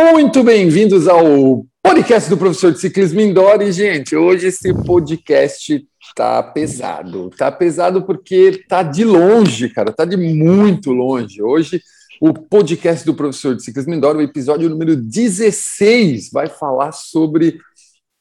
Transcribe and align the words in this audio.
Muito 0.00 0.44
bem-vindos 0.44 1.08
ao 1.08 1.66
podcast 1.82 2.30
do 2.30 2.36
professor 2.36 2.70
de 2.70 2.78
ciclismo 2.78 3.20
indoor. 3.20 3.60
E, 3.62 3.72
gente, 3.72 4.14
hoje 4.14 4.46
esse 4.46 4.72
podcast 4.72 5.84
tá 6.14 6.40
pesado. 6.40 7.30
Tá 7.36 7.50
pesado 7.50 8.06
porque 8.06 8.62
tá 8.68 8.84
de 8.84 9.02
longe, 9.02 9.68
cara, 9.70 9.92
tá 9.92 10.04
de 10.04 10.16
muito 10.16 10.92
longe. 10.92 11.42
Hoje 11.42 11.82
o 12.20 12.32
podcast 12.32 13.04
do 13.04 13.12
professor 13.12 13.56
de 13.56 13.64
ciclismo 13.64 13.92
indoor, 13.92 14.14
o 14.14 14.22
episódio 14.22 14.70
número 14.70 14.94
16, 14.94 16.30
vai 16.32 16.46
falar 16.46 16.92
sobre 16.92 17.58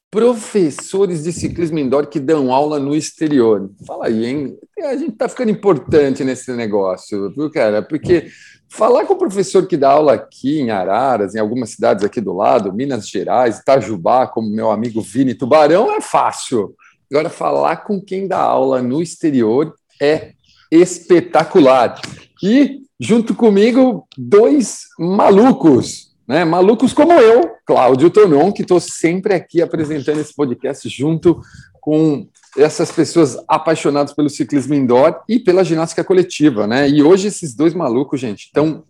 professores 0.10 1.24
de 1.24 1.32
ciclismo 1.32 1.78
indoor 1.78 2.08
que 2.08 2.20
dão 2.20 2.52
aula 2.52 2.80
no 2.80 2.96
exterior. 2.96 3.70
Fala 3.86 4.08
aí, 4.08 4.26
hein? 4.26 4.58
A 4.80 4.98
gente 4.98 5.12
tá 5.12 5.30
ficando 5.30 5.52
importante 5.52 6.24
nesse 6.24 6.52
negócio, 6.54 7.32
viu, 7.36 7.52
cara? 7.52 7.84
Porque 7.84 8.30
Falar 8.70 9.06
com 9.06 9.14
o 9.14 9.18
professor 9.18 9.66
que 9.66 9.78
dá 9.78 9.92
aula 9.92 10.14
aqui 10.14 10.60
em 10.60 10.72
Araras, 10.72 11.34
em 11.34 11.40
algumas 11.40 11.70
cidades 11.72 12.04
aqui 12.04 12.20
do 12.20 12.34
lado, 12.34 12.74
Minas 12.74 13.08
Gerais, 13.08 13.60
Itajubá, 13.60 14.28
como 14.28 14.50
meu 14.50 14.70
amigo 14.70 15.02
Vini 15.02 15.34
Tubarão, 15.34 15.92
é 15.92 16.02
fácil. 16.02 16.76
Agora, 17.10 17.30
falar 17.30 17.78
com 17.78 18.02
quem 18.02 18.28
dá 18.28 18.40
aula 18.40 18.82
no 18.82 19.02
exterior 19.02 19.74
é 20.02 20.34
espetacular. 20.70 22.02
E, 22.44 22.82
junto 23.00 23.34
comigo, 23.34 24.06
dois 24.18 24.82
malucos, 25.00 26.14
né? 26.28 26.44
Malucos 26.44 26.92
como 26.92 27.14
eu, 27.14 27.50
Cláudio 27.66 28.10
Tonon, 28.10 28.52
que 28.52 28.64
estou 28.64 28.82
sempre 28.82 29.34
aqui 29.34 29.62
apresentando 29.62 30.20
esse 30.20 30.36
podcast 30.36 30.90
junto 30.90 31.40
com 31.80 32.28
essas 32.56 32.92
pessoas 32.92 33.38
apaixonadas 33.48 34.14
pelo 34.14 34.30
ciclismo 34.30 34.74
indoor 34.74 35.20
e 35.28 35.40
pela 35.40 35.64
ginástica 35.64 36.04
coletiva, 36.04 36.68
né? 36.68 36.88
E 36.90 37.04
hoje 37.04 37.28
esses 37.28 37.56
dois 37.56 37.74
malucos, 37.74 38.20
gente, 38.20 38.46
estão 38.46 38.84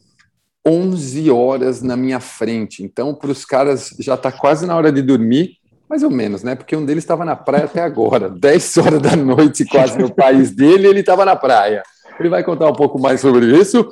11 0.66 1.31
horas 1.31 1.81
na 1.81 1.95
minha 1.95 2.19
frente. 2.19 2.83
Então, 2.83 3.16
para 3.16 3.31
os 3.31 3.45
caras 3.45 3.95
já 3.99 4.16
está 4.16 4.31
quase 4.31 4.66
na 4.66 4.75
hora 4.75 4.91
de 4.91 5.02
dormir, 5.02 5.58
mais 5.89 6.03
ou 6.03 6.09
menos, 6.09 6.44
né? 6.44 6.55
Porque 6.55 6.75
um 6.75 6.86
deles 6.86 7.03
estava 7.03 7.23
na 7.23 7.36
praia 7.36 7.66
até 7.66 7.81
agora, 7.81 8.30
10 8.30 8.77
horas 8.77 9.02
da 9.02 9.16
noite, 9.16 9.66
quase 9.66 9.97
no 9.97 10.14
país 10.14 10.52
dele, 10.52 10.88
ele 10.88 10.99
estava 10.99 11.23
na 11.23 11.36
praia. 11.36 11.83
Ele 12.19 12.30
vai 12.30 12.44
contar 12.44 12.67
um 12.67 12.73
pouco 12.73 12.99
mais 12.99 13.21
sobre 13.21 13.45
isso, 13.58 13.88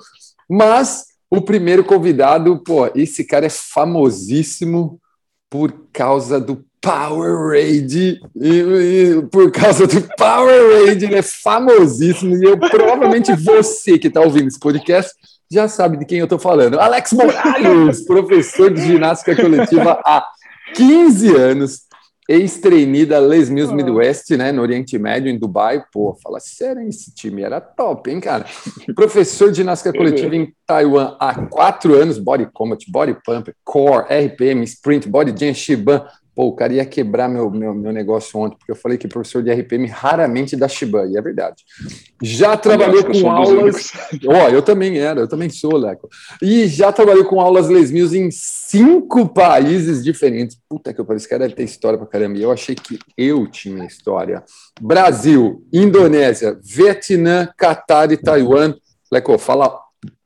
mas 0.50 1.06
o 1.30 1.42
primeiro 1.42 1.84
convidado, 1.84 2.62
pô, 2.64 2.90
esse 2.96 3.24
cara 3.24 3.46
é 3.46 3.50
famosíssimo 3.50 5.00
por 5.50 5.72
causa 5.94 6.40
do 6.40 6.66
Powerade, 6.86 8.22
e, 8.36 8.48
e, 8.48 9.22
por 9.32 9.52
causa 9.52 9.88
do 9.88 10.02
Powerade, 10.16 11.06
ele 11.06 11.16
é 11.16 11.22
famosíssimo, 11.24 12.38
e 12.38 12.44
eu 12.44 12.60
provavelmente 12.60 13.34
você 13.34 13.98
que 13.98 14.08
está 14.08 14.22
ouvindo 14.22 14.48
esse 14.48 14.60
podcast 14.60 15.12
já 15.52 15.68
sabe 15.68 15.98
de 15.98 16.06
quem 16.06 16.20
eu 16.20 16.26
estou 16.26 16.38
falando. 16.38 16.80
Alex 16.80 17.12
Morales, 17.14 18.06
professor 18.06 18.72
de 18.72 18.82
ginástica 18.82 19.36
coletiva 19.36 20.00
há 20.06 20.28
15 20.76 21.36
anos, 21.36 21.82
ex-trainee 22.30 23.08
da 23.08 23.18
Les 23.18 23.50
Mills 23.50 23.74
Midwest, 23.74 24.30
né, 24.38 24.52
no 24.52 24.62
Oriente 24.62 24.98
Médio, 25.00 25.32
em 25.32 25.40
Dubai. 25.40 25.84
Pô, 25.92 26.16
fala 26.22 26.40
sério, 26.40 26.88
esse 26.88 27.14
time 27.16 27.42
era 27.42 27.60
top, 27.60 28.12
hein, 28.12 28.20
cara? 28.20 28.46
Professor 28.96 29.50
de 29.50 29.58
ginástica 29.58 29.92
coletiva 29.92 30.36
em 30.36 30.54
Taiwan 30.68 31.16
há 31.20 31.34
quatro 31.48 31.96
anos, 31.96 32.20
body 32.20 32.48
combat, 32.54 32.84
body 32.88 33.18
pump, 33.26 33.52
core, 33.64 34.06
RPM, 34.08 34.64
sprint, 34.64 35.10
body 35.10 35.34
jam, 35.36 35.54
shiban, 35.54 36.06
Pô, 36.36 36.48
o 36.48 36.54
cara 36.54 36.74
ia 36.74 36.86
quebrar 36.86 37.30
meu, 37.30 37.50
meu, 37.50 37.74
meu 37.74 37.94
negócio 37.94 38.38
ontem, 38.38 38.58
porque 38.58 38.74
eu 38.74 38.76
falei 38.76 38.98
que 38.98 39.08
professor 39.08 39.42
de 39.42 39.50
RPM 39.50 39.88
raramente 39.88 40.58
dá 40.58 40.68
Shiba, 40.68 41.08
e 41.08 41.16
é 41.16 41.22
verdade. 41.22 41.64
Já 42.22 42.58
trabalhou 42.58 43.06
com 43.06 43.32
aulas. 43.32 43.94
Ó, 44.28 44.46
oh, 44.46 44.50
eu 44.50 44.62
também 44.62 45.00
era, 45.00 45.22
eu 45.22 45.30
também 45.30 45.50
sou, 45.50 45.78
Leco. 45.78 46.10
E 46.42 46.68
já 46.68 46.92
trabalhou 46.92 47.24
com 47.24 47.40
aulas 47.40 47.70
Les 47.70 47.90
Mills 47.90 48.18
em 48.18 48.30
cinco 48.32 49.30
países 49.30 50.04
diferentes. 50.04 50.58
Puta 50.68 50.94
que 50.94 51.00
eu 51.00 51.06
pareci, 51.06 51.30
cara 51.30 51.44
deve 51.44 51.56
ter 51.56 51.64
história 51.64 51.98
pra 51.98 52.06
caramba. 52.06 52.38
E 52.38 52.42
eu 52.42 52.52
achei 52.52 52.76
que 52.76 53.00
eu 53.18 53.48
tinha 53.48 53.86
história. 53.86 54.44
Brasil, 54.82 55.66
Indonésia, 55.72 56.60
Vietnã, 56.62 57.48
Catar 57.56 58.12
e 58.12 58.18
Taiwan. 58.18 58.76
Leco, 59.10 59.38
fala 59.38 59.74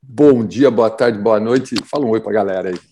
bom 0.01 0.43
dia, 0.43 0.71
boa 0.71 0.89
tarde, 0.89 1.19
boa 1.19 1.39
noite. 1.39 1.75
Fala 1.85 2.03
um 2.03 2.09
oi 2.09 2.19
pra 2.19 2.33
galera 2.33 2.69
aí. 2.69 2.88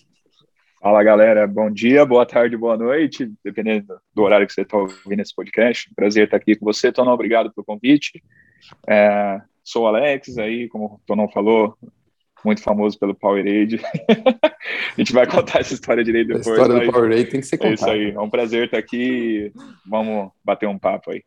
Fala 0.79 1.03
galera, 1.03 1.47
bom 1.47 1.71
dia, 1.71 2.05
boa 2.05 2.23
tarde, 2.23 2.55
boa 2.55 2.77
noite, 2.77 3.31
dependendo 3.43 3.99
do 4.13 4.21
horário 4.21 4.45
que 4.45 4.53
você 4.53 4.61
está 4.61 4.77
ouvindo 4.77 5.21
esse 5.21 5.33
podcast. 5.33 5.89
Prazer 5.95 6.25
estar 6.25 6.38
aqui 6.38 6.55
com 6.55 6.65
você, 6.65 6.91
Tonão, 6.91 7.13
obrigado 7.13 7.51
pelo 7.51 7.65
convite. 7.65 8.23
É, 8.88 9.41
sou 9.63 9.83
o 9.83 9.88
Alex, 9.88 10.38
aí, 10.38 10.69
como 10.69 10.85
o 10.85 11.01
Tonão 11.07 11.27
falou, 11.29 11.75
muito 12.45 12.61
famoso 12.61 12.97
pelo 12.99 13.15
Powerade. 13.15 13.81
a 14.07 14.93
gente 14.95 15.13
vai 15.13 15.25
contar 15.25 15.61
essa 15.61 15.73
história 15.73 16.03
direito 16.03 16.27
depois. 16.27 16.47
A 16.47 16.51
história 16.51 16.85
do 16.85 16.91
Powerade 16.91 17.25
tem 17.25 17.41
que 17.41 17.47
ser 17.47 17.57
contada. 17.57 17.71
É 17.71 17.73
isso 17.73 17.89
aí, 17.89 18.11
é 18.11 18.19
um 18.19 18.29
prazer 18.29 18.65
estar 18.65 18.77
aqui, 18.77 19.51
vamos 19.83 20.29
bater 20.45 20.69
um 20.69 20.77
papo 20.77 21.09
aí. 21.09 21.23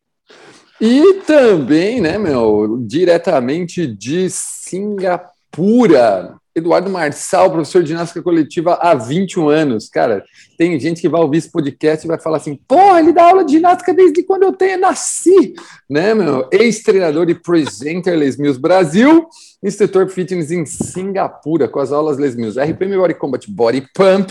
E 0.80 1.14
também, 1.26 2.00
né, 2.00 2.18
meu, 2.18 2.78
diretamente 2.86 3.84
de 3.84 4.30
Singapura, 4.30 6.39
Eduardo 6.54 6.90
Marçal, 6.90 7.50
professor 7.50 7.82
de 7.82 7.90
ginástica 7.90 8.22
coletiva 8.22 8.74
há 8.74 8.94
21 8.94 9.48
anos. 9.48 9.88
Cara, 9.88 10.24
tem 10.58 10.78
gente 10.78 11.00
que 11.00 11.08
vai 11.08 11.20
ouvir 11.20 11.38
esse 11.38 11.50
podcast 11.50 12.04
e 12.04 12.08
vai 12.08 12.18
falar 12.18 12.38
assim: 12.38 12.58
pô, 12.66 12.96
ele 12.98 13.12
dá 13.12 13.24
aula 13.24 13.44
de 13.44 13.52
ginástica 13.52 13.94
desde 13.94 14.22
quando 14.22 14.42
eu 14.42 14.52
tenho, 14.52 14.78
nasci, 14.78 15.54
né, 15.88 16.12
meu? 16.14 16.48
Ex-treinador 16.52 17.30
e 17.30 17.34
presenter 17.34 18.16
Les 18.16 18.36
Mills 18.36 18.60
Brasil, 18.60 19.26
instrutor 19.62 20.08
fitness 20.08 20.50
em 20.50 20.66
Singapura, 20.66 21.68
com 21.68 21.78
as 21.78 21.92
aulas 21.92 22.18
Les 22.18 22.34
Mills 22.34 22.58
RPM 22.60 22.96
Body 22.96 23.14
Combat 23.14 23.46
Body 23.48 23.86
Pump, 23.94 24.30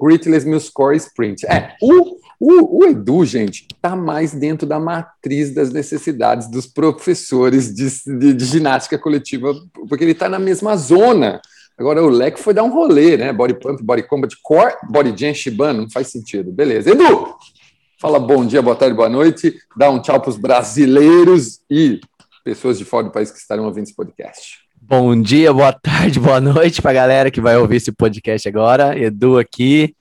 Grit 0.00 0.28
Les 0.28 0.44
Mills 0.44 0.70
Core 0.72 0.96
Sprint. 0.96 1.46
É, 1.46 1.74
o 1.80 2.18
o, 2.40 2.80
o 2.80 2.84
Edu, 2.84 3.24
gente, 3.24 3.66
está 3.72 3.96
mais 3.96 4.32
dentro 4.32 4.66
da 4.66 4.78
matriz 4.78 5.52
das 5.52 5.72
necessidades 5.72 6.48
dos 6.48 6.66
professores 6.66 7.74
de, 7.74 7.88
de, 8.18 8.32
de 8.32 8.44
ginástica 8.44 8.96
coletiva, 8.96 9.54
porque 9.88 10.04
ele 10.04 10.12
está 10.12 10.28
na 10.28 10.38
mesma 10.38 10.76
zona. 10.76 11.40
Agora, 11.76 12.02
o 12.02 12.08
Leque 12.08 12.40
foi 12.40 12.54
dar 12.54 12.62
um 12.62 12.72
rolê, 12.72 13.16
né? 13.16 13.32
Body 13.32 13.54
Pump, 13.54 13.82
Body 13.82 14.02
Combat, 14.04 14.34
Core, 14.42 14.74
Body 14.88 15.14
Jam, 15.16 15.34
Shibano, 15.34 15.82
não 15.82 15.90
faz 15.90 16.08
sentido. 16.08 16.52
Beleza. 16.52 16.90
Edu, 16.90 17.34
fala 18.00 18.20
bom 18.20 18.46
dia, 18.46 18.62
boa 18.62 18.76
tarde, 18.76 18.94
boa 18.94 19.08
noite, 19.08 19.56
dá 19.76 19.90
um 19.90 20.00
tchau 20.00 20.20
para 20.20 20.30
os 20.30 20.36
brasileiros 20.36 21.60
e 21.68 22.00
pessoas 22.44 22.78
de 22.78 22.84
fora 22.84 23.04
do 23.04 23.12
país 23.12 23.30
que 23.30 23.38
estarão 23.38 23.64
ouvindo 23.64 23.84
esse 23.84 23.94
podcast. 23.94 24.58
Bom 24.80 25.20
dia, 25.20 25.52
boa 25.52 25.72
tarde, 25.72 26.18
boa 26.18 26.40
noite 26.40 26.80
para 26.80 26.92
a 26.92 26.94
galera 26.94 27.30
que 27.30 27.40
vai 27.40 27.56
ouvir 27.56 27.76
esse 27.76 27.92
podcast 27.92 28.48
agora. 28.48 28.98
Edu 28.98 29.38
aqui, 29.38 29.94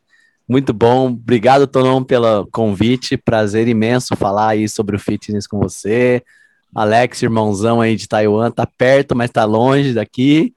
muito 0.47 0.73
bom. 0.73 1.07
Obrigado, 1.07 1.67
Tonon, 1.67 2.03
pelo 2.03 2.47
convite. 2.51 3.17
Prazer 3.17 3.67
imenso 3.67 4.15
falar 4.15 4.49
aí 4.49 4.69
sobre 4.69 4.95
o 4.95 4.99
fitness 4.99 5.45
com 5.45 5.59
você. 5.59 6.23
Alex, 6.73 7.21
irmãozão 7.23 7.81
aí 7.81 7.95
de 7.95 8.07
Taiwan, 8.07 8.51
tá 8.51 8.65
perto, 8.65 9.15
mas 9.15 9.31
tá 9.31 9.45
longe 9.45 9.93
daqui. 9.93 10.53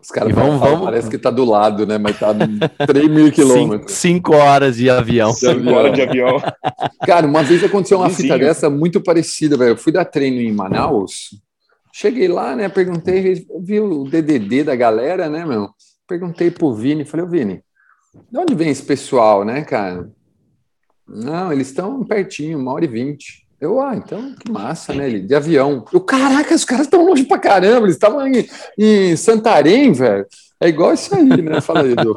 Os 0.00 0.10
caras 0.10 0.34
vão, 0.34 0.58
vão, 0.58 0.84
parece 0.84 1.08
que 1.08 1.16
tá 1.16 1.30
do 1.30 1.44
lado, 1.44 1.86
né? 1.86 1.96
Mas 1.96 2.18
tá 2.18 2.34
3 2.86 3.08
mil 3.08 3.32
quilômetros. 3.32 3.92
5 3.92 4.34
horas 4.36 4.76
de 4.76 4.90
avião. 4.90 5.32
5 5.32 5.70
horas 5.70 5.94
de 5.94 6.02
avião. 6.02 6.36
Cara, 7.06 7.26
uma 7.26 7.42
vez 7.42 7.64
aconteceu 7.64 7.98
uma 7.98 8.08
Vizinho. 8.08 8.34
fita 8.34 8.38
dessa 8.38 8.68
muito 8.68 9.00
parecida, 9.00 9.56
velho. 9.56 9.70
Eu 9.70 9.76
fui 9.76 9.90
dar 9.90 10.04
treino 10.04 10.38
em 10.38 10.52
Manaus, 10.52 11.30
cheguei 11.92 12.28
lá, 12.28 12.54
né? 12.54 12.68
Perguntei, 12.68 13.46
vi 13.62 13.80
o 13.80 14.04
DDD 14.04 14.64
da 14.64 14.76
galera, 14.76 15.30
né, 15.30 15.46
meu? 15.46 15.70
Perguntei 16.06 16.50
pro 16.50 16.74
Vini, 16.74 17.06
falei, 17.06 17.24
ô 17.24 17.28
Vini, 17.28 17.62
de 18.30 18.38
onde 18.38 18.54
vem 18.54 18.70
esse 18.70 18.82
pessoal, 18.82 19.44
né, 19.44 19.62
cara? 19.62 20.10
Não, 21.06 21.52
eles 21.52 21.68
estão 21.68 22.02
pertinho, 22.04 22.58
uma 22.58 22.72
hora 22.72 22.84
e 22.84 22.88
vinte. 22.88 23.44
Eu, 23.60 23.80
ah, 23.80 23.94
então 23.96 24.34
que 24.34 24.50
massa, 24.50 24.92
né? 24.92 25.06
Ele, 25.06 25.20
de 25.20 25.34
avião. 25.34 25.84
Eu, 25.92 26.00
caraca, 26.00 26.54
os 26.54 26.64
caras 26.64 26.86
estão 26.86 27.06
longe 27.06 27.24
pra 27.24 27.38
caramba, 27.38 27.86
eles 27.86 27.94
estavam 27.94 28.26
em, 28.26 28.46
em 28.78 29.16
Santarém, 29.16 29.92
velho. 29.92 30.26
É 30.60 30.68
igual 30.68 30.92
isso 30.92 31.14
aí, 31.14 31.42
né? 31.42 31.60
Fala 31.60 31.82
aí, 31.82 31.92
Edu. 31.92 32.14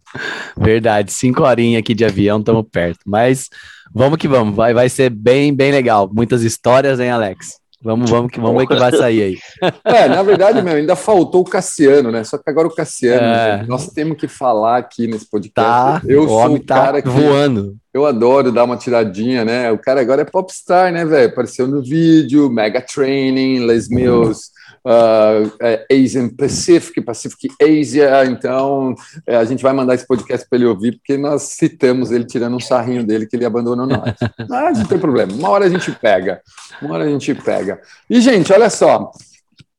Verdade, 0.56 1.12
cinco 1.12 1.42
horinhas 1.42 1.80
aqui 1.80 1.94
de 1.94 2.04
avião, 2.04 2.38
estamos 2.38 2.64
perto. 2.70 3.00
Mas 3.04 3.48
vamos 3.92 4.18
que 4.18 4.28
vamos, 4.28 4.54
vai, 4.54 4.72
vai 4.72 4.88
ser 4.88 5.10
bem, 5.10 5.54
bem 5.54 5.72
legal. 5.72 6.10
Muitas 6.12 6.42
histórias, 6.42 7.00
hein, 7.00 7.10
Alex? 7.10 7.58
Vamos, 7.82 8.10
vamos, 8.10 8.32
que, 8.32 8.40
vamos 8.40 8.56
ver 8.56 8.64
o 8.64 8.68
que 8.68 8.76
vai 8.76 8.90
sair 8.90 9.22
aí. 9.22 9.38
É, 9.84 10.08
na 10.08 10.22
verdade, 10.22 10.62
meu, 10.62 10.74
ainda 10.74 10.96
faltou 10.96 11.42
o 11.42 11.44
Cassiano, 11.44 12.10
né? 12.10 12.24
Só 12.24 12.36
que 12.38 12.48
agora 12.48 12.66
o 12.66 12.74
Cassiano, 12.74 13.26
é... 13.26 13.64
nós 13.66 13.88
temos 13.88 14.18
que 14.18 14.26
falar 14.26 14.78
aqui 14.78 15.06
nesse 15.06 15.28
podcast. 15.28 15.54
Tá, 15.54 16.02
eu 16.06 16.24
o 16.24 16.28
sou 16.28 16.54
o 16.54 16.58
tá 16.58 16.74
cara 16.74 17.02
que 17.02 17.08
voando. 17.08 17.76
Eu 17.92 18.04
adoro 18.04 18.52
dar 18.52 18.64
uma 18.64 18.76
tiradinha, 18.76 19.44
né? 19.44 19.70
O 19.70 19.78
cara 19.78 20.00
agora 20.00 20.22
é 20.22 20.24
popstar, 20.24 20.92
né, 20.92 21.04
velho? 21.04 21.30
Apareceu 21.30 21.66
no 21.66 21.82
vídeo, 21.82 22.50
Mega 22.50 22.80
Training, 22.80 23.66
Les 23.66 23.88
Mills 23.88 24.50
uh, 24.86 25.84
Asian 25.90 26.28
Pacific, 26.28 27.00
Pacific 27.00 27.48
Asia. 27.60 28.24
Então, 28.26 28.94
é, 29.26 29.36
a 29.36 29.44
gente 29.44 29.62
vai 29.62 29.72
mandar 29.72 29.94
esse 29.94 30.06
podcast 30.06 30.48
para 30.48 30.58
ele 30.58 30.66
ouvir, 30.66 30.92
porque 30.92 31.16
nós 31.16 31.42
citamos 31.42 32.12
ele 32.12 32.24
tirando 32.24 32.56
um 32.56 32.60
sarrinho 32.60 33.04
dele 33.04 33.26
que 33.26 33.34
ele 33.34 33.44
abandonou 33.44 33.86
nós. 33.86 34.14
Mas 34.48 34.78
não 34.78 34.86
tem 34.86 34.98
problema, 34.98 35.32
uma 35.32 35.50
hora 35.50 35.66
a 35.66 35.68
gente 35.68 35.90
pega. 35.92 36.40
Uma 36.80 36.94
hora 36.94 37.04
a 37.04 37.08
gente 37.08 37.34
pega. 37.34 37.80
E, 38.08 38.20
gente, 38.20 38.52
olha 38.52 38.70
só. 38.70 39.10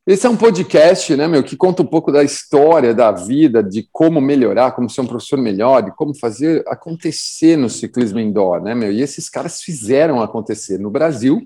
Esse 0.06 0.26
é 0.26 0.30
um 0.30 0.38
podcast, 0.38 1.14
né, 1.18 1.28
meu, 1.28 1.44
que 1.44 1.58
conta 1.58 1.84
um 1.84 1.86
pouco 1.86 2.14
da 2.14 2.24
história 2.24 2.94
da 2.94 3.12
vida, 3.12 3.62
de 3.62 3.86
como 3.92 4.22
melhorar, 4.22 4.72
como 4.72 4.90
ser 4.90 5.02
um 5.02 5.06
professor 5.06 5.38
melhor, 5.38 5.82
de 5.84 5.94
como 5.98 6.18
fazer 6.18 6.64
acontecer 6.66 7.58
no 7.58 7.70
ciclismo 7.70 8.18
indoor, 8.18 8.62
né, 8.62 8.74
meu? 8.74 8.90
E 8.90 9.02
esses 9.02 9.30
caras 9.30 9.62
fizeram 9.62 10.22
acontecer 10.22 10.78
no 10.78 10.90
Brasil, 10.90 11.42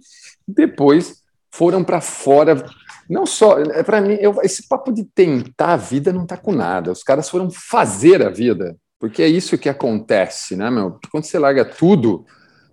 depois 0.48 1.22
foram 1.52 1.84
para 1.84 2.02
fora. 2.02 2.64
Não 3.12 3.25
só, 3.25 3.60
é 3.60 3.84
para 3.84 4.00
mim, 4.02 4.18
eu, 4.19 4.40
esse 4.42 4.68
papo 4.68 4.92
de 4.92 5.04
tentar 5.04 5.74
a 5.74 5.78
vida 5.78 6.13
não 6.13 6.25
tá 6.25 6.38
com 6.38 6.54
nada. 6.54 6.92
Os 6.92 7.04
caras 7.04 7.30
foram 7.30 7.50
fazer 7.52 8.25
a 8.25 8.30
vida, 8.30 8.75
porque 9.00 9.22
é 9.22 9.28
isso 9.28 9.58
que 9.58 9.68
acontece, 9.68 10.56
né, 10.56 10.69
meu? 10.69 10.98
Quando 11.12 11.25
você 11.25 11.38
larga 11.38 11.66
tudo, 11.66 12.25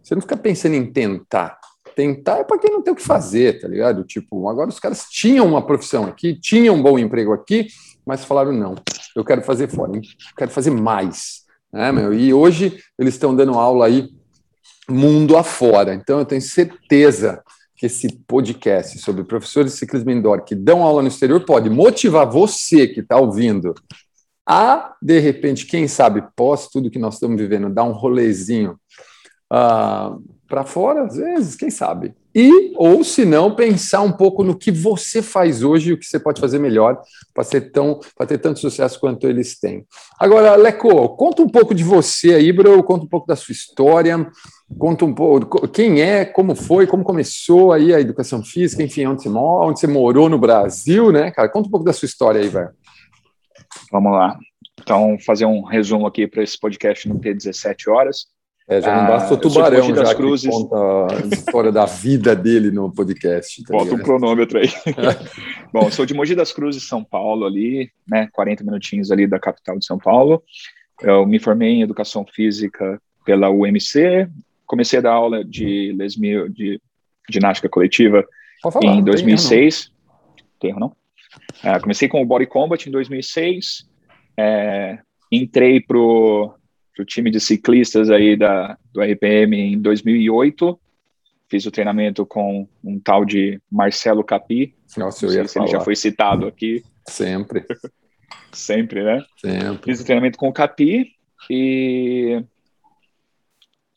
você 0.03 0.15
não 0.15 0.23
fica 0.23 0.37
pensando 0.37 0.75
em 0.75 0.93
tentar 0.93 1.59
tentar 1.99 2.39
é 2.39 2.45
para 2.45 2.61
quem 2.61 2.71
não 2.71 2.81
tem 2.81 2.93
o 2.93 2.97
que 2.97 3.03
fazer, 3.03 3.61
tá 3.61 3.67
ligado? 3.67 4.05
Tipo, 4.05 4.49
agora 4.49 4.69
os 4.69 4.79
caras 4.79 5.07
tinham 5.11 5.45
uma 5.45 5.67
profissão 5.67 6.05
aqui, 6.05 6.39
tinham 6.39 6.77
um 6.77 6.83
bom 6.83 6.97
emprego 6.97 7.33
aqui, 7.33 7.67
mas 8.07 8.25
falaram: 8.25 8.53
não, 8.53 8.77
eu 9.17 9.25
quero 9.25 9.43
fazer 9.43 9.69
fora, 9.69 9.97
eu 9.97 10.03
quero 10.37 10.53
fazer 10.53 10.71
mais. 10.71 11.43
Né, 11.73 11.91
meu? 11.91 12.15
E 12.15 12.33
hoje 12.33 12.79
eles 12.97 13.15
estão 13.15 13.35
dando 13.35 13.55
aula 13.55 13.87
aí 13.87 14.11
mundo 14.89 15.37
afora. 15.37 15.93
Então 15.93 16.21
eu 16.21 16.25
tenho 16.25 16.41
certeza 16.41 17.43
que 17.79 17.87
esse 17.87 18.09
podcast 18.27 18.99
sobre 18.99 19.23
professores 19.23 19.73
de 19.73 19.79
ciclismo 19.79 20.11
indoor 20.11 20.45
que 20.45 20.55
dão 20.55 20.83
aula 20.83 21.01
no 21.01 21.09
exterior 21.09 21.45
pode 21.45 21.71
motivar 21.71 22.29
você 22.29 22.89
que 22.89 23.01
está 23.01 23.17
ouvindo 23.17 23.73
a, 24.51 24.97
de 25.01 25.19
repente, 25.19 25.67
quem 25.67 25.87
sabe, 25.87 26.25
pós 26.35 26.69
tudo 26.69 26.91
que 26.91 26.99
nós 26.99 27.15
estamos 27.15 27.39
vivendo, 27.39 27.69
dar 27.69 27.85
um 27.85 27.93
rolezinho 27.93 28.79
uh, 29.53 30.19
para 30.49 30.65
fora, 30.65 31.05
às 31.05 31.17
vezes, 31.17 31.55
quem 31.55 31.69
sabe. 31.69 32.15
E, 32.35 32.73
ou 32.77 33.05
se 33.05 33.27
não, 33.27 33.55
pensar 33.55 34.01
um 34.01 34.13
pouco 34.13 34.43
no 34.43 34.57
que 34.57 34.73
você 34.73 35.21
faz 35.21 35.63
hoje 35.63 35.91
e 35.91 35.93
o 35.93 35.99
que 35.99 36.07
você 36.07 36.19
pode 36.19 36.41
fazer 36.41 36.59
melhor 36.59 36.99
para 37.35 37.45
ser 37.45 37.71
tão, 37.71 38.01
para 38.17 38.27
ter 38.27 38.39
tanto 38.39 38.59
sucesso 38.59 38.99
quanto 38.99 39.29
eles 39.29 39.61
têm. 39.61 39.85
Agora, 40.19 40.57
Leco, 40.57 41.11
conta 41.11 41.43
um 41.43 41.49
pouco 41.49 41.75
de 41.75 41.85
você 41.85 42.35
aí, 42.35 42.51
bro, 42.51 42.83
conta 42.83 43.05
um 43.05 43.09
pouco 43.09 43.27
da 43.27 43.37
sua 43.37 43.53
história, 43.53 44.27
conta 44.77 45.05
um 45.05 45.15
pouco 45.15 45.67
quem 45.69 46.03
é, 46.03 46.25
como 46.25 46.55
foi, 46.55 46.87
como 46.87 47.05
começou 47.05 47.73
aí 47.73 47.95
a 47.95 48.01
educação 48.01 48.43
física, 48.43 48.83
enfim, 48.83 49.07
onde 49.07 49.23
você 49.23 49.29
mora, 49.29 49.69
onde 49.69 49.81
você 49.81 49.87
morou 49.87 50.29
no 50.29 50.39
Brasil, 50.39 51.11
né, 51.13 51.31
cara? 51.31 51.49
Conta 51.49 51.69
um 51.69 51.71
pouco 51.71 51.87
da 51.87 51.93
sua 51.93 52.07
história 52.07 52.41
aí, 52.41 52.49
velho. 52.49 52.71
Vamos 53.91 54.13
lá. 54.13 54.39
Então, 54.81 55.17
fazer 55.25 55.45
um 55.45 55.63
resumo 55.63 56.07
aqui 56.07 56.27
para 56.27 56.43
esse 56.43 56.59
podcast 56.59 57.09
não 57.09 57.19
ter 57.19 57.35
17 57.35 57.91
horas. 57.91 58.27
É, 58.69 58.83
já 58.83 58.95
não 58.95 59.07
basta 59.07 59.33
o 59.33 59.37
ah, 59.39 59.41
tubarão 59.41 59.95
já 59.95 60.15
Cruzes. 60.15 60.51
conta 60.51 60.77
a 60.77 61.35
história 61.35 61.73
da 61.73 61.87
vida 61.87 62.37
dele 62.37 62.71
no 62.71 62.93
podcast. 62.93 63.65
Tá 63.65 63.73
Bota 63.73 63.95
um 63.95 63.99
cronômetro 63.99 64.59
aí. 64.59 64.69
Bom, 65.73 65.91
sou 65.91 66.05
de 66.05 66.13
Mogi 66.13 66.35
das 66.35 66.53
Cruzes, 66.53 66.87
São 66.87 67.03
Paulo, 67.03 67.47
ali, 67.47 67.91
né, 68.07 68.29
40 68.31 68.63
minutinhos 68.65 69.11
ali 69.11 69.27
da 69.27 69.39
capital 69.39 69.79
de 69.79 69.87
São 69.87 69.99
Paulo. 69.99 70.43
Eu 71.01 71.25
me 71.25 71.39
formei 71.39 71.71
em 71.71 71.83
Educação 71.83 72.27
Física 72.27 73.01
pela 73.25 73.49
UMC, 73.49 74.29
comecei 74.69 75.01
a 75.01 75.03
dar 75.03 75.13
aula 75.13 75.45
de 75.45 75.93
lesmio, 75.99 76.49
de 76.49 76.81
ginástica 77.29 77.69
coletiva 77.69 78.25
falar, 78.63 78.85
em 78.85 79.03
2006. 79.03 79.91
Tem 80.61 80.71
erro, 80.71 80.81
não? 80.81 80.97
É, 81.65 81.81
comecei 81.81 82.09
com 82.09 82.23
o 82.23 82.27
Body 82.27 82.47
Combat 82.47 82.89
em 82.89 82.93
2006, 82.93 83.89
é, 84.37 84.99
entrei 85.33 85.81
pro 85.81 86.55
para 86.99 87.05
o 87.05 87.07
time 87.07 87.31
de 87.31 87.39
ciclistas 87.39 88.11
aí 88.11 88.37
da, 88.37 88.77
do 88.93 89.01
RPM 89.01 89.57
em 89.57 89.81
2008. 89.81 90.79
Fiz 91.49 91.65
o 91.65 91.71
treinamento 91.71 92.27
com 92.27 92.69
um 92.83 92.99
tal 92.99 93.25
de 93.25 93.61
Marcelo 93.71 94.25
Capi. 94.25 94.75
Nossa, 94.97 95.25
eu 95.25 95.33
ia 95.33 95.47
se 95.47 95.61
ele 95.61 95.69
já 95.69 95.81
foi 95.81 95.95
citado 95.95 96.49
aqui. 96.49 96.83
Sempre. 97.07 97.65
Sempre, 98.51 99.05
né? 99.05 99.25
Sempre. 99.37 99.93
Fiz 99.93 100.01
o 100.01 100.05
treinamento 100.05 100.37
com 100.37 100.49
o 100.49 100.53
Capi 100.53 101.13
e. 101.49 102.43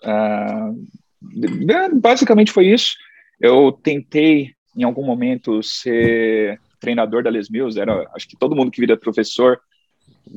Uh, 0.03 1.99
basicamente 1.99 2.51
foi 2.51 2.67
isso. 2.67 2.95
Eu 3.39 3.71
tentei, 3.71 4.53
em 4.75 4.83
algum 4.83 5.05
momento, 5.05 5.61
ser 5.63 6.59
treinador 6.79 7.23
da 7.23 7.29
Les 7.29 7.49
Mills. 7.49 7.79
Era, 7.79 8.09
acho 8.15 8.27
que 8.27 8.37
todo 8.37 8.55
mundo 8.55 8.71
que 8.71 8.81
vira 8.81 8.97
professor 8.97 9.59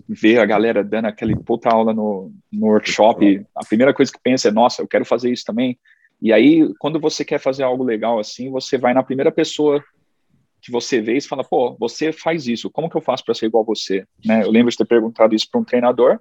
ver 0.08 0.38
a 0.38 0.46
galera 0.46 0.84
dando 0.84 1.06
aquele 1.06 1.36
puta 1.36 1.68
aula 1.68 1.92
no, 1.92 2.32
no 2.52 2.66
workshop, 2.66 3.44
a 3.54 3.64
primeira 3.64 3.92
coisa 3.92 4.12
que 4.12 4.18
pensa 4.22 4.48
é, 4.48 4.52
nossa, 4.52 4.82
eu 4.82 4.88
quero 4.88 5.04
fazer 5.04 5.32
isso 5.32 5.44
também. 5.44 5.78
E 6.20 6.32
aí, 6.32 6.72
quando 6.78 7.00
você 7.00 7.24
quer 7.24 7.38
fazer 7.38 7.62
algo 7.64 7.84
legal 7.84 8.18
assim, 8.18 8.50
você 8.50 8.78
vai 8.78 8.94
na 8.94 9.02
primeira 9.02 9.32
pessoa 9.32 9.82
que 10.62 10.70
você 10.70 11.00
vê 11.00 11.18
e 11.18 11.20
fala, 11.20 11.44
pô, 11.44 11.76
você 11.78 12.12
faz 12.12 12.46
isso, 12.46 12.70
como 12.70 12.88
que 12.88 12.96
eu 12.96 13.02
faço 13.02 13.24
para 13.24 13.34
ser 13.34 13.46
igual 13.46 13.62
a 13.62 13.66
você? 13.66 14.06
Né? 14.24 14.42
Eu 14.42 14.50
lembro 14.50 14.70
de 14.70 14.76
ter 14.78 14.86
perguntado 14.86 15.34
isso 15.34 15.48
para 15.50 15.60
um 15.60 15.64
treinador, 15.64 16.18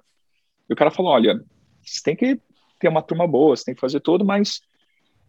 e 0.68 0.72
o 0.72 0.76
cara 0.76 0.90
falou, 0.90 1.12
olha, 1.12 1.42
você 1.82 2.02
tem 2.02 2.14
que 2.14 2.38
ter 2.84 2.88
uma 2.88 3.02
turma 3.02 3.26
boa, 3.26 3.56
você 3.56 3.64
tem 3.64 3.74
que 3.74 3.80
fazer 3.80 4.00
tudo, 4.00 4.24
mas 4.24 4.60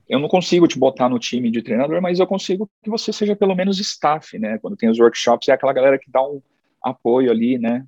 eu 0.07 0.19
não 0.19 0.27
consigo 0.27 0.67
te 0.67 0.77
botar 0.77 1.09
no 1.09 1.17
time 1.17 1.49
de 1.49 1.61
treinador, 1.61 2.01
mas 2.01 2.19
eu 2.19 2.27
consigo 2.27 2.69
que 2.83 2.89
você 2.89 3.11
seja 3.11 3.35
pelo 3.35 3.55
menos 3.55 3.79
staff, 3.79 4.37
né? 4.37 4.57
Quando 4.59 4.77
tem 4.77 4.89
os 4.89 4.99
workshops, 4.99 5.49
é 5.49 5.53
aquela 5.53 5.73
galera 5.73 5.97
que 5.97 6.11
dá 6.11 6.21
um 6.21 6.41
apoio 6.81 7.31
ali, 7.31 7.57
né? 7.57 7.85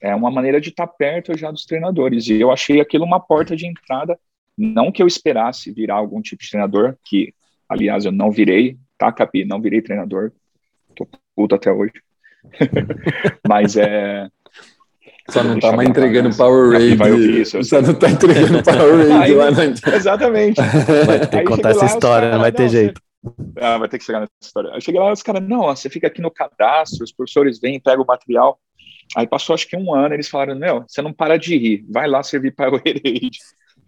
é 0.00 0.14
uma 0.14 0.30
maneira 0.30 0.60
de 0.60 0.68
estar 0.68 0.86
perto 0.86 1.36
já 1.36 1.50
dos 1.50 1.64
treinadores. 1.64 2.26
E 2.28 2.40
eu 2.40 2.50
achei 2.50 2.80
aquilo 2.80 3.04
uma 3.04 3.20
porta 3.20 3.56
de 3.56 3.66
entrada. 3.66 4.18
Não 4.56 4.92
que 4.92 5.02
eu 5.02 5.06
esperasse 5.06 5.72
virar 5.72 5.96
algum 5.96 6.20
tipo 6.20 6.42
de 6.42 6.50
treinador, 6.50 6.96
que, 7.04 7.34
aliás, 7.68 8.04
eu 8.04 8.12
não 8.12 8.30
virei, 8.30 8.78
tá, 8.98 9.12
Capi? 9.12 9.44
Não 9.44 9.60
virei 9.60 9.82
treinador. 9.82 10.32
Tô 10.94 11.06
puto 11.34 11.54
até 11.54 11.70
hoje. 11.72 11.92
Mas 13.46 13.76
é. 13.76 14.28
Só 15.30 15.42
não 15.42 15.58
tá 15.58 15.72
mais 15.72 15.88
entregando 15.88 16.34
Power 16.36 16.72
Raid. 16.72 17.44
Só 17.64 17.82
não 17.82 17.94
tá 17.94 18.10
entregando 18.10 18.62
Power 18.62 19.08
Raid 19.08 19.34
lá 19.34 19.50
na... 19.50 19.64
Exatamente. 19.96 20.60
Vai 21.04 21.26
ter 21.26 21.38
que 21.38 21.44
contar 21.44 21.70
essa 21.70 21.86
história, 21.86 22.30
não 22.30 22.40
vai 22.40 22.52
ter 22.52 22.68
jeito. 22.68 23.00
Ah, 23.60 23.78
vai 23.78 23.88
ter 23.88 23.98
que 23.98 24.04
chegar 24.04 24.20
nessa 24.20 24.32
história. 24.40 24.68
Eu 24.68 24.80
cheguei 24.80 25.00
lá, 25.00 25.12
os 25.12 25.22
caras, 25.22 25.42
não, 25.42 25.62
você 25.62 25.90
fica 25.90 26.06
aqui 26.06 26.22
no 26.22 26.30
cadastro, 26.30 27.02
os 27.02 27.12
professores 27.12 27.58
vêm, 27.58 27.80
pegam 27.80 28.04
o 28.04 28.06
material. 28.06 28.58
Aí 29.16 29.26
passou 29.26 29.54
acho 29.54 29.68
que 29.68 29.76
um 29.76 29.94
ano, 29.94 30.14
eles 30.14 30.28
falaram: 30.28 30.56
Meu, 30.56 30.84
você 30.86 31.02
não 31.02 31.12
para 31.12 31.36
de 31.36 31.56
rir, 31.56 31.84
vai 31.88 32.08
lá 32.08 32.22
servir 32.22 32.54
Powerade. 32.56 33.30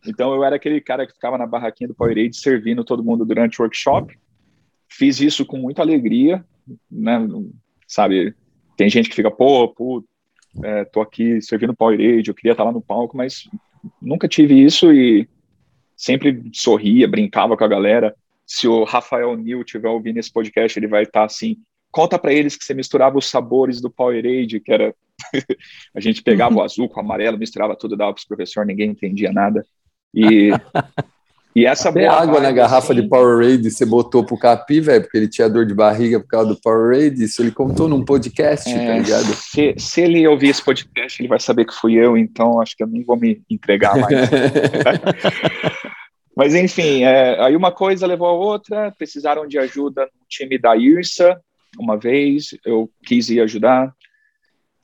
Então 0.06 0.34
eu 0.34 0.44
era 0.44 0.56
aquele 0.56 0.80
cara 0.80 1.06
que 1.06 1.12
ficava 1.12 1.38
na 1.38 1.46
barraquinha 1.46 1.88
do 1.88 1.94
Powerade 1.94 2.36
servindo 2.36 2.84
todo 2.84 3.04
mundo 3.04 3.24
durante 3.24 3.60
o 3.60 3.62
workshop. 3.62 4.16
Fiz 4.90 5.20
isso 5.20 5.44
com 5.44 5.58
muita 5.58 5.82
alegria, 5.82 6.44
né? 6.90 7.18
Sabe, 7.86 8.34
tem 8.76 8.88
gente 8.88 9.08
que 9.08 9.16
fica, 9.16 9.30
pô, 9.30 9.68
pô, 9.68 10.04
é, 10.62 10.84
tô 10.84 11.00
aqui 11.00 11.40
servindo 11.40 11.74
Powerade, 11.74 12.28
eu 12.28 12.34
queria 12.34 12.52
estar 12.52 12.64
lá 12.64 12.72
no 12.72 12.80
palco, 12.80 13.16
mas 13.16 13.48
nunca 14.00 14.28
tive 14.28 14.54
isso 14.54 14.92
e 14.92 15.28
sempre 15.96 16.50
sorria, 16.52 17.08
brincava 17.08 17.56
com 17.56 17.64
a 17.64 17.68
galera. 17.68 18.14
Se 18.46 18.66
o 18.66 18.84
Rafael 18.84 19.36
Nil 19.36 19.64
tiver 19.64 19.88
ouvindo 19.88 20.18
esse 20.18 20.32
podcast, 20.32 20.78
ele 20.78 20.86
vai 20.86 21.02
estar 21.02 21.24
assim, 21.24 21.56
conta 21.90 22.18
para 22.18 22.32
eles 22.32 22.56
que 22.56 22.64
você 22.64 22.74
misturava 22.74 23.18
os 23.18 23.28
sabores 23.28 23.80
do 23.80 23.90
Powerade, 23.90 24.60
que 24.60 24.72
era 24.72 24.94
a 25.94 26.00
gente 26.00 26.22
pegava 26.22 26.54
o 26.54 26.62
azul 26.62 26.88
com 26.88 27.00
o 27.00 27.02
amarelo, 27.02 27.38
misturava 27.38 27.76
tudo, 27.76 27.96
dava 27.96 28.12
para 28.12 28.20
os 28.20 28.26
professores, 28.26 28.68
ninguém 28.68 28.90
entendia 28.90 29.32
nada. 29.32 29.64
E, 30.14 30.50
e 31.58 31.66
essa 31.66 31.88
Até 31.88 32.06
água 32.06 32.38
na 32.38 32.52
garrafa 32.52 32.92
assim, 32.92 33.02
de 33.02 33.08
Powerade 33.08 33.68
você 33.68 33.84
botou 33.84 34.24
pro 34.24 34.38
Capi, 34.38 34.78
velho, 34.78 35.02
porque 35.02 35.18
ele 35.18 35.26
tinha 35.26 35.50
dor 35.50 35.66
de 35.66 35.74
barriga 35.74 36.20
por 36.20 36.28
causa 36.28 36.50
do 36.50 36.60
Powerade. 36.60 37.24
Isso 37.24 37.42
ele 37.42 37.50
contou 37.50 37.88
num 37.88 38.04
podcast, 38.04 38.72
tá 38.72 38.80
é, 38.80 38.86
tá 38.86 38.98
ligado? 38.98 39.34
Se, 39.34 39.74
se 39.76 40.02
ele 40.02 40.28
ouvir 40.28 40.50
esse 40.50 40.64
podcast, 40.64 41.20
ele 41.20 41.28
vai 41.28 41.40
saber 41.40 41.64
que 41.64 41.74
fui 41.74 41.94
eu, 41.94 42.16
então 42.16 42.60
acho 42.60 42.76
que 42.76 42.84
eu 42.84 42.86
nem 42.86 43.02
vou 43.02 43.16
me 43.16 43.42
entregar 43.50 43.98
mais. 43.98 44.14
Mas 46.36 46.54
enfim, 46.54 47.02
é, 47.02 47.42
aí 47.42 47.56
uma 47.56 47.72
coisa 47.72 48.06
levou 48.06 48.28
a 48.28 48.32
outra, 48.32 48.94
precisaram 48.96 49.44
de 49.44 49.58
ajuda 49.58 50.02
no 50.02 50.26
time 50.28 50.58
da 50.58 50.76
IRSA, 50.76 51.40
uma 51.76 51.96
vez, 51.96 52.50
eu 52.64 52.88
quis 53.04 53.30
ir 53.30 53.40
ajudar, 53.40 53.92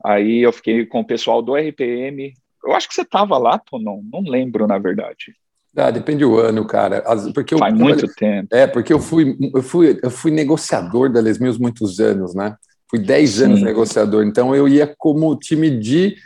aí 0.04 0.40
eu 0.40 0.52
fiquei 0.52 0.85
com 0.87 0.99
o 0.99 1.07
pessoal 1.07 1.40
do 1.40 1.54
RPM, 1.54 2.33
eu 2.64 2.73
acho 2.73 2.88
que 2.88 2.95
você 2.95 3.02
estava 3.02 3.38
lá, 3.38 3.61
Tonon, 3.61 4.02
não 4.12 4.28
lembro, 4.28 4.66
na 4.66 4.76
verdade. 4.76 5.37
Ah, 5.76 5.90
depende 5.90 6.25
do 6.25 6.38
ano, 6.38 6.64
cara. 6.66 7.02
Porque 7.35 7.57
Faz 7.57 7.73
eu, 7.73 7.81
muito 7.81 8.07
tempo. 8.14 8.49
É, 8.54 8.66
porque 8.66 8.93
eu 8.93 9.00
fui, 9.00 9.37
eu 9.54 9.62
fui, 9.62 9.99
eu 10.02 10.11
fui 10.11 10.31
negociador 10.31 11.11
da 11.11 11.21
Les 11.21 11.38
Mills 11.38 11.61
muitos 11.61 11.99
anos, 12.00 12.35
né? 12.35 12.54
Fui 12.88 12.99
10 12.99 13.43
anos 13.43 13.62
negociador, 13.62 14.25
então 14.25 14.54
eu 14.54 14.69
ia 14.69 14.95
como 14.97 15.35
time 15.37 15.71
de 15.71 16.16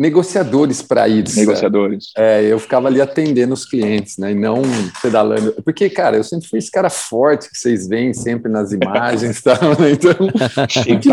negociadores 0.00 0.80
para 0.80 1.06
isso. 1.06 1.38
Negociadores. 1.38 2.10
É, 2.16 2.42
eu 2.42 2.58
ficava 2.58 2.88
ali 2.88 3.02
atendendo 3.02 3.52
os 3.52 3.66
clientes, 3.66 4.16
né? 4.16 4.32
E 4.32 4.34
não 4.34 4.62
pedalando. 5.02 5.52
Porque, 5.62 5.90
cara, 5.90 6.16
eu 6.16 6.24
sempre 6.24 6.48
fui 6.48 6.58
esse 6.58 6.70
cara 6.70 6.88
forte 6.88 7.50
que 7.50 7.58
vocês 7.58 7.86
veem 7.86 8.14
sempre 8.14 8.50
nas 8.50 8.72
imagens 8.72 9.38
e 9.38 9.42
tal, 9.42 9.78
né? 9.78 9.90
Então, 9.92 10.14
time 10.66 11.12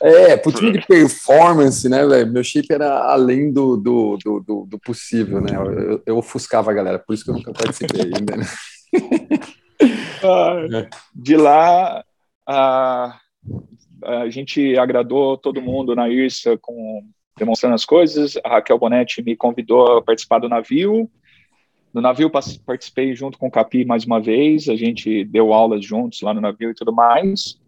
é, 0.00 0.38
pro 0.38 0.50
time 0.52 0.72
de 0.72 0.86
performance, 0.86 1.86
né, 1.86 2.06
velho? 2.06 2.32
Meu 2.32 2.42
shape 2.42 2.72
era 2.72 3.12
além 3.12 3.52
do, 3.52 3.76
do, 3.76 4.16
do, 4.16 4.66
do, 4.66 4.78
possível, 4.78 5.42
né? 5.42 5.50
Eu, 5.54 6.02
eu, 6.06 6.16
ofuscava 6.16 6.70
a 6.70 6.74
galera, 6.74 6.98
por 6.98 7.12
isso 7.12 7.24
que 7.24 7.30
eu 7.30 7.34
nunca 7.34 7.52
participei 7.52 8.04
ainda, 8.04 8.36
né? 8.36 8.46
Ah, 10.20 10.88
de 11.14 11.36
lá, 11.36 12.04
ah, 12.44 13.16
a 14.04 14.28
gente 14.28 14.76
agradou 14.76 15.38
todo 15.38 15.62
mundo 15.62 15.94
na 15.94 16.08
IRSA 16.08 16.58
com 16.60 17.04
demonstrando 17.38 17.74
as 17.74 17.84
coisas. 17.84 18.36
A 18.44 18.50
Raquel 18.50 18.78
Bonetti 18.78 19.22
me 19.22 19.36
convidou 19.36 19.98
a 19.98 20.02
participar 20.02 20.38
do 20.38 20.48
navio. 20.48 21.10
No 21.92 22.00
navio 22.00 22.30
participei 22.30 23.14
junto 23.14 23.38
com 23.38 23.48
o 23.48 23.50
Capi 23.50 23.84
mais 23.84 24.04
uma 24.04 24.20
vez. 24.20 24.68
A 24.68 24.76
gente 24.76 25.24
deu 25.24 25.52
aulas 25.52 25.84
juntos 25.84 26.20
lá 26.20 26.34
no 26.34 26.40
navio 26.40 26.70
e 26.70 26.74
tudo 26.74 26.92
mais. 26.92 27.58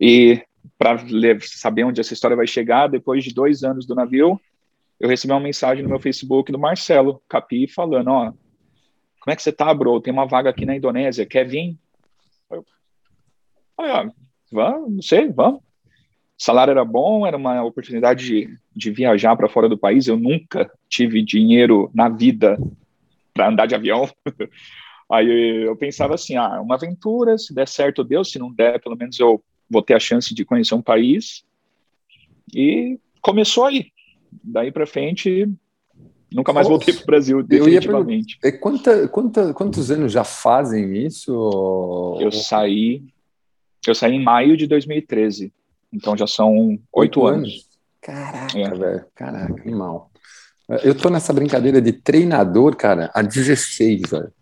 E 0.00 0.42
para 0.78 0.98
saber 1.40 1.84
onde 1.84 2.00
essa 2.00 2.12
história 2.12 2.36
vai 2.36 2.46
chegar, 2.46 2.88
depois 2.88 3.24
de 3.24 3.34
dois 3.34 3.64
anos 3.64 3.86
do 3.86 3.94
navio, 3.94 4.40
eu 4.98 5.08
recebi 5.08 5.32
uma 5.32 5.40
mensagem 5.40 5.82
no 5.82 5.88
meu 5.88 6.00
Facebook 6.00 6.50
do 6.50 6.58
Marcelo 6.58 7.22
Capi 7.28 7.68
falando, 7.68 8.08
ó, 8.08 8.32
como 9.20 9.32
é 9.32 9.36
que 9.36 9.42
você 9.42 9.52
tá, 9.52 9.72
bro? 9.74 10.00
Tem 10.00 10.12
uma 10.12 10.26
vaga 10.26 10.50
aqui 10.50 10.64
na 10.64 10.76
Indonésia, 10.76 11.26
quer 11.26 11.46
vir? 11.46 11.76
Eu 12.50 12.64
falei, 13.76 13.92
ah, 13.92 14.12
vamos, 14.50 14.94
não 14.94 15.02
sei, 15.02 15.28
vamos. 15.28 15.60
Salário 16.38 16.70
era 16.70 16.84
bom, 16.84 17.26
era 17.26 17.36
uma 17.36 17.64
oportunidade 17.64 18.24
de, 18.24 18.56
de 18.74 18.90
viajar 18.92 19.36
para 19.36 19.48
fora 19.48 19.68
do 19.68 19.76
país. 19.76 20.06
Eu 20.06 20.16
nunca 20.16 20.70
tive 20.88 21.20
dinheiro 21.20 21.90
na 21.92 22.08
vida 22.08 22.56
para 23.34 23.48
andar 23.48 23.66
de 23.66 23.74
avião. 23.74 24.08
Aí 25.10 25.64
eu 25.64 25.74
pensava 25.74 26.14
assim, 26.14 26.36
ah, 26.36 26.60
uma 26.60 26.76
aventura, 26.76 27.36
se 27.36 27.52
der 27.52 27.66
certo, 27.66 28.04
Deus, 28.04 28.30
se 28.30 28.38
não 28.38 28.52
der, 28.52 28.80
pelo 28.80 28.96
menos 28.96 29.18
eu 29.18 29.42
vou 29.68 29.82
ter 29.82 29.94
a 29.94 29.98
chance 29.98 30.32
de 30.32 30.44
conhecer 30.44 30.74
um 30.74 30.82
país. 30.82 31.44
E 32.54 33.00
começou 33.20 33.64
aí. 33.64 33.86
Daí 34.44 34.70
para 34.70 34.86
frente, 34.86 35.50
nunca 36.30 36.52
mais 36.52 36.68
voltei 36.68 36.94
para 36.94 37.02
o 37.02 37.06
Brasil, 37.06 37.42
definitivamente. 37.42 38.38
Eu 38.42 38.50
ia 38.50 38.58
quanta, 38.58 39.08
quanta, 39.08 39.54
quantos 39.54 39.90
anos 39.90 40.12
já 40.12 40.24
fazem 40.24 41.04
isso? 41.04 42.18
Eu 42.20 42.30
saí, 42.30 43.02
eu 43.86 43.94
saí 43.94 44.14
em 44.14 44.22
maio 44.22 44.56
de 44.56 44.66
2013. 44.66 45.52
Então 45.92 46.16
já 46.16 46.26
são 46.26 46.78
oito 46.92 47.26
anos. 47.26 47.48
anos. 47.48 47.68
Caraca, 48.00 48.58
é. 48.58 48.70
velho. 48.70 49.04
Caraca, 49.14 49.62
animal. 49.62 50.10
Eu 50.82 50.94
tô 50.94 51.08
nessa 51.08 51.32
brincadeira 51.32 51.80
de 51.80 51.92
treinador, 51.92 52.76
cara, 52.76 53.10
há 53.14 53.22
16, 53.22 54.02
velho. 54.10 54.32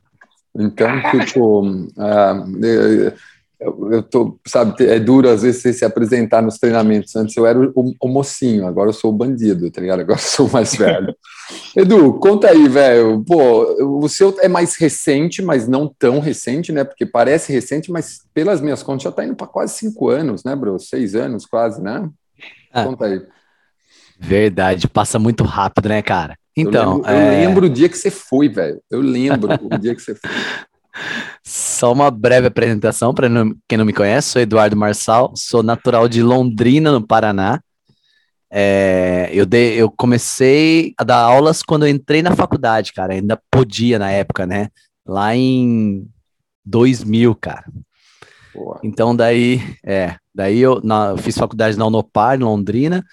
Então, 0.55 0.89
tipo, 1.27 1.63
uh, 1.63 3.15
eu, 3.59 3.93
eu 3.93 4.03
tô, 4.03 4.39
sabe, 4.47 4.85
é 4.87 4.99
duro 4.99 5.29
às 5.29 5.43
vezes 5.43 5.63
você 5.63 5.73
se 5.73 5.85
apresentar 5.85 6.43
nos 6.43 6.59
treinamentos. 6.59 7.17
Antes 7.17 7.37
eu 7.37 7.47
era 7.47 7.59
o, 7.59 7.95
o, 8.01 8.09
mocinho, 8.09 8.67
agora 8.67 8.91
eu 8.91 8.93
sou 8.93 9.11
o 9.11 9.17
bandido, 9.17 9.71
tá 9.71 9.81
ligado? 9.81 10.01
Agora 10.01 10.19
eu 10.19 10.23
sou 10.23 10.47
o 10.47 10.53
mais 10.53 10.75
velho. 10.75 11.15
Edu, 11.75 12.15
conta 12.15 12.51
aí, 12.51 12.69
velho. 12.69 13.25
Pô, 13.25 14.01
o 14.01 14.09
seu 14.09 14.37
é 14.41 14.49
mais 14.49 14.77
recente, 14.77 15.41
mas 15.41 15.67
não 15.67 15.89
tão 15.89 16.21
recente, 16.21 16.71
né? 16.71 16.85
Porque 16.85 17.07
parece 17.07 17.53
recente, 17.53 17.91
mas 17.91 18.21
pelas 18.35 18.61
minhas 18.61 18.83
contas 18.83 19.05
já 19.05 19.13
tá 19.13 19.25
indo 19.25 19.35
para 19.35 19.47
quase 19.47 19.75
cinco 19.75 20.09
anos, 20.09 20.45
né, 20.45 20.55
bro? 20.55 20.79
Seis 20.79 21.15
anos 21.15 21.47
quase, 21.47 21.83
né? 21.83 22.11
Ah, 22.73 22.85
conta 22.85 23.07
aí. 23.07 23.23
Verdade, 24.19 24.89
passa 24.89 25.19
muito 25.19 25.45
rápido, 25.45 25.89
né, 25.89 26.03
cara? 26.03 26.37
Então, 26.55 26.97
eu 26.99 27.05
lembro, 27.05 27.11
é... 27.11 27.27
eu 27.27 27.49
lembro 27.49 27.67
o 27.67 27.71
dia 27.71 27.89
que 27.89 27.97
você 27.97 28.11
foi, 28.11 28.49
velho. 28.49 28.81
Eu 28.91 29.01
lembro 29.01 29.49
o 29.63 29.79
dia 29.79 29.95
que 29.95 30.03
você 30.03 30.15
foi. 30.15 30.31
Só 31.45 31.93
uma 31.93 32.11
breve 32.11 32.47
apresentação 32.47 33.15
para 33.15 33.29
quem 33.69 33.79
não 33.79 33.85
me 33.85 33.93
conhece, 33.93 34.29
sou 34.31 34.43
Eduardo 34.43 34.77
Marçal, 34.77 35.33
sou 35.37 35.63
natural 35.63 36.09
de 36.09 36.23
Londrina, 36.23 36.93
no 36.93 37.07
Paraná. 37.07 37.61
É, 38.51 39.29
eu, 39.33 39.45
dei, 39.45 39.75
eu 39.75 39.91
comecei 39.91 40.95
a 40.97 41.05
dar 41.05 41.19
aulas 41.19 41.63
quando 41.63 41.85
eu 41.85 41.91
entrei 41.91 42.23
na 42.23 42.35
faculdade, 42.35 42.93
cara, 42.93 43.13
ainda 43.13 43.41
podia 43.51 43.99
na 43.99 44.11
época, 44.11 44.47
né? 44.47 44.69
Lá 45.05 45.35
em 45.35 46.07
2000, 46.65 47.35
cara. 47.35 47.65
Boa. 48.55 48.81
Então 48.83 49.15
daí, 49.15 49.61
é, 49.85 50.17
daí 50.35 50.59
eu, 50.59 50.81
na, 50.83 51.11
eu 51.11 51.19
fiz 51.19 51.37
faculdade 51.37 51.77
na 51.77 51.87
Unopar, 51.87 52.37
em 52.37 52.45
Londrina, 52.45 53.05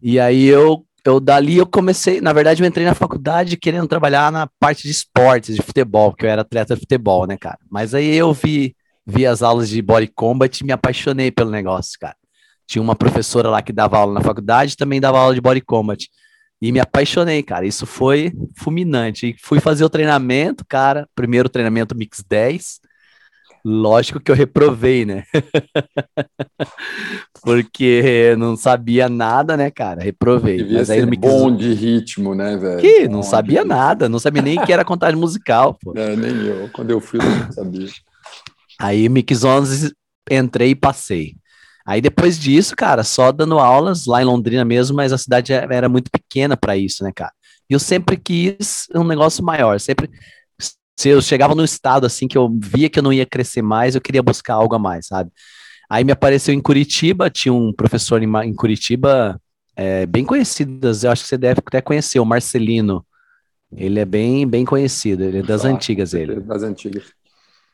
e 0.00 0.18
aí 0.18 0.46
eu 0.46 0.86
eu 1.06 1.20
dali 1.20 1.56
eu 1.56 1.66
comecei, 1.66 2.20
na 2.20 2.32
verdade 2.32 2.62
eu 2.62 2.66
entrei 2.66 2.84
na 2.84 2.94
faculdade 2.94 3.56
querendo 3.56 3.86
trabalhar 3.86 4.30
na 4.32 4.46
parte 4.58 4.82
de 4.82 4.90
esportes, 4.90 5.54
de 5.54 5.62
futebol, 5.62 6.10
porque 6.10 6.26
eu 6.26 6.30
era 6.30 6.42
atleta 6.42 6.74
de 6.74 6.80
futebol, 6.80 7.26
né, 7.26 7.36
cara? 7.36 7.58
Mas 7.70 7.94
aí 7.94 8.14
eu 8.14 8.32
vi, 8.32 8.74
vi 9.06 9.26
as 9.26 9.42
aulas 9.42 9.68
de 9.68 9.80
body 9.80 10.08
combat 10.08 10.60
e 10.60 10.64
me 10.64 10.72
apaixonei 10.72 11.30
pelo 11.30 11.50
negócio, 11.50 11.98
cara. 11.98 12.16
Tinha 12.66 12.82
uma 12.82 12.96
professora 12.96 13.48
lá 13.48 13.62
que 13.62 13.72
dava 13.72 13.96
aula 13.98 14.14
na 14.14 14.20
faculdade, 14.20 14.76
também 14.76 15.00
dava 15.00 15.18
aula 15.18 15.34
de 15.34 15.40
body 15.40 15.60
combat. 15.60 16.08
E 16.60 16.72
me 16.72 16.80
apaixonei, 16.80 17.42
cara. 17.42 17.66
Isso 17.66 17.86
foi 17.86 18.32
fulminante. 18.56 19.28
E 19.28 19.36
fui 19.40 19.60
fazer 19.60 19.84
o 19.84 19.90
treinamento, 19.90 20.64
cara. 20.66 21.08
Primeiro 21.14 21.48
treinamento 21.48 21.96
Mix 21.96 22.24
10. 22.28 22.80
Lógico 23.68 24.20
que 24.20 24.30
eu 24.30 24.34
reprovei, 24.36 25.04
né? 25.04 25.24
Porque 27.42 28.32
não 28.38 28.56
sabia 28.56 29.08
nada, 29.08 29.56
né, 29.56 29.72
cara? 29.72 30.00
Reprovei. 30.00 30.58
Devia 30.58 30.78
Mas 30.78 30.88
aí 30.88 31.00
ser 31.00 31.16
bom 31.16 31.54
de 31.54 31.74
ritmo, 31.74 32.32
né, 32.32 32.56
velho? 32.56 32.80
Que? 32.80 33.08
Não 33.08 33.24
sabia 33.24 33.64
nada. 33.64 34.08
Não 34.08 34.20
sabia 34.20 34.40
nem 34.40 34.64
que 34.64 34.72
era 34.72 34.84
contagem 34.84 35.18
musical, 35.18 35.76
pô. 35.82 35.92
É, 35.96 36.14
nem 36.14 36.46
eu. 36.46 36.70
Quando 36.72 36.92
eu 36.92 37.00
fui, 37.00 37.18
eu 37.18 37.24
não 37.24 37.50
sabia. 37.50 37.88
Aí, 38.78 39.08
Mix 39.08 39.42
11, 39.42 39.92
entrei 40.30 40.70
e 40.70 40.76
passei. 40.76 41.34
Aí, 41.84 42.00
depois 42.00 42.38
disso, 42.38 42.76
cara, 42.76 43.02
só 43.02 43.32
dando 43.32 43.58
aulas 43.58 44.06
lá 44.06 44.22
em 44.22 44.26
Londrina 44.26 44.64
mesmo, 44.64 44.94
mas 44.94 45.12
a 45.12 45.18
cidade 45.18 45.52
era 45.52 45.88
muito 45.88 46.08
pequena 46.08 46.56
para 46.56 46.76
isso, 46.76 47.02
né, 47.02 47.10
cara? 47.12 47.32
E 47.68 47.74
eu 47.74 47.80
sempre 47.80 48.16
quis 48.16 48.86
um 48.94 49.02
negócio 49.02 49.44
maior. 49.44 49.80
Sempre 49.80 50.08
se 50.96 51.10
eu 51.10 51.20
chegava 51.20 51.54
no 51.54 51.64
estado 51.64 52.06
assim 52.06 52.26
que 52.26 52.38
eu 52.38 52.50
via 52.58 52.88
que 52.88 52.98
eu 52.98 53.02
não 53.02 53.12
ia 53.12 53.26
crescer 53.26 53.60
mais, 53.60 53.94
eu 53.94 54.00
queria 54.00 54.22
buscar 54.22 54.54
algo 54.54 54.74
a 54.74 54.78
mais, 54.78 55.06
sabe? 55.06 55.30
Aí 55.88 56.02
me 56.02 56.10
apareceu 56.10 56.54
em 56.54 56.60
Curitiba, 56.60 57.30
tinha 57.30 57.52
um 57.52 57.72
professor 57.72 58.22
em, 58.22 58.36
em 58.44 58.54
Curitiba 58.54 59.40
é, 59.76 60.06
bem 60.06 60.24
conhecido, 60.24 60.90
eu 61.02 61.10
acho 61.10 61.22
que 61.22 61.28
você 61.28 61.36
deve 61.36 61.60
até 61.64 61.80
conhecer, 61.80 62.18
o 62.18 62.24
Marcelino. 62.24 63.04
Ele 63.76 64.00
é 64.00 64.04
bem, 64.04 64.46
bem 64.46 64.64
conhecido, 64.64 65.22
ele 65.22 65.38
é 65.38 65.42
das 65.42 65.64
ah, 65.64 65.68
antigas, 65.68 66.14
ele. 66.14 66.40
Das 66.40 66.62
antigas. 66.62 67.04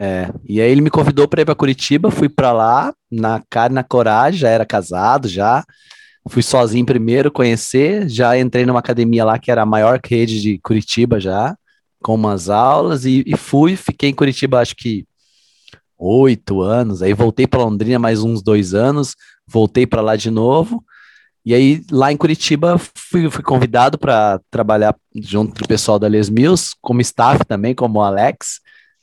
É, 0.00 0.28
e 0.44 0.60
aí 0.60 0.70
ele 0.70 0.80
me 0.80 0.90
convidou 0.90 1.28
para 1.28 1.42
ir 1.42 1.44
para 1.44 1.54
Curitiba, 1.54 2.10
fui 2.10 2.28
para 2.28 2.52
lá, 2.52 2.92
na 3.10 3.40
cara 3.48 3.72
na 3.72 3.84
coragem, 3.84 4.40
já 4.40 4.48
era 4.48 4.66
casado, 4.66 5.28
já. 5.28 5.64
Fui 6.28 6.42
sozinho 6.42 6.84
primeiro 6.84 7.30
conhecer, 7.30 8.08
já 8.08 8.36
entrei 8.36 8.66
numa 8.66 8.78
academia 8.80 9.24
lá 9.24 9.38
que 9.38 9.50
era 9.50 9.62
a 9.62 9.66
maior 9.66 10.00
rede 10.04 10.40
de 10.40 10.58
Curitiba 10.58 11.20
já 11.20 11.56
com 12.02 12.14
umas 12.14 12.50
aulas 12.50 13.04
e, 13.04 13.22
e 13.26 13.36
fui, 13.36 13.76
fiquei 13.76 14.10
em 14.10 14.14
Curitiba 14.14 14.60
acho 14.60 14.76
que 14.76 15.06
oito 15.98 16.60
anos, 16.60 17.00
aí 17.00 17.14
voltei 17.14 17.46
para 17.46 17.62
Londrina 17.62 17.98
mais 17.98 18.22
uns 18.22 18.42
dois 18.42 18.74
anos, 18.74 19.14
voltei 19.46 19.86
para 19.86 20.02
lá 20.02 20.16
de 20.16 20.30
novo, 20.30 20.84
e 21.44 21.54
aí 21.54 21.84
lá 21.90 22.12
em 22.12 22.16
Curitiba 22.16 22.76
fui, 22.78 23.30
fui 23.30 23.42
convidado 23.42 23.96
para 23.96 24.40
trabalhar 24.50 24.96
junto 25.14 25.62
do 25.62 25.68
pessoal 25.68 25.98
da 25.98 26.08
Les 26.08 26.28
Mills, 26.28 26.74
como 26.80 27.00
staff 27.00 27.44
também, 27.44 27.74
como 27.74 28.00
o 28.00 28.02
Alex, 28.02 28.60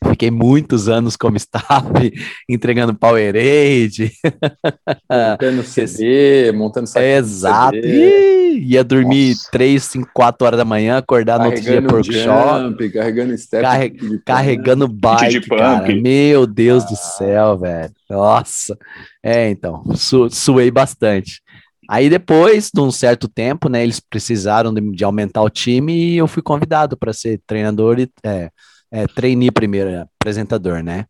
Fiquei 0.07 0.31
muitos 0.31 0.87
anos 0.87 1.17
como 1.17 1.35
staff, 1.35 1.91
entregando 2.47 2.95
Powerade. 2.95 4.11
Montando 5.09 5.63
CD, 5.67 6.51
montando 6.53 6.87
saco 6.87 7.05
Exato. 7.05 7.75
E 7.75 8.59
ia 8.59 8.83
dormir 8.83 9.29
Nossa. 9.31 9.49
3, 9.51 9.83
5, 9.83 10.09
4 10.13 10.47
horas 10.47 10.57
da 10.57 10.65
manhã, 10.65 10.97
acordar 10.97 11.39
no 11.39 11.45
outro 11.47 11.61
dia 11.61 11.81
por 11.81 11.95
workshop. 11.95 12.89
Carregando 12.91 13.37
step. 13.37 13.61
Carre... 13.61 13.93
Carregando 14.25 14.87
bike, 14.87 15.47
cara. 15.49 15.93
Meu 15.93 16.47
Deus 16.47 16.85
ah. 16.85 16.87
do 16.87 16.95
céu, 16.95 17.57
velho. 17.57 17.91
Nossa. 18.09 18.77
É, 19.21 19.49
então, 19.49 19.83
su 19.95 20.29
suei 20.29 20.71
bastante. 20.71 21.41
Aí 21.89 22.09
depois, 22.09 22.69
de 22.73 22.79
um 22.79 22.91
certo 22.91 23.27
tempo, 23.27 23.67
né, 23.67 23.83
eles 23.83 23.99
precisaram 23.99 24.73
de, 24.73 24.79
de 24.91 25.03
aumentar 25.03 25.41
o 25.41 25.49
time 25.49 25.93
e 25.93 26.17
eu 26.17 26.27
fui 26.27 26.41
convidado 26.41 26.95
para 26.95 27.11
ser 27.11 27.41
treinador 27.45 27.99
e... 27.99 28.09
É, 28.23 28.49
é, 28.91 29.05
trainee 29.07 29.51
primeiro, 29.51 29.89
é, 29.89 30.05
apresentador, 30.19 30.83
né? 30.83 31.05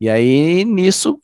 E 0.00 0.08
aí, 0.08 0.64
nisso, 0.64 1.18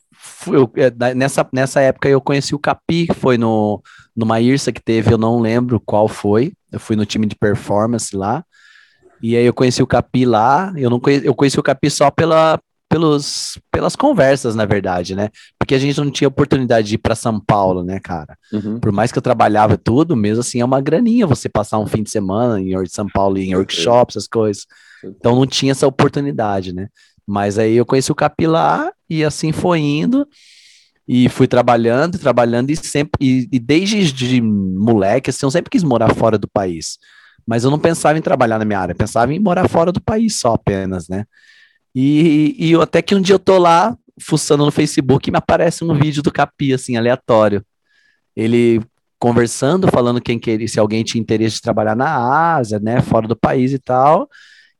eu, 0.47 0.71
é, 0.75 1.13
nessa, 1.13 1.47
nessa 1.53 1.81
época 1.81 2.09
eu 2.09 2.21
conheci 2.21 2.55
o 2.55 2.59
Capi, 2.59 3.07
que 3.07 3.13
foi 3.13 3.37
no, 3.37 3.81
numa 4.15 4.39
IRSA 4.39 4.71
que 4.71 4.81
teve, 4.81 5.13
eu 5.13 5.17
não 5.17 5.39
lembro 5.39 5.79
qual 5.79 6.07
foi, 6.07 6.53
eu 6.71 6.79
fui 6.79 6.95
no 6.95 7.05
time 7.05 7.25
de 7.25 7.35
performance 7.35 8.15
lá, 8.15 8.43
e 9.21 9.35
aí 9.35 9.45
eu 9.45 9.53
conheci 9.53 9.83
o 9.83 9.87
Capi 9.87 10.25
lá, 10.25 10.73
eu 10.75 10.89
não 10.89 10.99
conheci, 10.99 11.25
eu 11.25 11.35
conheci 11.35 11.59
o 11.59 11.63
Capi 11.63 11.89
só 11.91 12.09
pela, 12.09 12.59
pelos, 12.89 13.59
pelas 13.71 13.95
conversas, 13.95 14.55
na 14.55 14.65
verdade, 14.65 15.15
né? 15.15 15.29
Porque 15.59 15.75
a 15.75 15.79
gente 15.79 15.99
não 15.99 16.09
tinha 16.09 16.27
oportunidade 16.27 16.87
de 16.87 16.95
ir 16.95 16.97
para 16.97 17.15
São 17.15 17.39
Paulo, 17.39 17.83
né, 17.83 17.99
cara? 17.99 18.35
Uhum. 18.51 18.79
Por 18.79 18.91
mais 18.91 19.11
que 19.11 19.17
eu 19.17 19.21
trabalhava 19.21 19.77
tudo, 19.77 20.15
mesmo 20.15 20.41
assim 20.41 20.59
é 20.59 20.65
uma 20.65 20.81
graninha 20.81 21.27
você 21.27 21.47
passar 21.47 21.77
um 21.77 21.85
fim 21.85 22.01
de 22.03 22.09
semana 22.09 22.59
em 22.59 22.73
São 22.87 23.07
Paulo 23.07 23.37
em 23.37 23.55
workshops, 23.55 24.15
essas 24.17 24.27
coisas. 24.27 24.65
Então 25.03 25.35
não 25.35 25.45
tinha 25.45 25.71
essa 25.71 25.87
oportunidade, 25.87 26.73
né? 26.73 26.87
Mas 27.25 27.57
aí 27.57 27.75
eu 27.75 27.85
conheci 27.85 28.11
o 28.11 28.15
Capilar 28.15 28.91
e 29.09 29.23
assim 29.23 29.51
foi 29.51 29.79
indo 29.79 30.27
e 31.07 31.29
fui 31.29 31.47
trabalhando, 31.47 32.17
trabalhando 32.17 32.69
e 32.71 32.75
sempre 32.75 33.11
e, 33.19 33.47
e 33.51 33.59
desde 33.59 34.11
de 34.11 34.41
moleque 34.41 35.29
assim, 35.29 35.45
eu 35.45 35.51
sempre 35.51 35.69
quis 35.69 35.83
morar 35.83 36.13
fora 36.15 36.37
do 36.37 36.47
país. 36.47 36.97
Mas 37.45 37.63
eu 37.63 37.71
não 37.71 37.79
pensava 37.79 38.17
em 38.17 38.21
trabalhar 38.21 38.59
na 38.59 38.65
minha 38.65 38.79
área, 38.79 38.95
pensava 38.95 39.33
em 39.33 39.39
morar 39.39 39.67
fora 39.67 39.91
do 39.91 40.01
país 40.01 40.35
só 40.35 40.53
apenas, 40.53 41.07
né? 41.07 41.25
E, 41.93 42.55
e 42.57 42.75
até 42.75 43.01
que 43.01 43.15
um 43.15 43.21
dia 43.21 43.35
eu 43.35 43.39
tô 43.39 43.57
lá, 43.57 43.97
fuçando 44.19 44.63
no 44.63 44.71
Facebook 44.71 45.27
e 45.27 45.31
me 45.31 45.37
aparece 45.37 45.83
um 45.83 45.93
vídeo 45.93 46.23
do 46.23 46.31
Capi, 46.31 46.73
assim, 46.73 46.95
aleatório. 46.95 47.65
Ele 48.35 48.81
conversando, 49.19 49.87
falando 49.87 50.21
quem 50.21 50.39
queria, 50.39 50.67
se 50.67 50.79
alguém 50.79 51.03
tinha 51.03 51.21
interesse 51.21 51.57
de 51.57 51.61
trabalhar 51.61 51.95
na 51.95 52.55
Ásia, 52.55 52.79
né, 52.79 53.01
fora 53.01 53.27
do 53.27 53.35
país 53.35 53.71
e 53.71 53.79
tal. 53.79 54.29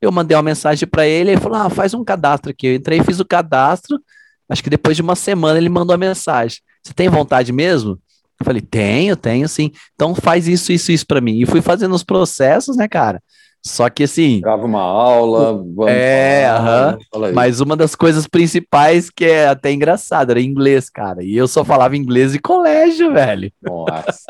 Eu 0.01 0.11
mandei 0.11 0.35
uma 0.35 0.43
mensagem 0.43 0.87
para 0.87 1.05
ele, 1.05 1.31
ele 1.31 1.41
falou: 1.41 1.57
ah, 1.59 1.69
faz 1.69 1.93
um 1.93 2.03
cadastro 2.03 2.51
aqui. 2.51 2.67
Eu 2.67 2.75
entrei, 2.75 3.03
fiz 3.03 3.19
o 3.19 3.25
cadastro. 3.25 4.01
Acho 4.49 4.63
que 4.63 4.69
depois 4.69 4.97
de 4.97 5.01
uma 5.01 5.15
semana 5.15 5.57
ele 5.57 5.69
mandou 5.69 5.93
a 5.93 5.97
mensagem: 5.97 6.59
Você 6.83 6.93
tem 6.93 7.07
vontade 7.07 7.53
mesmo? 7.53 7.99
Eu 8.39 8.45
falei: 8.45 8.61
Tenho, 8.61 9.15
tenho 9.15 9.47
sim. 9.47 9.71
Então 9.93 10.15
faz 10.15 10.47
isso, 10.47 10.71
isso, 10.71 10.91
isso 10.91 11.05
para 11.05 11.21
mim. 11.21 11.39
E 11.39 11.45
fui 11.45 11.61
fazendo 11.61 11.93
os 11.93 12.03
processos, 12.03 12.75
né, 12.75 12.87
cara? 12.87 13.21
Só 13.63 13.89
que 13.89 14.03
assim. 14.03 14.41
Grava 14.41 14.65
uma 14.65 14.81
aula. 14.81 15.53
Vamos 15.53 15.87
é, 15.87 16.47
aham. 16.47 16.97
Mas 17.33 17.59
uma 17.59 17.75
das 17.75 17.93
coisas 17.93 18.25
principais 18.25 19.09
que 19.09 19.25
é 19.25 19.47
até 19.47 19.71
engraçado 19.71 20.31
era 20.31 20.41
inglês, 20.41 20.89
cara. 20.89 21.23
E 21.23 21.37
eu 21.37 21.47
só 21.47 21.63
falava 21.63 21.95
inglês 21.95 22.31
de 22.31 22.39
colégio, 22.39 23.13
velho. 23.13 23.51
Nossa. 23.61 24.25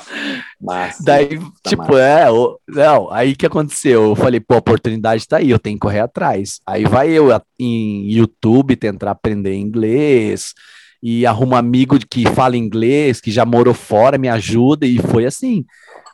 massa. 0.60 1.02
Daí, 1.04 1.38
tá 1.38 1.70
tipo, 1.70 1.82
massa. 1.82 2.00
é. 2.00 2.30
O, 2.30 2.58
não, 2.68 3.10
aí 3.12 3.36
que 3.36 3.46
aconteceu? 3.46 4.10
Eu 4.10 4.16
falei, 4.16 4.40
pô, 4.40 4.54
a 4.54 4.58
oportunidade 4.58 5.28
tá 5.28 5.36
aí, 5.36 5.50
eu 5.50 5.58
tenho 5.58 5.76
que 5.76 5.80
correr 5.80 6.00
atrás. 6.00 6.60
Aí 6.66 6.84
vai 6.84 7.10
eu 7.10 7.28
em 7.58 8.10
YouTube 8.10 8.74
tentar 8.74 9.12
aprender 9.12 9.54
inglês 9.54 10.54
e 11.02 11.26
arrumo 11.26 11.52
um 11.52 11.56
amigo 11.56 11.98
que 12.08 12.26
fala 12.28 12.56
inglês, 12.56 13.20
que 13.20 13.30
já 13.30 13.44
morou 13.44 13.74
fora, 13.74 14.16
me 14.16 14.28
ajuda, 14.28 14.86
e 14.86 14.98
foi 14.98 15.26
assim 15.26 15.64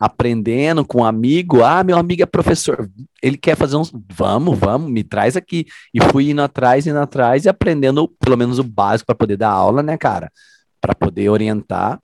aprendendo 0.00 0.84
com 0.84 1.00
um 1.00 1.04
amigo. 1.04 1.62
Ah, 1.62 1.82
meu 1.82 1.98
amigo 1.98 2.22
é 2.22 2.26
professor, 2.26 2.88
ele 3.22 3.36
quer 3.36 3.56
fazer 3.56 3.76
uns. 3.76 3.92
Vamos, 4.12 4.58
vamos, 4.58 4.90
me 4.90 5.02
traz 5.02 5.36
aqui. 5.36 5.66
E 5.92 6.00
fui 6.04 6.30
indo 6.30 6.42
atrás, 6.42 6.86
indo 6.86 6.98
atrás 6.98 7.44
e 7.44 7.48
aprendendo 7.48 8.08
pelo 8.20 8.36
menos 8.36 8.58
o 8.58 8.64
básico 8.64 9.06
para 9.06 9.14
poder 9.14 9.36
dar 9.36 9.50
aula, 9.50 9.82
né, 9.82 9.96
cara? 9.96 10.30
Para 10.80 10.94
poder 10.94 11.28
orientar. 11.28 12.00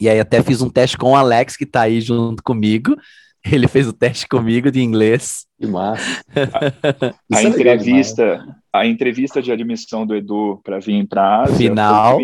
E 0.00 0.08
aí 0.08 0.18
até 0.18 0.42
fiz 0.42 0.62
um 0.62 0.70
teste 0.70 0.96
com 0.96 1.12
o 1.12 1.16
Alex, 1.16 1.56
que 1.56 1.66
tá 1.66 1.82
aí 1.82 2.00
junto 2.00 2.42
comigo. 2.42 2.96
Ele 3.44 3.66
fez 3.66 3.88
o 3.88 3.92
teste 3.92 4.28
comigo 4.28 4.70
de 4.70 4.80
inglês. 4.80 5.46
Que 5.58 5.66
massa. 5.66 6.22
a, 6.34 7.36
a 7.36 7.42
é 7.42 7.44
entrevista, 7.44 8.44
a 8.72 8.86
entrevista 8.86 9.42
de 9.42 9.50
admissão 9.50 10.06
do 10.06 10.14
Edu 10.14 10.60
para 10.62 10.78
vir 10.78 11.06
para 11.06 11.22
a 11.22 11.42
Ásia 11.42 11.56
Final. 11.56 12.18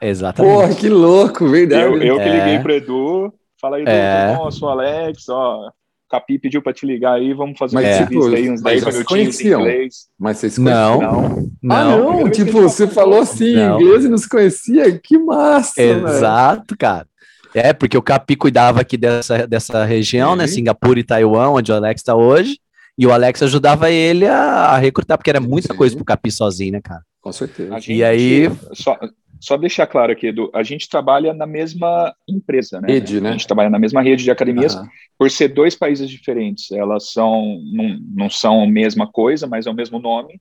Exatamente. 0.00 0.52
Porra, 0.52 0.74
que 0.74 0.88
louco, 0.88 1.48
verdade. 1.48 1.82
Eu, 1.82 2.02
eu 2.02 2.16
que 2.18 2.24
liguei 2.24 2.54
é. 2.54 2.58
pro 2.58 2.72
Edu, 2.72 3.32
Fala 3.60 3.78
aí, 3.78 3.84
é. 3.86 4.34
Doutor, 4.34 4.52
sou 4.52 4.68
Alex, 4.68 5.28
ó. 5.28 5.70
Capi 6.08 6.38
pediu 6.38 6.62
para 6.62 6.72
te 6.72 6.86
ligar 6.86 7.14
aí, 7.14 7.34
vamos 7.34 7.58
fazer 7.58 7.74
mas, 7.74 7.84
uma 7.84 7.92
entrevista 7.94 8.30
tipo, 8.30 8.36
aí, 8.36 8.50
uns 8.50 8.62
10 8.62 8.84
minutinhos 8.84 9.40
em 9.40 9.48
inglês. 9.48 9.94
Mas 10.16 10.38
vocês 10.38 10.56
conheciam? 10.56 11.00
Não. 11.00 11.50
não. 11.60 11.76
Ah, 11.76 11.84
não? 11.84 12.30
Tipo, 12.30 12.60
você 12.60 12.86
falou 12.86 13.20
assim 13.20 13.56
em 13.56 13.74
inglês 13.74 14.04
e 14.04 14.08
não 14.08 14.18
se 14.18 14.28
conhecia? 14.28 14.98
Que 15.00 15.18
massa, 15.18 15.82
Exato, 15.82 16.76
cara. 16.78 17.08
É, 17.56 17.72
porque 17.72 17.96
o 17.96 18.02
Capi 18.02 18.36
cuidava 18.36 18.82
aqui 18.82 18.98
dessa, 18.98 19.46
dessa 19.46 19.82
região, 19.86 20.30
uhum. 20.30 20.36
né? 20.36 20.46
Singapura 20.46 21.00
e 21.00 21.04
Taiwan, 21.04 21.48
onde 21.48 21.72
o 21.72 21.74
Alex 21.74 22.02
está 22.02 22.14
hoje. 22.14 22.58
E 22.98 23.06
o 23.06 23.12
Alex 23.12 23.42
ajudava 23.42 23.90
ele 23.90 24.26
a, 24.26 24.66
a 24.66 24.78
recrutar, 24.78 25.16
porque 25.16 25.30
era 25.30 25.40
muita 25.40 25.72
Sim. 25.72 25.78
coisa 25.78 25.96
pro 25.96 26.04
Capi 26.04 26.30
sozinho, 26.30 26.72
né, 26.72 26.80
cara? 26.82 27.00
Com 27.18 27.32
certeza. 27.32 27.72
Gente, 27.80 27.94
e 27.94 28.04
aí. 28.04 28.50
Só, 28.74 28.98
só 29.40 29.56
deixar 29.56 29.86
claro 29.86 30.12
aqui, 30.12 30.26
Edu, 30.26 30.50
a 30.54 30.62
gente 30.62 30.86
trabalha 30.86 31.32
na 31.32 31.46
mesma 31.46 32.14
empresa, 32.28 32.78
né? 32.78 32.88
Rede, 32.92 33.22
né? 33.22 33.30
A 33.30 33.32
gente 33.32 33.46
trabalha 33.46 33.70
na 33.70 33.78
mesma 33.78 34.02
rede 34.02 34.22
de 34.22 34.30
academias, 34.30 34.74
uhum. 34.74 34.86
por 35.18 35.30
ser 35.30 35.48
dois 35.48 35.74
países 35.74 36.10
diferentes. 36.10 36.70
Elas 36.72 37.10
são, 37.10 37.58
não, 37.72 37.98
não 38.14 38.30
são 38.30 38.64
a 38.64 38.66
mesma 38.66 39.10
coisa, 39.10 39.46
mas 39.46 39.66
é 39.66 39.70
o 39.70 39.74
mesmo 39.74 39.98
nome. 39.98 40.38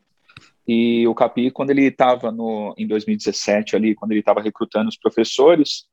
E 0.68 1.08
o 1.08 1.16
Capi, 1.16 1.50
quando 1.50 1.70
ele 1.70 1.84
estava 1.84 2.34
em 2.78 2.86
2017 2.86 3.76
ali, 3.76 3.96
quando 3.96 4.12
ele 4.12 4.20
estava 4.20 4.42
recrutando 4.42 4.90
os 4.90 4.98
professores, 4.98 5.86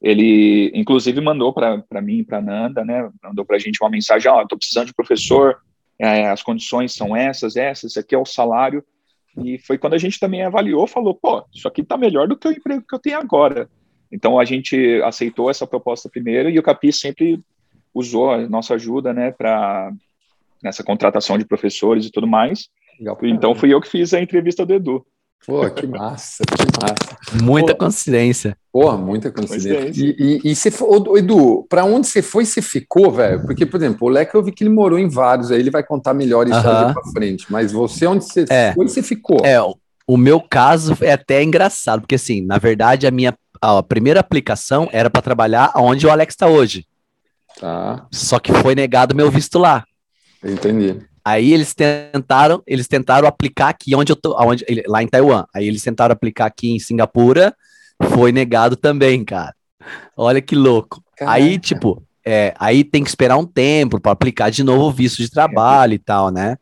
ele 0.00 0.70
inclusive 0.74 1.20
mandou 1.20 1.52
para 1.52 2.00
mim, 2.00 2.24
para 2.24 2.40
Nanda, 2.40 2.84
né? 2.84 3.10
Mandou 3.22 3.44
para 3.44 3.56
a 3.56 3.58
gente 3.58 3.82
uma 3.82 3.90
mensagem: 3.90 4.30
ó, 4.30 4.38
oh, 4.38 4.42
estou 4.42 4.58
precisando 4.58 4.86
de 4.86 4.94
professor, 4.94 5.58
é, 5.98 6.28
as 6.28 6.42
condições 6.42 6.94
são 6.94 7.14
essas, 7.14 7.56
essas, 7.56 7.92
esse 7.92 7.98
aqui 7.98 8.14
é 8.14 8.18
o 8.18 8.24
salário. 8.24 8.82
E 9.36 9.58
foi 9.58 9.78
quando 9.78 9.94
a 9.94 9.98
gente 9.98 10.18
também 10.18 10.42
avaliou, 10.42 10.86
falou, 10.86 11.14
pô, 11.14 11.44
isso 11.54 11.68
aqui 11.68 11.82
está 11.82 11.96
melhor 11.96 12.26
do 12.26 12.36
que 12.36 12.48
o 12.48 12.52
emprego 12.52 12.84
que 12.88 12.94
eu 12.94 12.98
tenho 12.98 13.18
agora. 13.18 13.68
Então 14.10 14.38
a 14.38 14.44
gente 14.44 15.00
aceitou 15.02 15.50
essa 15.50 15.66
proposta 15.66 16.08
primeiro 16.08 16.50
e 16.50 16.58
o 16.58 16.62
Capi 16.62 16.92
sempre 16.92 17.40
usou 17.94 18.32
a 18.32 18.48
nossa 18.48 18.74
ajuda, 18.74 19.12
né, 19.12 19.30
para 19.30 19.92
nessa 20.62 20.82
contratação 20.82 21.38
de 21.38 21.44
professores 21.44 22.06
e 22.06 22.10
tudo 22.10 22.26
mais. 22.26 22.68
Legal, 22.98 23.18
então 23.22 23.54
fui 23.54 23.72
eu 23.72 23.80
que 23.80 23.88
fiz 23.88 24.12
a 24.12 24.20
entrevista 24.20 24.66
do 24.66 24.74
Edu. 24.74 25.06
Pô, 25.46 25.68
que 25.70 25.86
massa, 25.86 26.42
que 26.44 26.80
massa. 26.80 27.42
Muita 27.42 27.72
Pô, 27.72 27.80
coincidência. 27.80 28.56
Porra, 28.72 28.96
muita 28.96 29.32
coincidência. 29.32 30.02
E, 30.02 30.40
e, 30.44 30.50
e 30.50 30.54
você, 30.54 30.70
ô, 30.80 31.16
Edu, 31.16 31.66
para 31.68 31.84
onde 31.84 32.06
você 32.06 32.20
foi, 32.20 32.44
você 32.44 32.60
ficou, 32.60 33.10
velho? 33.10 33.42
Porque, 33.42 33.64
por 33.64 33.78
exemplo, 33.78 34.06
o 34.06 34.10
Leque 34.10 34.34
eu 34.34 34.42
vi 34.42 34.52
que 34.52 34.62
ele 34.62 34.70
morou 34.70 34.98
em 34.98 35.08
vários, 35.08 35.50
aí 35.50 35.58
ele 35.58 35.70
vai 35.70 35.82
contar 35.82 36.12
melhor 36.12 36.46
isso 36.46 36.58
uh 36.58 36.62
-huh. 36.62 36.92
para 36.92 37.12
frente. 37.12 37.46
Mas 37.48 37.72
você, 37.72 38.06
onde 38.06 38.24
você 38.24 38.44
é, 38.50 38.72
foi, 38.74 38.86
você 38.86 39.02
ficou? 39.02 39.40
É, 39.44 39.58
o 40.06 40.16
meu 40.16 40.40
caso 40.40 40.96
é 41.00 41.12
até 41.12 41.42
engraçado, 41.42 42.02
porque 42.02 42.16
assim, 42.16 42.42
na 42.42 42.58
verdade, 42.58 43.06
a 43.06 43.10
minha 43.10 43.34
a 43.60 43.82
primeira 43.82 44.20
aplicação 44.20 44.88
era 44.90 45.10
para 45.10 45.20
trabalhar 45.20 45.72
onde 45.76 46.06
o 46.06 46.10
Alex 46.10 46.32
está 46.32 46.46
hoje. 46.46 46.86
Tá. 47.58 48.06
Só 48.10 48.38
que 48.38 48.52
foi 48.52 48.74
negado 48.74 49.14
meu 49.14 49.30
visto 49.30 49.58
lá. 49.58 49.84
Entendi. 50.42 50.96
Aí 51.24 51.52
eles 51.52 51.74
tentaram, 51.74 52.62
eles 52.66 52.88
tentaram 52.88 53.28
aplicar 53.28 53.68
aqui 53.68 53.94
onde 53.94 54.12
eu 54.12 54.16
tô, 54.16 54.36
onde, 54.40 54.64
lá 54.86 55.02
em 55.02 55.08
Taiwan. 55.08 55.44
Aí 55.54 55.66
eles 55.66 55.82
tentaram 55.82 56.12
aplicar 56.12 56.46
aqui 56.46 56.70
em 56.70 56.78
Singapura, 56.78 57.54
foi 58.10 58.32
negado 58.32 58.76
também, 58.76 59.24
cara. 59.24 59.54
Olha 60.16 60.40
que 60.40 60.54
louco. 60.54 61.02
Caraca. 61.16 61.36
Aí, 61.36 61.58
tipo, 61.58 62.02
é, 62.24 62.54
aí 62.58 62.84
tem 62.84 63.02
que 63.02 63.08
esperar 63.08 63.36
um 63.36 63.46
tempo 63.46 64.00
para 64.00 64.12
aplicar 64.12 64.50
de 64.50 64.62
novo 64.62 64.86
o 64.86 64.92
visto 64.92 65.18
de 65.18 65.30
trabalho 65.30 65.94
e 65.94 65.98
tal, 65.98 66.30
né? 66.30 66.56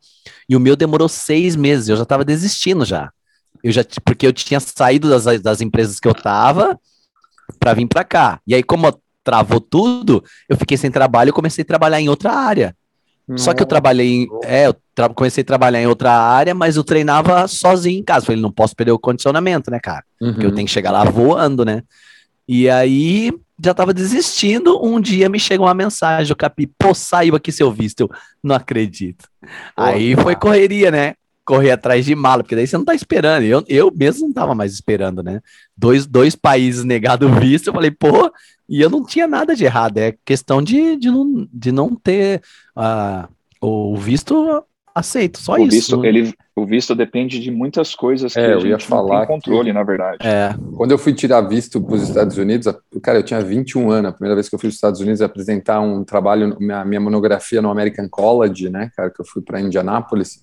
E 0.49 0.57
o 0.57 0.61
meu 0.61 0.77
demorou 0.77 1.09
seis 1.09 1.57
meses, 1.57 1.89
eu 1.89 1.97
já 1.97 2.05
tava 2.05 2.25
desistindo 2.25 2.85
já. 2.85 3.11
Eu 3.63 3.73
já, 3.73 3.85
porque 4.05 4.27
eu 4.27 4.33
tinha 4.33 4.61
saído 4.61 5.09
das, 5.09 5.41
das 5.41 5.61
empresas 5.61 5.99
que 5.99 6.07
eu 6.07 6.15
tava 6.15 6.79
para 7.59 7.75
vir 7.75 7.87
para 7.87 8.05
cá. 8.05 8.41
E 8.47 8.55
aí, 8.55 8.63
como 8.63 8.93
travou 9.25 9.61
tudo, 9.61 10.25
eu 10.49 10.57
fiquei 10.57 10.77
sem 10.77 10.91
trabalho 10.91 11.31
e 11.31 11.33
comecei 11.33 11.63
a 11.63 11.67
trabalhar 11.67 12.01
em 12.01 12.09
outra 12.09 12.33
área. 12.33 12.75
Só 13.37 13.53
que 13.53 13.63
eu 13.63 13.67
trabalhei 13.67 14.23
em, 14.23 14.29
é, 14.43 14.67
eu 14.67 14.75
tra 14.95 15.09
comecei 15.11 15.43
a 15.43 15.45
trabalhar 15.45 15.83
em 15.83 15.87
outra 15.87 16.13
área, 16.13 16.55
mas 16.55 16.77
eu 16.77 16.85
treinava 16.85 17.47
sozinho 17.47 18.01
em 18.01 18.03
casa. 18.03 18.27
Falei, 18.27 18.41
não 18.41 18.51
posso 18.51 18.75
perder 18.75 18.93
o 18.93 18.99
condicionamento, 18.99 19.71
né, 19.71 19.79
cara? 19.79 20.05
Uhum. 20.21 20.33
Porque 20.33 20.47
eu 20.47 20.55
tenho 20.55 20.67
que 20.67 20.73
chegar 20.73 20.91
lá 20.91 21.05
voando, 21.05 21.65
né? 21.65 21.83
E 22.49 22.71
aí 22.71 23.31
já 23.63 23.75
tava 23.75 23.93
desistindo. 23.93 24.83
Um 24.83 25.01
dia 25.01 25.29
me 25.29 25.39
chega 25.39 25.63
uma 25.63 25.75
mensagem, 25.75 26.33
o 26.33 26.37
Capi, 26.37 26.67
pô, 26.79 26.95
saiu 26.95 27.37
aqui 27.37 27.53
seu 27.53 27.71
visto. 27.71 28.01
Eu 28.01 28.11
não 28.43 28.57
acredito. 28.57 29.29
Pô, 29.41 29.49
aí 29.77 30.13
cara. 30.13 30.23
foi 30.23 30.35
correria, 30.35 30.91
né? 30.91 31.15
Correr 31.49 31.71
atrás 31.71 32.05
de 32.05 32.15
mala, 32.15 32.43
porque 32.43 32.55
daí 32.55 32.67
você 32.67 32.77
não 32.77 32.85
tá 32.85 32.95
esperando. 32.95 33.43
Eu, 33.43 33.65
eu 33.67 33.91
mesmo 33.91 34.27
não 34.27 34.35
tava 34.35 34.55
mais 34.55 34.75
esperando, 34.75 35.23
né? 35.23 35.41
Dois, 35.75 36.07
dois 36.07 36.37
países 36.37 36.85
negado 36.85 37.27
visto, 37.41 37.69
eu 37.69 37.73
falei, 37.73 37.91
pô, 37.91 38.31
e 38.69 38.83
eu 38.83 38.91
não 38.91 39.03
tinha 39.03 39.27
nada 39.27 39.57
de 39.57 39.65
errado, 39.65 39.97
é 39.97 40.15
questão 40.27 40.61
de, 40.61 40.97
de, 40.99 41.11
não, 41.11 41.49
de 41.51 41.73
não 41.73 41.95
ter 41.95 42.43
uh, 42.77 43.27
o 43.63 43.97
visto 43.97 44.63
aceito, 44.95 45.39
só 45.39 45.55
o 45.55 45.59
isso. 45.59 45.71
Visto, 45.71 46.05
ele, 46.05 46.35
o 46.55 46.67
visto 46.67 46.95
depende 46.95 47.41
de 47.41 47.51
muitas 47.51 47.95
coisas 47.95 48.35
que 48.35 48.41
é, 48.41 48.53
a 48.53 48.59
gente 48.59 48.69
ia 48.69 48.79
falar 48.79 49.27
controle, 49.27 49.71
que... 49.71 49.73
na 49.73 49.83
verdade. 49.83 50.19
É. 50.21 50.55
Quando 50.77 50.91
eu 50.91 50.99
fui 50.99 51.15
tirar 51.15 51.41
visto 51.43 51.81
para 51.81 51.95
os 51.95 52.03
Estados 52.03 52.37
Unidos, 52.37 52.71
cara, 53.03 53.21
eu 53.21 53.23
tinha 53.23 53.41
21 53.41 53.91
anos, 53.91 54.11
a 54.11 54.13
primeira 54.13 54.35
vez 54.35 54.51
que 54.51 54.55
eu 54.55 54.59
fui 54.59 54.69
para 54.69 54.73
os 54.73 54.77
Estados 54.77 55.01
Unidos 55.01 55.23
apresentar 55.23 55.81
um 55.81 56.05
trabalho, 56.05 56.57
minha, 56.61 56.85
minha 56.85 57.01
monografia 57.01 57.63
no 57.63 57.71
American 57.71 58.07
College, 58.11 58.69
né, 58.69 58.91
cara, 58.95 59.11
que 59.11 59.21
eu 59.21 59.25
fui 59.25 59.41
para 59.41 59.63
Indianápolis, 59.63 60.43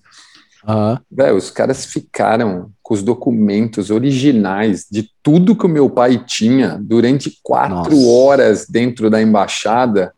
Uhum. 0.66 0.98
Véio, 1.10 1.36
os 1.36 1.50
caras 1.50 1.84
ficaram 1.84 2.70
com 2.82 2.94
os 2.94 3.02
documentos 3.02 3.90
originais 3.90 4.86
de 4.90 5.08
tudo 5.22 5.54
que 5.54 5.66
o 5.66 5.68
meu 5.68 5.88
pai 5.88 6.22
tinha 6.26 6.78
durante 6.80 7.38
quatro 7.42 7.94
Nossa. 7.94 8.08
horas 8.08 8.66
dentro 8.66 9.08
da 9.08 9.22
embaixada. 9.22 10.12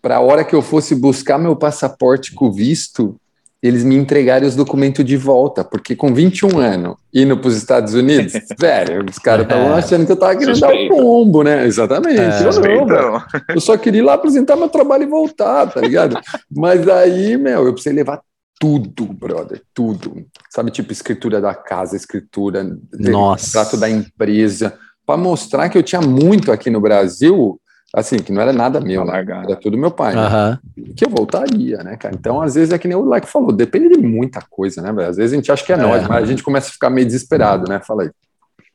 Para 0.00 0.16
a 0.16 0.20
hora 0.20 0.44
que 0.44 0.54
eu 0.54 0.62
fosse 0.62 0.94
buscar 0.94 1.38
meu 1.38 1.56
passaporte 1.56 2.32
com 2.34 2.52
visto, 2.52 3.16
eles 3.64 3.82
me 3.82 3.96
entregarem 3.96 4.46
os 4.46 4.54
documentos 4.54 5.02
de 5.02 5.16
volta, 5.16 5.64
porque 5.64 5.96
com 5.96 6.12
21 6.12 6.58
anos, 6.58 6.96
indo 7.14 7.34
para 7.34 7.48
os 7.48 7.56
Estados 7.56 7.94
Unidos, 7.94 8.34
velho, 8.60 9.06
os 9.08 9.18
caras 9.18 9.44
estavam 9.44 9.74
é. 9.74 9.78
achando 9.78 10.04
que 10.04 10.12
eu 10.12 10.14
estava 10.14 10.36
querendo 10.36 10.54
Suspeita. 10.54 10.94
dar 10.94 10.94
um 10.94 10.98
pombo, 10.98 11.42
né? 11.42 11.66
Exatamente. 11.66 12.20
É. 12.20 12.42
Eu, 12.42 12.86
não, 12.86 13.22
eu 13.48 13.60
só 13.62 13.78
queria 13.78 14.02
ir 14.02 14.04
lá 14.04 14.14
apresentar 14.14 14.54
meu 14.54 14.68
trabalho 14.68 15.04
e 15.04 15.06
voltar, 15.06 15.66
tá 15.72 15.80
ligado? 15.80 16.20
Mas 16.54 16.86
aí, 16.86 17.38
meu, 17.38 17.64
eu 17.64 17.72
precisei 17.72 17.94
levar 17.94 18.20
tudo, 18.64 19.12
brother, 19.12 19.60
tudo. 19.74 20.24
Sabe, 20.48 20.70
tipo, 20.70 20.90
escritura 20.90 21.38
da 21.38 21.54
casa, 21.54 21.96
escritura, 21.96 22.64
Nossa. 22.98 23.52
trato 23.52 23.76
da 23.76 23.90
empresa, 23.90 24.78
para 25.04 25.18
mostrar 25.18 25.68
que 25.68 25.76
eu 25.76 25.82
tinha 25.82 26.00
muito 26.00 26.50
aqui 26.50 26.70
no 26.70 26.80
Brasil, 26.80 27.60
Assim, 27.96 28.16
que 28.16 28.32
não 28.32 28.42
era 28.42 28.52
nada 28.52 28.80
meu, 28.80 29.04
né? 29.04 29.24
era 29.24 29.54
tudo 29.54 29.78
meu 29.78 29.90
pai. 29.92 30.16
Né? 30.16 30.58
Que 30.96 31.04
eu 31.04 31.10
voltaria, 31.10 31.76
né, 31.84 31.96
cara? 31.96 32.12
Então, 32.12 32.42
às 32.42 32.56
vezes 32.56 32.72
é 32.72 32.78
que 32.78 32.88
nem 32.88 32.96
o 32.96 33.08
Leque 33.08 33.28
falou, 33.28 33.52
depende 33.52 33.90
de 33.90 33.98
muita 33.98 34.40
coisa, 34.50 34.82
né, 34.82 34.92
velho? 34.92 35.10
Às 35.10 35.16
vezes 35.16 35.32
a 35.32 35.36
gente 35.36 35.52
acha 35.52 35.64
que 35.64 35.72
é, 35.72 35.76
é 35.76 35.78
nós, 35.78 36.08
mas 36.08 36.24
a 36.24 36.26
gente 36.26 36.42
começa 36.42 36.70
a 36.70 36.72
ficar 36.72 36.90
meio 36.90 37.06
desesperado, 37.06 37.68
né? 37.68 37.80
Fala 37.86 38.02
aí. 38.02 38.10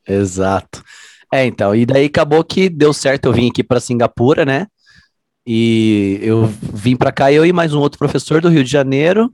Exato. 0.08 0.82
É, 1.34 1.45
então, 1.45 1.75
e 1.75 1.86
daí 1.86 2.06
acabou 2.06 2.41
que 2.45 2.69
deu 2.69 2.93
certo, 2.93 3.25
eu 3.25 3.34
vim 3.34 3.49
aqui 3.49 3.62
para 3.62 3.82
Singapura, 3.82 4.45
né? 4.45 4.67
E 5.45 6.17
eu 6.21 6.45
vim 6.45 6.95
para 6.95 7.12
cá, 7.12 7.30
eu 7.30 7.45
e 7.45 7.52
mais 7.52 7.73
um 7.73 7.80
outro 7.80 7.99
professor 7.99 8.39
do 8.39 8.47
Rio 8.47 8.63
de 8.63 8.71
Janeiro. 8.71 9.30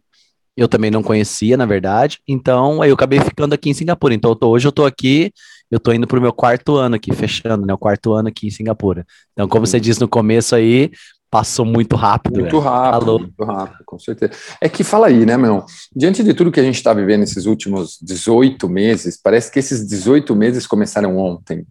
Eu 0.55 0.67
também 0.67 0.89
não 0.89 1.03
conhecia, 1.03 1.57
na 1.57 1.65
verdade. 1.65 2.19
Então, 2.27 2.81
aí 2.81 2.89
eu 2.89 2.95
acabei 2.95 3.19
ficando 3.19 3.53
aqui 3.53 3.69
em 3.69 3.73
Singapura. 3.73 4.13
Então, 4.13 4.31
eu 4.31 4.35
tô, 4.35 4.49
hoje 4.49 4.67
eu 4.67 4.71
tô 4.71 4.85
aqui, 4.85 5.31
eu 5.69 5.79
tô 5.79 5.91
indo 5.91 6.07
pro 6.07 6.21
meu 6.21 6.31
quarto 6.31 6.75
ano 6.75 6.95
aqui, 6.95 7.13
fechando, 7.13 7.65
né? 7.65 7.73
O 7.73 7.77
quarto 7.77 8.13
ano 8.13 8.29
aqui 8.29 8.47
em 8.47 8.51
Singapura. 8.51 9.05
Então, 9.33 9.47
como 9.47 9.65
você 9.65 9.79
disse 9.79 9.99
no 9.99 10.07
começo 10.07 10.55
aí, 10.55 10.91
passou 11.29 11.65
muito 11.65 11.97
rápido. 11.97 12.39
Muito 12.39 12.59
rápido, 12.59 13.05
Falou. 13.05 13.19
muito 13.19 13.43
rápido, 13.43 13.83
com 13.85 13.99
certeza. 13.99 14.31
É 14.61 14.69
que 14.69 14.85
fala 14.85 15.07
aí, 15.07 15.25
né, 15.25 15.35
meu? 15.35 15.65
Diante 15.93 16.23
de 16.23 16.33
tudo 16.33 16.49
que 16.49 16.61
a 16.61 16.63
gente 16.63 16.75
está 16.75 16.93
vivendo 16.93 17.23
esses 17.23 17.45
últimos 17.45 17.97
18 18.01 18.69
meses, 18.69 19.19
parece 19.21 19.51
que 19.51 19.59
esses 19.59 19.85
18 19.85 20.33
meses 20.33 20.65
começaram 20.65 21.17
ontem. 21.17 21.65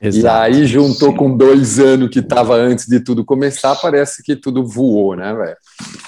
Exato. 0.00 0.52
E 0.52 0.60
aí 0.60 0.66
juntou 0.66 1.10
Sim. 1.10 1.16
com 1.16 1.36
dois 1.36 1.78
anos 1.78 2.08
que 2.08 2.20
estava 2.20 2.54
antes 2.54 2.86
de 2.86 3.00
tudo 3.00 3.22
começar, 3.22 3.76
parece 3.76 4.22
que 4.22 4.34
tudo 4.34 4.66
voou, 4.66 5.14
né, 5.14 5.34
velho? 5.34 5.56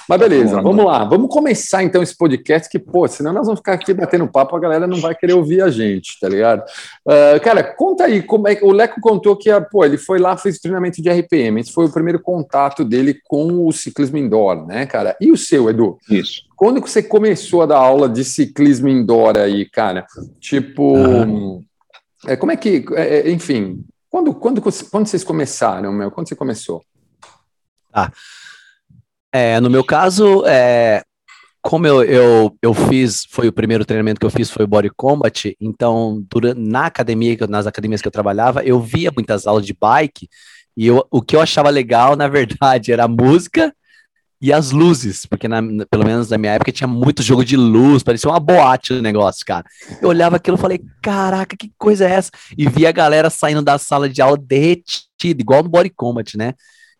Mas 0.08 0.18
beleza, 0.18 0.62
vamos 0.62 0.82
lá. 0.82 1.04
Vamos 1.04 1.28
começar 1.28 1.82
então 1.82 2.02
esse 2.02 2.16
podcast 2.16 2.70
que, 2.70 2.78
pô, 2.78 3.06
senão 3.06 3.34
nós 3.34 3.44
vamos 3.44 3.60
ficar 3.60 3.74
aqui 3.74 3.92
batendo 3.92 4.26
papo, 4.26 4.56
a 4.56 4.60
galera 4.60 4.86
não 4.86 4.98
vai 4.98 5.14
querer 5.14 5.34
ouvir 5.34 5.60
a 5.60 5.68
gente, 5.68 6.18
tá 6.18 6.26
ligado? 6.26 6.62
Uh, 7.06 7.38
cara, 7.42 7.62
conta 7.62 8.04
aí, 8.04 8.22
como 8.22 8.48
é 8.48 8.54
que 8.54 8.64
o 8.64 8.72
Leco 8.72 8.98
contou 8.98 9.36
que, 9.36 9.50
pô, 9.70 9.84
ele 9.84 9.98
foi 9.98 10.18
lá, 10.18 10.38
fez 10.38 10.58
treinamento 10.58 11.02
de 11.02 11.10
RPM, 11.10 11.60
esse 11.60 11.70
foi 11.72 11.84
o 11.84 11.92
primeiro 11.92 12.18
contato 12.18 12.86
dele 12.86 13.18
com 13.28 13.66
o 13.66 13.72
ciclismo 13.72 14.16
indoor, 14.16 14.66
né, 14.66 14.86
cara? 14.86 15.14
E 15.20 15.30
o 15.30 15.36
seu, 15.36 15.68
Edu? 15.68 15.98
Isso. 16.08 16.44
Quando 16.56 16.80
que 16.80 16.88
você 16.88 17.02
começou 17.02 17.60
a 17.60 17.66
dar 17.66 17.78
aula 17.78 18.08
de 18.08 18.24
ciclismo 18.24 18.88
indoor 18.88 19.36
aí, 19.36 19.68
cara? 19.68 20.06
Tipo... 20.40 20.96
Uhum. 20.96 21.62
É, 22.26 22.36
como 22.36 22.52
é 22.52 22.56
que, 22.56 22.84
é, 22.94 23.18
é, 23.18 23.30
enfim, 23.30 23.84
quando, 24.08 24.34
quando, 24.34 24.60
quando 24.60 25.06
vocês 25.06 25.24
começaram, 25.24 25.92
meu? 25.92 26.10
Quando 26.10 26.28
você 26.28 26.36
começou? 26.36 26.82
Ah, 27.92 28.10
é, 29.32 29.58
no 29.60 29.70
meu 29.70 29.82
caso, 29.82 30.44
é, 30.46 31.02
como 31.62 31.86
eu, 31.86 32.02
eu, 32.04 32.56
eu 32.60 32.74
fiz, 32.74 33.24
foi 33.30 33.48
o 33.48 33.52
primeiro 33.52 33.84
treinamento 33.84 34.20
que 34.20 34.26
eu 34.26 34.30
fiz, 34.30 34.50
foi 34.50 34.64
o 34.64 34.68
Body 34.68 34.90
Combat, 34.94 35.56
então, 35.60 36.24
durante, 36.30 36.60
na 36.60 36.86
academia, 36.86 37.36
nas 37.48 37.66
academias 37.66 38.02
que 38.02 38.08
eu 38.08 38.12
trabalhava, 38.12 38.62
eu 38.64 38.80
via 38.80 39.10
muitas 39.14 39.46
aulas 39.46 39.64
de 39.64 39.72
bike, 39.72 40.28
e 40.76 40.86
eu, 40.86 41.06
o 41.10 41.22
que 41.22 41.36
eu 41.36 41.40
achava 41.40 41.70
legal, 41.70 42.16
na 42.16 42.28
verdade, 42.28 42.90
era 42.92 43.04
a 43.04 43.08
música 43.08 43.74
e 44.42 44.52
as 44.52 44.72
luzes, 44.72 45.24
porque 45.24 45.46
na, 45.46 45.62
pelo 45.88 46.04
menos 46.04 46.28
na 46.28 46.36
minha 46.36 46.54
época 46.54 46.72
tinha 46.72 46.88
muito 46.88 47.22
jogo 47.22 47.44
de 47.44 47.56
luz, 47.56 48.02
parecia 48.02 48.28
uma 48.28 48.40
boate 48.40 48.92
o 48.92 49.00
negócio, 49.00 49.46
cara. 49.46 49.64
Eu 50.00 50.08
olhava 50.08 50.34
aquilo 50.34 50.56
e 50.56 50.60
falei, 50.60 50.80
caraca, 51.00 51.56
que 51.56 51.70
coisa 51.78 52.08
é 52.08 52.10
essa? 52.10 52.32
E 52.58 52.68
via 52.68 52.88
a 52.88 52.92
galera 52.92 53.30
saindo 53.30 53.62
da 53.62 53.78
sala 53.78 54.08
de 54.08 54.20
aula 54.20 54.36
derretida, 54.36 55.40
igual 55.40 55.62
no 55.62 55.68
Body 55.68 55.90
Combat, 55.90 56.36
né? 56.36 56.54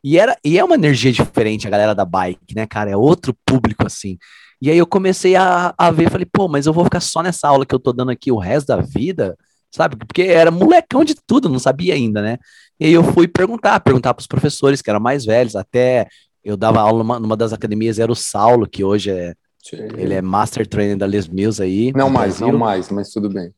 E, 0.04 0.16
era, 0.20 0.36
e 0.44 0.56
é 0.56 0.62
uma 0.62 0.76
energia 0.76 1.10
diferente 1.10 1.66
a 1.66 1.70
galera 1.70 1.96
da 1.96 2.04
bike, 2.04 2.54
né, 2.54 2.64
cara? 2.64 2.92
É 2.92 2.96
outro 2.96 3.36
público, 3.44 3.84
assim. 3.84 4.18
E 4.60 4.70
aí 4.70 4.78
eu 4.78 4.86
comecei 4.86 5.34
a, 5.34 5.74
a 5.76 5.90
ver, 5.90 6.10
falei, 6.10 6.26
pô, 6.32 6.46
mas 6.46 6.66
eu 6.66 6.72
vou 6.72 6.84
ficar 6.84 7.00
só 7.00 7.24
nessa 7.24 7.48
aula 7.48 7.66
que 7.66 7.74
eu 7.74 7.80
tô 7.80 7.92
dando 7.92 8.12
aqui 8.12 8.30
o 8.30 8.38
resto 8.38 8.68
da 8.68 8.76
vida, 8.76 9.36
sabe? 9.68 9.96
Porque 9.96 10.22
era 10.22 10.52
molecão 10.52 11.04
de 11.04 11.16
tudo, 11.26 11.48
não 11.48 11.58
sabia 11.58 11.94
ainda, 11.94 12.22
né? 12.22 12.38
E 12.78 12.86
aí 12.86 12.92
eu 12.92 13.02
fui 13.02 13.26
perguntar, 13.26 13.80
perguntar 13.80 14.14
para 14.14 14.20
os 14.20 14.28
professores 14.28 14.80
que 14.80 14.88
eram 14.88 15.00
mais 15.00 15.24
velhos, 15.24 15.56
até 15.56 16.06
eu 16.44 16.56
dava 16.56 16.80
aula 16.80 16.98
numa, 16.98 17.20
numa 17.20 17.36
das 17.36 17.52
academias, 17.52 17.98
era 17.98 18.10
o 18.10 18.16
Saulo, 18.16 18.68
que 18.68 18.82
hoje 18.82 19.10
é. 19.10 19.34
Sim. 19.62 19.76
Ele 19.96 20.14
é 20.14 20.20
Master 20.20 20.66
Trainer 20.66 20.96
da 20.96 21.06
Les 21.06 21.28
Mills 21.28 21.62
aí. 21.62 21.92
Não 21.94 22.10
mais, 22.10 22.38
Brasil. 22.38 22.52
não 22.52 22.58
mais, 22.58 22.90
mas 22.90 23.10
tudo 23.10 23.28
bem. 23.28 23.52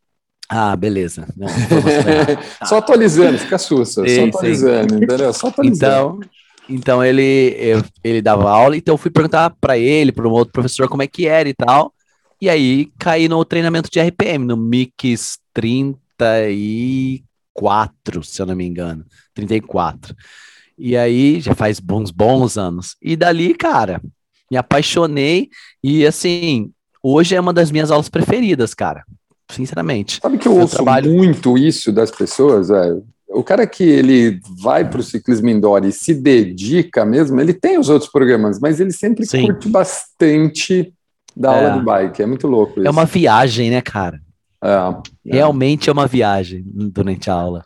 Ah, 0.48 0.76
beleza. 0.76 1.26
Não, 1.34 1.48
tá. 2.60 2.66
Só 2.66 2.76
atualizando, 2.76 3.38
fica 3.38 3.56
sussa. 3.56 4.06
Sim, 4.06 4.16
só 4.16 4.38
atualizando, 4.38 4.96
entendeu? 4.96 5.32
Só 5.32 5.48
atualizando. 5.48 5.76
Então, 5.76 6.20
então 6.68 7.02
ele, 7.04 7.56
eu, 7.58 7.82
ele 8.02 8.20
dava 8.20 8.50
aula, 8.50 8.76
então 8.76 8.94
eu 8.94 8.98
fui 8.98 9.10
perguntar 9.10 9.50
para 9.58 9.78
ele, 9.78 10.12
para 10.12 10.28
um 10.28 10.32
outro 10.32 10.52
professor, 10.52 10.86
como 10.88 11.02
é 11.02 11.06
que 11.06 11.26
era 11.26 11.48
e 11.48 11.54
tal. 11.54 11.94
E 12.40 12.50
aí 12.50 12.90
caí 12.98 13.28
no 13.28 13.44
treinamento 13.44 13.88
de 13.90 14.00
RPM, 14.00 14.44
no 14.44 14.56
Mix 14.56 15.38
34, 15.54 18.22
se 18.22 18.42
eu 18.42 18.46
não 18.46 18.54
me 18.54 18.66
engano. 18.66 19.04
34. 19.34 20.14
E 20.78 20.96
aí 20.96 21.40
já 21.40 21.54
faz 21.54 21.78
bons, 21.80 22.10
bons 22.10 22.58
anos. 22.58 22.96
E 23.00 23.16
dali, 23.16 23.54
cara, 23.54 24.00
me 24.50 24.56
apaixonei 24.56 25.48
e 25.82 26.06
assim, 26.06 26.70
hoje 27.02 27.34
é 27.34 27.40
uma 27.40 27.52
das 27.52 27.70
minhas 27.70 27.90
aulas 27.90 28.08
preferidas, 28.08 28.74
cara. 28.74 29.04
Sinceramente. 29.50 30.20
Sabe 30.20 30.38
que 30.38 30.48
eu, 30.48 30.52
eu 30.52 30.60
ouço 30.60 30.76
trabalho... 30.76 31.12
muito 31.12 31.56
isso 31.56 31.92
das 31.92 32.10
pessoas, 32.10 32.68
velho? 32.68 33.04
O 33.28 33.42
cara 33.42 33.66
que 33.66 33.82
ele 33.82 34.40
vai 34.62 34.88
para 34.88 35.00
o 35.00 35.02
ciclismo 35.02 35.48
indoor 35.48 35.84
e 35.84 35.92
se 35.92 36.14
dedica 36.14 37.04
mesmo, 37.04 37.40
ele 37.40 37.52
tem 37.52 37.78
os 37.78 37.88
outros 37.88 38.10
programas, 38.10 38.60
mas 38.60 38.78
ele 38.80 38.92
sempre 38.92 39.26
Sim. 39.26 39.46
curte 39.46 39.68
bastante 39.68 40.92
da 41.36 41.52
é. 41.52 41.66
aula 41.66 41.78
de 41.78 41.84
bike. 41.84 42.22
É 42.22 42.26
muito 42.26 42.46
louco 42.46 42.78
isso. 42.78 42.86
É 42.86 42.90
uma 42.90 43.04
viagem, 43.04 43.70
né, 43.70 43.80
cara? 43.80 44.20
É, 44.62 44.68
é. 45.26 45.34
Realmente 45.36 45.90
é 45.90 45.92
uma 45.92 46.06
viagem 46.06 46.62
durante 46.64 47.28
a 47.28 47.34
aula. 47.34 47.64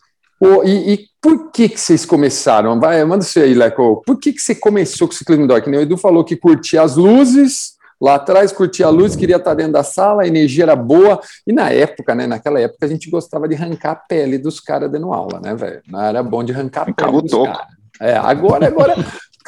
E, 0.64 0.94
e, 0.94 1.07
por 1.20 1.50
que, 1.50 1.68
que 1.68 1.80
vocês 1.80 2.06
começaram? 2.06 2.78
Vai, 2.78 3.04
manda 3.04 3.24
você 3.24 3.40
aí, 3.40 3.54
Leco. 3.54 4.02
Por 4.06 4.18
que, 4.18 4.32
que 4.32 4.40
você 4.40 4.54
começou 4.54 5.08
com 5.08 5.14
o 5.14 5.16
ciclismo 5.16 5.44
indoor? 5.44 5.62
Que 5.62 5.70
nem 5.70 5.80
o 5.80 5.82
Edu 5.82 5.96
falou 5.96 6.24
que 6.24 6.36
curtia 6.36 6.82
as 6.82 6.96
luzes, 6.96 7.72
lá 8.00 8.14
atrás 8.14 8.52
curtia 8.52 8.86
a 8.86 8.90
luz, 8.90 9.16
queria 9.16 9.36
estar 9.36 9.54
dentro 9.54 9.72
da 9.72 9.82
sala, 9.82 10.22
a 10.22 10.26
energia 10.26 10.64
era 10.64 10.76
boa. 10.76 11.20
E 11.46 11.52
na 11.52 11.70
época, 11.70 12.14
né? 12.14 12.26
Naquela 12.26 12.60
época, 12.60 12.86
a 12.86 12.88
gente 12.88 13.10
gostava 13.10 13.48
de 13.48 13.56
arrancar 13.56 13.92
a 13.92 13.96
pele 13.96 14.38
dos 14.38 14.60
caras 14.60 14.90
dando 14.90 15.12
aula, 15.12 15.40
né, 15.40 15.54
velho? 15.54 15.82
Era 16.00 16.22
bom 16.22 16.44
de 16.44 16.52
arrancar 16.52 16.88
a 16.88 16.92
pele 16.92 17.22
dos 17.22 17.32
caras. 17.32 17.78
É, 18.00 18.16
agora, 18.16 18.68
agora, 18.68 18.94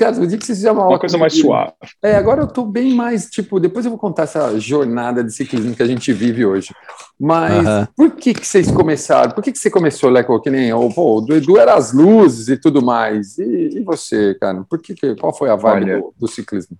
Cara, 0.00 0.18
o 0.18 0.26
dia 0.26 0.38
que 0.38 0.46
você 0.46 0.54
fizer 0.54 0.72
uma, 0.72 0.88
uma 0.88 0.98
coisa 0.98 1.18
mais 1.18 1.38
suave. 1.38 1.74
É, 2.02 2.16
agora 2.16 2.40
eu 2.40 2.46
tô 2.46 2.64
bem 2.64 2.94
mais, 2.94 3.26
tipo, 3.26 3.60
depois 3.60 3.84
eu 3.84 3.90
vou 3.90 3.98
contar 3.98 4.22
essa 4.22 4.58
jornada 4.58 5.22
de 5.22 5.30
ciclismo 5.30 5.74
que 5.74 5.82
a 5.82 5.86
gente 5.86 6.10
vive 6.10 6.46
hoje. 6.46 6.74
Mas 7.20 7.66
uh 7.66 7.68
-huh. 7.68 7.88
por 7.94 8.10
que 8.12 8.32
que 8.32 8.46
vocês 8.46 8.70
começaram? 8.70 9.32
Por 9.32 9.44
que 9.44 9.52
que 9.52 9.58
você 9.58 9.70
começou, 9.70 10.08
Leco, 10.08 10.40
que 10.40 10.48
nem 10.48 10.72
o 10.72 10.88
pô, 10.88 11.20
do 11.20 11.36
Edu 11.36 11.58
era 11.58 11.74
as 11.74 11.92
luzes 11.92 12.48
e 12.48 12.56
tudo 12.56 12.80
mais. 12.80 13.36
E, 13.36 13.76
e 13.76 13.82
você, 13.82 14.34
cara? 14.40 14.64
Por 14.70 14.78
que, 14.78 14.94
que 14.94 15.14
qual 15.16 15.36
foi 15.36 15.50
a 15.50 15.56
vibe 15.56 15.90
Olha, 15.90 15.98
do, 15.98 16.14
do 16.18 16.26
ciclismo? 16.26 16.78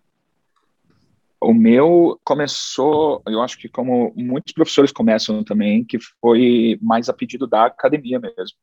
O 1.42 1.54
meu 1.54 2.20
começou, 2.22 3.22
eu 3.26 3.40
acho 3.40 3.58
que 3.58 3.68
como 3.68 4.12
muitos 4.14 4.52
professores 4.52 4.92
começam 4.92 5.42
também, 5.42 5.82
que 5.82 5.98
foi 6.20 6.78
mais 6.82 7.08
a 7.08 7.14
pedido 7.14 7.46
da 7.46 7.64
academia 7.64 8.20
mesmo. 8.20 8.58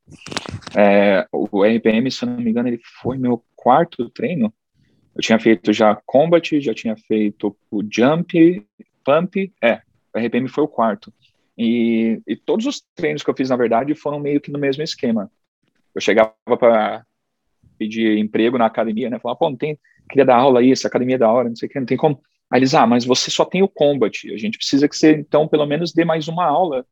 É, 0.77 1.25
o 1.31 1.63
RPM, 1.63 2.11
se 2.11 2.25
não 2.25 2.37
me 2.37 2.51
engano, 2.51 2.67
ele 2.67 2.79
foi 3.01 3.17
meu 3.17 3.43
quarto 3.55 4.09
treino. 4.11 4.53
Eu 5.15 5.21
tinha 5.21 5.39
feito 5.39 5.73
já 5.73 5.95
combat, 6.05 6.61
já 6.61 6.73
tinha 6.73 6.95
feito 6.95 7.57
o 7.71 7.81
jump, 7.91 8.63
pump, 9.03 9.51
é, 9.63 9.81
o 10.13 10.19
RPM 10.19 10.47
foi 10.47 10.63
o 10.63 10.67
quarto. 10.67 11.11
E, 11.57 12.21
e 12.27 12.35
todos 12.35 12.67
os 12.67 12.83
treinos 12.93 13.23
que 13.23 13.29
eu 13.29 13.35
fiz, 13.35 13.49
na 13.49 13.55
verdade, 13.55 13.95
foram 13.95 14.19
meio 14.19 14.39
que 14.39 14.51
no 14.51 14.59
mesmo 14.59 14.83
esquema. 14.83 15.31
Eu 15.95 16.01
chegava 16.01 16.35
para 16.45 17.03
pedir 17.79 18.19
emprego 18.19 18.57
na 18.57 18.67
academia, 18.67 19.09
né? 19.09 19.17
Falava, 19.17 19.39
pô, 19.39 19.49
não 19.49 19.57
tem, 19.57 19.79
queria 20.07 20.25
dar 20.25 20.37
aula 20.37 20.59
aí, 20.59 20.71
essa 20.71 20.87
academia 20.87 21.15
é 21.15 21.19
da 21.19 21.31
hora, 21.31 21.49
não 21.49 21.55
sei 21.55 21.67
o 21.67 21.71
que, 21.71 21.79
não 21.79 21.87
tem 21.87 21.97
como. 21.97 22.21
Aí 22.49 22.59
eles, 22.59 22.73
ah, 22.73 22.87
mas 22.87 23.05
você 23.05 23.29
só 23.29 23.43
tem 23.43 23.61
o 23.61 23.67
combat, 23.67 24.31
a 24.31 24.37
gente 24.37 24.57
precisa 24.57 24.87
que 24.87 24.95
você, 24.95 25.11
então, 25.11 25.47
pelo 25.47 25.65
menos 25.65 25.91
dê 25.91 26.05
mais 26.05 26.27
uma 26.27 26.45
aula 26.45 26.85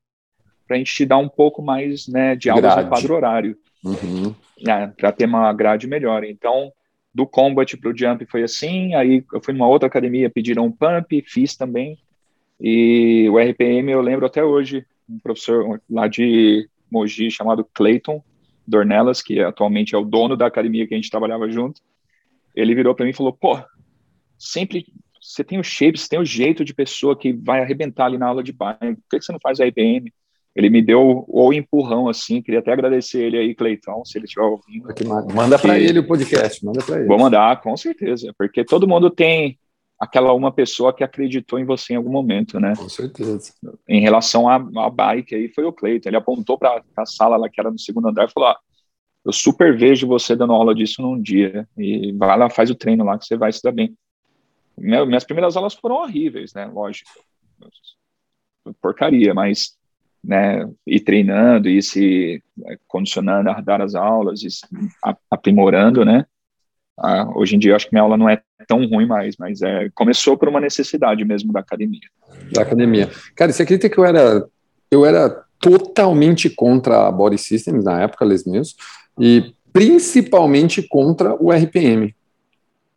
para 0.67 0.75
a 0.75 0.77
gente 0.77 0.93
te 0.93 1.05
dar 1.05 1.17
um 1.17 1.29
pouco 1.29 1.61
mais 1.61 2.07
né, 2.07 2.35
de 2.35 2.49
aulas 2.49 2.73
grade. 2.73 2.83
no 2.83 2.89
quadro 2.89 3.15
horário. 3.15 3.57
Uhum. 3.83 4.35
É, 4.67 4.87
para 4.87 5.11
ter 5.11 5.25
uma 5.25 5.53
grade 5.53 5.87
melhor. 5.87 6.23
Então, 6.23 6.71
do 7.13 7.25
combat 7.25 7.77
para 7.77 7.89
o 7.89 7.97
jump 7.97 8.25
foi 8.25 8.43
assim, 8.43 8.93
aí 8.93 9.23
eu 9.31 9.41
fui 9.41 9.53
numa 9.53 9.67
outra 9.67 9.87
academia, 9.87 10.29
pediram 10.29 10.65
um 10.65 10.71
pump, 10.71 11.23
fiz 11.27 11.55
também. 11.55 11.97
E 12.59 13.29
o 13.29 13.37
RPM 13.37 13.91
eu 13.91 14.01
lembro 14.01 14.25
até 14.25 14.43
hoje, 14.43 14.85
um 15.09 15.19
professor 15.19 15.81
lá 15.89 16.07
de 16.07 16.67
Mogi 16.91 17.29
chamado 17.29 17.67
Clayton 17.73 18.23
Dornelas, 18.67 19.21
que 19.21 19.39
atualmente 19.39 19.93
é 19.93 19.97
o 19.97 20.05
dono 20.05 20.35
da 20.35 20.47
academia 20.47 20.87
que 20.87 20.93
a 20.93 20.97
gente 20.97 21.11
trabalhava 21.11 21.49
junto. 21.49 21.81
Ele 22.55 22.73
virou 22.73 22.95
para 22.95 23.05
mim 23.05 23.11
e 23.11 23.15
falou: 23.15 23.33
pô, 23.33 23.59
sempre 24.37 24.85
você 25.25 25.43
tem 25.43 25.59
o 25.59 25.63
shape, 25.63 25.97
você 25.97 26.07
tem 26.07 26.19
o 26.19 26.25
jeito 26.25 26.63
de 26.63 26.73
pessoa 26.73 27.17
que 27.17 27.33
vai 27.33 27.61
arrebentar 27.61 28.05
ali 28.05 28.17
na 28.17 28.27
aula 28.27 28.43
de 28.43 28.53
bike, 28.53 29.01
por 29.09 29.19
que 29.19 29.21
você 29.21 29.31
não 29.31 29.39
faz 29.39 29.59
a 29.59 29.65
IBM? 29.65 30.11
Ele 30.55 30.69
me 30.69 30.81
deu 30.81 31.25
o 31.27 31.51
empurrão, 31.51 32.07
assim, 32.07 32.41
queria 32.41 32.61
até 32.61 32.71
agradecer 32.71 33.21
ele 33.21 33.37
aí, 33.37 33.53
Cleitão, 33.53 34.05
se 34.05 34.17
ele 34.17 34.25
estiver 34.25 34.45
ouvindo. 34.45 34.87
Manda 35.33 35.59
para 35.59 35.77
ele 35.77 35.99
o 35.99 36.07
podcast, 36.07 36.63
manda 36.63 36.81
para 36.81 36.99
ele. 36.99 37.07
Vou 37.07 37.19
mandar, 37.19 37.59
com 37.61 37.75
certeza, 37.75 38.33
porque 38.37 38.63
todo 38.63 38.87
mundo 38.87 39.09
tem 39.09 39.59
aquela 39.99 40.31
uma 40.33 40.51
pessoa 40.51 40.93
que 40.93 41.03
acreditou 41.03 41.59
em 41.59 41.65
você 41.65 41.93
em 41.93 41.95
algum 41.97 42.11
momento, 42.11 42.59
né? 42.59 42.73
Com 42.77 42.87
certeza. 42.87 43.53
Em 43.87 43.99
relação 43.99 44.47
à, 44.47 44.55
à 44.55 44.89
bike 44.89 45.35
aí, 45.35 45.49
foi 45.49 45.65
o 45.65 45.73
Cleiton, 45.73 46.09
ele 46.09 46.17
apontou 46.17 46.57
para 46.57 46.81
a 46.95 47.05
sala 47.05 47.35
lá 47.35 47.49
que 47.49 47.59
era 47.59 47.71
no 47.71 47.79
segundo 47.79 48.07
andar 48.07 48.25
e 48.25 48.31
falou, 48.31 48.49
ah, 48.49 48.57
eu 49.25 49.33
super 49.33 49.75
vejo 49.75 50.07
você 50.07 50.35
dando 50.35 50.53
aula 50.53 50.75
disso 50.75 51.01
num 51.01 51.19
dia. 51.19 51.67
E 51.77 52.13
vai 52.13 52.37
lá, 52.37 52.49
faz 52.49 52.69
o 52.69 52.75
treino 52.75 53.03
lá 53.03 53.17
que 53.17 53.25
você 53.25 53.35
vai 53.35 53.51
se 53.51 53.61
dar 53.61 53.71
bem. 53.71 53.93
Minhas 54.77 55.23
primeiras 55.23 55.55
aulas 55.55 55.73
foram 55.73 55.95
horríveis, 55.95 56.53
né? 56.53 56.65
Lógico. 56.65 57.09
Porcaria, 58.81 59.33
mas 59.33 59.77
né, 60.23 60.67
ir 60.85 60.99
treinando 61.01 61.69
e 61.69 61.81
se 61.81 62.43
é, 62.65 62.77
condicionando 62.87 63.49
a 63.49 63.61
dar 63.61 63.81
as 63.81 63.95
aulas 63.95 64.41
e 64.41 64.47
aprimorando, 65.29 66.03
né? 66.03 66.25
Ah, 66.97 67.29
hoje 67.35 67.55
em 67.55 67.59
dia 67.59 67.71
eu 67.71 67.75
acho 67.75 67.87
que 67.87 67.93
minha 67.93 68.03
aula 68.03 68.17
não 68.17 68.29
é 68.29 68.41
tão 68.67 68.85
ruim 68.87 69.05
mais, 69.05 69.35
mas 69.37 69.61
é, 69.61 69.89
começou 69.93 70.37
por 70.37 70.47
uma 70.47 70.61
necessidade 70.61 71.23
mesmo 71.25 71.53
da 71.53 71.59
academia. 71.59 72.07
Da 72.51 72.61
academia. 72.61 73.09
Cara, 73.35 73.51
você 73.51 73.63
acredita 73.63 73.89
que 73.89 73.97
eu 73.97 74.05
era 74.05 74.47
eu 74.89 75.05
era 75.05 75.43
totalmente 75.59 76.49
contra 76.49 77.07
a 77.07 77.11
Body 77.11 77.37
Systems 77.37 77.83
na 77.83 78.01
época, 78.01 78.25
Les 78.25 78.45
Meus, 78.45 78.75
e 79.19 79.53
principalmente 79.73 80.81
contra 80.87 81.35
o 81.35 81.51
RPM. 81.51 82.15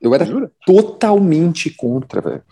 Eu 0.01 0.15
era 0.15 0.25
Jura? 0.25 0.51
totalmente 0.65 1.71
contra, 1.71 2.21
velho. 2.21 2.43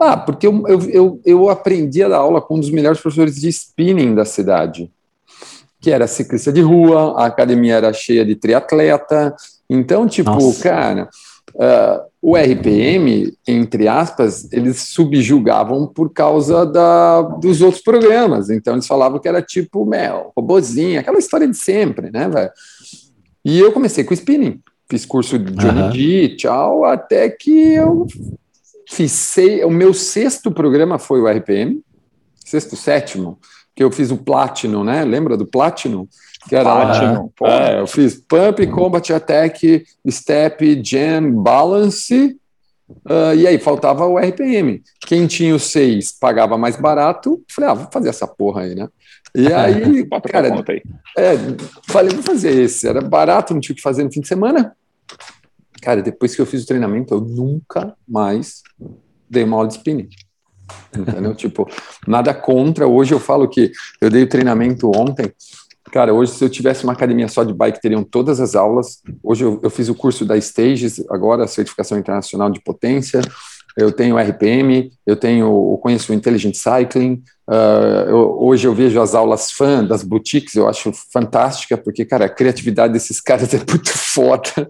Ah, 0.00 0.16
porque 0.16 0.46
eu, 0.46 0.66
eu, 0.66 0.90
eu, 0.90 1.20
eu 1.24 1.48
aprendi 1.48 2.02
a 2.02 2.08
dar 2.08 2.18
aula 2.18 2.40
com 2.40 2.56
um 2.56 2.60
dos 2.60 2.70
melhores 2.70 3.00
professores 3.00 3.36
de 3.36 3.48
spinning 3.48 4.14
da 4.14 4.24
cidade, 4.24 4.90
que 5.80 5.90
era 5.90 6.06
ciclista 6.06 6.52
de 6.52 6.60
rua, 6.60 7.14
a 7.20 7.26
academia 7.26 7.76
era 7.76 7.92
cheia 7.92 8.24
de 8.24 8.34
triatleta. 8.34 9.34
Então, 9.68 10.08
tipo, 10.08 10.30
Nossa. 10.30 10.62
cara, 10.62 11.08
uh, 11.54 12.04
o 12.20 12.36
RPM, 12.36 13.36
entre 13.46 13.86
aspas, 13.86 14.50
eles 14.50 14.78
subjugavam 14.78 15.86
por 15.86 16.12
causa 16.12 16.64
da, 16.64 17.22
dos 17.22 17.60
outros 17.60 17.82
programas. 17.82 18.50
Então, 18.50 18.74
eles 18.74 18.86
falavam 18.86 19.20
que 19.20 19.28
era 19.28 19.42
tipo, 19.42 19.84
mel, 19.84 20.32
robozinho, 20.36 20.98
aquela 20.98 21.18
história 21.18 21.46
de 21.46 21.56
sempre, 21.56 22.10
né, 22.10 22.28
velho? 22.28 22.50
E 23.44 23.60
eu 23.60 23.72
comecei 23.72 24.02
com 24.02 24.14
spinning. 24.14 24.60
Fiz 24.94 25.04
curso 25.04 25.40
de 25.40 25.50
Johnny 25.50 25.82
uhum. 25.82 25.92
G, 25.92 26.36
tchau, 26.36 26.84
até 26.84 27.28
que 27.28 27.50
eu 27.50 28.06
fiz 28.88 29.10
sei, 29.10 29.64
o 29.64 29.70
meu 29.70 29.92
sexto 29.92 30.52
programa 30.52 31.00
foi 31.00 31.20
o 31.20 31.26
RPM, 31.26 31.82
sexto, 32.44 32.76
sétimo, 32.76 33.36
que 33.74 33.82
eu 33.82 33.90
fiz 33.90 34.12
o 34.12 34.16
Platinum, 34.16 34.84
né? 34.84 35.04
Lembra 35.04 35.36
do 35.36 35.44
Platinum? 35.44 36.06
Que 36.48 36.54
era 36.54 36.72
Platinum, 36.72 37.28
é, 37.42 37.80
eu 37.80 37.88
fiz 37.88 38.14
Pump, 38.14 38.64
Combat 38.68 39.12
Attack, 39.12 39.84
Step, 40.08 40.80
Jam, 40.84 41.42
Balance, 41.42 42.38
uh, 42.88 43.34
e 43.36 43.48
aí 43.48 43.58
faltava 43.58 44.06
o 44.06 44.16
RPM. 44.16 44.80
Quem 45.00 45.26
tinha 45.26 45.56
o 45.56 45.58
seis 45.58 46.12
pagava 46.12 46.56
mais 46.56 46.76
barato, 46.76 47.42
falei, 47.50 47.70
ah, 47.70 47.74
vou 47.74 47.88
fazer 47.90 48.10
essa 48.10 48.28
porra 48.28 48.62
aí, 48.62 48.76
né? 48.76 48.88
E 49.34 49.48
aí, 49.52 50.06
cara, 50.30 50.54
aí. 50.54 50.82
É, 51.18 51.32
falei, 51.88 52.14
vou 52.14 52.22
fazer 52.22 52.52
esse. 52.62 52.86
Era 52.86 53.00
barato, 53.00 53.52
não 53.52 53.60
tinha 53.60 53.72
o 53.74 53.76
que 53.76 53.82
fazer 53.82 54.04
no 54.04 54.12
fim 54.12 54.20
de 54.20 54.28
semana. 54.28 54.76
Cara, 55.84 56.02
depois 56.02 56.34
que 56.34 56.40
eu 56.40 56.46
fiz 56.46 56.62
o 56.62 56.66
treinamento, 56.66 57.12
eu 57.12 57.20
nunca 57.20 57.94
mais 58.08 58.62
dei 59.28 59.44
uma 59.44 59.56
aula 59.56 59.68
de 59.68 59.74
spinning. 59.74 60.08
Entendeu? 60.96 61.34
tipo, 61.36 61.68
nada 62.06 62.32
contra. 62.32 62.86
Hoje 62.86 63.12
eu 63.12 63.20
falo 63.20 63.48
que 63.48 63.70
eu 64.00 64.08
dei 64.08 64.22
o 64.22 64.28
treinamento 64.28 64.90
ontem. 64.96 65.30
Cara, 65.92 66.14
hoje, 66.14 66.32
se 66.32 66.42
eu 66.42 66.48
tivesse 66.48 66.84
uma 66.84 66.94
academia 66.94 67.28
só 67.28 67.44
de 67.44 67.52
bike, 67.52 67.80
teriam 67.80 68.02
todas 68.02 68.40
as 68.40 68.54
aulas. 68.54 69.02
Hoje 69.22 69.44
eu, 69.44 69.60
eu 69.62 69.68
fiz 69.68 69.88
o 69.90 69.94
curso 69.94 70.24
da 70.24 70.36
Stages, 70.40 71.04
agora, 71.10 71.46
certificação 71.46 71.98
internacional 71.98 72.50
de 72.50 72.62
potência 72.62 73.20
eu 73.76 73.90
tenho 73.90 74.18
RPM, 74.18 74.90
eu 75.06 75.16
tenho, 75.16 75.46
eu 75.46 75.78
conheço 75.78 76.12
o 76.12 76.14
Intelligent 76.14 76.54
Cycling, 76.54 77.22
uh, 77.48 78.08
eu, 78.08 78.36
hoje 78.40 78.66
eu 78.66 78.74
vejo 78.74 79.00
as 79.00 79.14
aulas 79.14 79.50
fã 79.50 79.84
das 79.84 80.02
boutiques, 80.02 80.54
eu 80.54 80.68
acho 80.68 80.92
fantástica, 81.12 81.76
porque, 81.76 82.04
cara, 82.04 82.26
a 82.26 82.28
criatividade 82.28 82.92
desses 82.92 83.20
caras 83.22 83.52
é 83.54 83.58
muito 83.58 83.90
foda, 83.90 84.68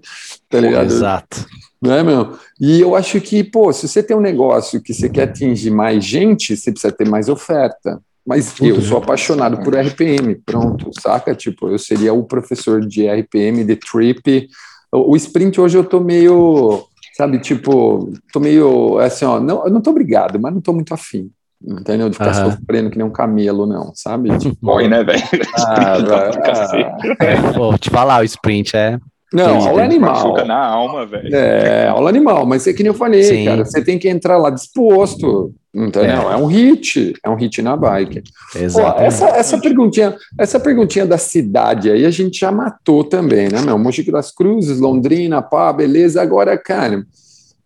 tá 0.49 0.61
ligado? 0.61 0.87
Exato. 0.87 1.47
Não 1.81 1.93
é, 1.93 2.03
meu? 2.03 2.39
E 2.61 2.81
eu 2.81 2.97
acho 2.97 3.21
que, 3.21 3.45
pô, 3.45 3.73
se 3.73 3.87
você 3.87 4.03
tem 4.03 4.17
um 4.17 4.21
negócio 4.21 4.81
que 4.81 4.95
você 4.95 5.09
quer 5.09 5.25
atingir 5.25 5.71
mais 5.71 6.05
gente, 6.05 6.57
você 6.57 6.73
precisa 6.73 6.93
ter 6.93 7.09
mais 7.09 7.29
oferta. 7.29 8.01
Mas 8.27 8.59
eu 8.59 8.81
sou 8.81 8.97
apaixonado 8.97 9.63
por 9.63 9.77
RPM, 9.77 10.35
pronto, 10.47 10.91
saca? 10.99 11.35
Tipo, 11.35 11.69
eu 11.69 11.79
seria 11.79 12.15
o 12.15 12.25
professor 12.25 12.81
de 12.81 13.07
RPM, 13.07 13.63
de 13.65 13.77
trip. 13.77 14.49
O 14.91 15.15
sprint 15.15 15.61
hoje 15.61 15.77
eu 15.77 15.85
tô 15.85 16.01
meio 16.01 16.87
sabe? 17.15 17.39
Tipo, 17.39 18.13
tô 18.33 18.41
meio 18.41 18.99
assim, 18.99 19.25
ó, 19.25 19.41
não, 19.41 19.65
eu 19.65 19.71
não 19.71 19.81
tô 19.81 19.91
obrigado, 19.91 20.39
mas 20.39 20.53
não 20.53 20.61
tô 20.61 20.73
muito 20.73 20.93
afim. 20.93 21.31
Entendeu? 21.67 22.11
De 22.11 22.17
ficar 22.19 22.45
uhum. 22.45 22.51
sofrendo 22.51 22.91
que 22.91 22.99
nem 22.99 23.07
um 23.07 23.11
camelo, 23.11 23.67
não, 23.67 23.93
sabe? 23.95 24.37
Tipo, 24.39 24.81
né, 24.87 25.03
velho? 25.03 25.23
Ah, 25.57 25.97
ah, 25.97 27.53
Vou 27.53 27.79
te 27.79 27.89
falar, 27.89 28.21
o 28.21 28.25
sprint 28.25 28.77
é. 28.77 28.99
Não, 29.33 29.67
aula 29.67 29.83
animal. 29.83 30.47
na 30.47 30.65
alma, 30.65 31.07
velho. 31.07 31.35
É, 31.35 31.89
aula 31.89 32.09
animal, 32.09 32.47
mas 32.47 32.67
é 32.67 32.73
que 32.73 32.85
nem 32.85 32.91
eu 32.91 32.95
falei, 32.95 33.25
Sim. 33.25 33.45
cara, 33.47 33.65
você 33.65 33.83
tem 33.83 33.99
que 33.99 34.09
entrar 34.09 34.37
lá 34.37 34.49
disposto, 34.49 35.53
entendeu? 35.75 36.31
É, 36.31 36.35
é 36.35 36.37
um 36.37 36.47
hit, 36.47 37.15
é 37.25 37.29
um 37.29 37.35
hit 37.35 37.61
na 37.61 37.77
bike. 37.77 38.23
Exato. 38.55 39.03
Essa, 39.03 39.29
essa, 39.31 39.59
perguntinha, 39.59 40.15
essa 40.39 40.61
perguntinha 40.61 41.05
da 41.05 41.19
cidade 41.19 41.91
aí 41.91 42.07
a 42.07 42.11
gente 42.11 42.39
já 42.39 42.53
matou 42.53 43.03
também, 43.03 43.49
né, 43.49 43.61
meu? 43.61 43.77
Mogi 43.77 44.09
das 44.09 44.31
Cruzes, 44.31 44.79
Londrina, 44.79 45.43
pá, 45.43 45.73
beleza. 45.73 46.23
Agora, 46.23 46.57
cara, 46.57 47.05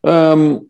um, 0.03 0.65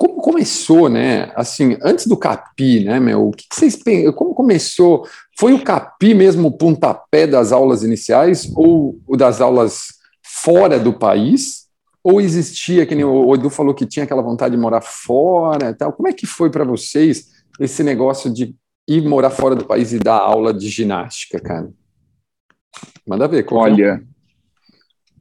como 0.00 0.22
começou, 0.22 0.88
né? 0.88 1.30
Assim, 1.36 1.76
antes 1.82 2.06
do 2.06 2.16
Capi, 2.16 2.82
né, 2.82 2.98
meu? 2.98 3.28
O 3.28 3.32
que, 3.32 3.44
vocês 3.52 3.76
pensam? 3.76 4.14
Como 4.14 4.34
começou? 4.34 5.06
Foi 5.38 5.52
o 5.52 5.62
Capi 5.62 6.14
mesmo 6.14 6.48
o 6.48 6.56
pontapé 6.56 7.26
das 7.26 7.52
aulas 7.52 7.82
iniciais 7.82 8.50
ou 8.56 8.98
das 9.10 9.42
aulas 9.42 9.88
fora 10.22 10.80
do 10.80 10.94
país? 10.94 11.66
Ou 12.02 12.18
existia, 12.18 12.86
que 12.86 12.94
nem 12.94 13.04
o 13.04 13.34
Edu 13.34 13.50
falou 13.50 13.74
que 13.74 13.84
tinha 13.84 14.04
aquela 14.04 14.22
vontade 14.22 14.56
de 14.56 14.60
morar 14.62 14.80
fora 14.80 15.74
tal? 15.74 15.92
Como 15.92 16.08
é 16.08 16.14
que 16.14 16.26
foi 16.26 16.48
para 16.48 16.64
vocês 16.64 17.26
esse 17.60 17.82
negócio 17.82 18.32
de 18.32 18.56
ir 18.88 19.06
morar 19.06 19.28
fora 19.28 19.54
do 19.54 19.66
país 19.66 19.92
e 19.92 19.98
dar 19.98 20.16
aula 20.16 20.54
de 20.54 20.70
ginástica, 20.70 21.38
cara? 21.38 21.70
Manda 23.06 23.28
ver. 23.28 23.44
Olha, 23.50 24.02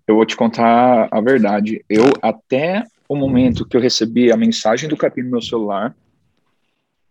eu 0.07 0.15
vou 0.15 0.25
te 0.25 0.37
contar 0.37 1.09
a 1.11 1.19
verdade. 1.19 1.83
Eu 1.89 2.05
até 2.21 2.85
o 3.09 3.15
momento 3.15 3.65
que 3.65 3.75
eu 3.75 3.81
recebi 3.81 4.31
a 4.31 4.37
mensagem 4.37 4.87
do 4.87 4.95
Capim 4.95 5.23
no 5.23 5.31
meu 5.31 5.41
celular, 5.41 5.95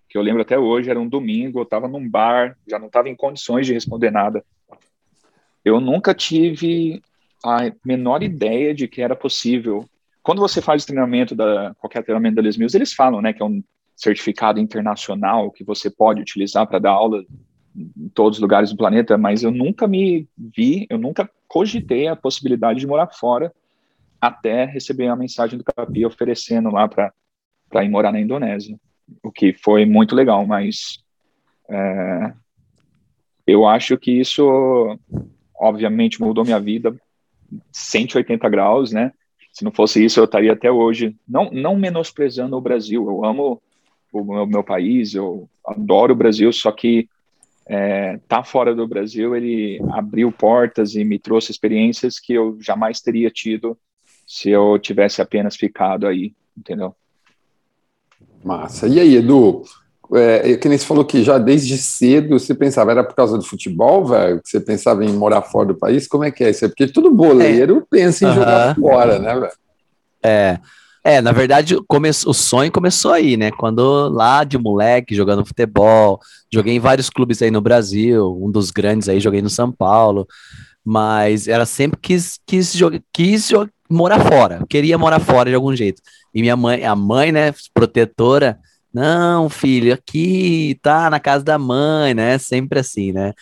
que 0.09 0.17
eu 0.17 0.23
lembro 0.23 0.43
até 0.43 0.57
hoje, 0.57 0.89
era 0.89 0.99
um 0.99 1.09
domingo, 1.09 1.59
eu 1.59 1.65
estava 1.65 1.89
num 1.89 2.09
bar, 2.09 2.57
já 2.69 2.79
não 2.79 2.87
estava 2.87 3.09
em 3.09 3.17
condições 3.17 3.67
de 3.67 3.75
responder 3.75 4.13
nada. 4.13 4.45
Eu 5.65 5.81
nunca 5.81 6.15
tive 6.15 7.03
a 7.45 7.71
menor 7.85 8.23
ideia 8.23 8.73
de 8.73 8.87
que 8.87 9.03
era 9.03 9.17
possível. 9.17 9.85
Quando 10.23 10.39
você 10.41 10.63
faz 10.63 10.85
o 10.85 10.87
treinamento 10.87 11.35
da 11.35 11.75
qualquer 11.75 12.05
treinamento 12.05 12.37
da 12.37 12.43
Les 12.43 12.57
Mills, 12.57 12.77
eles 12.77 12.93
falam, 12.93 13.21
né, 13.21 13.33
que 13.33 13.43
é 13.43 13.45
um 13.45 13.63
certificado 13.97 14.61
internacional 14.61 15.51
que 15.51 15.65
você 15.65 15.91
pode 15.91 16.23
utilizar 16.23 16.65
para 16.69 16.79
dar 16.79 16.93
aula 16.93 17.25
em 17.77 18.09
todos 18.15 18.39
os 18.39 18.43
lugares 18.43 18.71
do 18.71 18.77
planeta, 18.77 19.19
mas 19.19 19.43
eu 19.43 19.51
nunca 19.51 19.89
me 19.89 20.29
vi, 20.37 20.87
eu 20.89 20.97
nunca 20.97 21.29
cogitei 21.49 22.07
a 22.07 22.15
possibilidade 22.15 22.79
de 22.79 22.87
morar 22.87 23.09
fora 23.09 23.53
até 24.21 24.65
receber 24.65 25.09
a 25.09 25.17
mensagem 25.17 25.59
do 25.59 25.65
Capi 25.65 26.05
oferecendo 26.05 26.71
lá 26.71 26.89
para 26.89 27.13
ir 27.85 27.89
morar 27.89 28.13
na 28.13 28.21
Indonésia, 28.21 28.79
o 29.23 29.31
que 29.31 29.53
foi 29.53 29.85
muito 29.85 30.15
legal, 30.15 30.47
mas 30.47 31.03
é, 31.69 32.33
eu 33.47 33.67
acho 33.67 33.97
que 33.97 34.11
isso, 34.11 34.99
obviamente, 35.59 36.21
mudou 36.21 36.45
minha 36.45 36.61
vida 36.61 36.95
180 37.73 38.49
graus, 38.49 38.93
né? 38.93 39.13
Se 39.53 39.65
não 39.65 39.73
fosse 39.73 40.05
isso, 40.05 40.21
eu 40.21 40.25
estaria 40.25 40.53
até 40.53 40.71
hoje, 40.71 41.17
não, 41.27 41.51
não 41.51 41.77
menosprezando 41.77 42.57
o 42.57 42.61
Brasil, 42.61 43.09
eu 43.09 43.25
amo 43.25 43.61
o 44.13 44.25
meu, 44.25 44.47
meu 44.47 44.65
país, 44.65 45.15
eu 45.15 45.49
adoro 45.67 46.13
o 46.13 46.17
Brasil, 46.17 46.53
só 46.53 46.71
que 46.71 47.09
é, 47.67 48.19
tá 48.29 48.43
fora 48.43 48.75
do 48.75 48.87
Brasil, 48.87 49.37
ele 49.37 49.81
abriu 49.91 50.33
portas 50.33 50.95
e 50.95 51.05
me 51.05 51.19
trouxe 51.19 51.51
experiências 51.51 52.19
que 52.19 52.33
eu 52.33 52.59
jamais 52.61 53.01
teria 53.01 53.31
tido 53.31 53.77
se 54.29 54.51
eu 54.51 54.79
tivesse 54.79 55.23
apenas 55.23 55.57
ficado 55.57 56.07
aí, 56.07 56.35
entendeu? 56.57 56.95
Massa. 58.45 58.87
E 58.87 59.01
aí, 59.01 59.17
Edu? 59.17 59.63
É, 60.15 60.53
é, 60.53 60.57
que 60.57 60.69
nem 60.69 60.77
você 60.77 60.85
falou 60.85 61.05
que 61.05 61.23
já 61.23 61.39
desde 61.39 61.77
cedo 61.79 62.39
você 62.39 62.55
pensava, 62.55 62.91
era 62.91 63.03
por 63.03 63.15
causa 63.15 63.39
do 63.39 63.45
futebol, 63.45 64.05
velho? 64.07 64.43
Que 64.43 64.51
você 64.51 64.61
pensava 64.61 65.03
em 65.03 65.13
morar 65.15 65.43
fora 65.43 65.69
do 65.69 65.75
país? 65.75 66.07
Como 66.07 66.25
é 66.25 66.31
que 66.31 66.45
é 66.45 66.51
isso? 66.51 66.69
Porque 66.69 66.87
todo 66.87 67.11
boleiro 67.11 67.79
é. 67.79 67.83
pensa 67.91 68.29
em 68.29 68.35
jogar 68.35 68.75
fora, 68.77 69.19
né, 69.19 69.35
velho? 69.35 69.53
É. 70.23 70.59
É, 71.03 71.23
na 71.23 71.33
verdade, 71.33 71.75
o 72.27 72.35
sonho 72.35 72.71
começou 72.71 73.13
aí, 73.13 73.35
né? 73.35 73.51
Quando 73.51 74.09
lá 74.09 74.45
de 74.45 74.59
moleque, 74.59 75.15
jogando 75.15 75.47
futebol, 75.47 76.21
joguei 76.53 76.75
em 76.75 76.81
vários 76.81 77.09
clubes 77.09 77.41
aí 77.41 77.51
no 77.51 77.63
Brasil, 77.63 78.39
um 78.43 78.51
dos 78.51 78.71
grandes 78.71 79.09
aí, 79.09 79.19
joguei 79.21 79.41
no 79.41 79.49
São 79.49 79.73
Paulo, 79.73 80.27
mas 80.85 81.49
era 81.49 81.65
sempre 81.65 81.99
quis, 82.03 82.39
quis, 82.47 82.75
quis 83.11 83.51
morar 83.89 84.21
fora, 84.21 84.65
queria 84.69 84.99
morar 84.99 85.21
fora 85.21 85.51
de 85.51 85.55
algum 85.57 85.75
jeito. 85.75 86.03
E 86.35 86.41
minha 86.41 86.57
mãe, 86.57 86.85
a 86.85 86.95
mãe, 86.95 87.33
né, 87.33 87.55
protetora, 87.73 88.59
não, 88.93 89.49
filho, 89.49 89.93
aqui 89.93 90.79
tá 90.83 91.11
na 91.11 91.21
casa 91.21 91.45
da 91.45 91.59
mãe, 91.59 92.15
né? 92.15 92.39
Sempre 92.39 92.81
assim, 92.81 93.13
né? 93.13 93.33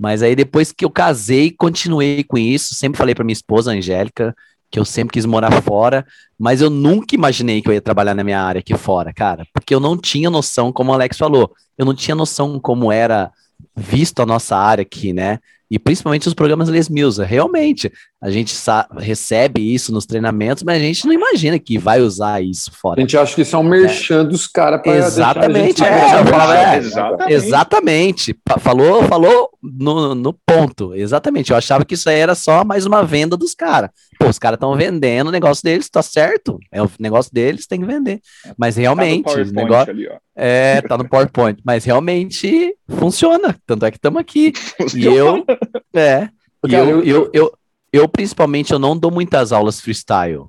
Mas 0.00 0.22
aí 0.22 0.34
depois 0.34 0.72
que 0.72 0.84
eu 0.84 0.90
casei, 0.90 1.50
continuei 1.50 2.24
com 2.24 2.38
isso. 2.38 2.74
Sempre 2.74 2.98
falei 2.98 3.14
para 3.14 3.24
minha 3.24 3.32
esposa, 3.32 3.72
Angélica, 3.72 4.34
que 4.70 4.78
eu 4.78 4.84
sempre 4.84 5.12
quis 5.12 5.26
morar 5.26 5.62
fora, 5.62 6.06
mas 6.38 6.62
eu 6.62 6.70
nunca 6.70 7.14
imaginei 7.14 7.60
que 7.60 7.68
eu 7.68 7.74
ia 7.74 7.80
trabalhar 7.80 8.14
na 8.14 8.24
minha 8.24 8.40
área 8.40 8.60
aqui 8.60 8.74
fora, 8.76 9.12
cara, 9.12 9.46
porque 9.52 9.74
eu 9.74 9.78
não 9.78 9.98
tinha 9.98 10.30
noção, 10.30 10.72
como 10.72 10.90
o 10.90 10.94
Alex 10.94 11.18
falou, 11.18 11.52
eu 11.76 11.84
não 11.84 11.94
tinha 11.94 12.14
noção 12.14 12.58
como 12.58 12.90
era 12.90 13.30
visto 13.76 14.20
a 14.20 14.26
nossa 14.26 14.56
área 14.56 14.82
aqui, 14.82 15.12
né? 15.12 15.38
E 15.72 15.78
principalmente 15.78 16.28
os 16.28 16.34
programas 16.34 16.68
Les 16.68 16.90
Mills. 16.90 17.22
Realmente, 17.24 17.90
a 18.20 18.30
gente 18.30 18.54
recebe 18.98 19.74
isso 19.74 19.90
nos 19.90 20.04
treinamentos, 20.04 20.62
mas 20.62 20.76
a 20.76 20.84
gente 20.84 21.06
não 21.06 21.14
imagina 21.14 21.58
que 21.58 21.78
vai 21.78 22.02
usar 22.02 22.42
isso 22.42 22.70
fora. 22.70 23.00
A 23.00 23.02
gente 23.02 23.16
acha 23.16 23.34
que 23.34 23.40
isso 23.40 23.56
é 23.56 23.58
um 23.58 23.62
merchan 23.62 24.22
dos 24.22 24.46
caras 24.46 24.82
para 24.82 24.94
Exatamente, 24.94 25.82
é, 25.82 26.24
falava, 26.26 26.58
é, 26.58 26.76
exatamente. 26.76 27.32
exatamente. 27.32 28.38
Falou, 28.60 29.02
falou 29.04 29.48
no, 29.62 30.14
no 30.14 30.32
ponto. 30.46 30.94
Exatamente. 30.94 31.52
Eu 31.52 31.56
achava 31.56 31.86
que 31.86 31.94
isso 31.94 32.06
aí 32.10 32.18
era 32.18 32.34
só 32.34 32.62
mais 32.64 32.84
uma 32.84 33.02
venda 33.02 33.34
dos 33.34 33.54
caras. 33.54 33.88
Pô, 34.20 34.28
os 34.28 34.38
caras 34.38 34.58
estão 34.58 34.76
vendendo 34.76 35.28
o 35.28 35.32
negócio 35.32 35.64
deles, 35.64 35.88
tá 35.88 36.02
certo. 36.02 36.60
É 36.70 36.82
o 36.82 36.90
negócio 37.00 37.32
deles, 37.32 37.66
tem 37.66 37.80
que 37.80 37.86
vender. 37.86 38.20
Mas 38.58 38.76
realmente, 38.76 39.24
tá 39.24 39.40
o 39.40 39.44
negócio. 39.46 39.90
Ali, 39.90 40.06
é, 40.36 40.82
tá 40.82 40.98
no 40.98 41.08
PowerPoint. 41.08 41.60
Mas 41.64 41.84
realmente 41.84 42.76
funciona. 42.88 43.56
Tanto 43.72 43.86
é 43.86 43.90
que 43.90 43.96
estamos 43.96 44.20
aqui. 44.20 44.52
e 44.94 45.06
eu. 45.06 45.46
É. 45.94 46.28
E 46.68 46.74
eu, 46.74 47.02
eu, 47.02 47.30
eu, 47.32 47.58
eu, 47.90 48.06
principalmente, 48.06 48.70
eu 48.70 48.78
não 48.78 48.96
dou 48.96 49.10
muitas 49.10 49.50
aulas 49.50 49.80
freestyle. 49.80 50.44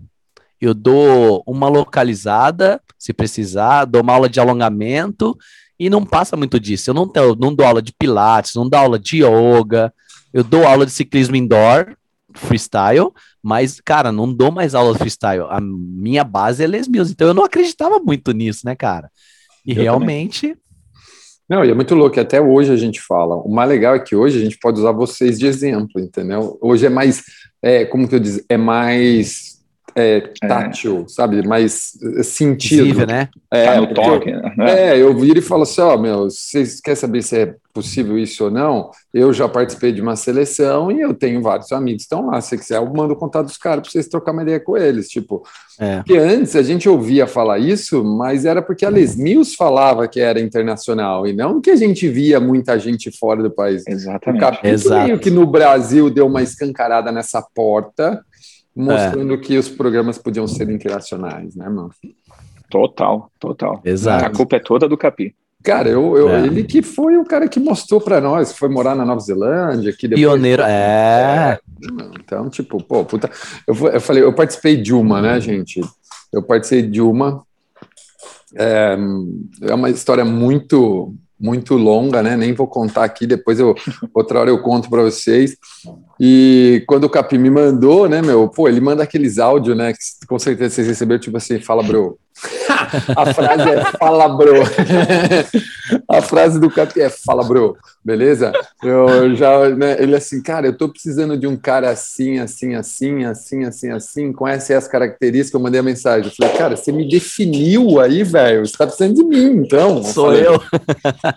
Eu 0.59 0.73
dou 0.73 1.41
uma 1.47 1.69
localizada, 1.69 2.81
se 2.99 3.13
precisar, 3.13 3.85
dou 3.85 4.01
uma 4.01 4.13
aula 4.13 4.27
de 4.27 4.41
alongamento 4.41 5.37
e 5.79 5.89
não 5.89 6.05
passa 6.05 6.35
muito 6.35 6.59
disso. 6.59 6.89
Eu 6.89 6.93
não, 6.93 7.07
tenho, 7.07 7.33
não 7.35 7.55
dou 7.55 7.65
aula 7.65 7.81
de 7.81 7.93
pilates, 7.97 8.55
não 8.55 8.67
dou 8.67 8.79
aula 8.79 8.99
de 8.99 9.23
yoga, 9.23 9.93
eu 10.33 10.43
dou 10.43 10.67
aula 10.67 10.85
de 10.85 10.91
ciclismo 10.91 11.37
indoor, 11.37 11.95
freestyle, 12.33 13.09
mas, 13.41 13.79
cara, 13.79 14.11
não 14.11 14.31
dou 14.33 14.51
mais 14.51 14.75
aula 14.75 14.91
de 14.91 14.99
freestyle. 14.99 15.45
A 15.49 15.61
minha 15.61 16.25
base 16.25 16.61
é 16.61 16.67
Les 16.67 16.89
Mills, 16.89 17.11
então 17.11 17.29
eu 17.29 17.33
não 17.33 17.45
acreditava 17.45 17.99
muito 17.99 18.33
nisso, 18.33 18.65
né, 18.65 18.75
cara? 18.75 19.09
E 19.65 19.71
eu 19.71 19.81
realmente 19.81 20.49
também. 20.49 20.62
Não, 21.49 21.63
e 21.63 21.69
é 21.69 21.73
muito 21.73 21.93
louco, 21.93 22.19
até 22.19 22.41
hoje 22.41 22.71
a 22.71 22.77
gente 22.77 23.01
fala. 23.01 23.35
O 23.35 23.49
mais 23.49 23.69
legal 23.69 23.95
é 23.95 23.99
que 23.99 24.15
hoje 24.15 24.39
a 24.39 24.43
gente 24.43 24.57
pode 24.57 24.79
usar 24.79 24.91
vocês 24.91 25.37
de 25.37 25.45
exemplo, 25.45 25.99
entendeu? 25.99 26.57
Hoje 26.61 26.85
é 26.85 26.89
mais, 26.89 27.23
é, 27.61 27.85
como 27.85 28.07
que 28.07 28.15
eu 28.15 28.19
diz, 28.19 28.43
é 28.47 28.57
mais 28.57 29.52
é, 29.95 30.17
é. 30.41 30.47
tátil, 30.47 31.05
é. 31.05 31.09
sabe? 31.09 31.47
Mais 31.47 31.93
é, 32.17 32.23
sentido. 32.23 32.83
Visível, 32.83 33.07
né? 33.07 33.29
É, 33.51 33.65
tá 33.65 33.81
no 33.81 33.93
toque. 33.93 34.29
Eu, 34.29 34.41
né? 34.57 34.89
É, 34.89 35.01
eu 35.01 35.15
viro 35.15 35.39
e 35.39 35.41
falo 35.41 35.63
assim, 35.63 35.81
ó, 35.81 35.95
oh, 35.95 35.97
meu, 35.97 36.23
vocês 36.25 36.79
querem 36.81 36.95
saber 36.95 37.21
se 37.21 37.37
é 37.37 37.55
possível 37.73 38.17
isso 38.17 38.45
ou 38.45 38.51
não? 38.51 38.91
Eu 39.13 39.33
já 39.33 39.49
participei 39.49 39.91
de 39.91 40.01
uma 40.01 40.15
seleção 40.15 40.91
e 40.91 41.01
eu 41.01 41.13
tenho 41.13 41.41
vários 41.41 41.71
amigos 41.71 42.03
que 42.03 42.13
estão 42.13 42.27
lá. 42.27 42.39
Se 42.39 42.57
quiser, 42.57 42.77
eu 42.77 42.93
mando 42.93 43.13
o 43.13 43.17
contato 43.17 43.47
dos 43.47 43.57
caras 43.57 43.81
para 43.81 43.91
vocês 43.91 44.07
trocar 44.07 44.31
uma 44.31 44.43
ideia 44.43 44.59
com 44.59 44.77
eles. 44.77 45.09
Tipo, 45.09 45.43
é. 45.79 45.97
porque 45.97 46.17
antes 46.17 46.55
a 46.55 46.61
gente 46.61 46.87
ouvia 46.87 47.25
falar 47.25 47.57
isso, 47.57 48.03
mas 48.03 48.45
era 48.45 48.61
porque 48.61 48.85
a 48.85 48.89
Les 48.89 49.15
Mills 49.15 49.55
falava 49.55 50.07
que 50.07 50.19
era 50.19 50.39
internacional 50.39 51.25
e 51.25 51.33
não 51.33 51.59
que 51.59 51.71
a 51.71 51.75
gente 51.75 52.07
via 52.07 52.39
muita 52.39 52.77
gente 52.77 53.11
fora 53.17 53.41
do 53.41 53.49
país. 53.49 53.83
Exatamente. 53.87 54.37
O 54.37 54.45
capítulo 54.45 54.73
Exato. 54.73 55.19
que 55.19 55.31
no 55.31 55.47
Brasil 55.47 56.09
deu 56.09 56.27
uma 56.27 56.43
escancarada 56.43 57.11
nessa 57.11 57.41
porta 57.41 58.23
mostrando 58.75 59.33
é. 59.33 59.37
que 59.37 59.57
os 59.57 59.69
programas 59.69 60.17
podiam 60.17 60.47
ser 60.47 60.69
internacionais, 60.69 61.55
né, 61.55 61.69
mano? 61.69 61.91
Total, 62.69 63.29
total. 63.39 63.81
Exato. 63.85 64.25
A 64.25 64.29
culpa 64.29 64.55
é 64.55 64.59
toda 64.59 64.87
do 64.87 64.97
Capi. 64.97 65.35
Cara, 65.63 65.87
eu, 65.87 66.17
eu 66.17 66.29
é. 66.29 66.45
ele 66.45 66.65
que 66.65 66.81
foi 66.81 67.15
o 67.17 67.23
cara 67.23 67.47
que 67.47 67.59
mostrou 67.59 68.01
para 68.01 68.19
nós, 68.19 68.51
foi 68.51 68.67
morar 68.67 68.95
na 68.95 69.05
Nova 69.05 69.21
Zelândia, 69.21 69.93
que 69.97 70.09
depois... 70.09 70.25
Pioneiro, 70.25 70.61
é. 70.63 71.57
Então, 72.19 72.49
tipo, 72.49 72.83
pô, 72.83 73.05
puta. 73.05 73.29
Eu, 73.65 73.73
eu 73.87 74.01
falei, 74.01 74.23
eu 74.23 74.33
participei 74.33 74.75
de 74.75 74.93
uma, 74.93 75.21
né, 75.21 75.39
gente? 75.39 75.79
Eu 76.33 76.43
participei 76.43 76.89
de 76.89 77.01
uma. 77.01 77.43
É, 78.55 78.97
é 79.61 79.73
uma 79.73 79.89
história 79.89 80.25
muito 80.25 81.15
muito 81.39 81.75
longa, 81.75 82.23
né? 82.23 82.37
Nem 82.37 82.53
vou 82.53 82.67
contar 82.67 83.03
aqui, 83.03 83.27
depois 83.27 83.59
eu 83.59 83.75
outra 84.13 84.39
hora 84.39 84.49
eu 84.49 84.61
conto 84.61 84.89
para 84.89 85.01
vocês. 85.03 85.57
E 86.19 86.83
quando 86.87 87.05
o 87.05 87.09
Capi 87.09 87.37
me 87.37 87.49
mandou, 87.49 88.07
né, 88.07 88.21
meu, 88.21 88.47
pô, 88.47 88.67
ele 88.67 88.79
manda 88.79 89.03
aqueles 89.03 89.39
áudios, 89.39 89.75
né, 89.75 89.93
que 89.93 90.27
com 90.27 90.37
certeza 90.37 90.75
vocês 90.75 90.87
receberam, 90.87 91.19
tipo 91.19 91.37
assim, 91.37 91.59
fala, 91.59 91.81
bro. 91.83 92.17
a 93.15 93.33
frase 93.33 93.69
é 93.69 93.85
fala, 93.97 94.27
bro. 94.29 94.63
a 96.09 96.21
frase 96.21 96.59
do 96.59 96.69
Capi 96.69 97.01
é 97.01 97.09
fala, 97.09 97.43
bro, 97.43 97.77
beleza? 98.03 98.51
Eu 98.81 99.35
já, 99.35 99.69
né, 99.69 99.95
ele 99.99 100.15
assim, 100.15 100.41
cara, 100.41 100.67
eu 100.67 100.77
tô 100.77 100.89
precisando 100.89 101.37
de 101.37 101.47
um 101.47 101.55
cara 101.55 101.89
assim, 101.89 102.39
assim, 102.39 102.75
assim, 102.75 103.23
assim, 103.23 103.63
assim, 103.65 103.91
assim, 103.91 104.33
com 104.33 104.47
essas 104.47 104.87
características. 104.87 105.53
Eu 105.53 105.63
mandei 105.63 105.79
a 105.79 105.83
mensagem, 105.83 106.29
eu 106.29 106.35
falei, 106.35 106.57
cara, 106.57 106.75
você 106.75 106.91
me 106.91 107.07
definiu 107.07 107.99
aí, 107.99 108.23
velho, 108.23 108.65
você 108.65 108.77
tá 108.77 108.85
precisando 108.85 109.15
de 109.15 109.23
mim, 109.23 109.63
então. 109.63 110.03
Sou 110.03 110.33
eu. 110.33 110.59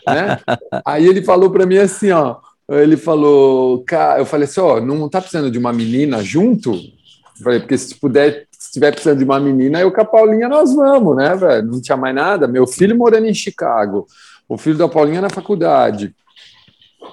Né? 0.06 0.38
Aí 0.84 1.06
ele 1.06 1.22
falou 1.22 1.50
para 1.50 1.66
mim 1.66 1.78
assim, 1.78 2.10
ó, 2.10 2.36
ele 2.68 2.96
falou, 2.96 3.84
cara, 3.84 4.18
eu 4.18 4.26
falei 4.26 4.44
assim, 4.44 4.60
ó, 4.60 4.80
não 4.80 5.08
tá 5.08 5.20
precisando 5.20 5.50
de 5.50 5.58
uma 5.58 5.72
menina 5.72 6.22
junto? 6.22 6.72
Eu 6.72 7.44
falei, 7.44 7.60
porque 7.60 7.78
se 7.78 7.94
puder, 7.94 8.46
se 8.50 8.72
tiver 8.72 8.90
precisando 8.90 9.18
de 9.18 9.24
uma 9.24 9.38
menina, 9.38 9.80
eu 9.80 9.92
com 9.92 10.00
a 10.00 10.04
Paulinha 10.04 10.48
nós 10.48 10.74
vamos, 10.74 11.16
né, 11.16 11.36
velho? 11.36 11.66
Não 11.66 11.80
tinha 11.80 11.96
mais 11.96 12.14
nada. 12.14 12.48
Meu 12.48 12.66
filho 12.66 12.96
morando 12.96 13.26
em 13.26 13.34
Chicago, 13.34 14.06
o 14.48 14.58
filho 14.58 14.76
da 14.76 14.88
Paulinha 14.88 15.20
na 15.20 15.30
faculdade. 15.30 16.14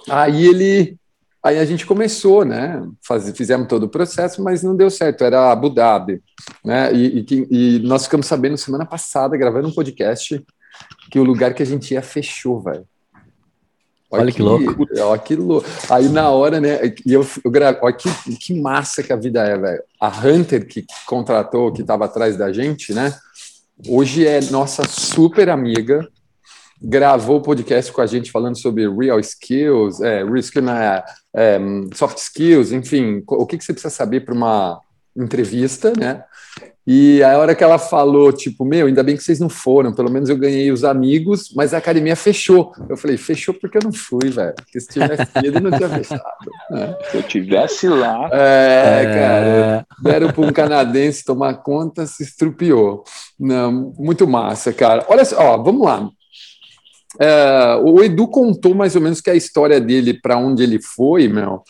Aí 0.09 0.47
ele, 0.47 0.97
aí 1.43 1.59
a 1.59 1.65
gente 1.65 1.85
começou, 1.85 2.43
né? 2.43 2.83
Faz, 3.05 3.29
fizemos 3.37 3.67
todo 3.67 3.83
o 3.83 3.89
processo, 3.89 4.43
mas 4.43 4.63
não 4.63 4.75
deu 4.75 4.89
certo. 4.89 5.23
Era 5.23 5.51
Abu 5.51 5.69
Dhabi, 5.69 6.19
né? 6.65 6.91
E, 6.93 7.25
e, 7.29 7.47
e 7.77 7.79
nós 7.79 8.05
ficamos 8.05 8.25
sabendo 8.25 8.57
semana 8.57 8.87
passada, 8.87 9.37
gravando 9.37 9.67
um 9.67 9.73
podcast, 9.73 10.43
que 11.11 11.19
o 11.19 11.23
lugar 11.23 11.53
que 11.53 11.61
a 11.61 11.65
gente 11.65 11.93
ia 11.93 12.01
fechou, 12.01 12.59
velho. 12.59 12.87
Olha, 14.13 14.27
que, 14.27 14.33
que, 14.33 14.41
louco. 14.43 14.87
Olha 14.99 15.19
que 15.19 15.35
louco. 15.35 15.67
Aí 15.89 16.07
na 16.07 16.29
hora, 16.29 16.61
né? 16.61 16.79
E 17.05 17.13
eu, 17.13 17.25
eu 17.43 17.49
gravo, 17.49 17.79
olha 17.81 17.95
que, 17.95 18.09
que 18.37 18.59
massa 18.59 19.01
que 19.01 19.11
a 19.11 19.15
vida 19.15 19.43
é, 19.43 19.57
velho. 19.57 19.81
A 19.99 20.07
Hunter 20.07 20.67
que 20.67 20.85
contratou, 21.07 21.73
que 21.73 21.81
estava 21.81 22.05
atrás 22.05 22.37
da 22.37 22.53
gente, 22.53 22.93
né? 22.93 23.13
Hoje 23.87 24.27
é 24.27 24.39
nossa 24.51 24.83
super 24.87 25.49
amiga. 25.49 26.07
Gravou 26.79 27.37
o 27.37 27.41
podcast 27.41 27.91
com 27.91 28.01
a 28.01 28.05
gente 28.05 28.31
falando 28.31 28.57
sobre 28.57 28.87
real 28.87 29.19
skills, 29.19 29.99
é, 30.01 30.23
real 30.23 30.37
skill, 30.37 30.69
é, 30.69 31.03
é, 31.35 31.59
soft 31.95 32.17
skills, 32.17 32.71
enfim, 32.71 33.23
o 33.25 33.45
que, 33.45 33.57
que 33.57 33.63
você 33.63 33.73
precisa 33.73 33.93
saber 33.93 34.21
para 34.21 34.33
uma 34.33 34.79
entrevista, 35.15 35.93
né? 35.97 36.23
E 36.85 37.23
a 37.23 37.37
hora 37.37 37.55
que 37.55 37.63
ela 37.63 37.79
falou, 37.79 38.33
tipo, 38.33 38.65
meu, 38.65 38.87
ainda 38.87 39.01
bem 39.01 39.15
que 39.15 39.23
vocês 39.23 39.39
não 39.39 39.47
foram, 39.47 39.93
pelo 39.93 40.11
menos 40.11 40.29
eu 40.29 40.35
ganhei 40.35 40.69
os 40.69 40.83
amigos, 40.83 41.53
mas 41.55 41.73
a 41.73 41.77
academia 41.77 42.15
fechou. 42.15 42.73
Eu 42.89 42.97
falei, 42.97 43.15
fechou 43.15 43.53
porque 43.53 43.77
eu 43.77 43.83
não 43.85 43.93
fui, 43.93 44.29
velho. 44.29 44.53
Porque 44.53 44.79
se 44.81 44.89
tivesse 44.89 45.31
ido, 45.43 45.61
não 45.61 45.71
tinha 45.71 45.87
fechado. 45.87 46.21
Né? 46.69 46.95
Se 47.09 47.17
eu 47.17 47.23
tivesse 47.23 47.87
lá. 47.87 48.29
É, 48.33 49.01
é... 49.01 49.05
cara, 49.05 49.87
deram 50.01 50.31
para 50.31 50.45
um 50.45 50.51
canadense 50.51 51.23
tomar 51.23 51.55
conta, 51.55 52.05
se 52.05 52.23
estrupiou. 52.23 53.05
Não, 53.39 53.93
muito 53.97 54.27
massa, 54.27 54.73
cara. 54.73 55.05
Olha 55.07 55.23
só, 55.23 55.39
ó, 55.39 55.57
vamos 55.63 55.85
lá. 55.85 56.09
É, 57.19 57.79
o 57.83 58.03
Edu 58.03 58.27
contou 58.27 58.75
mais 58.75 58.95
ou 58.95 59.01
menos 59.01 59.21
que 59.21 59.29
a 59.29 59.35
história 59.35 59.79
dele, 59.79 60.19
para 60.19 60.37
onde 60.37 60.63
ele 60.63 60.81
foi, 60.81 61.27
meu 61.29 61.61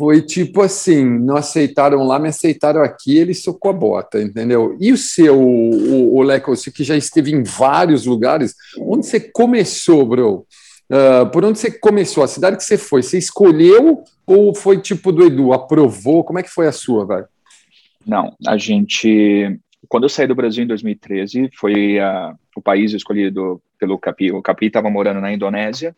foi 0.00 0.22
tipo 0.22 0.62
assim, 0.62 1.04
não 1.04 1.36
aceitaram 1.36 2.06
lá, 2.06 2.18
me 2.18 2.30
aceitaram 2.30 2.82
aqui, 2.82 3.18
ele 3.18 3.34
socou 3.34 3.70
a 3.70 3.74
bota, 3.74 4.22
entendeu? 4.22 4.74
E 4.80 4.90
o 4.90 4.96
seu, 4.96 5.38
o, 5.38 6.16
o 6.16 6.22
Leco, 6.22 6.56
você 6.56 6.70
que 6.70 6.82
já 6.82 6.96
esteve 6.96 7.30
em 7.30 7.42
vários 7.42 8.06
lugares, 8.06 8.54
onde 8.78 9.04
você 9.04 9.20
começou, 9.20 10.06
bro? 10.06 10.46
Uh, 10.90 11.28
por 11.30 11.44
onde 11.44 11.58
você 11.58 11.70
começou? 11.70 12.24
A 12.24 12.28
cidade 12.28 12.56
que 12.56 12.64
você 12.64 12.78
foi, 12.78 13.02
você 13.02 13.18
escolheu 13.18 14.02
ou 14.26 14.54
foi 14.54 14.80
tipo 14.80 15.12
do 15.12 15.22
Edu, 15.22 15.52
aprovou? 15.52 16.24
Como 16.24 16.38
é 16.38 16.42
que 16.42 16.48
foi 16.48 16.66
a 16.66 16.72
sua, 16.72 17.06
velho? 17.06 17.26
Não, 18.06 18.34
a 18.46 18.56
gente 18.56 19.60
quando 19.88 20.04
eu 20.04 20.08
saí 20.08 20.26
do 20.26 20.34
Brasil 20.34 20.64
em 20.64 20.66
2013, 20.66 21.50
foi 21.54 21.98
o 22.56 22.62
país 22.62 22.92
escolhido 22.92 23.62
pelo 23.78 23.98
Capi. 23.98 24.30
O 24.30 24.42
Capi 24.42 24.66
estava 24.66 24.90
morando 24.90 25.20
na 25.20 25.32
Indonésia 25.32 25.96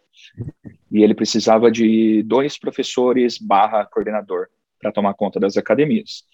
e 0.91 1.03
ele 1.03 1.15
precisava 1.15 1.71
de 1.71 2.23
dois 2.23 2.59
professores 2.59 3.39
barra 3.39 3.85
coordenador 3.85 4.47
para 4.81 4.93
tomar 4.93 5.15
conta 5.15 5.41
das 5.41 5.57
academias. 5.57 6.25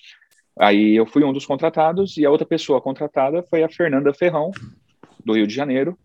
Aí 0.59 0.97
eu 0.97 1.07
fui 1.07 1.25
um 1.25 1.33
dos 1.33 1.47
contratados 1.47 2.17
e 2.17 2.27
a 2.27 2.31
outra 2.31 2.47
pessoa 2.47 2.81
contratada 2.81 3.43
foi 3.45 3.63
a 3.63 3.69
Fernanda 3.69 4.13
Ferrão, 4.13 4.51
do 5.25 5.35
Rio 5.35 5.47
de 5.47 5.55
Janeiro, 5.55 5.97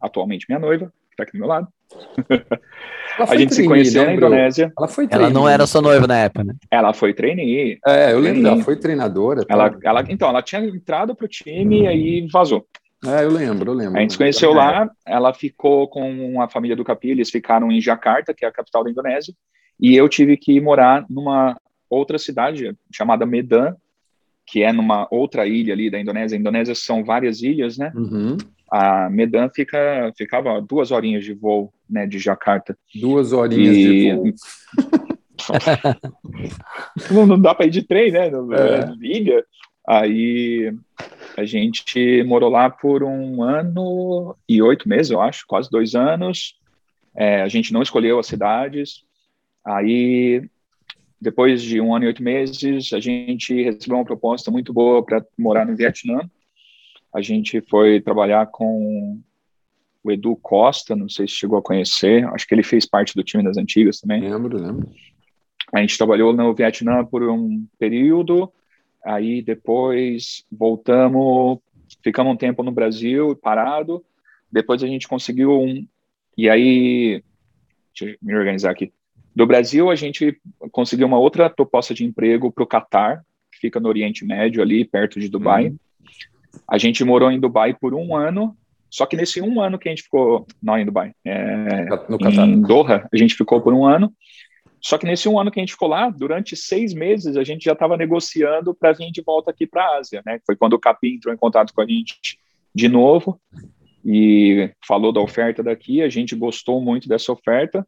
atualmente 0.00 0.46
minha 0.48 0.58
noiva, 0.58 0.86
que 0.86 1.14
está 1.14 1.22
aqui 1.24 1.32
do 1.32 1.38
meu 1.38 1.48
lado. 1.48 1.68
a 3.18 3.36
gente 3.36 3.54
se 3.54 3.66
conheceu 3.66 4.04
na 4.04 4.14
Indonésia. 4.14 4.72
Ela 4.76 4.88
foi 4.88 5.08
Ela 5.10 5.30
não 5.30 5.48
era 5.48 5.66
sua 5.66 5.82
noiva 5.82 6.06
na 6.06 6.18
época, 6.18 6.44
né? 6.44 6.54
Ela 6.70 6.92
foi 6.92 7.12
trainee. 7.12 7.78
É, 7.86 8.12
eu 8.12 8.18
lembro, 8.18 8.46
ela 8.46 8.62
foi 8.62 8.76
treinadora. 8.76 9.44
Ela, 9.48 9.76
ela, 9.82 10.04
então, 10.08 10.28
ela 10.28 10.42
tinha 10.42 10.62
entrado 10.62 11.14
pro 11.14 11.28
time 11.28 11.82
e 11.82 11.86
aí 11.86 12.28
vazou. 12.32 12.66
É, 13.04 13.24
eu 13.24 13.30
lembro, 13.30 13.72
eu 13.72 13.74
lembro. 13.74 13.98
A 13.98 14.00
gente 14.00 14.12
se 14.12 14.18
conheceu 14.18 14.52
lá, 14.52 14.88
ela 15.04 15.34
ficou 15.34 15.88
com 15.88 16.40
a 16.40 16.48
família 16.48 16.76
do 16.76 16.84
Capi, 16.84 17.10
eles 17.10 17.30
ficaram 17.30 17.70
em 17.72 17.80
Jakarta, 17.80 18.32
que 18.32 18.44
é 18.44 18.48
a 18.48 18.52
capital 18.52 18.84
da 18.84 18.90
Indonésia, 18.90 19.34
e 19.80 19.96
eu 19.96 20.08
tive 20.08 20.36
que 20.36 20.60
morar 20.60 21.04
numa 21.10 21.56
outra 21.90 22.16
cidade 22.16 22.76
chamada 22.92 23.26
Medan, 23.26 23.74
que 24.46 24.62
é 24.62 24.72
numa 24.72 25.08
outra 25.10 25.46
ilha 25.46 25.74
ali 25.74 25.90
da 25.90 25.98
Indonésia. 25.98 26.36
A 26.36 26.40
Indonésia 26.40 26.74
são 26.74 27.04
várias 27.04 27.42
ilhas, 27.42 27.76
né? 27.76 27.92
Uhum. 27.94 28.36
A 28.72 29.10
Medan 29.10 29.50
fica, 29.50 30.10
ficava 30.16 30.58
duas 30.62 30.90
horinhas 30.90 31.22
de 31.22 31.34
voo, 31.34 31.70
né, 31.88 32.06
de 32.06 32.18
Jakarta. 32.18 32.74
Duas 32.98 33.34
horinhas 33.34 33.76
e... 33.76 33.84
de 33.84 34.14
voo. 34.14 34.34
não, 37.12 37.26
não, 37.26 37.38
dá 37.38 37.54
para 37.54 37.66
ir 37.66 37.70
de 37.70 37.82
trem, 37.82 38.10
né? 38.10 38.28
É. 38.28 38.94
Ilha. 39.06 39.44
Aí 39.86 40.72
a 41.36 41.44
gente 41.44 42.22
morou 42.24 42.48
lá 42.48 42.70
por 42.70 43.02
um 43.02 43.42
ano 43.42 44.34
e 44.48 44.62
oito 44.62 44.88
meses, 44.88 45.10
eu 45.10 45.20
acho, 45.20 45.44
quase 45.46 45.68
dois 45.70 45.94
anos. 45.94 46.54
É, 47.14 47.42
a 47.42 47.48
gente 47.48 47.74
não 47.74 47.82
escolheu 47.82 48.18
as 48.18 48.26
cidades. 48.26 49.02
Aí, 49.62 50.48
depois 51.20 51.60
de 51.62 51.78
um 51.78 51.94
ano 51.94 52.06
e 52.06 52.08
oito 52.08 52.22
meses, 52.22 52.90
a 52.94 53.00
gente 53.00 53.62
recebeu 53.62 53.98
uma 53.98 54.04
proposta 54.04 54.50
muito 54.50 54.72
boa 54.72 55.04
para 55.04 55.22
morar 55.38 55.66
no 55.66 55.76
Vietnã. 55.76 56.20
A 57.12 57.20
gente 57.20 57.60
foi 57.62 58.00
trabalhar 58.00 58.46
com 58.46 59.20
o 60.02 60.10
Edu 60.10 60.34
Costa, 60.36 60.96
não 60.96 61.08
sei 61.08 61.28
se 61.28 61.34
chegou 61.34 61.58
a 61.58 61.62
conhecer, 61.62 62.24
acho 62.28 62.46
que 62.46 62.54
ele 62.54 62.62
fez 62.62 62.86
parte 62.86 63.14
do 63.14 63.22
time 63.22 63.44
das 63.44 63.56
antigas 63.56 64.00
também. 64.00 64.20
Lembro, 64.20 64.58
lembro. 64.58 64.88
A 65.72 65.80
gente 65.80 65.96
trabalhou 65.96 66.32
no 66.32 66.54
Vietnã 66.54 67.04
por 67.04 67.22
um 67.22 67.64
período, 67.78 68.52
aí 69.04 69.42
depois 69.42 70.44
voltamos, 70.50 71.58
ficamos 72.02 72.32
um 72.32 72.36
tempo 72.36 72.62
no 72.62 72.72
Brasil 72.72 73.36
parado, 73.36 74.04
depois 74.50 74.82
a 74.82 74.86
gente 74.86 75.06
conseguiu 75.06 75.60
um, 75.60 75.86
e 76.36 76.48
aí, 76.48 77.22
deixa 77.94 78.14
eu 78.14 78.18
me 78.22 78.34
organizar 78.34 78.70
aqui. 78.70 78.92
Do 79.34 79.46
Brasil, 79.46 79.90
a 79.90 79.94
gente 79.94 80.38
conseguiu 80.70 81.06
uma 81.06 81.18
outra 81.18 81.48
proposta 81.48 81.94
de 81.94 82.04
emprego 82.04 82.50
para 82.50 82.64
o 82.64 82.66
Catar, 82.66 83.24
que 83.50 83.58
fica 83.58 83.80
no 83.80 83.88
Oriente 83.88 84.24
Médio, 84.24 84.62
ali 84.62 84.84
perto 84.84 85.20
de 85.20 85.28
Dubai. 85.28 85.68
Uhum. 85.68 85.76
A 86.68 86.78
gente 86.78 87.04
morou 87.04 87.30
em 87.30 87.40
Dubai 87.40 87.74
por 87.74 87.94
um 87.94 88.14
ano, 88.14 88.56
só 88.90 89.06
que 89.06 89.16
nesse 89.16 89.40
um 89.40 89.60
ano 89.60 89.78
que 89.78 89.88
a 89.88 89.92
gente 89.92 90.02
ficou, 90.02 90.46
não 90.62 90.78
em 90.78 90.84
Dubai, 90.84 91.12
é, 91.24 91.86
no 92.08 92.18
Catar. 92.18 92.46
em 92.46 92.60
Doha, 92.60 93.08
a 93.12 93.16
gente 93.16 93.34
ficou 93.34 93.60
por 93.60 93.72
um 93.72 93.86
ano. 93.86 94.12
Só 94.80 94.98
que 94.98 95.06
nesse 95.06 95.28
um 95.28 95.38
ano 95.38 95.50
que 95.50 95.60
a 95.60 95.62
gente 95.62 95.72
ficou 95.72 95.88
lá, 95.88 96.10
durante 96.10 96.56
seis 96.56 96.92
meses, 96.92 97.36
a 97.36 97.44
gente 97.44 97.64
já 97.64 97.72
estava 97.72 97.96
negociando 97.96 98.74
para 98.74 98.92
vir 98.92 99.12
de 99.12 99.22
volta 99.22 99.50
aqui 99.50 99.64
para 99.64 99.84
a 99.84 99.98
Ásia, 99.98 100.20
né? 100.26 100.40
Foi 100.44 100.56
quando 100.56 100.72
o 100.72 100.78
Capim 100.78 101.14
entrou 101.14 101.32
em 101.32 101.36
contato 101.36 101.72
com 101.72 101.80
a 101.80 101.86
gente 101.86 102.38
de 102.74 102.88
novo 102.88 103.40
e 104.04 104.70
falou 104.84 105.12
da 105.12 105.20
oferta 105.20 105.62
daqui. 105.62 106.02
A 106.02 106.08
gente 106.08 106.34
gostou 106.34 106.80
muito 106.80 107.08
dessa 107.08 107.32
oferta 107.32 107.86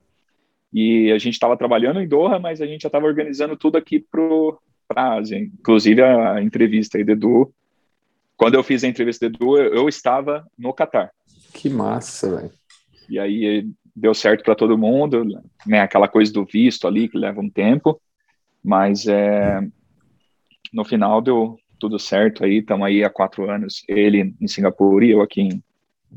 e 0.72 1.10
a 1.12 1.18
gente 1.18 1.34
estava 1.34 1.56
trabalhando 1.56 2.00
em 2.00 2.08
Doha, 2.08 2.38
mas 2.38 2.60
a 2.60 2.66
gente 2.66 2.82
já 2.82 2.88
estava 2.88 3.06
organizando 3.06 3.56
tudo 3.56 3.76
aqui 3.76 3.98
para 3.98 5.02
a 5.02 5.14
Ásia, 5.14 5.38
inclusive 5.38 6.00
a, 6.00 6.40
entrevista 6.42 6.96
aí 6.96 7.04
do 7.04 7.12
Edu. 7.12 7.54
Quando 8.36 8.54
eu 8.54 8.64
fiz 8.64 8.82
a 8.84 8.88
entrevista 8.88 9.28
do 9.28 9.36
Edu, 9.36 9.58
eu, 9.58 9.74
eu 9.74 9.88
estava 9.88 10.44
no 10.58 10.72
Catar. 10.72 11.10
Que 11.52 11.68
massa, 11.68 12.36
velho. 12.36 12.50
E 13.08 13.18
aí 13.18 13.66
deu 13.94 14.12
certo 14.14 14.42
para 14.42 14.56
todo 14.56 14.78
mundo, 14.78 15.24
né? 15.66 15.80
Aquela 15.80 16.08
coisa 16.08 16.32
do 16.32 16.44
visto 16.44 16.86
ali 16.86 17.08
que 17.08 17.16
leva 17.16 17.40
um 17.40 17.48
tempo, 17.48 18.00
mas 18.62 19.06
é, 19.06 19.60
no 20.72 20.84
final 20.84 21.22
deu 21.22 21.56
tudo 21.78 21.98
certo 21.98 22.44
aí. 22.44 22.58
Estamos 22.58 22.86
aí 22.86 23.04
há 23.04 23.10
quatro 23.10 23.48
anos, 23.48 23.84
ele 23.88 24.34
em 24.40 24.48
Singapura 24.48 25.04
e 25.04 25.10
eu 25.10 25.20
aqui 25.20 25.42
em, 25.42 25.62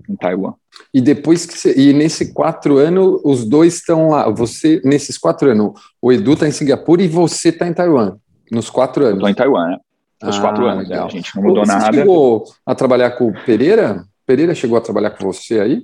em 0.10 0.16
Taiwan. 0.16 0.54
E 0.94 1.02
depois 1.02 1.46
que 1.46 1.58
você, 1.58 1.78
e 1.78 1.94
nesse 1.94 2.34
quatro 2.34 2.78
anos 2.78 3.22
os 3.24 3.46
dois 3.46 3.76
estão 3.76 4.10
lá. 4.10 4.30
Você 4.30 4.82
nesses 4.84 5.18
quatro 5.18 5.52
anos, 5.52 5.80
o 6.02 6.12
Edu 6.12 6.34
está 6.34 6.48
em 6.48 6.52
Singapura 6.52 7.04
e 7.04 7.08
você 7.08 7.50
está 7.50 7.68
em 7.68 7.74
Taiwan. 7.74 8.18
Nos 8.52 8.70
quatro 8.70 9.04
anos. 9.04 9.18
Estou 9.18 9.30
em 9.30 9.36
Taiwan, 9.36 9.68
né? 9.72 9.78
Nos 10.22 10.38
ah, 10.38 10.42
quatro 10.42 10.66
anos, 10.66 10.90
né? 10.90 11.00
a 11.00 11.08
gente 11.10 11.36
não 11.36 11.44
mudou 11.44 11.66
você 11.66 11.72
nada. 11.72 11.86
Você 11.92 12.00
chegou 12.00 12.44
a 12.66 12.76
trabalhar 12.76 13.12
com 13.12 13.28
o 13.28 13.46
Pereira? 13.46 14.04
Pereira 14.26 14.56
chegou 14.56 14.78
a 14.78 14.82
trabalhar 14.82 15.12
com 15.12 15.24
você 15.24 15.60
aí? 15.60 15.84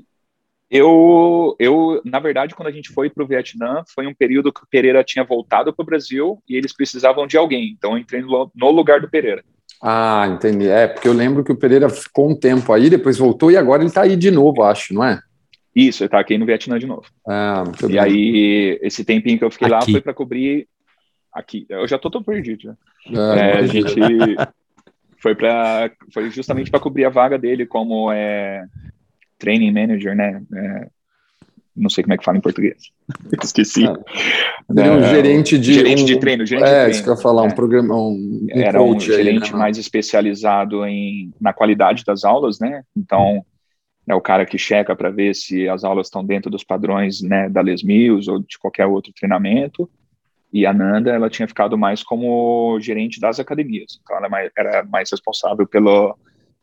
Eu, 0.70 1.56
eu, 1.60 2.02
na 2.04 2.20
verdade, 2.20 2.56
quando 2.56 2.68
a 2.68 2.72
gente 2.72 2.92
foi 2.92 3.08
para 3.08 3.24
o 3.24 3.28
Vietnã, 3.28 3.84
foi 3.94 4.08
um 4.08 4.14
período 4.14 4.52
que 4.52 4.64
o 4.64 4.68
Pereira 4.68 5.04
tinha 5.04 5.24
voltado 5.24 5.72
para 5.72 5.84
o 5.84 5.86
Brasil 5.86 6.42
e 6.50 6.56
eles 6.56 6.74
precisavam 6.76 7.28
de 7.28 7.38
alguém. 7.38 7.76
Então, 7.78 7.92
eu 7.92 8.00
entrei 8.00 8.24
no, 8.24 8.52
no, 8.56 8.72
lugar 8.72 9.00
do 9.00 9.08
Pereira. 9.08 9.44
Ah, 9.80 10.28
entendi. 10.34 10.68
É, 10.68 10.88
porque 10.88 11.08
eu 11.08 11.14
lembro 11.14 11.44
que 11.44 11.52
o 11.52 11.56
Pereira 11.56 11.90
ficou 11.90 12.28
um 12.28 12.36
tempo 12.36 12.74
aí, 12.74 12.90
depois 12.90 13.20
voltou 13.20 13.52
e 13.52 13.58
agora 13.58 13.84
ele 13.84 13.90
está 13.90 14.02
aí 14.02 14.16
de 14.16 14.32
novo, 14.32 14.64
acho, 14.64 14.96
não 14.96 15.04
é? 15.04 15.20
Isso, 15.76 16.02
ele 16.02 16.08
está 16.08 16.20
aqui 16.20 16.40
no 16.40 16.46
Vietnã 16.46 16.80
de 16.80 16.88
novo. 16.88 17.04
Ah, 17.28 17.64
e 17.84 17.88
bem. 17.88 18.00
aí, 18.00 18.80
esse 18.82 19.06
tempinho 19.06 19.38
que 19.38 19.46
eu 19.46 19.52
fiquei 19.52 19.68
aqui. 19.68 19.74
lá 19.76 19.82
foi 19.82 20.02
para 20.02 20.14
cobrir. 20.14 20.68
Aqui, 21.34 21.66
eu 21.70 21.88
já 21.88 21.96
estou 21.96 22.12
todo 22.12 22.24
perdido. 22.24 22.78
Já. 23.10 23.34
Ah, 23.34 23.36
é, 23.38 23.58
a 23.58 23.68
gente 23.68 23.96
foi 25.18 25.34
para, 25.34 25.92
foi 26.14 26.30
justamente 26.30 26.70
para 26.70 26.80
cobrir 26.80 27.06
a 27.06 27.10
vaga 27.10 27.38
dele 27.38 27.66
como 27.66 28.12
é 28.12 28.66
training 29.40 29.72
manager, 29.72 30.16
né? 30.16 30.42
É, 30.56 30.88
não 31.76 31.90
sei 31.90 32.04
como 32.04 32.14
é 32.14 32.18
que 32.18 32.24
fala 32.24 32.38
em 32.38 32.42
português. 32.42 32.92
Esqueci. 33.42 33.86
Ah, 33.88 33.98
é, 34.78 34.92
um 34.92 35.04
gerente 35.04 35.58
de 35.58 35.74
gerente 35.74 36.04
um, 36.04 36.06
de 36.06 36.20
treino, 36.20 36.46
gerente 36.46 36.66
é, 36.66 36.70
de 36.70 36.74
treino. 36.74 36.92
isso 36.92 37.04
que 37.04 37.10
eu 37.10 37.16
ia 37.16 37.22
falar, 37.22 37.44
um 37.44 37.48
é. 37.48 37.56
programa, 37.56 37.96
um, 37.96 38.48
um 38.54 38.62
era 38.62 38.82
um 38.82 39.00
gerente 39.00 39.46
aí, 39.46 39.52
né? 39.52 39.58
mais 39.58 39.78
especializado 39.78 40.86
em 40.86 41.34
na 41.42 41.52
qualidade 41.52 42.04
das 42.06 42.24
aulas, 42.24 42.60
né? 42.60 42.84
Então 42.96 43.44
é 44.08 44.14
o 44.14 44.22
cara 44.22 44.46
que 44.46 44.58
checa 44.58 44.96
para 44.96 45.10
ver 45.10 45.34
se 45.34 45.68
as 45.68 45.84
aulas 45.84 46.08
estão 46.08 46.24
dentro 46.24 46.52
dos 46.52 46.64
padrões, 46.64 47.22
né, 47.22 47.50
da 47.50 47.62
Les 47.62 47.82
Mills 47.82 48.30
ou 48.30 48.40
de 48.40 48.60
qualquer 48.60 48.86
outro 48.86 49.14
treinamento. 49.14 49.90
E 50.54 50.66
a 50.66 50.74
Nanda, 50.74 51.12
ela 51.12 51.30
tinha 51.30 51.48
ficado 51.48 51.78
mais 51.78 52.04
como 52.04 52.80
gerente 52.80 53.20
das 53.20 53.40
academias. 53.40 54.00
Então 54.02 54.16
ela 54.16 54.40
é 54.40 54.52
era 54.56 54.84
mais 54.84 55.10
responsável 55.10 55.66
pelo 55.68 56.16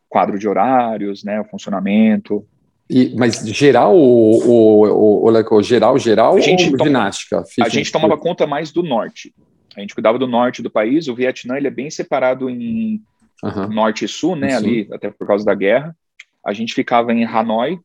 quadro 0.09 0.39
de 0.39 0.49
horários, 0.49 1.25
né, 1.25 1.41
o 1.41 1.45
funcionamento, 1.45 2.47
e, 2.91 3.15
mas 3.17 3.47
geral 3.47 3.95
ou, 3.95 4.49
ou, 4.49 5.25
ou, 5.25 5.63
geral, 5.63 5.97
geral 5.97 6.37
a 6.37 6.41
gente 6.41 6.65
ou 6.65 6.77
toma, 6.77 6.89
ginástica? 6.89 7.45
A 7.61 7.69
gente 7.69 7.93
tomava 7.93 8.19
conta 8.19 8.49
mais 8.49 8.73
do 8.73 8.83
norte. 8.83 9.33
A 9.77 9.81
gente 9.81 9.95
cuidava 9.95 10.19
do 10.19 10.27
norte 10.27 10.61
do 10.61 10.69
país. 10.69 11.07
O 11.07 11.15
Vietnã 11.15 11.57
ele 11.57 11.69
é 11.69 11.71
bem 11.71 11.89
separado 11.89 12.51
em 12.51 13.01
uhum. 13.45 13.69
norte 13.69 14.05
e 14.05 14.09
sul, 14.09 14.35
né? 14.35 14.51
Sim. 14.51 14.57
Ali, 14.57 14.89
até 14.93 15.09
por 15.09 15.25
causa 15.25 15.45
da 15.45 15.55
guerra. 15.55 15.97
A 16.45 16.53
gente 16.53 16.75
ficava 16.75 17.13
em 17.13 17.25
Hanoi 17.25 17.79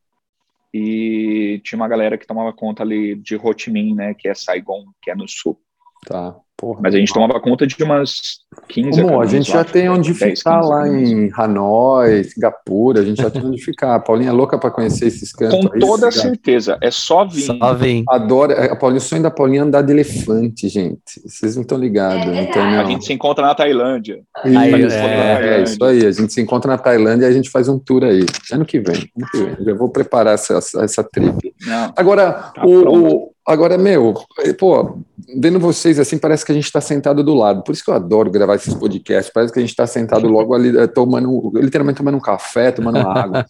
e 0.73 1.61
tinha 1.63 1.77
uma 1.77 1.87
galera 1.87 2.17
que 2.17 2.25
tomava 2.25 2.51
conta 2.51 2.81
ali 2.81 3.13
de 3.13 3.35
Ho 3.35 3.53
Chi 3.55 3.69
Minh, 3.69 3.93
né? 3.93 4.15
Que 4.15 4.27
é 4.27 4.33
Saigon, 4.33 4.85
que 5.03 5.11
é 5.11 5.15
no 5.15 5.27
sul. 5.27 5.59
Tá. 6.05 6.35
Porra, 6.57 6.79
Mas 6.83 6.95
a 6.95 6.97
gente 6.97 7.13
tomava 7.13 7.37
conta 7.41 7.67
de 7.67 7.75
umas 7.83 8.39
15 8.69 9.03
Bom, 9.03 9.21
a 9.21 9.25
gente 9.25 9.51
já 9.51 9.63
tem 9.65 9.89
onde 9.89 10.13
10, 10.13 10.39
ficar 10.39 10.61
lá 10.61 10.87
em 10.87 11.29
Hanoi, 11.35 12.23
Singapura, 12.23 13.01
a 13.01 13.03
gente 13.03 13.21
já 13.21 13.29
tem 13.29 13.45
onde 13.45 13.61
ficar. 13.61 13.95
A 13.95 13.99
Paulinha 13.99 14.29
é 14.29 14.33
louca 14.33 14.57
para 14.57 14.71
conhecer 14.71 15.07
esses 15.07 15.33
cantos. 15.33 15.59
Com 15.59 15.73
aí, 15.73 15.79
toda 15.81 16.09
certeza, 16.11 16.77
é 16.81 16.89
só 16.89 17.25
vir. 17.25 17.41
Só 17.41 17.73
vir. 17.73 18.05
Adora, 18.07 18.71
a 18.71 18.75
Paulinha, 18.75 18.99
o 18.99 19.01
sonho 19.01 19.21
da 19.21 19.29
Paulinha 19.29 19.59
é 19.59 19.63
andar 19.63 19.81
de 19.81 19.91
elefante, 19.91 20.69
gente. 20.69 21.21
Vocês 21.25 21.57
não 21.57 21.63
estão 21.63 21.77
ligados, 21.77 22.25
é 22.25 22.49
A 22.57 22.85
gente 22.85 23.05
se 23.05 23.11
encontra 23.11 23.45
na 23.45 23.53
Tailândia. 23.53 24.21
Isso, 24.45 24.57
aí, 24.57 24.73
é, 24.73 25.57
é, 25.57 25.63
isso 25.63 25.83
aí, 25.83 26.05
a 26.05 26.11
gente 26.11 26.31
se 26.31 26.41
encontra 26.41 26.71
na 26.71 26.77
Tailândia 26.77 27.25
e 27.25 27.29
a 27.29 27.33
gente 27.33 27.49
faz 27.49 27.67
um 27.67 27.77
tour 27.77 28.05
aí. 28.05 28.25
Ano 28.53 28.65
que 28.65 28.79
vem, 28.79 28.95
ano 28.95 29.27
que 29.29 29.37
vem. 29.43 29.65
Já 29.65 29.73
vou 29.73 29.89
preparar 29.89 30.35
essa, 30.35 30.57
essa 30.81 31.03
trip. 31.03 31.53
Não, 31.65 31.93
Agora, 31.97 32.31
tá 32.31 32.65
o, 32.65 33.25
o 33.25 33.34
Agora, 33.47 33.77
meu, 33.77 34.15
pô, 34.57 34.97
vendo 35.39 35.59
vocês 35.59 35.99
assim, 35.99 36.17
parece 36.17 36.43
que 36.43 36.51
a 36.51 36.55
gente 36.55 36.65
está 36.65 36.81
sentado 36.81 37.23
do 37.23 37.35
lado. 37.35 37.63
Por 37.63 37.73
isso 37.73 37.83
que 37.83 37.91
eu 37.91 37.95
adoro 37.95 38.31
gravar 38.31 38.55
esses 38.55 38.73
podcasts. 38.73 39.31
Parece 39.31 39.53
que 39.53 39.59
a 39.59 39.61
gente 39.61 39.69
está 39.69 39.85
sentado 39.85 40.27
logo 40.27 40.55
ali, 40.55 40.75
eh, 40.75 40.87
tomando, 40.87 41.51
literalmente 41.53 41.97
tomando 41.97 42.17
um 42.17 42.21
café, 42.21 42.71
tomando 42.71 42.97
uma 42.99 43.13
água. 43.13 43.45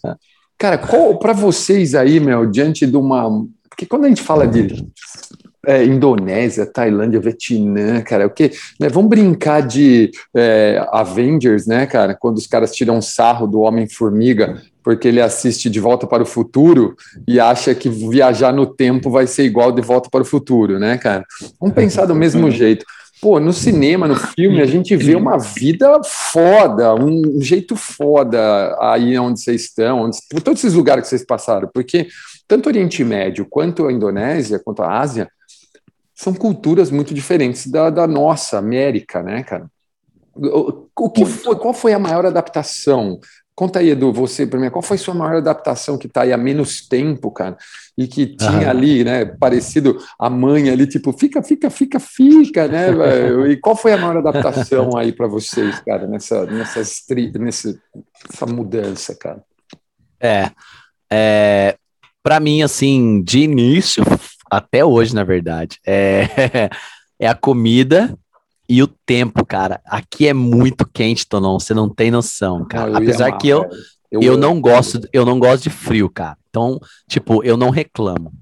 Cara, 0.58 0.78
para 1.18 1.32
vocês 1.32 1.94
aí, 1.94 2.20
meu, 2.20 2.44
diante 2.46 2.86
de 2.86 2.96
uma. 2.96 3.46
Porque 3.70 3.86
quando 3.86 4.04
a 4.04 4.08
gente 4.08 4.22
fala 4.22 4.46
de 4.46 4.86
é, 5.66 5.84
Indonésia, 5.84 6.64
Tailândia, 6.64 7.20
Vietnã, 7.20 8.00
cara, 8.00 8.26
o 8.26 8.30
que? 8.30 8.52
Né, 8.78 8.88
vamos 8.88 9.10
brincar 9.10 9.60
de 9.60 10.10
é, 10.34 10.80
Avengers, 10.92 11.66
né, 11.66 11.86
cara? 11.86 12.14
Quando 12.14 12.38
os 12.38 12.46
caras 12.46 12.74
tiram 12.74 13.02
sarro 13.02 13.46
do 13.46 13.60
Homem-Formiga 13.60 14.62
porque 14.84 15.08
ele 15.08 15.20
assiste 15.20 15.68
De 15.68 15.80
Volta 15.80 16.06
para 16.06 16.22
o 16.22 16.26
Futuro 16.26 16.94
e 17.26 17.40
acha 17.40 17.74
que 17.74 17.88
viajar 17.88 18.52
no 18.52 18.64
tempo 18.66 19.10
vai 19.10 19.26
ser 19.26 19.42
igual 19.42 19.72
De 19.72 19.82
Volta 19.82 20.08
para 20.08 20.22
o 20.22 20.24
Futuro, 20.24 20.78
né, 20.78 20.96
cara? 20.96 21.24
Vamos 21.60 21.74
pensar 21.74 22.06
do 22.06 22.14
mesmo 22.14 22.48
jeito. 22.52 22.86
Pô, 23.20 23.40
no 23.40 23.52
cinema, 23.52 24.06
no 24.06 24.14
filme, 24.14 24.60
a 24.60 24.66
gente 24.66 24.94
vê 24.94 25.16
uma 25.16 25.38
vida 25.38 26.00
foda, 26.04 26.94
um 26.94 27.40
jeito 27.40 27.74
foda 27.74 28.76
aí 28.80 29.18
onde 29.18 29.40
vocês 29.40 29.62
estão, 29.62 30.02
onde, 30.02 30.18
por 30.30 30.40
todos 30.40 30.62
esses 30.62 30.74
lugares 30.74 31.04
que 31.04 31.08
vocês 31.08 31.24
passaram, 31.24 31.68
porque 31.74 32.06
tanto 32.46 32.66
o 32.66 32.68
Oriente 32.68 33.02
Médio 33.02 33.46
quanto 33.48 33.86
a 33.86 33.92
Indonésia, 33.92 34.60
quanto 34.62 34.82
a 34.82 35.00
Ásia, 35.00 35.28
são 36.16 36.34
culturas 36.34 36.90
muito 36.90 37.14
diferentes 37.14 37.68
da, 37.68 37.90
da 37.90 38.06
nossa 38.06 38.58
América, 38.58 39.22
né, 39.22 39.44
cara? 39.44 39.70
O, 40.34 40.88
o 40.98 41.10
que 41.10 41.24
foi, 41.24 41.56
qual 41.56 41.72
foi 41.72 41.92
a 41.92 41.98
maior 41.98 42.26
adaptação 42.26 43.20
Conta 43.56 43.78
aí, 43.78 43.88
Edu, 43.88 44.12
você 44.12 44.46
primeiro, 44.46 44.70
qual 44.70 44.82
foi 44.82 44.98
a 44.98 45.00
sua 45.00 45.14
maior 45.14 45.36
adaptação 45.36 45.96
que 45.96 46.06
está 46.06 46.22
aí 46.22 46.32
há 46.32 46.36
menos 46.36 46.86
tempo, 46.86 47.30
cara? 47.30 47.56
E 47.96 48.06
que 48.06 48.26
tinha 48.26 48.68
ali, 48.68 49.02
né, 49.02 49.24
parecido 49.24 49.96
a 50.18 50.28
mãe 50.28 50.68
ali, 50.68 50.86
tipo, 50.86 51.10
fica, 51.10 51.42
fica, 51.42 51.70
fica, 51.70 51.98
fica, 51.98 52.68
né? 52.68 52.92
Véio? 52.92 53.50
E 53.50 53.56
qual 53.56 53.74
foi 53.74 53.94
a 53.94 53.96
maior 53.96 54.18
adaptação 54.18 54.94
aí 54.94 55.10
para 55.10 55.26
vocês, 55.26 55.80
cara, 55.80 56.06
nessa, 56.06 56.44
nessas, 56.44 57.02
nessa, 57.34 57.80
nessa 58.30 58.46
mudança, 58.46 59.16
cara? 59.18 59.42
É, 60.20 60.50
é 61.10 61.76
para 62.22 62.38
mim, 62.40 62.60
assim, 62.60 63.22
de 63.22 63.38
início, 63.38 64.04
até 64.50 64.84
hoje, 64.84 65.14
na 65.14 65.24
verdade, 65.24 65.78
é, 65.86 66.70
é 67.18 67.26
a 67.26 67.34
comida 67.34 68.16
e 68.68 68.82
o 68.82 68.86
tempo, 68.86 69.44
cara. 69.44 69.80
Aqui 69.84 70.26
é 70.26 70.34
muito 70.34 70.86
quente, 70.86 71.26
Tonon, 71.26 71.58
você 71.58 71.72
não 71.74 71.88
tem 71.88 72.10
noção, 72.10 72.64
cara. 72.64 72.90
Não, 72.90 72.96
Apesar 72.96 73.28
amar, 73.28 73.38
que 73.38 73.48
eu, 73.48 73.68
eu, 74.10 74.22
eu 74.22 74.36
não 74.36 74.60
gosto, 74.60 75.00
eu 75.12 75.24
não 75.24 75.38
gosto 75.38 75.64
de 75.64 75.70
frio, 75.70 76.10
cara. 76.10 76.36
Então, 76.48 76.80
tipo, 77.08 77.44
eu 77.44 77.56
não 77.56 77.70
reclamo, 77.70 78.32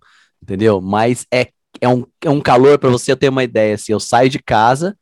entendeu? 0.42 0.80
Mas 0.80 1.26
é, 1.32 1.48
é, 1.80 1.88
um, 1.88 2.04
é 2.22 2.30
um 2.30 2.40
calor 2.40 2.78
para 2.78 2.90
você 2.90 3.14
ter 3.16 3.28
uma 3.28 3.44
ideia. 3.44 3.74
Assim, 3.74 3.92
eu 3.92 4.00
saio 4.00 4.30
de 4.30 4.38
casa 4.38 4.96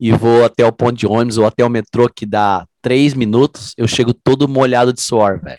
e 0.00 0.12
vou 0.12 0.44
até 0.44 0.66
o 0.66 0.72
ponto 0.72 0.96
de 0.96 1.06
ônibus 1.06 1.38
ou 1.38 1.46
até 1.46 1.64
o 1.64 1.70
metrô 1.70 2.08
que 2.08 2.26
dá 2.26 2.66
três 2.82 3.14
minutos, 3.14 3.72
eu 3.78 3.88
chego 3.88 4.12
todo 4.12 4.48
molhado 4.48 4.92
de 4.92 5.00
suor, 5.00 5.40
velho. 5.40 5.58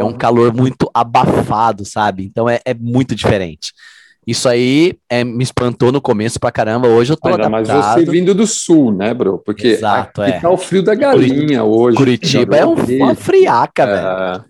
É 0.00 0.04
um 0.04 0.12
calor 0.12 0.52
muito 0.52 0.90
abafado, 0.94 1.84
sabe? 1.84 2.24
Então 2.24 2.48
é, 2.48 2.60
é 2.64 2.74
muito 2.74 3.14
diferente. 3.14 3.72
Isso 4.26 4.48
aí 4.48 4.94
é, 5.08 5.22
me 5.22 5.42
espantou 5.42 5.92
no 5.92 6.00
começo 6.00 6.40
pra 6.40 6.50
caramba. 6.50 6.88
Hoje 6.88 7.12
eu 7.12 7.16
tô 7.16 7.28
adaptado. 7.28 7.50
Mas 7.50 7.68
você 7.68 8.04
vindo 8.10 8.34
do 8.34 8.46
sul, 8.46 8.92
né, 8.92 9.12
bro? 9.12 9.38
Porque 9.38 9.68
Exato, 9.68 10.22
aqui 10.22 10.32
é. 10.32 10.40
tá 10.40 10.50
o 10.50 10.56
frio 10.56 10.82
da 10.82 10.94
galinha 10.94 11.62
hoje. 11.62 11.96
Curitiba 11.96 12.56
é 12.56 12.66
um, 12.66 12.74
uma 12.74 13.14
friaca, 13.14 13.82
é. 13.82 13.86
velho. 13.86 14.44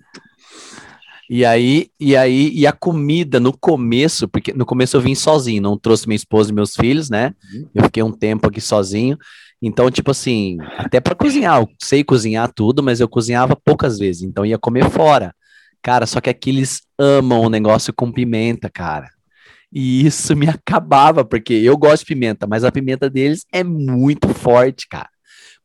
E 1.28 1.44
aí, 1.44 1.88
e 1.98 2.14
aí, 2.16 2.50
e 2.52 2.66
a 2.66 2.72
comida 2.72 3.40
no 3.40 3.52
começo, 3.56 4.28
porque 4.28 4.52
no 4.52 4.66
começo 4.66 4.96
eu 4.96 5.00
vim 5.00 5.14
sozinho, 5.14 5.62
não 5.62 5.76
trouxe 5.76 6.06
minha 6.06 6.16
esposa 6.16 6.50
e 6.50 6.54
meus 6.54 6.74
filhos, 6.74 7.08
né? 7.08 7.32
Uhum. 7.52 7.68
Eu 7.74 7.84
fiquei 7.84 8.02
um 8.02 8.12
tempo 8.12 8.46
aqui 8.46 8.60
sozinho. 8.60 9.16
Então, 9.60 9.90
tipo 9.90 10.10
assim, 10.10 10.58
até 10.76 11.00
para 11.00 11.14
cozinhar, 11.14 11.60
eu 11.60 11.68
sei 11.82 12.04
cozinhar 12.04 12.52
tudo, 12.54 12.82
mas 12.82 13.00
eu 13.00 13.08
cozinhava 13.08 13.56
poucas 13.56 13.98
vezes, 13.98 14.22
então 14.22 14.44
ia 14.44 14.58
comer 14.58 14.90
fora. 14.90 15.34
Cara, 15.82 16.06
só 16.06 16.20
que 16.20 16.28
aqui 16.28 16.50
eles 16.50 16.82
amam 16.98 17.40
o 17.40 17.50
negócio 17.50 17.92
com 17.92 18.12
pimenta, 18.12 18.68
cara. 18.68 19.08
E 19.74 20.06
isso 20.06 20.36
me 20.36 20.48
acabava, 20.48 21.24
porque 21.24 21.52
eu 21.52 21.76
gosto 21.76 22.02
de 22.02 22.14
pimenta, 22.14 22.46
mas 22.46 22.62
a 22.62 22.70
pimenta 22.70 23.10
deles 23.10 23.44
é 23.52 23.64
muito 23.64 24.28
forte, 24.28 24.86
cara. 24.88 25.08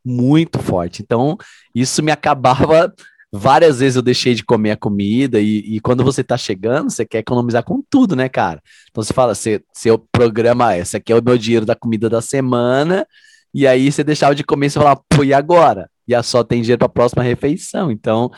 Muito 0.04 0.58
forte. 0.58 1.00
Então, 1.00 1.38
isso 1.72 2.02
me 2.02 2.10
acabava. 2.10 2.92
Várias 3.32 3.78
vezes 3.78 3.94
eu 3.94 4.02
deixei 4.02 4.34
de 4.34 4.44
comer 4.44 4.72
a 4.72 4.76
comida, 4.76 5.40
e, 5.40 5.76
e 5.76 5.80
quando 5.80 6.02
você 6.02 6.24
tá 6.24 6.36
chegando, 6.36 6.90
você 6.90 7.06
quer 7.06 7.18
economizar 7.18 7.62
com 7.62 7.80
tudo, 7.88 8.16
né, 8.16 8.28
cara? 8.28 8.60
Então 8.90 9.04
você 9.04 9.12
fala, 9.12 9.36
você, 9.36 9.62
seu 9.72 9.96
programa, 10.10 10.76
esse 10.76 10.96
aqui 10.96 11.12
é 11.12 11.16
o 11.16 11.22
meu 11.22 11.38
dinheiro 11.38 11.64
da 11.64 11.76
comida 11.76 12.10
da 12.10 12.20
semana, 12.20 13.06
e 13.54 13.68
aí 13.68 13.92
você 13.92 14.02
deixava 14.02 14.34
de 14.34 14.42
comer 14.42 14.66
e 14.66 14.70
você 14.70 14.80
falava, 14.80 15.00
pô, 15.08 15.22
e 15.22 15.32
agora? 15.32 15.88
E 16.08 16.22
só 16.24 16.42
tem 16.42 16.60
dinheiro 16.60 16.80
para 16.80 16.86
a 16.86 16.90
próxima 16.90 17.22
refeição. 17.22 17.88
Então, 17.88 18.32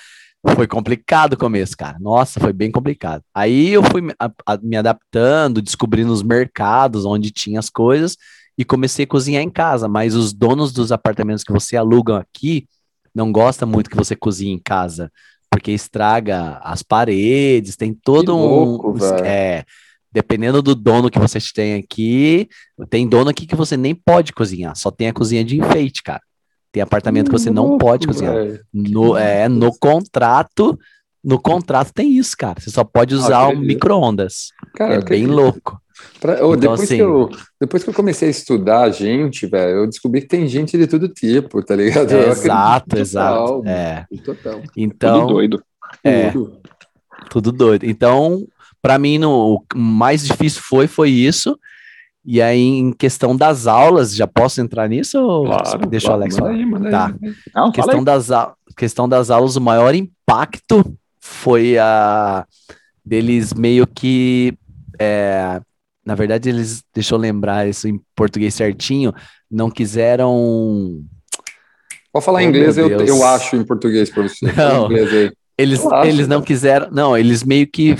foi 0.50 0.66
complicado 0.66 1.34
o 1.34 1.38
começo, 1.38 1.76
cara. 1.76 1.96
Nossa, 2.00 2.40
foi 2.40 2.52
bem 2.52 2.70
complicado. 2.70 3.22
Aí 3.32 3.70
eu 3.70 3.82
fui 3.82 4.00
me, 4.00 4.12
a, 4.18 4.30
a, 4.46 4.58
me 4.60 4.76
adaptando, 4.76 5.62
descobrindo 5.62 6.12
os 6.12 6.22
mercados 6.22 7.04
onde 7.04 7.30
tinha 7.30 7.60
as 7.60 7.70
coisas 7.70 8.16
e 8.58 8.64
comecei 8.64 9.04
a 9.04 9.08
cozinhar 9.08 9.42
em 9.42 9.50
casa. 9.50 9.88
Mas 9.88 10.14
os 10.14 10.32
donos 10.32 10.72
dos 10.72 10.90
apartamentos 10.90 11.44
que 11.44 11.52
você 11.52 11.76
aluga 11.76 12.18
aqui 12.18 12.66
não 13.14 13.30
gostam 13.30 13.68
muito 13.68 13.88
que 13.88 13.96
você 13.96 14.16
cozinhe 14.16 14.52
em 14.52 14.58
casa, 14.58 15.12
porque 15.50 15.70
estraga 15.70 16.58
as 16.62 16.82
paredes, 16.82 17.76
tem 17.76 17.94
todo 17.94 18.36
louco, 18.36 18.92
um. 18.92 19.24
É, 19.24 19.64
dependendo 20.10 20.62
do 20.62 20.74
dono 20.74 21.10
que 21.10 21.18
você 21.18 21.38
tem 21.54 21.74
aqui, 21.74 22.48
tem 22.90 23.08
dono 23.08 23.30
aqui 23.30 23.46
que 23.46 23.54
você 23.54 23.76
nem 23.76 23.94
pode 23.94 24.32
cozinhar, 24.32 24.74
só 24.76 24.90
tem 24.90 25.08
a 25.08 25.12
cozinha 25.12 25.44
de 25.44 25.58
enfeite, 25.58 26.02
cara. 26.02 26.22
Tem 26.72 26.82
apartamento 26.82 27.30
que 27.30 27.38
você 27.38 27.50
não 27.50 27.76
pode 27.76 28.06
cozinhar. 28.06 28.34
No, 28.72 29.14
é, 29.14 29.46
no 29.46 29.70
contrato, 29.78 30.78
no 31.22 31.38
contrato 31.38 31.92
tem 31.92 32.16
isso, 32.16 32.34
cara. 32.36 32.58
Você 32.58 32.70
só 32.70 32.82
pode 32.82 33.14
usar 33.14 33.48
o 33.48 33.56
micro-ondas. 33.56 34.48
É 34.80 35.00
bem 35.00 35.26
louco. 35.26 35.80
Pra, 36.18 36.44
oh, 36.44 36.54
então, 36.54 36.56
depois, 36.56 36.80
assim, 36.80 36.96
que 36.96 37.02
eu, 37.02 37.30
depois 37.60 37.84
que 37.84 37.90
eu 37.90 37.94
comecei 37.94 38.28
a 38.28 38.30
estudar 38.30 38.90
gente, 38.90 39.46
velho, 39.46 39.80
eu 39.80 39.86
descobri 39.86 40.22
que 40.22 40.28
tem 40.28 40.48
gente 40.48 40.76
de 40.76 40.86
todo 40.86 41.08
tipo, 41.08 41.62
tá 41.62 41.76
ligado? 41.76 42.10
É, 42.10 42.28
exato, 42.28 42.98
exato. 42.98 43.62
É. 43.66 44.06
Total. 44.24 44.62
Então, 44.76 45.20
tudo 45.20 45.32
doido. 45.34 45.62
É, 46.02 46.30
tudo. 46.30 46.60
tudo 47.28 47.52
doido. 47.52 47.84
Então, 47.84 48.46
para 48.80 48.98
mim, 48.98 49.18
no, 49.18 49.56
o 49.56 49.78
mais 49.78 50.24
difícil 50.24 50.62
foi, 50.62 50.86
foi 50.86 51.10
isso. 51.10 51.58
E 52.24 52.40
aí, 52.40 52.60
em 52.60 52.92
questão 52.92 53.36
das 53.36 53.66
aulas, 53.66 54.14
já 54.14 54.26
posso 54.26 54.60
entrar 54.60 54.88
nisso? 54.88 55.18
Ou 55.18 55.46
claro, 55.46 55.86
deixa 55.88 56.06
claro, 56.06 56.20
o 56.20 56.22
Alex 56.22 56.36
falar? 56.36 56.50
Aí, 56.50 56.90
tá. 56.90 57.06
Aí. 57.06 57.34
Não, 57.54 57.72
questão, 57.72 58.04
das, 58.04 58.28
questão 58.76 59.08
das 59.08 59.30
aulas, 59.30 59.56
o 59.56 59.60
maior 59.60 59.92
impacto 59.94 60.96
foi 61.20 61.78
a 61.78 62.46
deles 63.04 63.52
meio 63.52 63.86
que. 63.86 64.56
É, 65.00 65.60
na 66.06 66.14
verdade, 66.14 66.48
eles, 66.48 66.84
deixa 66.94 67.14
eu 67.14 67.18
lembrar 67.18 67.68
isso 67.68 67.88
em 67.88 68.00
português 68.14 68.54
certinho, 68.54 69.12
não 69.50 69.68
quiseram. 69.68 71.02
Pode 72.12 72.24
falar 72.24 72.38
oh, 72.38 72.42
em 72.42 72.48
inglês, 72.48 72.78
eu, 72.78 72.88
eu 72.88 73.24
acho 73.24 73.56
em 73.56 73.64
português 73.64 74.10
para 74.10 74.24
você. 74.24 74.46
Não, 74.52 74.88
eles, 75.56 75.80
eles 76.04 76.28
não 76.28 76.42
quiseram. 76.42 76.90
Não, 76.90 77.16
eles 77.16 77.42
meio 77.42 77.66
que 77.66 77.94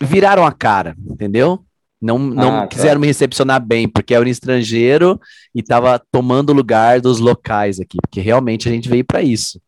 viraram 0.00 0.46
a 0.46 0.52
cara, 0.52 0.96
entendeu? 1.10 1.64
Não, 2.04 2.18
não 2.18 2.58
ah, 2.58 2.66
quiseram 2.66 2.96
tá. 2.96 2.98
me 2.98 3.06
recepcionar 3.06 3.64
bem, 3.64 3.88
porque 3.88 4.14
era 4.14 4.22
um 4.22 4.28
estrangeiro 4.28 5.18
e 5.54 5.60
estava 5.60 5.98
tomando 5.98 6.52
lugar 6.52 7.00
dos 7.00 7.18
locais 7.18 7.80
aqui, 7.80 7.96
porque 8.02 8.20
realmente 8.20 8.68
a 8.68 8.72
gente 8.72 8.90
veio 8.90 9.04
para 9.06 9.22
isso. 9.22 9.58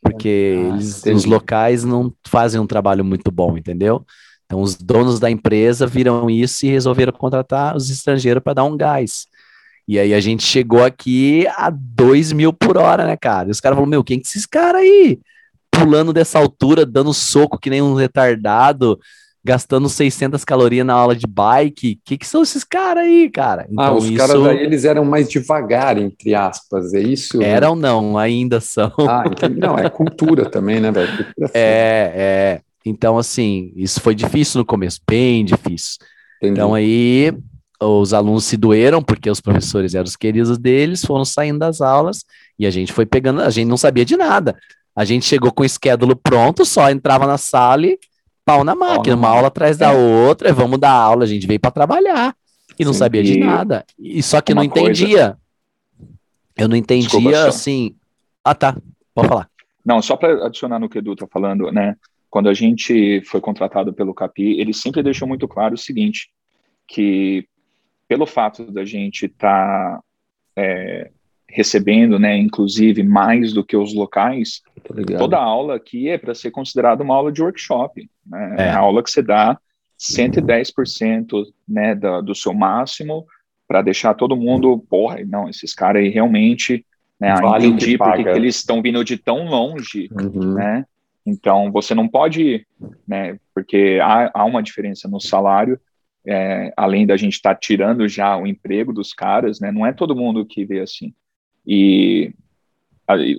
Porque 0.00 0.54
ah, 0.56 0.74
eles, 0.74 1.02
os 1.04 1.24
locais 1.24 1.82
não 1.82 2.14
fazem 2.24 2.60
um 2.60 2.68
trabalho 2.68 3.04
muito 3.04 3.32
bom, 3.32 3.58
entendeu? 3.58 4.06
Então, 4.46 4.60
os 4.60 4.76
donos 4.76 5.18
da 5.18 5.28
empresa 5.28 5.84
viram 5.84 6.30
isso 6.30 6.66
e 6.66 6.68
resolveram 6.68 7.12
contratar 7.12 7.76
os 7.76 7.90
estrangeiros 7.90 8.42
para 8.44 8.54
dar 8.54 8.64
um 8.64 8.76
gás. 8.76 9.26
E 9.88 9.98
aí 9.98 10.14
a 10.14 10.20
gente 10.20 10.44
chegou 10.44 10.84
aqui 10.84 11.48
a 11.56 11.68
2 11.68 12.30
mil 12.30 12.52
por 12.52 12.76
hora, 12.76 13.04
né, 13.04 13.16
cara? 13.16 13.48
E 13.48 13.50
os 13.50 13.60
caras 13.60 13.74
falaram: 13.74 13.90
Meu, 13.90 14.04
quem 14.04 14.20
que 14.20 14.26
é 14.26 14.28
esses 14.28 14.46
caras 14.46 14.82
aí? 14.82 15.18
Pulando 15.68 16.12
dessa 16.12 16.38
altura, 16.38 16.86
dando 16.86 17.12
soco 17.12 17.58
que 17.58 17.70
nem 17.70 17.82
um 17.82 17.94
retardado, 17.94 19.00
gastando 19.44 19.88
600 19.88 20.44
calorias 20.44 20.86
na 20.86 20.94
aula 20.94 21.16
de 21.16 21.26
bike. 21.26 21.94
O 21.94 21.98
que, 22.04 22.18
que 22.18 22.26
são 22.26 22.42
esses 22.42 22.62
caras 22.64 23.04
aí, 23.04 23.28
cara? 23.30 23.62
Ah, 23.62 23.68
então, 23.70 23.84
ah, 23.84 23.94
os 23.94 24.04
isso... 24.04 24.16
caras 24.16 24.46
aí, 24.46 24.58
eles 24.58 24.84
eram 24.84 25.04
mais 25.04 25.28
devagar, 25.28 25.98
entre 25.98 26.34
aspas, 26.34 26.94
é 26.94 27.00
isso? 27.00 27.42
Eram 27.42 27.74
não, 27.74 28.16
ainda 28.16 28.60
são. 28.60 28.92
Ah, 29.00 29.24
entendi. 29.26 29.58
não, 29.58 29.78
é 29.78 29.88
cultura 29.90 30.48
também, 30.48 30.80
né, 30.80 30.90
velho? 30.92 31.26
É, 31.54 32.12
é. 32.14 32.60
Então, 32.84 33.18
assim, 33.18 33.72
isso 33.76 34.00
foi 34.00 34.14
difícil 34.14 34.58
no 34.58 34.64
começo, 34.64 35.00
bem 35.08 35.44
difícil. 35.44 35.98
Entendi. 36.38 36.54
Então 36.54 36.74
aí 36.74 37.32
os 37.80 38.12
alunos 38.12 38.44
se 38.44 38.56
doeram 38.56 39.02
porque 39.02 39.30
os 39.30 39.40
professores 39.40 39.94
eram 39.94 40.04
os 40.04 40.16
queridos 40.16 40.58
deles, 40.58 41.04
foram 41.04 41.24
saindo 41.24 41.58
das 41.58 41.80
aulas 41.80 42.24
e 42.58 42.66
a 42.66 42.70
gente 42.70 42.92
foi 42.92 43.06
pegando, 43.06 43.40
a 43.40 43.50
gente 43.50 43.68
não 43.68 43.76
sabia 43.76 44.04
de 44.04 44.16
nada. 44.16 44.56
A 44.94 45.04
gente 45.04 45.24
chegou 45.24 45.52
com 45.52 45.62
o 45.62 45.68
schedule 45.68 46.14
pronto, 46.14 46.64
só 46.64 46.90
entrava 46.90 47.26
na 47.26 47.38
sala 47.38 47.86
e 47.86 47.98
pau 48.44 48.64
na 48.64 48.74
máquina, 48.74 49.16
uma 49.16 49.28
aula 49.28 49.48
atrás 49.48 49.76
da 49.76 49.92
é. 49.92 50.26
outra, 50.26 50.52
vamos 50.52 50.78
dar 50.78 50.92
aula, 50.92 51.24
a 51.24 51.26
gente 51.26 51.46
veio 51.46 51.60
para 51.60 51.70
trabalhar 51.70 52.34
e 52.78 52.84
não 52.84 52.92
Sim, 52.92 52.98
sabia 52.98 53.22
de 53.22 53.38
nada. 53.38 53.84
E 53.98 54.22
só 54.22 54.40
que 54.40 54.54
não 54.54 54.64
entendia. 54.64 55.36
Coisa... 55.36 55.38
Eu 56.56 56.68
não 56.68 56.76
entendia 56.76 57.08
Desculpa, 57.08 57.48
assim. 57.48 57.96
Ah, 58.44 58.54
tá. 58.54 58.76
Pode 59.14 59.28
falar. 59.28 59.48
Não, 59.84 60.00
só 60.00 60.16
para 60.16 60.46
adicionar 60.46 60.78
no 60.78 60.88
que 60.88 60.98
o 60.98 61.00
Edu 61.00 61.16
tá 61.16 61.26
falando, 61.26 61.70
né? 61.72 61.96
Quando 62.30 62.48
a 62.48 62.54
gente 62.54 63.22
foi 63.26 63.40
contratado 63.40 63.92
pelo 63.92 64.14
Capi, 64.14 64.58
ele 64.58 64.72
sempre 64.72 65.02
deixou 65.02 65.28
muito 65.28 65.46
claro 65.46 65.74
o 65.74 65.78
seguinte, 65.78 66.30
que 66.86 67.46
pelo 68.08 68.26
fato 68.26 68.70
da 68.70 68.84
gente 68.84 69.26
estar 69.26 69.96
tá, 69.96 70.02
é, 70.56 71.10
recebendo, 71.52 72.18
né, 72.18 72.36
inclusive 72.36 73.02
mais 73.02 73.52
do 73.52 73.62
que 73.62 73.76
os 73.76 73.94
locais, 73.94 74.62
toda 75.18 75.36
aula 75.36 75.76
aqui 75.76 76.08
é 76.08 76.16
para 76.16 76.34
ser 76.34 76.50
considerada 76.50 77.04
uma 77.04 77.14
aula 77.14 77.30
de 77.30 77.42
workshop, 77.42 78.08
né? 78.26 78.56
É. 78.58 78.70
a 78.70 78.78
aula 78.78 79.02
que 79.02 79.10
você 79.10 79.22
dá 79.22 79.58
110% 80.00 81.44
né, 81.68 81.94
da, 81.94 82.22
do 82.22 82.34
seu 82.34 82.54
máximo 82.54 83.26
para 83.68 83.82
deixar 83.82 84.14
todo 84.14 84.36
mundo, 84.36 84.78
porra, 84.88 85.18
não, 85.26 85.48
esses 85.48 85.74
caras 85.74 86.02
aí 86.02 86.08
realmente, 86.08 86.86
né, 87.20 87.34
vale 87.34 87.66
entendi 87.66 87.98
porque 87.98 88.28
eles 88.28 88.56
estão 88.56 88.80
vindo 88.80 89.04
de 89.04 89.18
tão 89.18 89.44
longe, 89.44 90.08
uhum. 90.10 90.54
né, 90.54 90.86
então 91.24 91.70
você 91.70 91.94
não 91.94 92.08
pode, 92.08 92.66
né, 93.06 93.38
porque 93.54 93.98
há, 94.02 94.30
há 94.32 94.44
uma 94.44 94.62
diferença 94.62 95.06
no 95.06 95.20
salário, 95.20 95.78
é, 96.26 96.72
além 96.76 97.06
da 97.06 97.16
gente 97.16 97.34
estar 97.34 97.54
tá 97.54 97.60
tirando 97.60 98.08
já 98.08 98.36
o 98.38 98.46
emprego 98.46 98.92
dos 98.92 99.12
caras, 99.12 99.60
né, 99.60 99.70
não 99.70 99.86
é 99.86 99.92
todo 99.92 100.16
mundo 100.16 100.46
que 100.46 100.64
vê 100.64 100.80
assim. 100.80 101.12
E 101.66 102.32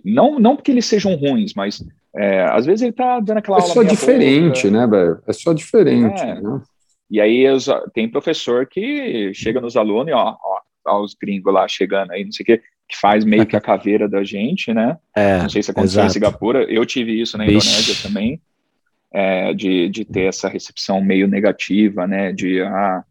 não, 0.04 0.40
não 0.40 0.56
porque 0.56 0.72
eles 0.72 0.86
sejam 0.86 1.16
ruins, 1.16 1.54
mas 1.54 1.84
É, 2.16 2.44
às 2.44 2.66
vezes 2.68 2.84
ele 2.84 2.92
está 2.92 3.20
dando 3.20 3.40
aquela 3.40 3.58
é 3.58 3.62
aula. 3.62 3.74
Só 3.74 3.82
diferente, 3.82 4.70
boca. 4.70 4.72
né, 4.72 4.88
velho? 4.88 5.20
É 5.28 5.34
só 5.34 5.52
diferente, 5.52 6.22
é. 6.22 6.40
né? 6.40 6.62
E 7.10 7.20
aí 7.20 7.44
tem 7.92 8.08
professor 8.08 8.68
que 8.68 9.32
chega 9.34 9.60
nos 9.60 9.76
alunos 9.76 10.10
e 10.10 10.14
ó, 10.14 10.36
ó, 10.40 10.60
ó 10.86 11.02
os 11.02 11.16
gringos 11.16 11.52
lá 11.52 11.68
chegando 11.68 12.12
aí, 12.12 12.24
não 12.24 12.32
sei 12.32 12.44
o 12.44 12.46
quê, 12.46 12.62
que 12.88 12.98
faz 13.00 13.26
meio 13.26 13.48
que 13.48 13.56
a 13.56 13.62
caveira 13.62 14.08
da 14.08 14.24
gente, 14.24 14.74
né? 14.74 14.98
É, 15.16 15.40
não 15.40 15.50
sei 15.50 15.64
se 15.64 15.72
aconteceu 15.72 16.02
exato. 16.02 16.08
em 16.08 16.14
Singapura, 16.14 16.64
eu 16.72 16.86
tive 16.86 17.20
isso 17.20 17.36
na 17.38 17.46
Indonésia 17.46 17.96
também, 18.04 18.40
é, 19.12 19.54
de, 19.54 19.90
de 19.90 20.06
ter 20.06 20.26
essa 20.26 20.48
recepção 20.48 21.02
meio 21.04 21.28
negativa, 21.28 22.06
né? 22.06 22.32
De 22.32 22.62
ah, 22.62 23.04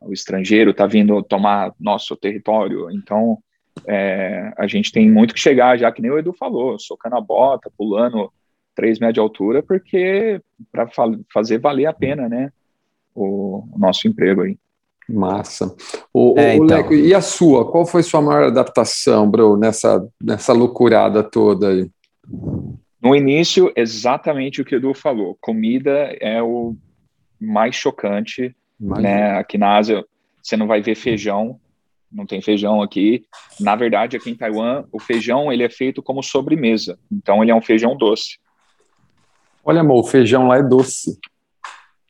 o 0.00 0.12
estrangeiro 0.12 0.72
está 0.72 0.86
vindo 0.86 1.22
tomar 1.22 1.72
nosso 1.78 2.16
território, 2.16 2.90
então 2.90 3.38
é, 3.86 4.52
a 4.56 4.66
gente 4.66 4.92
tem 4.92 5.10
muito 5.10 5.34
que 5.34 5.40
chegar, 5.40 5.78
já 5.78 5.90
que 5.92 6.02
nem 6.02 6.10
o 6.10 6.18
Edu 6.18 6.32
falou, 6.32 6.78
socando 6.78 7.16
a 7.16 7.20
bota, 7.20 7.70
pulando 7.76 8.32
3 8.74 8.98
metros 8.98 9.14
de 9.14 9.20
altura, 9.20 9.62
porque 9.62 10.40
para 10.70 10.86
fa 10.88 11.04
fazer 11.32 11.58
valer 11.58 11.86
a 11.86 11.92
pena, 11.92 12.28
né, 12.28 12.52
o, 13.14 13.64
o 13.72 13.78
nosso 13.78 14.06
emprego 14.06 14.42
aí. 14.42 14.56
Massa. 15.08 15.74
O, 16.12 16.34
é, 16.36 16.58
o 16.58 16.64
então. 16.64 16.76
Leco, 16.76 16.92
e 16.92 17.14
a 17.14 17.20
sua? 17.20 17.70
Qual 17.70 17.86
foi 17.86 18.02
sua 18.02 18.20
maior 18.20 18.44
adaptação, 18.44 19.28
bro, 19.28 19.56
nessa, 19.56 20.06
nessa 20.22 20.52
loucurada 20.52 21.22
toda 21.22 21.70
aí? 21.70 21.90
No 23.00 23.16
início, 23.16 23.72
exatamente 23.74 24.60
o 24.60 24.64
que 24.64 24.74
o 24.74 24.78
Edu 24.78 24.92
falou. 24.92 25.38
Comida 25.40 26.14
é 26.20 26.42
o 26.42 26.76
mais 27.40 27.74
chocante, 27.74 28.54
Imagina. 28.78 29.08
né? 29.08 29.38
Aqui 29.38 29.56
na 29.56 29.76
Ásia, 29.76 30.04
você 30.42 30.56
não 30.56 30.66
vai 30.66 30.82
ver 30.82 30.94
feijão, 30.94 31.58
não 32.10 32.26
tem 32.26 32.40
feijão 32.40 32.82
aqui. 32.82 33.24
Na 33.60 33.76
verdade, 33.76 34.16
aqui 34.16 34.30
em 34.30 34.34
Taiwan, 34.34 34.84
o 34.92 34.98
feijão 34.98 35.52
ele 35.52 35.62
é 35.62 35.70
feito 35.70 36.02
como 36.02 36.22
sobremesa. 36.22 36.98
Então, 37.10 37.42
ele 37.42 37.50
é 37.50 37.54
um 37.54 37.60
feijão 37.60 37.96
doce. 37.96 38.38
Olha, 39.64 39.80
amor, 39.80 40.00
o 40.00 40.06
feijão 40.06 40.48
lá 40.48 40.58
é 40.58 40.62
doce. 40.62 41.18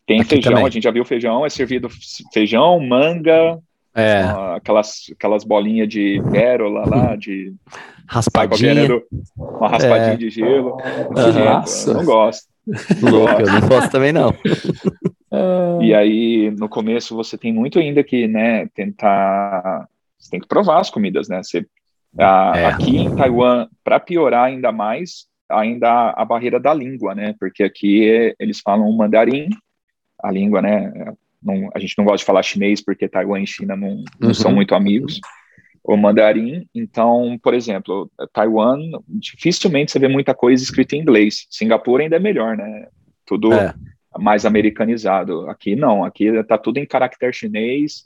Tem 0.07 0.21
Aqui 0.21 0.31
feijão, 0.31 0.53
também. 0.53 0.67
a 0.67 0.71
gente 0.71 0.85
já 0.85 0.91
viu 0.91 1.05
feijão, 1.05 1.45
é 1.45 1.51
servido 1.51 1.89
feijão, 2.33 2.81
manga, 2.81 3.59
é. 3.95 4.23
aquelas, 4.57 5.11
aquelas 5.13 5.45
bolinhas 5.45 5.89
de 5.89 6.23
pérola 6.31 6.85
lá, 6.89 7.17
de. 7.17 7.53
Raspadinha. 8.07 8.89
Do, 8.89 9.03
uma 9.37 9.69
raspadinha 9.69 10.15
é. 10.15 10.17
de 10.17 10.31
gelo. 10.31 10.79
Nossa. 11.11 11.91
Eu 11.91 11.95
não 11.95 12.05
gosto. 12.05 12.49
Louco, 13.03 13.41
eu 13.41 13.53
não 13.53 13.69
gosto 13.69 13.91
também 13.91 14.13
não. 14.13 14.33
e 15.83 15.95
aí, 15.95 16.51
no 16.53 16.69
começo, 16.69 17.15
você 17.15 17.37
tem 17.37 17.53
muito 17.53 17.79
ainda 17.79 18.03
que, 18.03 18.27
né, 18.27 18.67
tentar. 18.69 19.89
Você 20.19 20.31
tem 20.31 20.41
que 20.41 20.49
provar 20.49 20.81
as 20.81 20.91
comidas, 20.91 21.29
né? 21.29 21.43
Você, 21.43 21.67
a, 22.19 22.53
é. 22.57 22.67
Aqui 22.67 22.97
em 22.97 23.15
Taiwan, 23.15 23.69
para 23.85 24.01
piorar 24.01 24.45
ainda 24.45 24.73
mais, 24.73 25.27
ainda 25.49 26.11
a 26.17 26.25
barreira 26.25 26.59
da 26.59 26.73
língua, 26.75 27.15
né? 27.15 27.35
Porque 27.39 27.63
aqui 27.63 28.35
eles 28.39 28.61
falam 28.61 28.91
mandarim, 28.93 29.49
a 30.23 30.31
língua, 30.31 30.63
né? 30.63 30.93
Não, 31.43 31.71
a 31.75 31.79
gente 31.79 31.95
não 31.97 32.05
gosta 32.05 32.19
de 32.19 32.25
falar 32.25 32.43
chinês 32.43 32.83
porque 32.83 33.09
Taiwan 33.09 33.41
e 33.41 33.47
China 33.47 33.77
não, 33.77 34.03
não 34.19 34.29
uhum. 34.29 34.35
são 34.35 34.53
muito 34.53 34.75
amigos. 34.75 35.21
O 35.85 35.97
mandarim, 35.97 36.69
então, 36.75 37.39
por 37.43 37.55
exemplo, 37.55 38.11
Taiwan, 38.33 38.79
dificilmente 39.09 39.93
você 39.93 39.99
vê 39.99 40.09
muita 40.09 40.35
coisa 40.35 40.63
escrita 40.63 40.97
em 40.97 41.01
inglês. 41.01 41.47
Singapura 41.49 42.03
ainda 42.03 42.17
é 42.17 42.21
melhor, 42.21 42.57
né? 42.57 42.89
Tudo 43.25 43.53
é. 43.53 43.73
Mais 44.19 44.45
americanizado. 44.45 45.49
Aqui 45.49 45.75
não, 45.77 46.05
aqui 46.05 46.43
tá 46.45 46.59
tudo 46.59 46.79
em 46.79 46.87
caractere 46.87 47.33
chinês. 47.33 48.05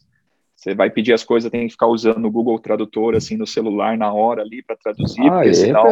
Você 0.55 0.75
vai 0.75 0.91
pedir 0.91 1.13
as 1.13 1.25
coisas, 1.25 1.51
tem 1.51 1.67
que 1.67 1.73
ficar 1.73 1.89
usando 1.89 2.25
o 2.25 2.31
Google 2.31 2.59
Tradutor 2.59 3.17
assim 3.17 3.37
no 3.37 3.47
celular 3.47 3.99
na 3.99 4.13
hora 4.13 4.43
ali 4.43 4.63
para 4.63 4.77
traduzir, 4.77 5.29
ah, 5.31 5.45
é, 5.45 5.53
senão... 5.53 5.83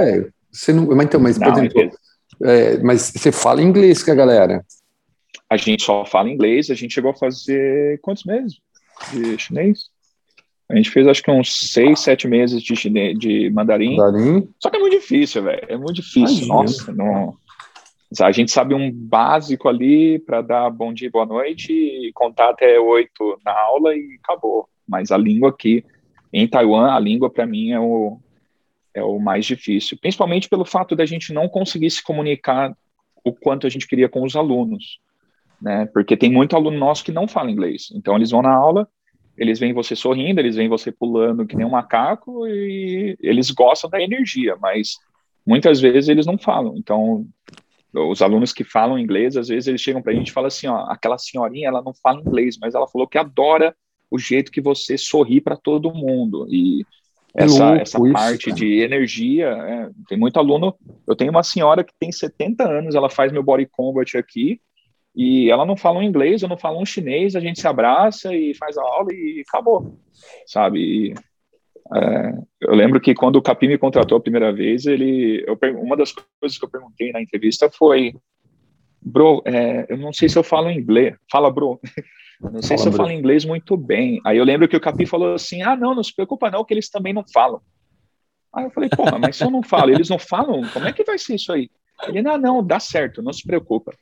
Você 0.53 0.73
não, 0.73 0.87
mas 0.87 1.07
então, 1.07 1.21
mas, 1.21 1.39
por 1.39 1.47
não, 1.47 1.59
exemplo, 1.59 1.91
é, 2.43 2.79
mas 2.79 3.13
você 3.15 3.33
fala 3.33 3.63
inglês 3.63 4.03
com 4.03 4.11
a 4.11 4.15
galera? 4.15 4.65
A 5.49 5.57
gente 5.57 5.83
só 5.83 6.05
fala 6.05 6.29
inglês, 6.29 6.71
a 6.71 6.75
gente 6.75 6.95
chegou 6.95 7.11
a 7.11 7.15
fazer 7.15 7.99
quantos 8.01 8.25
meses 8.25 8.61
de 9.13 9.39
chinês? 9.39 9.91
A 10.69 10.77
gente 10.77 10.91
fez 10.91 11.07
acho 11.07 11.23
que 11.23 11.31
uns 11.31 11.73
seis, 11.73 11.99
sete 11.99 12.29
meses 12.29 12.63
de, 12.63 12.77
chinês, 12.77 13.19
de 13.19 13.51
mandarim. 13.51 13.97
mandarim. 13.97 14.49
Só 14.61 14.71
que 14.71 14.77
é 14.77 14.81
muito 14.81 15.01
difícil, 15.01 15.43
velho. 15.43 15.67
É 15.69 15.77
muito 15.77 15.95
difícil. 15.95 16.45
Imagina. 16.45 16.55
Nossa, 16.55 16.93
não. 16.93 17.35
A 18.19 18.33
gente 18.33 18.51
sabe 18.51 18.75
um 18.75 18.91
básico 18.91 19.69
ali 19.69 20.19
para 20.19 20.43
dar 20.43 20.71
bom 20.71 20.93
dia, 20.93 21.09
boa 21.11 21.25
noite 21.25 21.73
e 21.73 22.11
contar 22.13 22.51
até 22.51 22.79
oito 22.81 23.39
na 23.45 23.53
aula 23.53 23.95
e 23.95 24.19
acabou. 24.21 24.69
Mas 24.87 25.13
a 25.13 25.17
língua 25.17 25.51
aqui, 25.51 25.85
em 26.33 26.49
Taiwan, 26.49 26.91
a 26.93 26.99
língua 26.99 27.31
para 27.31 27.47
mim 27.47 27.71
é 27.71 27.79
o, 27.79 28.19
é 28.93 29.03
o 29.03 29.21
mais 29.21 29.47
difícil, 29.47 29.97
principalmente 30.01 30.49
pelo 30.49 30.65
fato 30.65 30.97
da 30.97 31.07
gente 31.07 31.33
não 31.33 31.49
conseguir 31.49 31.89
se 31.91 32.03
comunicar 32.03 32.77
o 33.25 33.33
quanto 33.33 33.67
a 33.67 33.71
gente 33.71 33.87
queria 33.87 34.09
com 34.09 34.25
os 34.25 34.35
alunos, 34.35 34.99
né? 35.63 35.87
Porque 35.93 36.17
tem 36.17 36.33
muito 36.33 36.57
aluno 36.57 36.77
nosso 36.77 37.05
que 37.05 37.13
não 37.13 37.29
fala 37.29 37.51
inglês, 37.51 37.93
então 37.95 38.17
eles 38.17 38.33
vão 38.33 38.43
na 38.43 38.53
aula, 38.53 38.89
eles 39.39 39.61
veem 39.61 39.73
você 39.73 39.95
sorrindo, 39.95 40.41
eles 40.41 40.57
veem 40.57 40.69
você 40.69 40.91
pulando 40.91 41.47
que 41.47 41.57
nem 41.57 41.65
um 41.65 41.71
macaco 41.71 42.45
e 42.49 43.17
eles 43.21 43.53
gostam 43.53 43.89
da 43.89 44.03
energia, 44.03 44.57
mas 44.61 44.99
muitas 45.47 45.81
vezes 45.81 46.09
eles 46.09 46.27
não 46.27 46.37
falam. 46.37 46.75
Então, 46.77 47.25
os 47.93 48.23
alunos 48.23 48.53
que 48.53 48.65
falam 48.65 48.99
inglês, 48.99 49.37
às 49.37 49.49
vezes 49.49 49.67
eles 49.67 49.81
chegam 49.81 50.01
para 50.01 50.13
a 50.13 50.15
gente 50.15 50.29
e 50.29 50.33
falam 50.33 50.49
assim, 50.49 50.67
ó, 50.67 50.87
aquela 50.89 51.19
senhorinha, 51.19 51.69
ela 51.69 51.83
não 51.83 51.93
fala 51.95 52.21
inglês, 52.21 52.57
mas 52.61 52.75
ela 52.75 52.87
falou 52.87 53.07
que 53.07 53.19
adora 53.19 53.75
o 54.11 54.19
jeito 54.19 54.53
que 54.53 54.61
você 54.61 54.97
sorri 54.97 55.41
para 55.41 55.57
todo 55.57 55.95
mundo 55.95 56.47
e 56.49 56.85
essa, 57.35 57.77
essa 57.77 57.99
parte 58.13 58.53
de 58.53 58.81
energia. 58.81 59.49
É, 59.49 59.91
tem 60.09 60.19
muito 60.19 60.39
aluno. 60.39 60.75
Eu 61.07 61.15
tenho 61.15 61.31
uma 61.31 61.43
senhora 61.43 61.85
que 61.85 61.93
tem 61.99 62.11
70 62.11 62.69
anos, 62.69 62.95
ela 62.95 63.09
faz 63.09 63.33
meu 63.33 63.43
body 63.43 63.67
combat 63.67 64.17
aqui, 64.17 64.61
e 65.15 65.51
ela 65.51 65.65
não 65.65 65.77
fala 65.77 65.99
um 65.99 66.03
inglês, 66.03 66.43
eu 66.43 66.49
não 66.49 66.57
falo 66.57 66.81
um 66.81 66.87
chinês, 66.87 67.35
a 67.35 67.41
gente 67.41 67.61
se 67.61 67.67
abraça 67.67 68.35
e 68.35 68.55
faz 68.55 68.77
a 68.79 68.83
aula 68.83 69.13
e 69.13 69.45
acabou, 69.47 69.99
sabe? 70.47 70.81
E, 70.81 71.15
é, 71.95 72.35
eu 72.61 72.75
lembro 72.75 73.01
que 73.01 73.15
quando 73.15 73.37
o 73.37 73.43
Capi 73.43 73.67
me 73.67 73.79
contratou 73.79 74.19
a 74.19 74.21
primeira 74.21 74.53
vez, 74.53 74.87
ele, 74.87 75.45
eu, 75.47 75.59
uma 75.79 75.97
das 75.97 76.13
coisas 76.13 76.57
que 76.59 76.65
eu 76.65 76.71
perguntei 76.71 77.13
na 77.13 77.21
entrevista 77.21 77.71
foi, 77.71 78.15
bro, 79.01 79.43
é, 79.45 79.87
eu 79.89 79.97
não 79.97 80.13
sei 80.13 80.29
se 80.29 80.39
eu 80.39 80.43
falo 80.45 80.71
inglês, 80.71 81.17
fala 81.31 81.51
bro, 81.51 81.81
não 82.41 82.63
sei 82.63 82.77
Fala, 82.77 82.79
se 82.79 82.89
eu 82.89 82.93
falo 82.93 83.11
inglês 83.11 83.45
muito 83.45 83.77
bem. 83.77 84.21
Aí 84.25 84.39
eu 84.39 84.45
lembro 84.45 84.69
que 84.69 84.77
o 84.77 84.81
Capi 84.81 85.05
falou 85.05 85.35
assim: 85.35 85.63
ah, 85.63 85.77
não, 85.77 85.95
não 85.95 86.03
se 86.03 86.15
preocupa 86.15 86.51
não, 86.51 86.65
que 86.65 86.73
eles 86.73 86.89
também 86.89 87.13
não 87.13 87.25
falam. 87.33 87.61
Aí 88.53 88.65
eu 88.65 88.71
falei, 88.71 88.89
porra, 88.89 89.19
mas 89.19 89.37
se 89.37 89.45
eu 89.45 89.51
não 89.51 89.63
falo, 89.63 89.91
eles 89.91 90.09
não 90.09 90.19
falam, 90.19 90.63
como 90.73 90.89
é 90.89 90.93
que 90.93 91.05
vai 91.05 91.19
ser 91.19 91.37
isso 91.37 91.53
aí? 91.53 91.71
Ele, 92.09 92.23
não, 92.23 92.39
não, 92.39 92.67
dá 92.67 92.81
certo, 92.81 93.23
não 93.23 93.33
se 93.33 93.47
preocupa. 93.47 93.93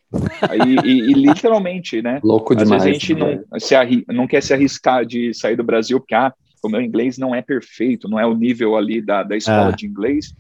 Aí, 0.48 0.76
e, 0.84 1.10
e 1.10 1.12
literalmente, 1.12 2.00
né? 2.00 2.20
Louco 2.22 2.54
demais. 2.54 2.82
Às 2.82 2.84
vezes 2.84 2.96
a 2.96 3.06
gente 3.06 3.14
né? 3.14 3.42
não, 3.50 3.60
se 3.60 3.74
arri, 3.74 4.04
não 4.08 4.26
quer 4.26 4.42
se 4.42 4.54
arriscar 4.54 5.04
de 5.04 5.34
sair 5.34 5.56
do 5.56 5.64
Brasil, 5.64 5.98
porque 5.98 6.14
ah, 6.14 6.32
o 6.66 6.68
meu 6.68 6.80
inglês 6.80 7.18
não 7.18 7.34
é 7.34 7.42
perfeito, 7.42 8.08
não 8.08 8.18
é 8.18 8.26
o 8.26 8.34
nível 8.34 8.76
ali 8.76 9.00
da, 9.00 9.22
da 9.22 9.36
escola 9.36 9.68
ah. 9.68 9.76
de 9.76 9.86
inglês. 9.86 10.34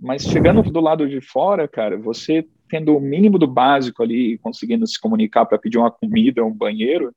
Mas 0.00 0.22
chegando 0.22 0.62
do 0.62 0.80
lado 0.80 1.08
de 1.08 1.20
fora, 1.20 1.66
cara, 1.66 1.96
você 1.96 2.46
tendo 2.68 2.96
o 2.96 3.00
mínimo 3.00 3.38
do 3.38 3.46
básico 3.46 4.02
ali, 4.02 4.38
conseguindo 4.38 4.86
se 4.86 5.00
comunicar 5.00 5.46
para 5.46 5.58
pedir 5.58 5.78
uma 5.78 5.90
comida, 5.90 6.44
um 6.44 6.52
banheiro, 6.52 7.12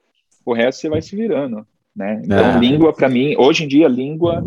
o 0.46 0.54
resto 0.54 0.82
você 0.82 0.90
vai 0.90 1.02
se 1.02 1.16
virando, 1.16 1.66
né? 1.96 2.22
Então, 2.24 2.56
é. 2.56 2.58
língua, 2.58 2.94
para 2.94 3.10
mim, 3.10 3.36
hoje 3.38 3.66
em 3.66 3.68
dia, 3.68 3.88
língua 3.88 4.44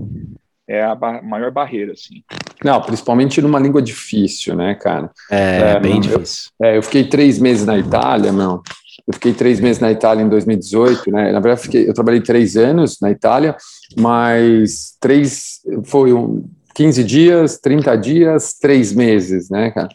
é 0.67 0.83
a 0.83 0.95
ba 0.95 1.21
maior 1.23 1.51
barreira, 1.51 1.93
assim. 1.93 2.23
Não, 2.65 2.81
principalmente 2.81 3.41
numa 3.43 3.59
língua 3.59 3.83
difícil, 3.83 4.57
né, 4.57 4.75
cara? 4.75 5.11
É, 5.31 5.73
é 5.73 5.81
bem 5.81 6.01
difícil. 6.01 6.51
Eu, 6.59 6.67
é, 6.67 6.77
eu 6.79 6.83
fiquei 6.83 7.05
três 7.05 7.39
meses 7.39 7.67
na 7.67 7.79
Itália, 7.79 8.33
não. 8.33 8.63
Eu 9.07 9.15
fiquei 9.15 9.33
três 9.33 9.61
meses 9.61 9.81
na 9.81 9.91
Itália 9.91 10.23
em 10.23 10.29
2018, 10.29 11.11
né? 11.11 11.33
Na 11.33 11.41
verdade, 11.41 11.63
fiquei, 11.63 11.89
eu 11.89 11.95
trabalhei 11.95 12.21
três 12.21 12.57
anos 12.57 12.99
na 13.01 13.11
Itália, 13.11 13.57
mas 13.97 14.97
três 15.01 15.61
foi 15.85 16.13
um, 16.13 16.45
15 16.75 17.05
dias, 17.05 17.59
30 17.59 17.97
dias, 17.97 18.55
três 18.61 18.93
meses, 18.93 19.49
né, 19.49 19.71
cara? 19.71 19.89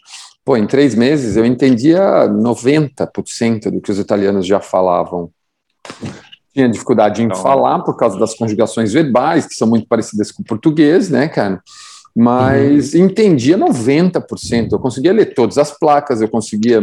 Pô, 0.44 0.56
em 0.56 0.66
três 0.66 0.94
meses 0.94 1.36
eu 1.36 1.44
entendia 1.44 2.26
90% 2.28 3.70
do 3.70 3.80
que 3.80 3.92
os 3.92 3.98
italianos 3.98 4.46
já 4.46 4.60
falavam. 4.60 5.30
Tinha 6.52 6.68
dificuldade 6.68 7.22
em 7.22 7.26
então, 7.26 7.36
falar 7.36 7.80
por 7.80 7.96
causa 7.96 8.18
das 8.18 8.34
conjugações 8.34 8.92
verbais, 8.92 9.46
que 9.46 9.54
são 9.54 9.68
muito 9.68 9.86
parecidas 9.86 10.32
com 10.32 10.42
o 10.42 10.44
português, 10.44 11.10
né, 11.10 11.28
cara? 11.28 11.62
Mas 12.20 12.92
uhum. 12.92 13.06
entendia 13.06 13.56
90%. 13.56 14.72
Eu 14.72 14.78
conseguia 14.78 15.10
ler 15.10 15.32
todas 15.32 15.56
as 15.56 15.70
placas, 15.70 16.20
eu 16.20 16.28
conseguia 16.28 16.78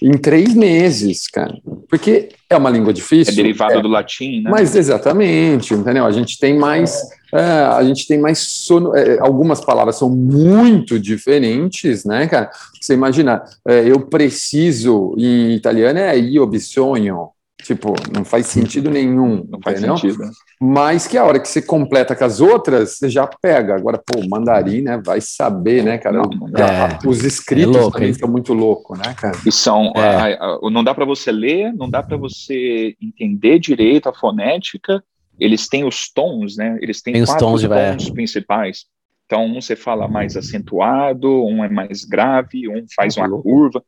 em 0.00 0.12
três 0.12 0.54
meses, 0.54 1.26
cara. 1.26 1.58
Porque 1.88 2.28
é 2.48 2.56
uma 2.56 2.70
língua 2.70 2.92
difícil. 2.92 3.32
É 3.32 3.36
derivado 3.36 3.74
é, 3.74 3.82
do 3.82 3.88
latim, 3.88 4.40
né? 4.40 4.48
Mas 4.48 4.76
exatamente, 4.76 5.74
entendeu? 5.74 6.06
A 6.06 6.12
gente 6.12 6.38
tem 6.38 6.56
mais. 6.56 6.96
É, 7.34 7.40
a 7.40 7.82
gente 7.82 8.06
tem 8.06 8.18
mais 8.20 8.38
sono, 8.38 8.96
é, 8.96 9.18
algumas 9.18 9.60
palavras 9.60 9.96
são 9.96 10.08
muito 10.08 10.96
diferentes, 10.96 12.04
né, 12.04 12.28
cara? 12.28 12.48
Você 12.80 12.94
imagina, 12.94 13.42
é, 13.66 13.80
eu 13.80 14.00
preciso 14.02 15.12
em 15.18 15.54
italiano 15.54 15.98
é 15.98 16.16
io 16.16 16.46
bisogno, 16.46 17.30
Tipo, 17.62 17.92
não 18.16 18.24
faz 18.24 18.46
sentido 18.46 18.88
nenhum, 18.88 19.44
Não 19.50 19.60
faz 19.60 19.78
entendeu? 19.78 19.96
sentido. 19.98 20.18
né? 20.24 20.30
Mas 20.60 21.08
que 21.08 21.18
a 21.18 21.24
hora 21.24 21.40
que 21.40 21.48
você 21.48 21.60
completa 21.60 22.14
com 22.14 22.24
as 22.24 22.40
outras, 22.40 22.96
você 22.96 23.10
já 23.10 23.26
pega. 23.26 23.74
Agora, 23.74 23.98
pô, 23.98 24.20
mandarim, 24.28 24.80
né? 24.82 25.00
Vai 25.04 25.20
saber, 25.20 25.82
né, 25.82 25.98
cara? 25.98 26.22
Dá. 26.52 26.98
Os 27.04 27.24
escritos 27.24 27.74
É 27.76 27.80
louco, 27.80 27.92
também 27.94 28.08
hein? 28.10 28.14
são 28.14 28.28
muito 28.28 28.54
loucos, 28.54 28.96
né, 28.98 29.12
cara? 29.14 29.36
E 29.44 29.50
são. 29.50 29.92
É. 29.96 30.34
a- 30.36 30.44
a- 30.44 30.70
não 30.70 30.84
dá 30.84 30.94
para 30.94 31.04
você 31.04 31.32
ler, 31.32 31.72
não 31.74 31.90
dá 31.90 32.00
para 32.02 32.16
você 32.16 32.94
entender 33.02 33.58
direito 33.58 34.08
a 34.08 34.14
fonética. 34.14 35.02
Eles 35.38 35.68
têm 35.68 35.84
os 35.84 36.10
tons, 36.12 36.56
né? 36.56 36.78
Eles 36.80 37.02
têm 37.02 37.12
Tem 37.14 37.22
os 37.22 37.28
quatro 37.30 37.46
tons 37.46 37.64
é. 37.64 37.92
tons 37.92 38.10
principais. 38.10 38.84
Então, 39.26 39.44
um 39.44 39.60
você 39.60 39.74
fala 39.76 40.06
mais 40.08 40.36
acentuado, 40.36 41.44
um 41.44 41.62
é 41.64 41.68
mais 41.68 42.04
grave, 42.04 42.68
um 42.68 42.84
faz 42.94 43.18
Ah, 43.18 43.22
uma 43.26 43.42
curva. 43.42 43.82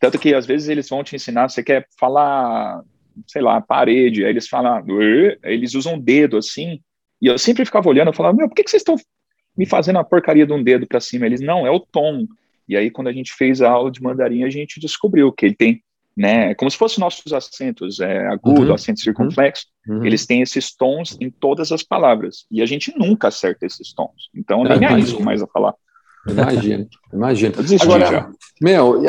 Tanto 0.00 0.18
que 0.18 0.34
às 0.34 0.46
vezes 0.46 0.68
eles 0.68 0.88
vão 0.88 1.02
te 1.02 1.16
ensinar, 1.16 1.48
você 1.48 1.62
quer 1.62 1.86
falar, 1.98 2.82
sei 3.26 3.42
lá, 3.42 3.60
parede, 3.60 4.24
aí 4.24 4.30
eles 4.30 4.46
falam, 4.48 4.84
eles 5.42 5.74
usam 5.74 5.94
o 5.94 6.00
dedo 6.00 6.36
assim, 6.36 6.80
e 7.20 7.26
eu 7.26 7.36
sempre 7.38 7.64
ficava 7.64 7.88
olhando, 7.88 8.08
eu 8.08 8.12
falava, 8.14 8.36
meu, 8.36 8.48
por 8.48 8.54
que, 8.54 8.62
que 8.62 8.70
vocês 8.70 8.80
estão 8.80 8.94
me 9.56 9.66
fazendo 9.66 9.98
a 9.98 10.04
porcaria 10.04 10.46
de 10.46 10.52
um 10.52 10.62
dedo 10.62 10.86
para 10.86 11.00
cima? 11.00 11.26
Eles, 11.26 11.40
não, 11.40 11.66
é 11.66 11.70
o 11.70 11.80
tom. 11.80 12.26
E 12.68 12.76
aí, 12.76 12.90
quando 12.90 13.08
a 13.08 13.12
gente 13.12 13.32
fez 13.32 13.60
a 13.60 13.70
aula 13.70 13.90
de 13.90 14.00
mandarim, 14.00 14.44
a 14.44 14.50
gente 14.50 14.78
descobriu 14.78 15.32
que 15.32 15.46
ele 15.46 15.54
tem, 15.56 15.82
né, 16.16 16.54
como 16.54 16.70
se 16.70 16.76
fossem 16.76 17.00
nossos 17.00 17.32
acentos, 17.32 17.98
é, 17.98 18.26
agudo, 18.28 18.68
Uhum. 18.68 18.74
acento 18.74 19.00
circunflexo, 19.00 19.66
Uhum. 19.88 20.04
eles 20.04 20.26
têm 20.26 20.42
esses 20.42 20.72
tons 20.76 21.16
em 21.20 21.28
todas 21.30 21.72
as 21.72 21.82
palavras. 21.82 22.44
E 22.50 22.62
a 22.62 22.66
gente 22.66 22.96
nunca 22.96 23.28
acerta 23.28 23.66
esses 23.66 23.92
tons. 23.92 24.28
Então, 24.34 24.62
nem 24.62 24.76
imagino. 24.76 24.94
arrisco 24.94 25.22
mais 25.24 25.42
a 25.42 25.46
falar. 25.48 25.74
Imagina, 26.28 26.86
imagina. 27.12 27.54
Eu 27.56 27.82
Agora, 27.82 28.06
já. 28.06 28.30
meu, 28.60 29.02
e 29.02 29.08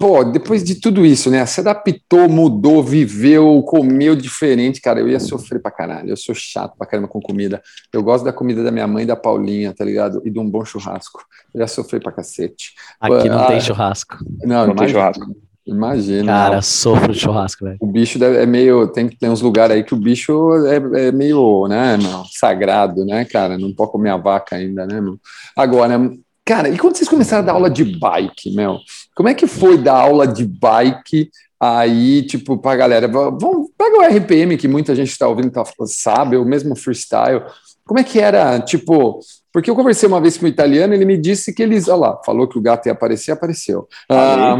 pô, 0.00 0.24
depois 0.24 0.64
de 0.64 0.76
tudo 0.76 1.04
isso, 1.04 1.30
né? 1.30 1.44
Se 1.44 1.60
adaptou, 1.60 2.26
mudou, 2.26 2.82
viveu, 2.82 3.62
comeu 3.64 4.16
diferente, 4.16 4.80
cara. 4.80 4.98
Eu 4.98 5.08
ia 5.08 5.20
sofrer 5.20 5.60
pra 5.60 5.70
caralho. 5.70 6.08
Eu 6.08 6.16
sou 6.16 6.34
chato 6.34 6.74
pra 6.78 6.86
caramba 6.86 7.06
com 7.06 7.20
comida. 7.20 7.62
Eu 7.92 8.02
gosto 8.02 8.24
da 8.24 8.32
comida 8.32 8.64
da 8.64 8.70
minha 8.72 8.86
mãe 8.86 9.04
e 9.04 9.06
da 9.06 9.14
Paulinha, 9.14 9.74
tá 9.74 9.84
ligado? 9.84 10.22
E 10.24 10.30
de 10.30 10.38
um 10.38 10.48
bom 10.48 10.64
churrasco. 10.64 11.22
Eu 11.54 11.60
ia 11.60 11.66
sofrer 11.68 12.02
pra 12.02 12.10
cacete. 12.10 12.72
Aqui 12.98 13.28
não 13.28 13.38
Ah, 13.40 13.46
tem 13.46 13.60
churrasco. 13.60 14.16
Não, 14.42 14.66
Não 14.68 14.74
tem 14.74 14.88
churrasco. 14.88 15.36
Imagina. 15.66 16.32
Cara, 16.32 16.62
sofro 16.62 17.12
de 17.12 17.20
churrasco, 17.20 17.64
velho. 17.64 17.76
O 17.80 17.86
bicho 17.86 18.18
deve- 18.18 18.38
é 18.38 18.46
meio. 18.46 18.88
Tem 18.88 19.06
ter 19.08 19.28
uns 19.28 19.42
lugares 19.42 19.76
aí 19.76 19.84
que 19.84 19.92
o 19.94 19.98
bicho 19.98 20.50
é, 20.66 21.08
é 21.08 21.12
meio, 21.12 21.68
né, 21.68 21.96
meu, 21.98 22.24
sagrado, 22.32 23.04
né, 23.04 23.24
cara? 23.26 23.58
Não 23.58 23.72
pode 23.72 23.92
comer 23.92 24.10
a 24.10 24.16
vaca 24.16 24.56
ainda, 24.56 24.86
né, 24.86 25.00
meu? 25.00 25.18
Agora, 25.54 26.10
cara, 26.44 26.68
e 26.70 26.78
quando 26.78 26.96
vocês 26.96 27.08
começaram 27.08 27.42
a 27.42 27.46
dar 27.46 27.52
aula 27.52 27.70
de 27.70 27.84
bike, 27.84 28.50
meu? 28.52 28.78
Como 29.20 29.28
é 29.28 29.34
que 29.34 29.46
foi 29.46 29.76
dar 29.76 29.96
aula 29.96 30.26
de 30.26 30.46
bike 30.46 31.28
aí, 31.60 32.22
tipo, 32.22 32.56
pra 32.56 32.74
galera? 32.74 33.06
Vamos, 33.06 33.68
pega 33.76 33.98
o 33.98 34.02
RPM 34.02 34.56
que 34.56 34.66
muita 34.66 34.94
gente 34.94 35.10
está 35.10 35.28
ouvindo, 35.28 35.50
tá, 35.50 35.62
sabe, 35.84 36.38
o 36.38 36.44
mesmo 36.46 36.74
freestyle. 36.74 37.42
Como 37.84 38.00
é 38.00 38.02
que 38.02 38.18
era, 38.18 38.58
tipo. 38.60 39.20
Porque 39.52 39.68
eu 39.70 39.76
conversei 39.76 40.08
uma 40.08 40.22
vez 40.22 40.38
com 40.38 40.46
um 40.46 40.48
italiano, 40.48 40.94
ele 40.94 41.04
me 41.04 41.18
disse 41.18 41.52
que 41.52 41.62
eles. 41.62 41.86
Olha 41.86 41.96
lá, 41.98 42.20
falou 42.24 42.48
que 42.48 42.56
o 42.56 42.62
gato 42.62 42.86
ia 42.86 42.92
aparecer, 42.92 43.32
apareceu. 43.32 43.86
Ah, 44.08 44.56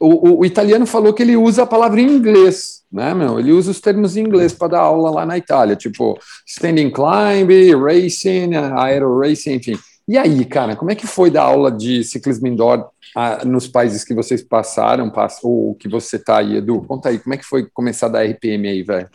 o, 0.00 0.30
o- 0.30 0.38
o 0.40 0.44
italiano 0.44 0.84
falou 0.84 1.12
que 1.14 1.22
ele 1.22 1.36
usa 1.36 1.62
a 1.62 1.66
palavra 1.66 2.00
em 2.00 2.10
inglês, 2.10 2.82
né, 2.90 3.14
meu? 3.14 3.38
Ele 3.38 3.52
usa 3.52 3.70
os 3.70 3.80
termos 3.80 4.16
em 4.16 4.22
inglês 4.22 4.52
para 4.52 4.68
dar 4.72 4.80
aula 4.80 5.10
lá 5.12 5.24
na 5.24 5.38
Itália, 5.38 5.76
tipo 5.76 6.18
standing 6.44 6.90
climb, 6.90 7.50
racing, 7.80 8.50
aero 8.76 9.16
racing, 9.20 9.52
enfim. 9.54 9.78
E 10.08 10.16
aí, 10.18 10.44
cara, 10.44 10.74
como 10.74 10.90
é 10.90 10.94
que 10.96 11.06
foi 11.06 11.30
dar 11.30 11.42
aula 11.42 11.70
de 11.70 12.02
ciclismo 12.02 12.48
indoor 12.48 12.86
ah, 13.16 13.44
nos 13.44 13.66
países 13.68 14.04
que 14.04 14.14
vocês 14.14 14.42
passaram, 14.42 15.10
pass- 15.10 15.40
ou 15.42 15.74
que 15.74 15.88
você 15.88 16.18
tá 16.18 16.38
aí, 16.38 16.56
Edu? 16.56 16.82
Conta 16.82 17.08
aí, 17.08 17.18
como 17.18 17.34
é 17.34 17.36
que 17.36 17.44
foi 17.44 17.68
começar 17.72 18.06
a 18.06 18.10
dar 18.10 18.24
RPM 18.24 18.68
aí, 18.68 18.82
velho? 18.82 19.08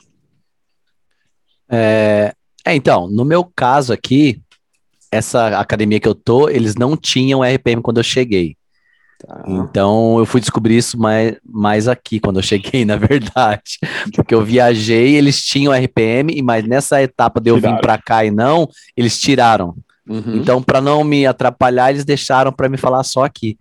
É, 1.69 2.33
é, 2.65 2.75
então, 2.75 3.07
no 3.09 3.25
meu 3.25 3.43
caso 3.55 3.91
aqui, 3.93 4.41
essa 5.11 5.59
academia 5.59 5.99
que 5.99 6.07
eu 6.07 6.15
tô, 6.15 6.49
eles 6.49 6.75
não 6.75 6.95
tinham 6.97 7.43
RPM 7.43 7.81
quando 7.81 7.97
eu 7.97 8.03
cheguei. 8.03 8.55
Tá. 9.25 9.43
Então 9.47 10.19
eu 10.19 10.25
fui 10.25 10.41
descobrir 10.41 10.77
isso 10.77 10.99
mais, 10.99 11.37
mais 11.45 11.87
aqui, 11.87 12.19
quando 12.19 12.37
eu 12.37 12.43
cheguei, 12.43 12.83
na 12.85 12.97
verdade. 12.97 13.79
Porque 14.13 14.33
eu 14.33 14.43
viajei, 14.43 15.15
eles 15.15 15.41
tinham 15.43 15.73
RPM, 15.73 16.41
mas 16.41 16.65
nessa 16.67 17.01
etapa 17.01 17.39
de 17.39 17.49
eu 17.49 17.55
vir 17.55 17.79
pra 17.79 17.97
cá 17.97 18.25
e 18.25 18.31
não, 18.31 18.67
eles 18.97 19.19
tiraram. 19.19 19.75
Uhum. 20.07 20.35
Então, 20.35 20.61
para 20.61 20.81
não 20.81 21.03
me 21.03 21.25
atrapalhar, 21.25 21.91
eles 21.91 22.03
deixaram 22.03 22.51
para 22.51 22.67
me 22.67 22.77
falar 22.77 23.03
só 23.03 23.23
aqui. 23.23 23.57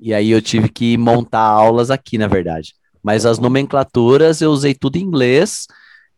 E 0.00 0.14
aí 0.14 0.30
eu 0.30 0.40
tive 0.40 0.68
que 0.68 0.96
montar 0.96 1.42
aulas 1.42 1.90
aqui, 1.90 2.16
na 2.16 2.26
verdade. 2.26 2.74
Mas 3.02 3.26
as 3.26 3.38
nomenclaturas 3.38 4.40
eu 4.40 4.50
usei 4.50 4.74
tudo 4.74 4.96
em 4.96 5.02
inglês. 5.02 5.66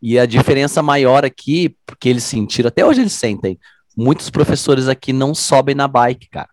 E 0.01 0.19
a 0.19 0.27
diferença 0.27 0.83
maior 0.83 1.25
aqui, 1.25 1.77
porque 1.87 2.09
eles 2.09 2.25
sentiram, 2.25 2.69
até 2.69 2.85
hoje 2.85 3.01
eles 3.01 3.13
sentem, 3.13 3.57
muitos 3.97 4.31
professores 4.31 4.89
aqui 4.89 5.13
não 5.13 5.33
sobem 5.35 5.75
na 5.75 5.87
bike, 5.87 6.29
cara. 6.29 6.49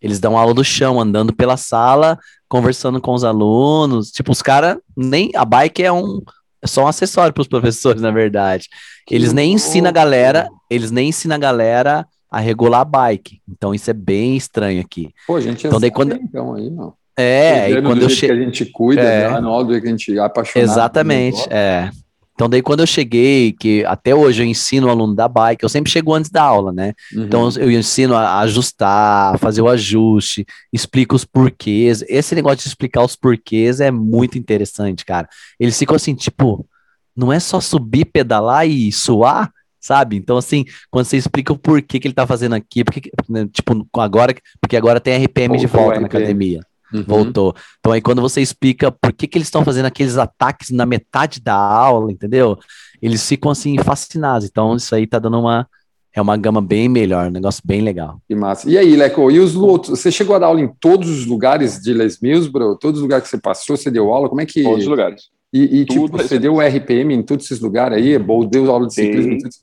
Eles 0.00 0.18
dão 0.18 0.36
aula 0.36 0.52
do 0.52 0.64
chão, 0.64 1.00
andando 1.00 1.32
pela 1.32 1.56
sala, 1.56 2.18
conversando 2.48 3.00
com 3.00 3.14
os 3.14 3.22
alunos. 3.22 4.10
Tipo, 4.10 4.32
os 4.32 4.42
caras 4.42 4.78
nem. 4.96 5.30
A 5.36 5.44
bike 5.44 5.84
é 5.84 5.92
um. 5.92 6.20
É 6.60 6.66
só 6.66 6.84
um 6.84 6.88
acessório 6.88 7.32
para 7.32 7.40
os 7.40 7.48
professores, 7.48 8.02
na 8.02 8.10
verdade. 8.10 8.68
Eles 9.08 9.32
nem 9.32 9.52
ensinam 9.52 9.88
a 9.88 9.92
galera, 9.92 10.48
eles 10.68 10.90
nem 10.90 11.08
ensinam 11.08 11.36
a 11.36 11.38
galera 11.38 12.06
a 12.32 12.40
regular 12.40 12.80
a 12.80 12.84
bike. 12.84 13.40
Então 13.48 13.74
isso 13.74 13.90
é 13.90 13.94
bem 13.94 14.36
estranho 14.36 14.80
aqui. 14.80 15.10
Pô, 15.26 15.36
a 15.36 15.40
gente 15.40 15.66
Então, 15.66 15.78
daí 15.78 15.90
sabe, 15.90 15.94
quando- 15.96 16.14
então 16.14 16.54
aí, 16.54 16.70
não. 16.70 16.94
É, 17.16 17.70
e 17.70 17.82
quando 17.82 17.98
do 18.00 18.04
eu 18.06 18.08
jeito 18.08 18.08
que 18.08 18.14
cheguei. 18.26 18.36
a 18.36 18.44
gente 18.46 18.64
cuida, 18.66 19.02
É. 19.02 19.30
né? 19.30 19.40
no 19.40 19.62
do 19.62 19.70
jeito 19.72 19.82
que 19.82 19.88
a 19.88 19.90
gente 19.90 20.18
é 20.18 20.20
apaixonado. 20.22 20.70
Exatamente, 20.70 21.46
é. 21.52 21.90
Então 22.34 22.48
daí 22.48 22.62
quando 22.62 22.80
eu 22.80 22.86
cheguei, 22.86 23.52
que 23.52 23.84
até 23.84 24.14
hoje 24.14 24.42
eu 24.42 24.46
ensino 24.46 24.86
o 24.86 24.90
aluno 24.90 25.14
da 25.14 25.28
bike, 25.28 25.62
eu 25.62 25.68
sempre 25.68 25.92
chego 25.92 26.14
antes 26.14 26.30
da 26.30 26.42
aula, 26.42 26.72
né? 26.72 26.94
Uhum. 27.14 27.24
Então 27.24 27.48
eu 27.58 27.70
ensino 27.70 28.14
a 28.16 28.38
ajustar, 28.40 29.38
fazer 29.38 29.60
o 29.60 29.68
ajuste, 29.68 30.46
explico 30.72 31.14
os 31.14 31.26
porquês. 31.26 32.02
Esse 32.08 32.34
negócio 32.34 32.58
de 32.58 32.68
explicar 32.68 33.04
os 33.04 33.14
porquês 33.14 33.78
é 33.80 33.90
muito 33.90 34.38
interessante, 34.38 35.04
cara. 35.04 35.28
Eles 35.60 35.78
ficam 35.78 35.94
assim, 35.94 36.14
tipo, 36.14 36.66
não 37.14 37.30
é 37.30 37.38
só 37.38 37.60
subir, 37.60 38.06
pedalar 38.06 38.66
e 38.66 38.90
suar, 38.90 39.52
sabe? 39.82 40.16
Então 40.16 40.36
assim, 40.36 40.64
quando 40.90 41.04
você 41.04 41.16
explica 41.16 41.52
o 41.52 41.58
porquê 41.58 41.98
que 42.00 42.06
ele 42.06 42.14
tá 42.14 42.26
fazendo 42.26 42.54
aqui, 42.54 42.84
porque 42.84 43.10
né, 43.28 43.46
tipo, 43.52 43.86
agora, 43.98 44.34
porque 44.60 44.76
agora 44.76 45.00
tem 45.00 45.24
RPM 45.24 45.58
de 45.58 45.66
Voltou 45.66 45.80
o 45.80 45.84
volta 45.84 46.00
na 46.00 46.06
RPM. 46.06 46.22
academia. 46.22 46.60
Uhum. 46.94 47.04
Voltou. 47.06 47.54
Então 47.80 47.92
aí 47.92 48.00
quando 48.00 48.22
você 48.22 48.40
explica 48.40 48.92
por 48.92 49.12
que, 49.12 49.26
que 49.26 49.36
eles 49.36 49.48
estão 49.48 49.64
fazendo 49.64 49.86
aqueles 49.86 50.16
ataques 50.16 50.70
na 50.70 50.86
metade 50.86 51.40
da 51.40 51.54
aula, 51.54 52.12
entendeu? 52.12 52.58
Eles 53.00 53.26
ficam 53.26 53.50
assim 53.50 53.76
fascinados. 53.78 54.46
Então 54.46 54.76
isso 54.76 54.94
aí 54.94 55.06
tá 55.06 55.18
dando 55.18 55.40
uma 55.40 55.66
é 56.14 56.20
uma 56.20 56.36
gama 56.36 56.60
bem 56.60 56.88
melhor, 56.90 57.28
um 57.28 57.30
negócio 57.30 57.62
bem 57.64 57.80
legal. 57.80 58.20
Que 58.28 58.34
massa. 58.34 58.68
E 58.68 58.76
aí, 58.76 58.94
Leco, 58.94 59.30
e 59.30 59.38
os 59.38 59.56
outros? 59.56 59.98
Você 59.98 60.12
chegou 60.12 60.36
a 60.36 60.38
dar 60.38 60.46
aula 60.48 60.60
em 60.60 60.68
todos 60.68 61.08
os 61.08 61.24
lugares 61.24 61.80
de 61.80 61.94
Les 61.94 62.20
Mills, 62.20 62.50
bro? 62.50 62.76
Todos 62.76 62.98
os 62.98 63.02
lugares 63.02 63.24
que 63.24 63.30
você 63.30 63.40
passou, 63.40 63.78
você 63.78 63.90
deu 63.90 64.12
aula? 64.12 64.28
Como 64.28 64.40
é 64.40 64.46
que. 64.46 64.62
Todos 64.62 64.82
os 64.82 64.88
lugares. 64.88 65.30
E, 65.52 65.80
e, 65.80 65.84
tipo, 65.84 66.08
você 66.08 66.38
deu 66.38 66.60
RPM 66.60 67.14
em 67.14 67.22
todos 67.22 67.44
esses 67.44 67.60
lugares 67.60 67.98
aí? 67.98 68.16
Ou 68.16 68.46
deu 68.46 68.70
aula 68.70 68.86
de 68.86 68.94
ciclismo? 68.94 69.32
em 69.32 69.38
Dei. 69.38 69.42
todos- 69.42 69.62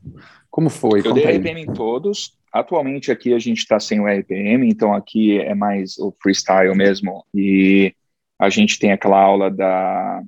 Como 0.52 0.70
foi? 0.70 1.00
Eu 1.00 1.04
Conta 1.06 1.16
dei 1.16 1.26
aí. 1.28 1.38
RPM 1.38 1.62
em 1.62 1.74
todos. 1.74 2.38
Atualmente 2.52 3.12
aqui 3.12 3.34
a 3.34 3.40
gente 3.40 3.60
está 3.60 3.80
sem 3.80 4.00
o 4.00 4.08
RPM, 4.08 4.68
então 4.68 4.94
aqui 4.94 5.40
é 5.40 5.54
mais 5.56 5.98
o 6.00 6.14
freestyle 6.22 6.76
mesmo. 6.76 7.24
E 7.34 7.94
a 8.40 8.50
gente 8.50 8.78
tem 8.80 8.92
aquela 8.92 9.20
aula 9.20 9.50
da 9.52 10.22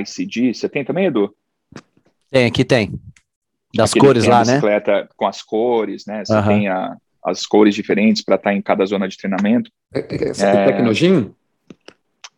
ICD. 0.00 0.54
Você 0.54 0.68
tem 0.68 0.84
também, 0.84 1.06
Edu? 1.06 1.34
Tem, 2.30 2.46
aqui 2.46 2.64
tem. 2.64 2.92
Das 3.74 3.90
Aquele 3.90 4.04
cores 4.06 4.24
tem 4.24 4.32
a 4.32 4.36
lá, 4.38 4.44
né? 4.44 4.52
bicicleta 4.54 5.08
com 5.16 5.26
as 5.26 5.42
cores, 5.42 6.06
né? 6.06 6.24
Você 6.24 6.42
tem 6.42 6.68
a- 6.68 6.96
as 7.24 7.44
cores 7.46 7.74
diferentes 7.74 8.22
para 8.22 8.36
estar 8.36 8.54
em 8.54 8.62
cada 8.62 8.84
zona 8.86 9.06
de 9.08 9.16
treinamento. 9.16 9.70
É, 9.94 9.98
é, 10.00 10.02
é, 10.02 10.62
É. 10.62 10.66
Tecnogin? 10.66 11.30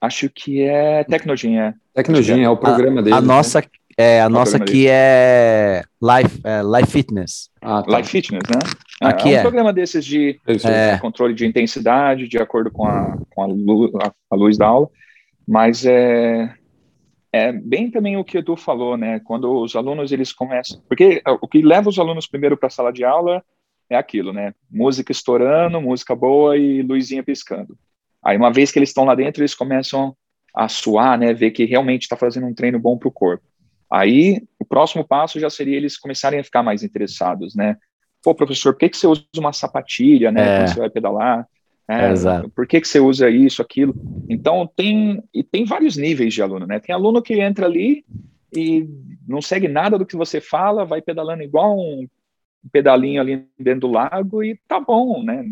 Acho 0.01 0.31
que 0.31 0.63
é 0.63 1.05
Tecnogin, 1.05 1.59
é. 1.59 1.75
Tecnogin 1.95 2.41
é 2.43 2.49
o 2.49 2.57
programa 2.57 3.03
dele. 3.03 3.15
A 3.15 3.21
nossa 3.21 3.63
é 3.99 4.23
a 4.23 4.29
nossa 4.31 4.53
programa 4.59 4.71
aqui 4.71 4.87
é 4.89 5.83
Life, 6.03 6.41
é 6.43 6.63
Life 6.63 6.91
Fitness. 6.91 7.51
Ah, 7.61 7.83
tá. 7.83 7.99
Life 7.99 8.09
Fitness, 8.11 8.43
né? 8.49 8.61
É, 9.03 9.07
Aqui 9.07 9.29
é 9.35 9.37
um 9.37 9.39
é. 9.39 9.43
programa 9.43 9.73
desses 9.75 10.05
de 10.05 10.39
É. 10.47 10.93
É. 10.93 10.99
controle 10.99 11.35
de 11.35 11.47
intensidade, 11.47 12.27
de 12.29 12.39
acordo 12.39 12.71
com 12.71 12.87
a, 12.87 13.19
com 13.31 13.43
a, 13.43 13.47
lu- 13.47 13.93
a- 14.03 14.13
a 14.31 14.37
luz 14.37 14.57
da 14.57 14.67
aula, 14.67 14.89
mas 15.47 15.85
é, 15.85 16.51
é 17.33 17.53
bem 17.53 17.91
também 17.91 18.17
o 18.17 18.25
que 18.25 18.39
o 18.39 18.41
Edu 18.41 18.57
falou, 18.57 18.97
né? 18.97 19.21
Quando 19.25 19.51
os 19.61 19.77
alunos 19.77 20.13
eles 20.13 20.33
começam, 20.33 20.81
porque 20.89 21.21
o 21.43 21.47
que 21.49 21.61
leva 21.61 21.89
os 21.91 21.99
alunos 21.99 22.27
primeiro 22.27 22.57
para 22.57 22.69
a 22.69 22.71
sala 22.71 22.91
de 22.93 23.05
aula 23.05 23.43
é 23.91 23.97
aquilo, 23.97 24.33
né? 24.33 24.55
Música 24.71 25.13
estourando, 25.13 25.81
música 25.81 26.15
boa 26.17 26.57
e 26.57 26.81
luzinha 26.81 27.23
piscando. 27.23 27.77
Aí 28.23 28.37
uma 28.37 28.53
vez 28.53 28.71
que 28.71 28.79
eles 28.79 28.91
estão 28.91 29.05
lá 29.05 29.15
dentro, 29.15 29.43
eles 29.43 29.55
começam 29.55 30.15
a 30.55 30.69
suar, 30.69 31.19
né? 31.19 31.33
Ver 31.33 31.51
que 31.51 31.65
realmente 31.65 32.03
está 32.03 32.17
fazendo 32.17 32.47
um 32.47 32.55
treino 32.55 32.79
bom 32.79 32.99
para 32.99 33.09
o 33.09 33.13
corpo. 33.13 33.45
Aí 33.91 34.43
o 34.59 34.65
próximo 34.65 35.05
passo 35.05 35.41
já 35.41 35.51
seria 35.51 35.77
eles 35.77 35.97
começarem 35.97 36.39
a 36.39 36.45
ficar 36.45 36.63
mais 36.63 36.83
interessados, 36.83 37.55
né? 37.55 37.77
Pô, 38.23 38.35
professor, 38.35 38.73
por 38.73 38.81
que, 38.81 38.91
que 38.91 38.97
você 38.97 39.07
usa 39.07 39.25
uma 39.39 39.53
sapatilha, 39.53 40.31
né? 40.31 40.43
É. 40.43 40.59
Quando 40.59 40.69
você 40.69 40.81
vai 40.81 40.91
pedalar? 40.91 41.49
É, 41.89 42.11
Exato. 42.13 42.49
Por 42.51 42.67
que, 42.69 42.81
que 42.81 42.87
você 42.87 43.01
usa 43.01 43.29
isso, 43.29 43.61
aquilo? 43.61 43.95
Então, 44.29 44.71
tem, 44.77 45.21
e 45.35 45.43
tem 45.43 45.65
vários 45.65 45.97
níveis 45.97 46.33
de 46.33 46.41
aluno, 46.41 46.67
né? 46.67 46.79
Tem 46.79 46.95
aluno 46.95 47.21
que 47.21 47.41
entra 47.41 47.67
ali 47.67 48.05
e 48.55 48.89
não 49.27 49.43
segue 49.43 49.67
nada 49.67 49.99
do 49.99 50.07
que 50.07 50.17
você 50.17 50.41
fala, 50.41 50.85
vai 50.85 51.03
pedalando 51.03 51.43
igual 51.43 51.77
um 51.77 52.07
pedalinho 52.71 53.21
ali 53.21 53.45
dentro 53.59 53.81
do 53.81 53.91
lago 53.91 54.45
e 54.45 54.57
tá 54.69 54.79
bom, 54.79 55.23
né? 55.23 55.45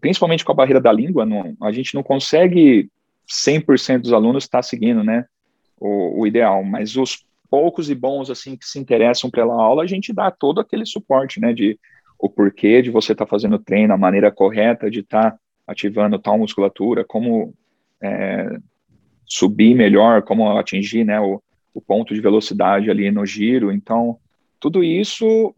Principalmente 0.00 0.44
com 0.44 0.52
a 0.52 0.54
barreira 0.54 0.80
da 0.80 0.92
língua, 0.92 1.26
não, 1.26 1.56
a 1.60 1.72
gente 1.72 1.94
não 1.94 2.02
consegue 2.02 2.90
100% 3.28 4.02
dos 4.02 4.12
alunos 4.12 4.44
estar 4.44 4.58
tá 4.58 4.62
seguindo, 4.62 5.02
né? 5.02 5.24
O, 5.78 6.20
o, 6.20 6.26
ideal, 6.26 6.62
mas 6.62 6.96
os 6.96 7.24
poucos 7.50 7.90
e 7.90 7.94
bons, 7.94 8.30
assim, 8.30 8.56
que 8.56 8.64
se 8.64 8.78
interessam 8.78 9.30
pela 9.30 9.54
aula, 9.54 9.82
a 9.82 9.86
gente 9.86 10.12
dá 10.12 10.30
todo 10.30 10.60
aquele 10.60 10.86
suporte, 10.86 11.40
né? 11.40 11.52
De 11.52 11.78
o 12.18 12.28
porquê 12.28 12.80
de 12.80 12.90
você 12.90 13.12
estar 13.12 13.24
tá 13.24 13.30
fazendo 13.30 13.58
treino, 13.58 13.92
a 13.92 13.98
maneira 13.98 14.30
correta 14.30 14.90
de 14.90 15.00
estar 15.00 15.32
tá 15.32 15.38
ativando 15.66 16.18
tal 16.18 16.38
musculatura, 16.38 17.04
como 17.04 17.52
é, 18.00 18.58
subir 19.26 19.74
melhor, 19.74 20.22
como 20.22 20.56
atingir 20.56 21.04
né, 21.04 21.20
o, 21.20 21.42
o, 21.72 21.80
ponto 21.80 22.14
de 22.14 22.20
velocidade 22.20 22.90
ali 22.90 23.10
no 23.10 23.24
giro. 23.24 23.72
Então, 23.72 24.18
tudo 24.60 24.84
isso, 24.84 25.54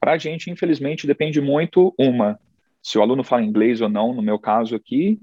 para 0.00 0.12
a 0.12 0.18
gente, 0.18 0.50
infelizmente, 0.50 1.06
depende 1.06 1.40
muito, 1.40 1.94
uma, 1.98 2.38
se 2.86 2.96
o 2.96 3.02
aluno 3.02 3.24
fala 3.24 3.42
inglês 3.42 3.80
ou 3.80 3.88
não, 3.88 4.14
no 4.14 4.22
meu 4.22 4.38
caso 4.38 4.76
aqui, 4.76 5.20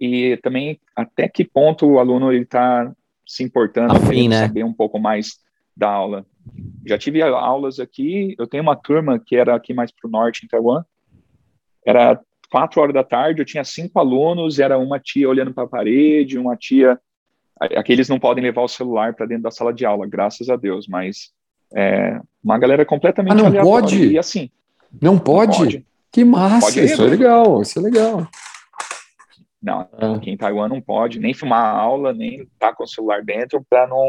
e 0.00 0.38
também 0.38 0.80
até 0.96 1.28
que 1.28 1.44
ponto 1.44 1.86
o 1.86 1.98
aluno 1.98 2.32
está 2.32 2.90
se 3.26 3.44
importando, 3.44 3.94
Afim, 3.94 4.28
né? 4.28 4.46
saber 4.46 4.64
um 4.64 4.72
pouco 4.72 4.98
mais 4.98 5.38
da 5.76 5.90
aula. 5.90 6.24
Já 6.86 6.96
tive 6.96 7.20
aulas 7.20 7.78
aqui, 7.78 8.34
eu 8.38 8.46
tenho 8.46 8.62
uma 8.62 8.74
turma 8.74 9.18
que 9.18 9.36
era 9.36 9.54
aqui 9.54 9.74
mais 9.74 9.92
para 9.92 10.08
o 10.08 10.10
norte, 10.10 10.46
em 10.46 10.48
Taiwan, 10.48 10.82
era 11.84 12.18
quatro 12.50 12.80
horas 12.80 12.94
da 12.94 13.04
tarde, 13.04 13.42
eu 13.42 13.46
tinha 13.46 13.62
cinco 13.62 13.98
alunos, 13.98 14.58
era 14.58 14.78
uma 14.78 14.98
tia 14.98 15.28
olhando 15.28 15.52
para 15.52 15.64
a 15.64 15.68
parede, 15.68 16.38
uma 16.38 16.56
tia. 16.56 16.98
Aqueles 17.60 18.08
não 18.08 18.18
podem 18.18 18.42
levar 18.42 18.62
o 18.62 18.68
celular 18.68 19.14
para 19.14 19.26
dentro 19.26 19.42
da 19.42 19.50
sala 19.50 19.74
de 19.74 19.84
aula, 19.84 20.06
graças 20.06 20.48
a 20.48 20.56
Deus, 20.56 20.88
mas 20.88 21.30
é, 21.74 22.18
uma 22.42 22.56
galera 22.56 22.86
completamente 22.86 23.32
ah, 23.32 23.50
não 23.50 23.62
pode? 23.62 24.12
E 24.12 24.18
assim. 24.18 24.50
Não 24.98 25.18
pode? 25.18 25.58
Não 25.58 25.58
pode. 25.58 25.91
Que 26.12 26.24
massa, 26.24 26.66
pode 26.66 26.84
isso 26.84 27.02
é 27.02 27.06
legal, 27.06 27.62
isso 27.62 27.78
é 27.78 27.82
legal. 27.82 28.28
Não, 29.62 29.88
ah. 29.92 30.16
aqui 30.16 30.30
em 30.30 30.36
Taiwan 30.36 30.68
não 30.68 30.80
pode 30.80 31.18
nem 31.18 31.32
filmar 31.32 31.64
a 31.64 31.70
aula, 31.70 32.12
nem 32.12 32.42
estar 32.42 32.68
tá 32.68 32.74
com 32.74 32.84
o 32.84 32.88
celular 32.88 33.24
dentro 33.24 33.64
para 33.68 33.86
não, 33.86 34.06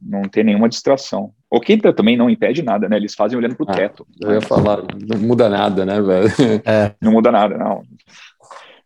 não 0.00 0.22
ter 0.22 0.44
nenhuma 0.44 0.68
distração. 0.68 1.32
O 1.48 1.60
que 1.60 1.76
também 1.92 2.16
não 2.16 2.28
impede 2.28 2.62
nada, 2.62 2.88
né? 2.88 2.96
Eles 2.96 3.14
fazem 3.14 3.38
olhando 3.38 3.56
pro 3.56 3.66
ah, 3.68 3.72
teto. 3.72 4.06
Eu 4.20 4.32
ia 4.32 4.40
falar, 4.40 4.82
não 5.08 5.18
muda 5.18 5.48
nada, 5.48 5.86
né, 5.86 6.00
velho? 6.00 6.28
É. 6.66 6.94
Não 7.00 7.12
muda 7.12 7.32
nada, 7.32 7.56
não. 7.56 7.82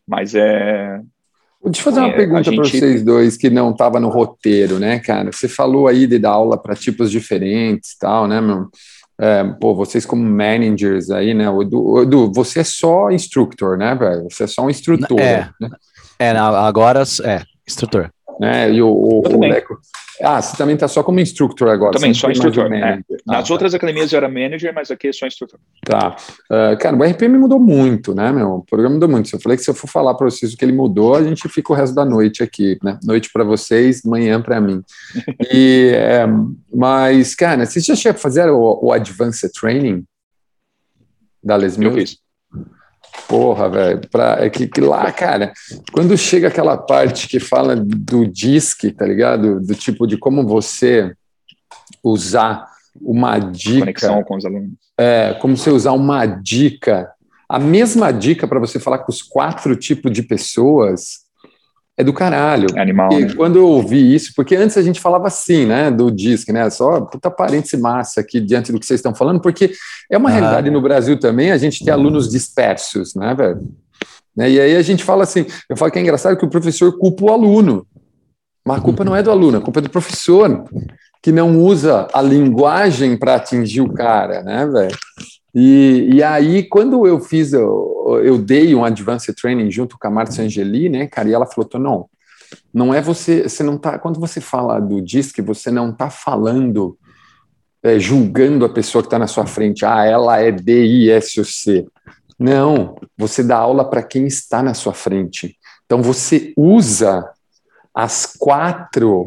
Mas 0.06 0.34
é. 0.34 1.00
Deixa 1.64 1.80
eu 1.80 1.84
fazer 1.84 2.00
uma 2.00 2.08
é, 2.10 2.16
pergunta 2.16 2.42
gente... 2.44 2.56
para 2.56 2.68
vocês 2.68 3.02
dois 3.02 3.36
que 3.36 3.48
não 3.48 3.70
estava 3.70 3.98
no 3.98 4.08
roteiro, 4.08 4.78
né, 4.78 4.98
cara? 4.98 5.32
Você 5.32 5.48
falou 5.48 5.88
aí 5.88 6.06
de 6.06 6.18
dar 6.18 6.30
aula 6.30 6.56
para 6.56 6.74
tipos 6.74 7.10
diferentes 7.10 7.92
e 7.92 7.98
tal, 7.98 8.28
né, 8.28 8.40
meu? 8.40 8.68
É, 9.18 9.44
pô, 9.44 9.74
vocês 9.74 10.04
como 10.04 10.22
managers 10.24 11.10
aí, 11.10 11.34
né? 11.34 11.48
O 11.48 11.62
Edu, 11.62 12.02
Edu, 12.02 12.32
você 12.32 12.60
é 12.60 12.64
só 12.64 13.10
instructor, 13.10 13.76
né, 13.76 13.94
velho? 13.94 14.24
Você 14.30 14.44
é 14.44 14.46
só 14.46 14.62
um 14.62 14.70
instrutor. 14.70 15.20
É, 15.20 15.50
né? 15.60 15.70
é 16.18 16.30
agora 16.30 17.02
é, 17.24 17.42
instrutor. 17.66 18.10
Né? 18.40 18.72
E 18.72 18.82
o, 18.82 18.88
o, 18.88 19.20
o 19.20 19.40
Leco, 19.40 19.78
ah, 20.22 20.40
você 20.40 20.56
também 20.56 20.74
está 20.74 20.86
só 20.86 21.02
como 21.02 21.18
instructor 21.18 21.68
agora. 21.68 21.92
Também, 21.92 22.14
só 22.14 22.30
instrutor. 22.30 22.72
É. 22.72 23.00
Nas 23.26 23.50
ah, 23.50 23.52
outras 23.52 23.72
tá. 23.72 23.76
academias 23.76 24.12
eu 24.12 24.16
era 24.18 24.28
manager, 24.28 24.72
mas 24.72 24.90
aqui 24.90 25.08
é 25.08 25.12
só 25.12 25.26
instrutor. 25.26 25.58
Tá. 25.84 26.16
Uh, 26.50 26.78
cara, 26.78 26.96
o 26.96 27.02
RPM 27.02 27.36
mudou 27.36 27.58
muito, 27.58 28.14
né, 28.14 28.30
meu? 28.30 28.56
O 28.56 28.64
programa 28.64 28.94
mudou 28.94 29.08
muito. 29.08 29.28
Se 29.28 29.34
eu 29.34 29.40
falei 29.40 29.58
que 29.58 29.64
se 29.64 29.70
eu 29.70 29.74
for 29.74 29.88
falar 29.88 30.14
para 30.14 30.30
vocês 30.30 30.54
o 30.54 30.56
que 30.56 30.64
ele 30.64 30.72
mudou, 30.72 31.16
a 31.16 31.22
gente 31.22 31.48
fica 31.48 31.72
o 31.72 31.76
resto 31.76 31.94
da 31.94 32.04
noite 32.04 32.42
aqui, 32.42 32.78
né? 32.82 32.98
Noite 33.02 33.30
para 33.32 33.42
vocês, 33.42 34.02
manhã 34.04 34.40
para 34.40 34.60
mim. 34.60 34.82
e, 35.52 35.92
é, 35.94 36.26
mas, 36.72 37.34
cara, 37.34 37.66
vocês 37.66 37.84
já 37.84 37.96
chegaram 37.96 38.18
a 38.18 38.22
fazer 38.22 38.48
o, 38.50 38.78
o 38.82 38.92
Advanced 38.92 39.50
Training 39.52 40.04
da 41.42 41.56
Les 41.56 41.76
Mills? 41.76 41.98
Eu 41.98 42.06
fiz. 42.06 42.23
Porra, 43.28 43.68
velho, 43.68 44.00
é 44.38 44.50
que, 44.50 44.66
que, 44.66 44.80
lá, 44.80 45.10
cara, 45.10 45.52
quando 45.92 46.16
chega 46.16 46.48
aquela 46.48 46.76
parte 46.76 47.26
que 47.26 47.40
fala 47.40 47.74
do 47.76 48.26
DISC, 48.26 48.92
tá 48.92 49.06
ligado? 49.06 49.60
Do 49.60 49.74
tipo 49.74 50.06
de 50.06 50.16
como 50.16 50.46
você 50.46 51.14
usar 52.02 52.66
uma 53.00 53.38
dica. 53.38 53.80
Conexão 53.80 54.22
com 54.22 54.36
os 54.36 54.44
alunos. 54.44 54.70
É, 54.98 55.34
como 55.40 55.56
você 55.56 55.70
usar 55.70 55.92
uma 55.92 56.26
dica, 56.26 57.10
a 57.48 57.58
mesma 57.58 58.12
dica 58.12 58.46
para 58.46 58.60
você 58.60 58.78
falar 58.78 58.98
com 58.98 59.10
os 59.10 59.22
quatro 59.22 59.74
tipos 59.74 60.12
de 60.12 60.22
pessoas, 60.22 61.23
é 61.96 62.02
do 62.02 62.12
caralho. 62.12 62.66
É 62.74 62.80
animal. 62.80 63.12
E 63.12 63.24
né? 63.24 63.34
quando 63.34 63.56
eu 63.56 63.66
ouvi 63.66 64.14
isso, 64.14 64.32
porque 64.34 64.56
antes 64.56 64.76
a 64.76 64.82
gente 64.82 65.00
falava 65.00 65.28
assim, 65.28 65.64
né, 65.64 65.90
do 65.90 66.10
disco, 66.10 66.52
né, 66.52 66.68
só 66.70 67.00
puta 67.02 67.30
parêntese 67.30 67.76
massa 67.76 68.20
aqui 68.20 68.40
diante 68.40 68.72
do 68.72 68.80
que 68.80 68.86
vocês 68.86 68.98
estão 68.98 69.14
falando, 69.14 69.40
porque 69.40 69.72
é 70.10 70.18
uma 70.18 70.28
ah. 70.28 70.32
realidade 70.32 70.70
no 70.70 70.80
Brasil 70.80 71.18
também, 71.18 71.52
a 71.52 71.58
gente 71.58 71.84
tem 71.84 71.92
alunos 71.92 72.28
dispersos, 72.28 73.14
né, 73.14 73.34
velho? 73.34 73.62
Né, 74.36 74.50
e 74.50 74.60
aí 74.60 74.76
a 74.76 74.82
gente 74.82 75.04
fala 75.04 75.22
assim, 75.22 75.46
eu 75.68 75.76
falo 75.76 75.92
que 75.92 75.98
é 75.98 76.02
engraçado 76.02 76.36
que 76.36 76.44
o 76.44 76.50
professor 76.50 76.98
culpa 76.98 77.24
o 77.24 77.32
aluno, 77.32 77.86
mas 78.66 78.78
a 78.78 78.80
culpa 78.80 79.04
não 79.04 79.14
é 79.14 79.22
do 79.22 79.30
aluno, 79.30 79.58
a 79.58 79.60
culpa 79.60 79.78
é 79.78 79.82
do 79.82 79.90
professor, 79.90 80.64
que 81.22 81.30
não 81.30 81.58
usa 81.58 82.08
a 82.12 82.20
linguagem 82.20 83.16
para 83.16 83.36
atingir 83.36 83.80
o 83.80 83.92
cara, 83.92 84.42
né, 84.42 84.66
velho? 84.66 84.96
E, 85.54 86.10
e 86.14 86.22
aí, 86.22 86.64
quando 86.64 87.06
eu 87.06 87.20
fiz, 87.20 87.52
eu, 87.52 88.20
eu 88.22 88.36
dei 88.38 88.74
um 88.74 88.84
advanced 88.84 89.34
training 89.34 89.70
junto 89.70 89.98
com 89.98 90.06
a 90.08 90.10
Marcia 90.10 90.44
Angeli, 90.44 90.88
né, 90.88 91.06
cara, 91.06 91.28
e 91.28 91.32
ela 91.32 91.46
falou, 91.46 91.68
não, 91.74 92.08
não 92.72 92.92
é 92.92 93.00
você, 93.00 93.48
você 93.48 93.62
não 93.62 93.78
tá, 93.78 93.98
quando 93.98 94.18
você 94.18 94.40
fala 94.40 94.80
do 94.80 95.00
DISC, 95.00 95.40
você 95.40 95.70
não 95.70 95.92
tá 95.92 96.10
falando, 96.10 96.98
é, 97.82 97.98
julgando 97.98 98.64
a 98.64 98.68
pessoa 98.68 99.02
que 99.02 99.06
está 99.06 99.18
na 99.18 99.26
sua 99.26 99.46
frente, 99.46 99.84
ah, 99.84 100.04
ela 100.04 100.40
é 100.40 100.50
D-I-S-O-C. 100.50 101.86
Não, 102.38 102.96
você 103.16 103.42
dá 103.44 103.58
aula 103.58 103.88
para 103.88 104.02
quem 104.02 104.26
está 104.26 104.62
na 104.62 104.74
sua 104.74 104.92
frente. 104.92 105.56
Então, 105.86 106.02
você 106.02 106.52
usa 106.56 107.30
as 107.94 108.26
quatro 108.26 109.24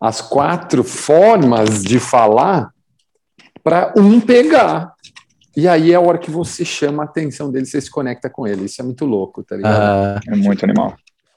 as 0.00 0.20
quatro 0.20 0.82
formas 0.82 1.82
de 1.82 2.00
falar 2.00 2.72
para 3.62 3.94
um 3.96 4.20
pegar. 4.20 4.91
E 5.56 5.68
aí 5.68 5.92
é 5.92 5.94
a 5.94 6.00
hora 6.00 6.18
que 6.18 6.30
você 6.30 6.64
chama 6.64 7.02
a 7.02 7.06
atenção 7.06 7.50
dele, 7.50 7.66
você 7.66 7.80
se 7.80 7.90
conecta 7.90 8.30
com 8.30 8.46
ele. 8.46 8.64
Isso 8.64 8.80
é 8.80 8.84
muito 8.84 9.04
louco, 9.04 9.42
tá 9.42 9.56
ligado? 9.56 10.18
Uh, 10.18 10.32
é 10.32 10.36
muito 10.36 10.64
animal. 10.64 10.96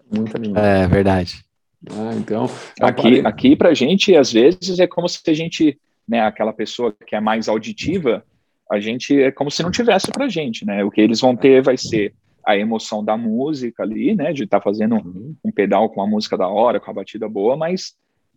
Muito 0.09 0.36
animal. 0.38 0.63
É 0.63 0.88
verdade. 0.88 1.43
Ah, 1.91 2.13
então. 2.16 2.49
Aqui, 2.82 3.20
aqui 3.26 3.55
pra 3.55 3.74
gente, 3.74 4.16
às 4.16 4.32
vezes, 4.32 4.80
é 4.80 4.88
como 4.88 5.07
se 5.09 5.20
a 5.28 5.34
gente, 5.34 5.78
né, 6.07 6.22
aquela 6.22 6.53
pessoa 6.53 6.95
que 7.05 7.16
é 7.16 7.20
mais 7.20 7.49
auditiva, 7.49 8.24
a 8.72 8.80
gente 8.80 9.22
é 9.22 9.32
como 9.32 9.51
se 9.51 9.61
não 9.61 9.70
tivesse 9.70 10.11
pra 10.11 10.30
gente, 10.30 10.66
né? 10.66 10.84
O 10.84 10.89
que 10.89 11.01
eles 11.01 11.20
vão 11.20 11.36
ter 11.36 11.61
vai 11.61 11.78
ser 11.78 12.13
a 12.45 12.57
emoção 12.57 13.03
da 13.03 13.18
música 13.18 13.84
ali, 13.84 14.16
né? 14.16 14.32
De 14.32 14.43
estar 14.43 14.59
tá 14.59 14.63
fazendo 14.63 14.95
uhum. 14.95 15.36
um 15.43 15.51
pedal 15.51 15.89
com 15.89 16.01
a 16.01 16.07
música 16.07 16.38
da 16.38 16.47
hora, 16.47 16.80
com 16.80 16.89
a 16.89 16.93
batida 16.93 17.28
boa, 17.28 17.57
mas 17.57 17.95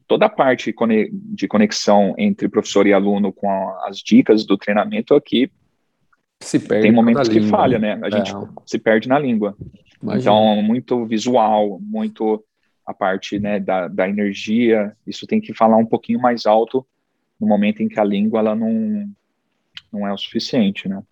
toda 0.09 0.27
a 0.27 0.31
parte 0.31 0.75
de 1.13 1.47
conexão 1.47 2.15
entre 2.19 2.49
professor 2.49 2.87
e 2.87 2.93
aluno 2.93 3.33
com 3.33 3.49
as 3.85 3.99
dicas 3.99 4.45
do 4.45 4.57
treinamento 4.57 5.15
aqui 5.15 5.51
se 6.41 6.59
perde 6.59 6.83
tem 6.83 6.93
momentos 6.93 7.29
que 7.29 7.39
língua, 7.39 7.59
falha, 7.59 7.79
né? 7.79 7.99
A 8.03 8.09
é. 8.09 8.11
gente 8.11 8.33
se 8.65 8.79
perde 8.79 9.09
na 9.09 9.19
língua. 9.19 9.57
Imagina. 10.03 10.21
Então, 10.21 10.63
muito 10.63 11.05
visual, 11.05 11.79
muito 11.81 12.45
a 12.87 12.95
parte 12.95 13.39
né, 13.39 13.61
da, 13.61 13.87
da 13.87 14.09
energia, 14.09 14.97
isso 15.07 15.27
tem 15.27 15.41
que 15.41 15.53
falar 15.53 15.77
um 15.77 15.85
pouquinho 15.85 16.19
mais 16.19 16.47
alto 16.47 16.87
no 17.39 17.47
momento 17.47 17.83
em 17.83 17.89
que 17.89 18.01
a 18.01 18.05
língua 18.05 18.41
ela 18.41 18.55
não, 18.55 19.13
não 19.93 20.07
é 20.07 20.13
o 20.13 20.17
suficiente, 20.17 20.89
né? 20.89 21.03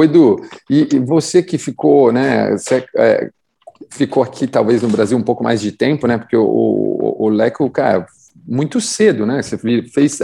O, 0.00 0.04
Edu, 0.04 0.40
e, 0.68 0.88
e, 0.94 0.98
você 0.98 1.42
que 1.42 1.58
ficou, 1.58 2.10
né, 2.10 2.52
você, 2.52 2.84
é, 2.96 3.30
ficou 3.90 4.22
aqui 4.22 4.46
talvez 4.46 4.80
no 4.80 4.88
Brasil 4.88 5.16
um 5.16 5.22
pouco 5.22 5.44
mais 5.44 5.60
de 5.60 5.72
tempo, 5.72 6.06
né, 6.06 6.16
porque 6.16 6.36
o, 6.36 6.42
o, 6.42 7.26
o 7.26 7.28
Leco, 7.28 7.68
cara, 7.68 8.06
muito 8.46 8.80
cedo, 8.80 9.26
né, 9.26 9.42
você 9.42 9.58
fez, 9.58 10.20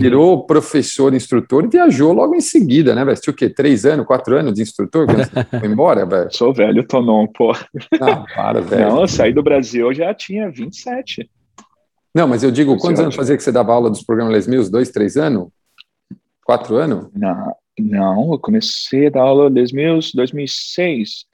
virou 0.00 0.46
professor, 0.46 1.12
instrutor 1.12 1.64
e 1.64 1.68
viajou 1.68 2.12
logo 2.12 2.36
em 2.36 2.40
seguida, 2.40 2.94
né, 2.94 3.04
velho, 3.04 3.18
o 3.26 3.32
quê, 3.32 3.50
três 3.50 3.84
anos, 3.84 4.06
quatro 4.06 4.36
anos 4.36 4.54
de 4.54 4.62
instrutor, 4.62 5.06
quando 5.06 5.24
você 5.24 5.44
foi 5.58 5.68
embora, 5.68 6.06
velho? 6.06 6.28
Sou 6.30 6.54
velho, 6.54 6.86
Tonon, 6.86 7.26
pô. 7.26 7.52
Não, 8.00 8.24
para, 8.32 8.60
velho. 8.60 8.88
Não, 8.88 9.00
eu 9.00 9.08
saí 9.08 9.32
do 9.32 9.42
Brasil, 9.42 9.88
eu 9.88 9.94
já 9.94 10.14
tinha 10.14 10.48
27. 10.48 11.28
Não, 12.14 12.28
mas 12.28 12.44
eu 12.44 12.52
digo, 12.52 12.78
quantos 12.78 13.00
anos 13.00 13.16
fazia 13.16 13.36
que 13.36 13.42
você 13.42 13.52
dava 13.52 13.72
aula 13.72 13.90
dos 13.90 14.04
programas 14.04 14.32
Les 14.32 14.46
Mills? 14.46 14.70
Dois, 14.70 14.90
três 14.90 15.16
anos? 15.16 15.48
Quatro 16.44 16.76
anos? 16.76 17.08
Não, 17.12 17.52
Não, 17.78 18.32
eu 18.32 18.38
comecei 18.38 19.06
a 19.06 19.10
dar 19.10 19.22
aula 19.22 19.50
em 19.50 20.16
2006, 20.16 21.26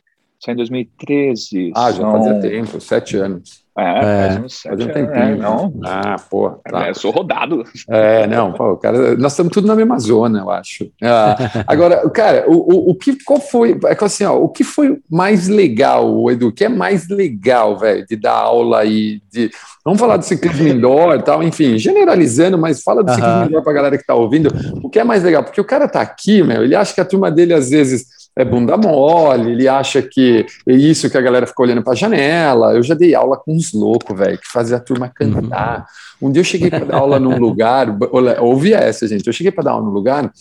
só 0.44 0.50
em 0.50 0.56
2013. 0.56 1.72
Ah, 1.74 1.90
já 1.92 1.98
são... 1.98 2.12
fazia 2.12 2.40
tempo, 2.40 2.80
sete 2.80 3.16
anos. 3.16 3.62
É, 3.78 3.82
É, 3.82 4.02
faz 4.28 4.44
uns 4.44 4.54
sete 4.60 4.68
Faz 4.68 4.80
um 4.80 4.82
anos, 4.82 4.94
tempinho. 4.94 5.24
é, 5.24 5.36
não, 5.36 5.72
Ah, 5.84 6.16
pô. 6.28 6.50
Tá. 6.68 6.86
é, 6.86 6.90
eu 6.90 6.94
sou 6.94 7.10
rodado. 7.10 7.64
É, 7.88 8.26
não, 8.26 8.52
pô, 8.52 8.76
cara, 8.76 9.16
nós 9.16 9.32
estamos 9.32 9.50
tudo 9.52 9.66
na 9.66 9.74
mesma 9.74 9.98
zona, 9.98 10.40
eu 10.40 10.50
acho. 10.50 10.90
Ah, 11.02 11.36
agora, 11.66 12.10
cara, 12.10 12.44
o, 12.48 12.54
o, 12.54 12.90
o 12.90 12.94
que 12.94 13.16
qual 13.24 13.40
foi, 13.40 13.78
é 13.86 13.94
que 13.94 14.04
assim, 14.04 14.24
ó, 14.24 14.36
o 14.36 14.48
que 14.48 14.62
foi 14.62 14.98
mais 15.10 15.48
legal, 15.48 16.30
Edu? 16.30 16.48
O 16.48 16.52
que 16.52 16.64
é 16.64 16.68
mais 16.68 17.08
legal, 17.08 17.78
velho, 17.78 18.04
de 18.06 18.16
dar 18.16 18.34
aula 18.34 18.80
aí 18.80 19.22
de 19.32 19.50
Vamos 19.84 19.98
falar 19.98 20.16
do 20.16 20.24
ciclismo 20.24 20.68
indoor 20.68 21.14
e 21.16 21.22
tal, 21.22 21.42
enfim, 21.42 21.76
generalizando, 21.78 22.58
mas 22.58 22.82
fala 22.82 23.02
do 23.02 23.08
Aham. 23.10 23.16
ciclismo 23.16 23.44
indoor 23.46 23.62
para 23.62 23.72
a 23.72 23.74
galera 23.76 23.96
que 23.96 24.02
está 24.02 24.14
ouvindo. 24.14 24.50
O 24.82 24.90
que 24.90 24.98
é 24.98 25.04
mais 25.04 25.22
legal? 25.22 25.42
Porque 25.44 25.60
o 25.60 25.64
cara 25.64 25.88
tá 25.88 26.00
aqui, 26.02 26.42
meu, 26.42 26.62
ele 26.62 26.74
acha 26.76 26.94
que 26.94 27.00
a 27.00 27.04
turma 27.06 27.30
dele 27.30 27.54
às 27.54 27.70
vezes 27.70 28.06
é 28.34 28.44
bunda 28.44 28.76
mole, 28.76 29.52
ele 29.52 29.68
acha 29.68 30.00
que 30.00 30.46
é 30.66 30.72
isso 30.72 31.10
que 31.10 31.18
a 31.18 31.20
galera 31.20 31.46
fica 31.46 31.62
olhando 31.62 31.82
para 31.82 31.92
a 31.92 31.96
janela. 31.96 32.72
Eu 32.72 32.82
já 32.82 32.94
dei 32.94 33.14
aula 33.14 33.36
com 33.36 33.54
uns 33.54 33.72
loucos, 33.72 34.16
velho, 34.18 34.38
que 34.38 34.50
fazia 34.50 34.78
a 34.78 34.80
turma 34.80 35.08
cantar. 35.08 35.86
Um 36.20 36.30
dia 36.30 36.40
eu 36.40 36.44
cheguei 36.44 36.70
para 36.70 36.84
dar 36.84 36.98
aula 36.98 37.20
num 37.20 37.38
lugar, 37.38 37.88
ouve 38.40 38.72
essa, 38.72 39.06
gente. 39.06 39.26
Eu 39.26 39.32
cheguei 39.32 39.52
para 39.52 39.64
dar 39.64 39.72
aula 39.72 39.84
num 39.84 39.92
lugar, 39.92 40.32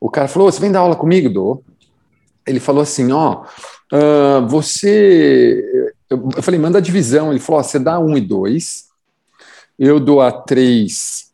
o 0.00 0.10
cara 0.10 0.28
falou: 0.28 0.50
Você 0.50 0.60
vem 0.60 0.72
dar 0.72 0.80
aula 0.80 0.96
comigo, 0.96 1.28
Dô? 1.28 1.62
Ele 2.46 2.58
falou 2.58 2.82
assim: 2.82 3.12
Ó, 3.12 3.44
ah, 3.92 4.44
você. 4.48 5.92
Eu 6.10 6.28
eu 6.36 6.42
falei: 6.42 6.58
Manda 6.58 6.78
a 6.78 6.82
divisão. 6.82 7.30
Ele 7.30 7.40
falou: 7.40 7.60
ó, 7.60 7.62
Você 7.62 7.78
dá 7.78 7.98
um 7.98 8.16
e 8.16 8.20
dois, 8.20 8.86
eu 9.78 10.00
dou 10.00 10.20
a 10.20 10.32
três 10.32 11.32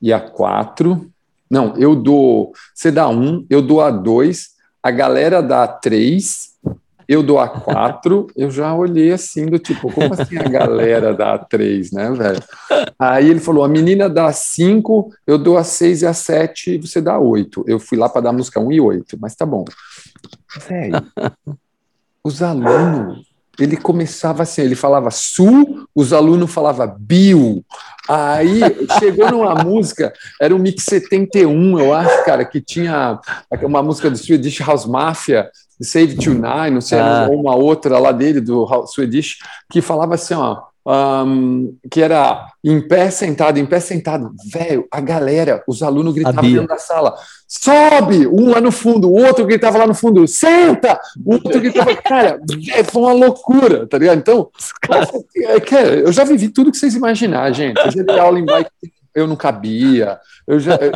e 0.00 0.12
a 0.12 0.20
quatro. 0.20 1.10
Não, 1.50 1.76
eu 1.76 1.94
dou. 1.94 2.52
Você 2.74 2.90
dá 2.90 3.08
um, 3.08 3.46
eu 3.48 3.62
dou 3.62 3.80
a 3.80 3.90
dois, 3.90 4.53
a 4.84 4.90
galera 4.90 5.42
dá 5.42 5.64
a 5.64 5.68
três, 5.68 6.50
eu 7.08 7.22
dou 7.22 7.38
a 7.38 7.48
quatro. 7.48 8.26
Eu 8.36 8.50
já 8.50 8.74
olhei 8.74 9.12
assim, 9.12 9.46
do 9.46 9.58
tipo, 9.58 9.90
como 9.90 10.12
assim 10.12 10.36
a 10.36 10.42
galera 10.42 11.14
dá 11.14 11.32
a 11.32 11.38
três, 11.38 11.90
né, 11.90 12.10
velho? 12.10 12.42
Aí 12.98 13.30
ele 13.30 13.40
falou: 13.40 13.64
a 13.64 13.68
menina 13.68 14.10
dá 14.10 14.30
cinco, 14.30 15.10
eu 15.26 15.38
dou 15.38 15.56
a 15.56 15.64
seis 15.64 16.02
e 16.02 16.06
a 16.06 16.12
sete, 16.12 16.76
você 16.76 17.00
dá 17.00 17.18
oito. 17.18 17.64
Eu 17.66 17.78
fui 17.80 17.96
lá 17.96 18.10
para 18.10 18.20
dar 18.20 18.32
música 18.32 18.60
um 18.60 18.70
e 18.70 18.78
oito, 18.78 19.16
mas 19.18 19.34
tá 19.34 19.46
bom. 19.46 19.64
Velho, 20.68 21.02
os 22.22 22.42
alunos, 22.42 23.26
ele 23.58 23.76
começava 23.76 24.42
assim, 24.42 24.62
ele 24.62 24.74
falava 24.74 25.10
sul, 25.10 25.86
os 25.94 26.12
alunos 26.12 26.50
falavam 26.52 26.94
bio. 26.98 27.64
Aí 28.08 28.60
chegou 28.98 29.30
numa 29.30 29.54
música, 29.64 30.12
era 30.40 30.54
um 30.54 30.58
mix 30.58 30.84
71, 30.84 31.78
eu 31.78 31.94
acho, 31.94 32.24
cara, 32.24 32.44
que 32.44 32.60
tinha 32.60 33.18
uma 33.62 33.82
música 33.82 34.10
do 34.10 34.16
Swedish 34.16 34.60
House 34.60 34.84
Mafia, 34.86 35.48
Save 35.80 36.16
Tonight, 36.16 36.70
não 36.70 36.80
sei, 36.80 36.98
Ah. 36.98 37.26
ou 37.30 37.40
uma 37.40 37.54
outra 37.54 37.98
lá 37.98 38.12
dele, 38.12 38.40
do 38.40 38.66
Swedish, 38.86 39.38
que 39.70 39.80
falava 39.80 40.14
assim, 40.14 40.34
ó, 40.34 40.62
ahn, 40.86 41.68
que 41.90 42.02
era 42.02 42.46
em 42.62 42.80
pé 42.80 43.10
sentado, 43.10 43.58
em 43.58 43.66
pé 43.66 43.80
sentado. 43.80 44.32
Velho, 44.52 44.86
a 44.90 45.00
galera, 45.00 45.62
os 45.66 45.82
alunos 45.82 46.12
gritavam 46.14 46.42
dentro 46.60 46.68
da 46.68 46.78
sala, 46.78 47.14
sobe! 47.48 48.26
Um 48.26 48.50
lá 48.50 48.60
no 48.60 48.70
fundo, 48.72 49.08
o 49.08 49.14
outro 49.24 49.46
gritava 49.46 49.78
lá 49.78 49.86
no 49.86 49.94
fundo, 49.94 50.26
senta! 50.28 50.98
O 51.24 51.34
outro 51.34 51.60
gritava, 51.60 51.94
cara, 52.02 52.40
é, 52.72 52.84
foi 52.84 53.02
uma 53.02 53.12
loucura, 53.12 53.86
tá 53.86 53.96
ligado? 53.98 54.18
Então, 54.18 54.50
é 55.36 55.56
é, 55.74 56.00
eu 56.00 56.12
já 56.12 56.24
vivi 56.24 56.48
tudo 56.48 56.70
que 56.70 56.76
vocês 56.76 56.94
imaginar, 56.94 57.50
gente. 57.52 57.78
Eu 57.78 57.90
já 57.90 58.02
dei 58.02 58.18
aula 58.18 58.38
em 58.38 58.44
bike, 58.44 58.70
eu 59.14 59.26
não 59.26 59.36
cabia. 59.36 60.18
Eu 60.46 60.60
já, 60.60 60.74
eu- 60.76 60.92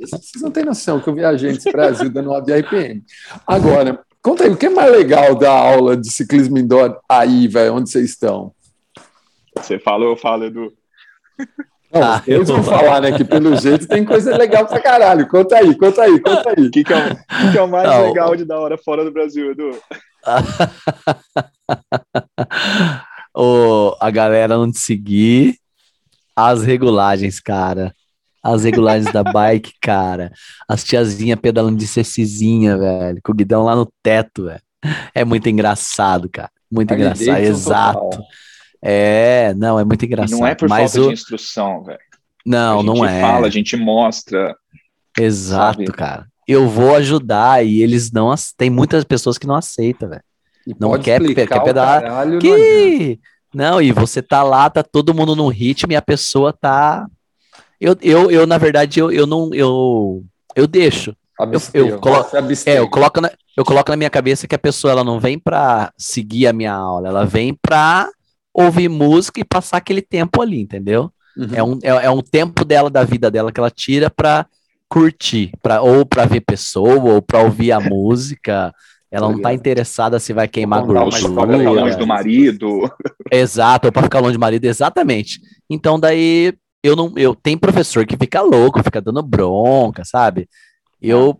vocês 0.00 0.42
não 0.42 0.50
têm 0.50 0.64
noção 0.64 1.00
que 1.00 1.08
eu 1.08 1.14
viajei 1.14 1.52
nesse 1.52 1.70
Brasil 1.72 2.08
dando 2.10 2.30
aula 2.30 2.42
de 2.44 2.52
RPM. 2.52 3.02
Agora, 3.46 3.98
conta 4.22 4.44
aí, 4.44 4.50
o 4.50 4.56
que 4.56 4.66
é 4.66 4.70
mais 4.70 4.92
legal 4.92 5.34
da 5.34 5.50
aula 5.50 5.96
de 5.96 6.10
ciclismo 6.10 6.58
indoor 6.58 6.96
aí, 7.08 7.48
velho, 7.48 7.74
onde 7.74 7.90
vocês 7.90 8.10
estão? 8.10 8.52
Você 9.62 9.78
fala, 9.78 10.04
eu 10.04 10.16
falo, 10.16 10.44
Edu. 10.44 10.72
Não, 11.92 12.02
Ah, 12.02 12.22
eu 12.26 12.44
vou- 12.44 12.62
falar, 12.62 13.00
né? 13.02 13.12
Que 13.16 13.24
pelo 13.24 13.54
jeito 13.56 13.86
tem 13.86 14.04
coisa 14.04 14.36
legal 14.36 14.66
pra 14.66 14.80
caralho. 14.80 15.28
Conta 15.28 15.56
aí, 15.58 15.76
conta 15.76 16.02
aí, 16.02 16.18
conta 16.20 16.50
aí. 16.56 16.66
O 16.66 16.70
que, 16.70 16.82
que, 16.84 16.92
é, 16.92 16.96
o, 16.96 17.16
que, 17.16 17.52
que 17.52 17.58
é 17.58 17.62
o 17.62 17.68
mais 17.68 17.88
Não. 17.88 18.06
legal 18.08 18.34
de 18.34 18.44
da 18.44 18.58
hora 18.58 18.78
fora 18.78 19.04
do 19.04 19.12
Brasil, 19.12 19.50
Edu? 19.52 19.70
o, 23.34 23.96
a 24.00 24.10
galera 24.10 24.56
não 24.56 24.70
te 24.70 24.78
seguir, 24.78 25.56
as 26.34 26.62
regulagens, 26.62 27.40
cara. 27.40 27.94
As 28.42 28.64
regulagens 28.64 29.12
da 29.12 29.22
bike, 29.22 29.74
cara. 29.80 30.32
As 30.68 30.82
tiazinhas 30.82 31.38
pedalando 31.40 31.76
de 31.76 31.86
cecizinha, 31.86 32.76
velho. 32.76 33.20
Com 33.22 33.32
o 33.32 33.34
guidão 33.34 33.64
lá 33.64 33.76
no 33.76 33.86
teto, 34.02 34.46
velho. 34.46 34.60
É 35.14 35.24
muito 35.24 35.48
engraçado, 35.48 36.28
cara. 36.28 36.50
Muito 36.70 36.92
engraçado. 36.92 37.38
Exato. 37.38 38.00
total. 38.00 38.26
É, 38.82 39.54
não, 39.54 39.78
é 39.78 39.84
muito 39.84 40.02
E 40.02 40.06
engraçado. 40.06 40.38
não 40.38 40.46
é 40.46 40.54
por 40.54 40.68
Mas 40.68 40.92
falta 40.92 41.06
o... 41.06 41.08
de 41.08 41.14
instrução, 41.14 41.82
velho. 41.84 41.98
Não, 42.44 42.80
a 42.80 42.82
gente 42.82 42.86
não 42.86 43.04
é. 43.04 43.20
fala, 43.20 43.46
a 43.46 43.50
gente 43.50 43.76
mostra. 43.76 44.56
Exato, 45.18 45.78
sabe? 45.84 45.92
cara. 45.92 46.26
Eu 46.48 46.68
vou 46.68 46.96
ajudar 46.96 47.64
e 47.64 47.80
eles 47.82 48.10
não. 48.10 48.34
Tem 48.56 48.68
muitas 48.68 49.04
pessoas 49.04 49.38
que 49.38 49.46
não 49.46 49.54
aceitam, 49.54 50.08
velho. 50.08 50.22
E 50.66 50.74
Não 50.78 50.98
quer- 50.98 51.20
quer 51.34 51.62
pedalar. 51.62 52.02
caralho. 52.02 52.38
Que. 52.40 53.18
Não, 53.54 53.80
e 53.80 53.92
você 53.92 54.20
tá 54.22 54.42
lá, 54.42 54.68
tá 54.70 54.82
todo 54.82 55.14
mundo 55.14 55.36
no 55.36 55.48
ritmo 55.48 55.92
e 55.92 55.96
a 55.96 56.02
pessoa 56.02 56.52
tá. 56.52 57.06
Eu, 57.80 57.96
eu, 58.00 58.30
eu 58.30 58.46
na 58.46 58.58
verdade, 58.58 58.98
eu, 58.98 59.12
eu 59.12 59.26
não. 59.26 59.50
Eu, 59.54 60.24
eu 60.56 60.66
deixo. 60.66 61.14
Absteu, 61.38 61.86
eu 61.88 61.98
colo- 62.00 62.26
abstém. 62.34 62.74
É, 62.74 62.78
eu 62.78 62.88
coloco, 62.88 63.20
na, 63.20 63.30
eu 63.56 63.64
coloco 63.64 63.90
na 63.90 63.96
minha 63.96 64.10
cabeça 64.10 64.46
que 64.48 64.54
a 64.54 64.58
pessoa 64.58 64.92
ela 64.92 65.02
não 65.04 65.18
vem 65.20 65.38
pra 65.38 65.92
seguir 65.98 66.46
a 66.46 66.52
minha 66.52 66.72
aula, 66.72 67.08
ela 67.08 67.24
vem 67.24 67.54
pra 67.60 68.08
ouvir 68.52 68.88
música 68.88 69.40
e 69.40 69.44
passar 69.44 69.78
aquele 69.78 70.02
tempo 70.02 70.42
ali, 70.42 70.60
entendeu? 70.60 71.10
Uhum. 71.36 71.48
É 71.54 71.62
um, 71.62 71.78
é, 71.82 72.06
é 72.06 72.10
um 72.10 72.20
tempo 72.20 72.64
dela, 72.64 72.90
da 72.90 73.04
vida 73.04 73.30
dela, 73.30 73.50
que 73.50 73.58
ela 73.58 73.70
tira 73.70 74.10
pra 74.10 74.46
curtir, 74.88 75.52
pra, 75.62 75.80
ou 75.80 76.04
pra 76.04 76.26
ver 76.26 76.40
pessoa, 76.42 77.14
ou 77.14 77.22
pra 77.22 77.42
ouvir 77.42 77.72
a 77.72 77.80
música. 77.80 78.74
Ela 79.10 79.30
não 79.30 79.40
tá 79.40 79.52
interessada 79.52 80.18
se 80.18 80.32
vai 80.32 80.48
queimar 80.48 80.80
Mas 80.80 80.88
história 81.14 81.34
pra 81.52 81.58
ficar 81.58 81.70
longe 81.70 81.96
do 81.96 82.06
marido. 82.06 82.90
Exato, 83.30 83.88
ou 83.88 83.92
pra 83.92 84.02
ficar 84.02 84.20
longe 84.20 84.36
do 84.36 84.40
marido, 84.40 84.64
exatamente. 84.64 85.40
Então 85.68 86.00
daí 86.00 86.54
eu 86.82 86.96
não, 86.96 87.12
eu 87.16 87.34
tem 87.34 87.56
professor 87.56 88.06
que 88.06 88.16
fica 88.16 88.40
louco, 88.40 88.82
fica 88.82 89.00
dando 89.00 89.22
bronca, 89.22 90.02
sabe? 90.04 90.48
Eu 91.00 91.38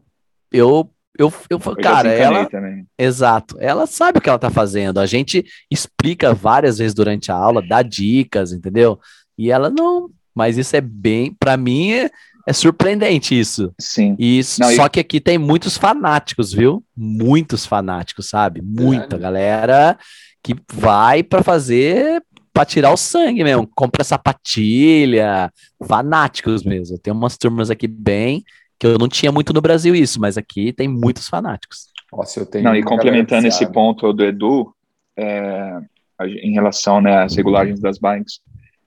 eu 0.52 0.90
eu, 1.18 1.32
eu, 1.50 1.58
Eu 1.58 1.74
já 1.76 1.82
cara, 1.82 2.08
ela 2.10 2.46
também. 2.46 2.86
Exato. 2.98 3.56
Ela 3.60 3.86
sabe 3.86 4.18
o 4.18 4.20
que 4.20 4.28
ela 4.28 4.38
tá 4.38 4.50
fazendo. 4.50 4.98
A 4.98 5.06
gente 5.06 5.44
explica 5.70 6.32
várias 6.34 6.78
vezes 6.78 6.94
durante 6.94 7.30
a 7.30 7.34
aula, 7.34 7.62
dá 7.66 7.82
dicas, 7.82 8.52
entendeu? 8.52 8.98
E 9.36 9.50
ela 9.50 9.68
não. 9.70 10.08
Mas 10.34 10.56
isso 10.56 10.74
é 10.74 10.80
bem, 10.80 11.34
Pra 11.38 11.56
mim 11.58 11.92
é, 11.92 12.10
é 12.46 12.52
surpreendente 12.52 13.38
isso. 13.38 13.72
Sim. 13.78 14.16
Isso- 14.18 14.60
Não, 14.60 14.70
e- 14.72 14.76
só 14.76 14.88
que 14.88 14.98
aqui 15.00 15.20
tem 15.20 15.36
muitos 15.36 15.76
fanáticos, 15.76 16.52
viu? 16.52 16.82
Muitos 16.96 17.66
fanáticos, 17.66 18.28
sabe? 18.30 18.62
Muita 18.62 19.00
Verdade. 19.16 19.22
galera 19.22 19.98
que 20.42 20.56
vai 20.72 21.22
pra 21.22 21.42
fazer 21.42 22.22
pra 22.52 22.64
tirar 22.66 22.92
o 22.92 22.96
sangue 22.96 23.42
mesmo, 23.44 23.66
compra 23.74 24.04
sapatilha, 24.04 25.50
fanáticos 25.86 26.62
mesmo. 26.64 26.98
Tem 26.98 27.12
umas 27.12 27.36
turmas 27.38 27.70
aqui 27.70 27.86
bem 27.86 28.44
que 28.82 28.86
eu 28.88 28.98
não 28.98 29.06
tinha 29.06 29.30
muito 29.30 29.52
no 29.52 29.60
Brasil 29.60 29.94
isso, 29.94 30.20
mas 30.20 30.36
aqui 30.36 30.72
tem 30.72 30.88
muitos 30.88 31.28
fanáticos. 31.28 31.86
Nossa, 32.12 32.40
eu 32.40 32.46
tenho 32.46 32.64
Não, 32.64 32.74
e 32.74 32.82
complementando 32.82 33.46
esse 33.46 33.64
ponto 33.70 34.12
do 34.12 34.24
Edu, 34.24 34.74
é, 35.16 35.78
em 36.20 36.52
relação 36.52 37.00
né, 37.00 37.22
às 37.22 37.36
regulagens 37.36 37.78
das 37.78 37.96
bikes, 37.98 38.40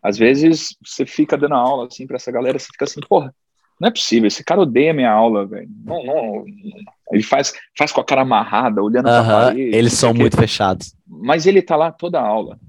às 0.04 0.18
vezes 0.18 0.76
você 0.86 1.06
fica 1.06 1.38
dando 1.38 1.56
aula 1.56 1.88
assim 1.88 2.06
para 2.06 2.18
essa 2.18 2.30
galera, 2.30 2.60
você 2.60 2.66
fica 2.66 2.84
assim, 2.84 3.00
porra, 3.08 3.34
não 3.80 3.88
é 3.88 3.92
possível, 3.92 4.28
esse 4.28 4.44
cara 4.44 4.60
odeia 4.60 4.94
minha 4.94 5.10
aula, 5.10 5.46
velho. 5.46 5.70
Não, 5.86 6.04
não, 6.04 6.46
ele 7.14 7.24
faz, 7.24 7.54
faz 7.78 7.94
com 7.94 8.02
a 8.02 8.06
cara 8.06 8.24
amarrada, 8.24 8.84
olhando 8.84 9.06
pra 9.06 9.20
Aham, 9.20 9.46
parede. 9.48 9.78
eles 9.78 9.94
são 9.94 10.14
muito 10.14 10.36
fechados. 10.36 10.94
Mas 11.08 11.46
ele 11.46 11.62
tá 11.62 11.78
lá 11.78 11.90
toda 11.90 12.20
aula, 12.20 12.60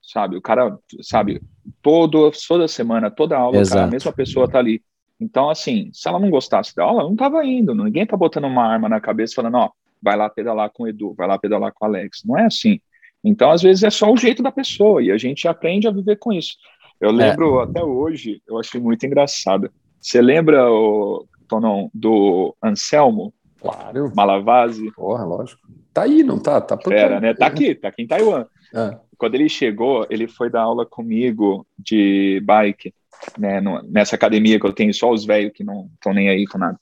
sabe? 0.00 0.36
O 0.36 0.40
cara, 0.40 0.78
sabe, 1.02 1.42
todo, 1.82 2.30
toda 2.46 2.68
semana, 2.68 3.10
toda 3.10 3.36
aula, 3.36 3.66
cara, 3.66 3.82
a 3.82 3.88
mesma 3.88 4.12
pessoa 4.12 4.48
tá 4.48 4.60
ali. 4.60 4.80
Então, 5.20 5.50
assim, 5.50 5.90
se 5.92 6.08
ela 6.08 6.18
não 6.18 6.30
gostasse 6.30 6.74
da 6.74 6.84
aula, 6.84 7.02
não 7.02 7.16
tava 7.16 7.44
indo. 7.44 7.74
Ninguém 7.74 8.06
tá 8.06 8.16
botando 8.16 8.44
uma 8.44 8.64
arma 8.64 8.88
na 8.88 9.00
cabeça 9.00 9.34
falando, 9.34 9.56
ó, 9.56 9.70
vai 10.00 10.16
lá 10.16 10.30
pedalar 10.30 10.70
com 10.70 10.84
o 10.84 10.88
Edu, 10.88 11.14
vai 11.14 11.26
lá 11.26 11.38
pedalar 11.38 11.72
com 11.72 11.84
o 11.84 11.88
Alex. 11.88 12.22
Não 12.24 12.38
é 12.38 12.46
assim. 12.46 12.80
Então, 13.24 13.50
às 13.50 13.62
vezes, 13.62 13.82
é 13.82 13.90
só 13.90 14.12
o 14.12 14.16
jeito 14.16 14.42
da 14.42 14.52
pessoa 14.52 15.02
e 15.02 15.10
a 15.10 15.18
gente 15.18 15.48
aprende 15.48 15.88
a 15.88 15.90
viver 15.90 16.16
com 16.16 16.32
isso. 16.32 16.56
Eu 17.00 17.10
lembro 17.10 17.60
até 17.60 17.82
hoje, 17.82 18.40
eu 18.46 18.58
achei 18.58 18.80
muito 18.80 19.04
engraçado. 19.06 19.70
Você 20.00 20.20
lembra, 20.20 20.70
o, 20.70 21.26
Tonon, 21.48 21.88
do 21.92 22.54
Anselmo 22.62 23.32
Claro, 23.60 24.12
Malavase? 24.14 24.92
porra, 24.92 25.24
lógico. 25.24 25.60
Tá 25.92 26.02
aí, 26.02 26.22
não 26.22 26.38
tá? 26.38 26.60
Tá 26.60 26.76
por 26.76 26.92
Era, 26.92 27.20
né? 27.20 27.34
Tá 27.34 27.46
aqui, 27.46 27.74
tá 27.74 27.88
aqui 27.88 28.02
em 28.02 28.06
Taiwan. 28.06 28.46
É. 28.74 28.98
quando 29.16 29.34
ele 29.34 29.48
chegou, 29.48 30.06
ele 30.10 30.28
foi 30.28 30.50
dar 30.50 30.60
aula 30.60 30.84
comigo 30.84 31.66
de 31.78 32.40
bike, 32.44 32.92
né, 33.38 33.60
no- 33.60 33.82
nessa 33.82 34.16
academia 34.16 34.58
que 34.58 34.66
eu 34.66 34.72
tenho 34.72 34.92
só 34.92 35.10
os 35.10 35.24
velhos 35.24 35.52
que 35.54 35.64
não 35.64 35.90
estão 35.94 36.12
nem 36.12 36.28
aí 36.28 36.46
com 36.46 36.58
nada. 36.58 36.78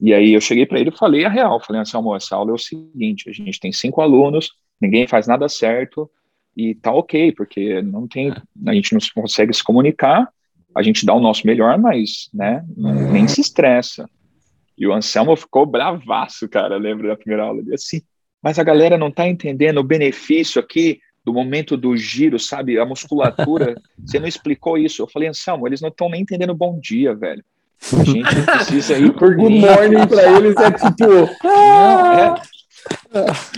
E 0.00 0.14
aí 0.14 0.32
eu 0.32 0.40
cheguei 0.40 0.64
para 0.64 0.80
ele 0.80 0.90
e 0.90 0.96
falei 0.96 1.24
a 1.24 1.28
real, 1.28 1.60
falei 1.60 1.82
assim, 1.82 1.96
amor, 1.96 2.16
essa 2.16 2.34
aula 2.34 2.52
é 2.52 2.54
o 2.54 2.58
seguinte, 2.58 3.28
a 3.28 3.32
gente 3.32 3.60
tem 3.60 3.70
cinco 3.72 4.00
alunos, 4.00 4.50
ninguém 4.80 5.06
faz 5.06 5.26
nada 5.26 5.48
certo 5.48 6.10
e 6.56 6.74
tá 6.74 6.92
ok, 6.92 7.32
porque 7.32 7.82
não 7.82 8.08
tem, 8.08 8.32
a 8.66 8.74
gente 8.74 8.92
não 8.92 9.00
consegue 9.14 9.52
se 9.52 9.62
comunicar, 9.62 10.28
a 10.74 10.82
gente 10.82 11.04
dá 11.04 11.12
o 11.12 11.20
nosso 11.20 11.46
melhor, 11.46 11.78
mas, 11.78 12.30
né, 12.32 12.64
nem 13.12 13.28
se 13.28 13.40
estressa. 13.40 14.08
E 14.78 14.86
o 14.86 14.92
Anselmo 14.92 15.36
ficou 15.36 15.66
bravaço, 15.66 16.48
cara, 16.48 16.76
lembro 16.78 17.06
da 17.08 17.16
primeira 17.16 17.44
aula, 17.44 17.60
ele 17.60 17.74
assim, 17.74 18.00
mas 18.42 18.58
a 18.58 18.64
galera 18.64 18.96
não 18.96 19.10
tá 19.10 19.28
entendendo 19.28 19.78
o 19.78 19.84
benefício 19.84 20.58
aqui 20.60 20.98
do 21.24 21.32
momento 21.32 21.76
do 21.76 21.96
giro, 21.96 22.38
sabe, 22.38 22.78
a 22.78 22.84
musculatura, 22.84 23.74
você 24.04 24.18
não 24.18 24.26
explicou 24.26 24.78
isso. 24.78 25.02
Eu 25.02 25.06
falei, 25.06 25.28
Anselmo, 25.28 25.66
eles 25.66 25.80
não 25.80 25.88
estão 25.88 26.08
nem 26.08 26.22
entendendo 26.22 26.54
bom 26.54 26.78
dia, 26.78 27.14
velho. 27.14 27.44
A 27.92 28.04
gente 28.04 28.42
precisa 28.44 28.98
ir 28.98 29.12
por 29.14 29.34
good 29.36 29.58
morning 29.58 30.06
para 30.06 30.30
eles 30.36 30.54
é 30.56 30.70
tipo. 30.70 31.44
Não, 31.44 32.12
é. 32.18 32.34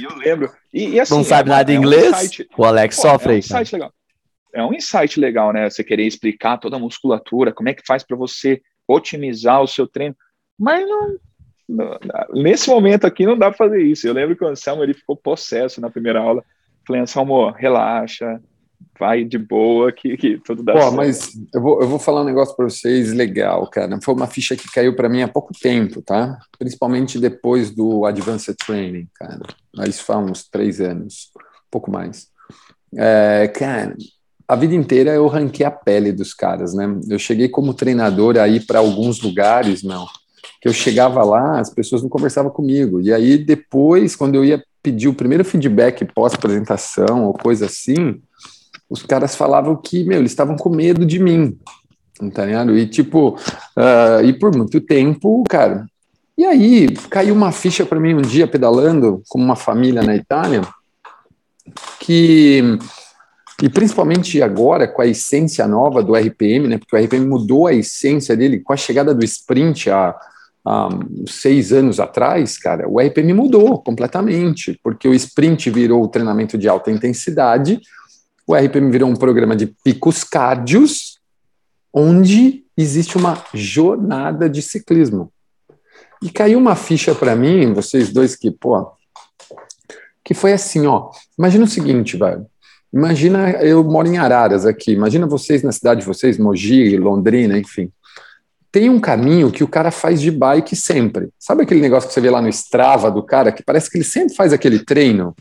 E 0.01 0.05
eu 0.05 0.17
lembro. 0.17 0.53
E, 0.73 0.89
e 0.91 1.01
assim, 1.01 1.15
não 1.15 1.23
sabe 1.23 1.49
é, 1.49 1.53
nada 1.53 1.65
de 1.65 1.73
é 1.73 1.77
inglês? 1.77 2.13
Um 2.13 2.17
insight, 2.17 2.49
o 2.57 2.65
Alex 2.65 2.97
pô, 2.97 3.03
sofre 3.03 3.35
é 3.35 3.55
um 3.55 3.59
legal. 3.73 3.93
É 4.55 4.65
um 4.65 4.75
insight 4.75 5.21
legal, 5.21 5.53
né? 5.53 5.71
Você 5.71 5.85
querer 5.85 6.05
explicar 6.05 6.59
toda 6.59 6.77
a 6.77 6.79
musculatura, 6.79 7.53
como 7.53 7.69
é 7.69 7.75
que 7.75 7.87
faz 7.87 8.03
para 8.03 8.17
você 8.17 8.61
otimizar 8.87 9.63
o 9.63 9.69
seu 9.69 9.87
treino. 9.87 10.17
Mas 10.59 10.87
não, 10.89 11.17
não, 11.69 11.99
nesse 12.35 12.69
momento 12.69 13.07
aqui 13.07 13.25
não 13.25 13.39
dá 13.39 13.49
para 13.49 13.59
fazer 13.59 13.83
isso. 13.83 14.07
Eu 14.07 14.13
lembro 14.13 14.37
que 14.37 14.45
o 14.45 14.49
Anselmo 14.49 14.83
ele 14.83 14.95
ficou 14.95 15.17
possesso 15.17 15.81
na 15.81 15.91
primeira 15.91 16.21
aula. 16.21 16.45
Falei, 16.93 17.01
Anselmo, 17.01 17.51
relaxa, 17.51 18.39
vai 19.01 19.25
de 19.25 19.39
boa 19.39 19.91
que, 19.91 20.15
que 20.15 20.39
tudo 20.39 20.63
dá 20.63 20.75
Pô, 20.75 20.81
certo. 20.81 20.95
mas 20.95 21.33
eu 21.55 21.63
vou, 21.63 21.81
eu 21.81 21.89
vou 21.89 21.99
falar 21.99 22.21
um 22.21 22.27
negócio 22.27 22.55
para 22.55 22.69
vocês 22.69 23.15
legal, 23.15 23.67
cara. 23.71 23.99
Foi 24.03 24.15
uma 24.15 24.27
ficha 24.27 24.55
que 24.55 24.71
caiu 24.71 24.95
para 24.95 25.09
mim 25.09 25.23
há 25.23 25.29
pouco 25.29 25.55
tempo, 25.59 26.03
tá? 26.03 26.39
Principalmente 26.59 27.19
depois 27.19 27.71
do 27.71 28.05
Advanced 28.05 28.55
Training, 28.67 29.09
cara. 29.15 29.41
Isso 29.89 30.05
faz 30.05 30.23
uns 30.23 30.47
três 30.51 30.83
anos, 30.83 31.31
um 31.35 31.71
pouco 31.71 31.91
mais. 31.91 32.29
É, 32.95 33.49
cara, 33.49 33.97
a 34.47 34.55
vida 34.55 34.75
inteira 34.75 35.13
eu 35.13 35.27
ranquei 35.29 35.65
a 35.65 35.71
pele 35.71 36.13
dos 36.13 36.35
caras, 36.35 36.75
né? 36.75 36.85
Eu 37.09 37.19
cheguei 37.19 37.49
como 37.49 37.73
treinador 37.73 38.37
aí 38.37 38.61
para 38.61 38.81
alguns 38.81 39.23
lugares, 39.23 39.83
não. 39.83 40.07
Que 40.61 40.69
eu 40.69 40.75
chegava 40.75 41.25
lá, 41.25 41.59
as 41.59 41.71
pessoas 41.71 42.03
não 42.03 42.11
conversavam 42.11 42.51
comigo. 42.51 43.01
E 43.01 43.15
aí 43.15 43.39
depois, 43.39 44.15
quando 44.15 44.35
eu 44.35 44.45
ia 44.45 44.63
pedir 44.83 45.09
o 45.09 45.15
primeiro 45.15 45.45
feedback 45.45 46.05
pós-apresentação 46.05 47.25
ou 47.25 47.33
coisa 47.33 47.67
assim, 47.67 48.21
os 48.91 49.03
caras 49.03 49.35
falavam 49.35 49.77
que, 49.77 50.05
meu, 50.05 50.19
eles 50.19 50.33
estavam 50.33 50.57
com 50.57 50.69
medo 50.69 51.07
de 51.07 51.19
mim, 51.19 51.57
tá 52.35 52.45
ligado? 52.45 52.77
E 52.77 52.87
tipo, 52.87 53.39
uh, 53.77 54.25
e 54.25 54.33
por 54.33 54.55
muito 54.55 54.81
tempo, 54.81 55.43
cara. 55.49 55.87
E 56.37 56.45
aí 56.45 56.89
caiu 57.09 57.35
uma 57.35 57.53
ficha 57.53 57.87
para 57.87 58.01
mim 58.01 58.15
um 58.15 58.23
dia 58.23 58.47
pedalando 58.47 59.23
com 59.29 59.39
uma 59.39 59.57
família 59.57 60.03
na 60.03 60.17
Itália, 60.17 60.63
que 62.01 62.79
e 63.63 63.69
principalmente 63.69 64.43
agora 64.43 64.89
com 64.89 65.03
a 65.03 65.07
essência 65.07 65.69
nova 65.69 66.03
do 66.03 66.17
RPM, 66.17 66.67
né? 66.67 66.79
Porque 66.79 66.97
o 66.97 66.99
RPM 66.99 67.27
mudou 67.27 67.69
a 67.69 67.73
essência 67.73 68.37
dele 68.37 68.59
com 68.59 68.73
a 68.73 68.77
chegada 68.77 69.15
do 69.15 69.25
sprint 69.25 69.89
há, 69.89 70.17
há 70.67 70.89
seis 71.27 71.73
anos 71.73 71.99
atrás, 71.99 72.59
cara. 72.59 72.89
O 72.89 73.01
RPM 73.01 73.33
mudou 73.33 73.83
completamente, 73.83 74.79
porque 74.83 75.09
o 75.09 75.15
sprint 75.15 75.71
virou 75.71 76.03
o 76.03 76.09
treinamento 76.09 76.57
de 76.57 76.69
alta 76.69 76.91
intensidade 76.91 77.81
o 78.47 78.55
RPM 78.55 78.91
virou 78.91 79.09
um 79.09 79.17
programa 79.17 79.55
de 79.55 79.67
picos 79.67 80.25
cárdios, 80.25 81.19
onde 81.93 82.65
existe 82.77 83.17
uma 83.17 83.43
jornada 83.55 84.49
de 84.49 84.61
ciclismo. 84.61 85.33
E 86.23 86.31
caiu 86.31 86.59
uma 86.59 86.77
ficha 86.77 87.15
para 87.15 87.37
mim, 87.37 87.73
vocês 87.73 88.13
dois 88.13 88.37
que, 88.37 88.51
pô, 88.51 88.93
que 90.25 90.35
foi 90.35 90.53
assim, 90.53 90.87
ó. 90.87 91.11
Imagina 91.39 91.65
o 91.65 91.69
seguinte, 91.69 92.17
velho. 92.17 92.47
Imagina, 92.93 93.51
eu 93.63 93.83
moro 93.83 94.09
em 94.09 94.19
Araras 94.19 94.67
aqui, 94.67 94.93
imagina 94.93 95.27
vocês 95.27 95.63
na 95.63 95.73
cidade 95.73 96.01
de 96.01 96.07
vocês, 96.07 96.37
Mogi, 96.39 96.97
Londrina, 96.97 97.59
enfim. 97.59 97.91
Tem 98.73 98.89
um 98.89 98.99
caminho 98.99 99.53
que 99.53 99.63
o 99.63 99.69
cara 99.69 99.91
faz 99.91 100.19
de 100.19 100.31
bike 100.31 100.75
sempre. 100.75 101.29
Sabe 101.39 101.63
aquele 101.63 101.81
negócio 101.83 102.09
que 102.09 102.15
você 102.15 102.23
vê 102.23 102.31
lá 102.31 102.41
no 102.41 102.49
Strava 102.49 103.11
do 103.11 103.23
cara, 103.23 103.53
que 103.53 103.63
parece 103.63 103.91
que 103.91 103.99
ele 103.99 104.05
sempre 104.05 104.35
faz 104.35 104.51
aquele 104.51 104.83
treino? 104.83 105.37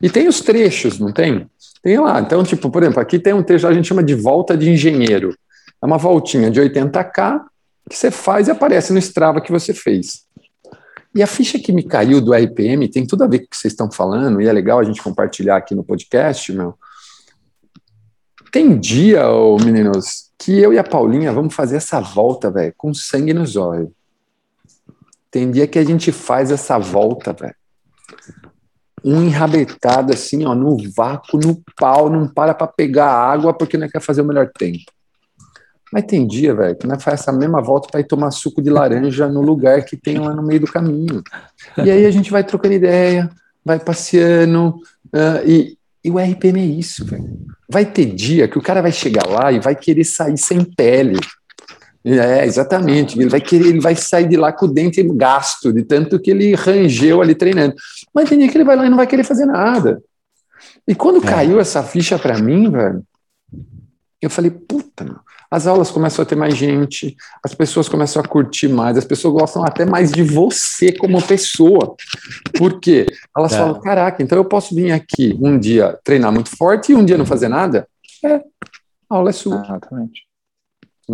E 0.00 0.10
tem 0.10 0.28
os 0.28 0.40
trechos, 0.40 0.98
não 0.98 1.10
tem? 1.10 1.48
Tem 1.82 1.98
lá. 1.98 2.20
Então, 2.20 2.44
tipo, 2.44 2.70
por 2.70 2.82
exemplo, 2.82 3.00
aqui 3.00 3.18
tem 3.18 3.32
um 3.32 3.42
trecho, 3.42 3.66
a 3.66 3.72
gente 3.72 3.88
chama 3.88 4.02
de 4.02 4.14
volta 4.14 4.58
de 4.58 4.70
engenheiro. 4.70 5.34
É 5.82 5.86
uma 5.86 5.96
voltinha 5.96 6.50
de 6.50 6.60
80k 6.60 7.40
que 7.88 7.96
você 7.96 8.10
faz 8.10 8.46
e 8.46 8.50
aparece 8.50 8.92
no 8.92 8.98
Strava 8.98 9.40
que 9.40 9.50
você 9.50 9.72
fez. 9.72 10.26
E 11.14 11.22
a 11.22 11.26
ficha 11.26 11.58
que 11.58 11.72
me 11.72 11.82
caiu 11.82 12.20
do 12.20 12.34
RPM 12.34 12.86
tem 12.88 13.06
tudo 13.06 13.24
a 13.24 13.26
ver 13.26 13.38
com 13.40 13.46
o 13.46 13.48
que 13.48 13.56
vocês 13.56 13.72
estão 13.72 13.90
falando, 13.90 14.40
e 14.40 14.46
é 14.46 14.52
legal 14.52 14.78
a 14.78 14.84
gente 14.84 15.02
compartilhar 15.02 15.56
aqui 15.56 15.74
no 15.74 15.82
podcast, 15.82 16.52
meu. 16.52 16.74
Tem 18.52 18.78
dia, 18.78 19.28
ô, 19.28 19.56
meninos, 19.58 20.29
que 20.40 20.58
eu 20.58 20.72
e 20.72 20.78
a 20.78 20.84
Paulinha 20.84 21.32
vamos 21.32 21.54
fazer 21.54 21.76
essa 21.76 22.00
volta, 22.00 22.50
velho, 22.50 22.74
com 22.76 22.92
sangue 22.92 23.32
nos 23.34 23.56
olhos. 23.56 23.90
Tem 25.30 25.50
dia 25.50 25.66
que 25.66 25.78
a 25.78 25.84
gente 25.84 26.10
faz 26.10 26.50
essa 26.50 26.78
volta, 26.78 27.32
velho 27.32 27.54
um 29.04 29.22
enrabetado 29.22 30.12
assim, 30.12 30.44
ó, 30.44 30.54
no 30.54 30.76
vácuo, 30.94 31.38
no 31.38 31.62
pau, 31.76 32.10
não 32.10 32.28
para 32.28 32.54
para 32.54 32.66
pegar 32.66 33.10
água 33.10 33.52
porque 33.52 33.76
não 33.76 33.88
quer 33.88 34.00
fazer 34.00 34.20
o 34.20 34.24
melhor 34.24 34.50
tempo. 34.56 34.84
Mas 35.92 36.04
tem 36.04 36.26
dia, 36.26 36.54
velho, 36.54 36.76
que 36.76 36.86
nós 36.86 37.02
faz 37.02 37.20
essa 37.20 37.32
mesma 37.32 37.60
volta 37.60 37.88
para 37.90 38.00
ir 38.00 38.04
tomar 38.04 38.30
suco 38.30 38.62
de 38.62 38.70
laranja 38.70 39.26
no 39.26 39.40
lugar 39.40 39.84
que 39.84 39.96
tem 39.96 40.18
lá 40.18 40.32
no 40.32 40.42
meio 40.42 40.60
do 40.60 40.70
caminho. 40.70 41.22
E 41.78 41.90
aí 41.90 42.06
a 42.06 42.10
gente 42.10 42.30
vai 42.30 42.44
trocando 42.44 42.74
ideia, 42.74 43.28
vai 43.64 43.80
passeando, 43.80 44.76
uh, 45.06 45.44
e, 45.44 45.76
e 46.04 46.10
o 46.10 46.18
RPM 46.18 46.60
é 46.60 46.64
isso, 46.64 47.04
velho. 47.04 47.38
Vai 47.68 47.84
ter 47.84 48.06
dia 48.06 48.48
que 48.48 48.58
o 48.58 48.62
cara 48.62 48.80
vai 48.80 48.92
chegar 48.92 49.26
lá 49.26 49.52
e 49.52 49.60
vai 49.60 49.76
querer 49.76 50.04
sair 50.04 50.38
sem 50.38 50.64
pele. 50.64 51.18
É, 52.04 52.46
exatamente. 52.46 53.18
Ele 53.18 53.28
vai 53.28 53.40
querer, 53.40 53.68
ele 53.68 53.80
vai 53.80 53.94
sair 53.94 54.26
de 54.26 54.36
lá 54.36 54.52
com 54.52 54.66
o 54.66 54.72
dente 54.72 55.02
gasto, 55.02 55.72
de 55.72 55.82
tanto 55.82 56.18
que 56.18 56.30
ele 56.30 56.54
rangeu 56.54 57.20
ali 57.20 57.34
treinando. 57.34 57.74
Mas 58.14 58.28
tem 58.28 58.38
dia 58.38 58.48
que 58.48 58.56
ele 58.56 58.64
vai 58.64 58.76
lá 58.76 58.86
e 58.86 58.90
não 58.90 58.96
vai 58.96 59.06
querer 59.06 59.24
fazer 59.24 59.44
nada. 59.44 60.02
E 60.88 60.94
quando 60.94 61.22
é. 61.24 61.28
caiu 61.28 61.60
essa 61.60 61.82
ficha 61.82 62.18
para 62.18 62.38
mim, 62.38 62.70
velho, 62.70 63.02
eu 64.20 64.30
falei, 64.30 64.50
puta, 64.50 65.04
meu, 65.04 65.18
as 65.50 65.66
aulas 65.66 65.90
começam 65.90 66.22
a 66.22 66.26
ter 66.26 66.36
mais 66.36 66.56
gente, 66.56 67.16
as 67.42 67.54
pessoas 67.54 67.88
começam 67.88 68.22
a 68.22 68.26
curtir 68.26 68.68
mais, 68.68 68.96
as 68.96 69.04
pessoas 69.04 69.34
gostam 69.34 69.64
até 69.64 69.84
mais 69.84 70.12
de 70.12 70.22
você 70.22 70.92
como 70.92 71.20
pessoa. 71.22 71.96
Por 72.56 72.78
quê? 72.78 73.06
Elas 73.36 73.52
é. 73.52 73.56
falam, 73.56 73.80
caraca, 73.80 74.22
então 74.22 74.38
eu 74.38 74.44
posso 74.44 74.74
vir 74.74 74.92
aqui 74.92 75.36
um 75.40 75.58
dia 75.58 75.98
treinar 76.04 76.32
muito 76.32 76.54
forte 76.56 76.92
e 76.92 76.94
um 76.94 77.04
dia 77.04 77.18
não 77.18 77.26
fazer 77.26 77.48
nada? 77.48 77.88
É, 78.24 78.34
a 78.34 78.42
aula 79.08 79.30
é 79.30 79.32
sua. 79.32 79.62
Exatamente. 79.64 80.29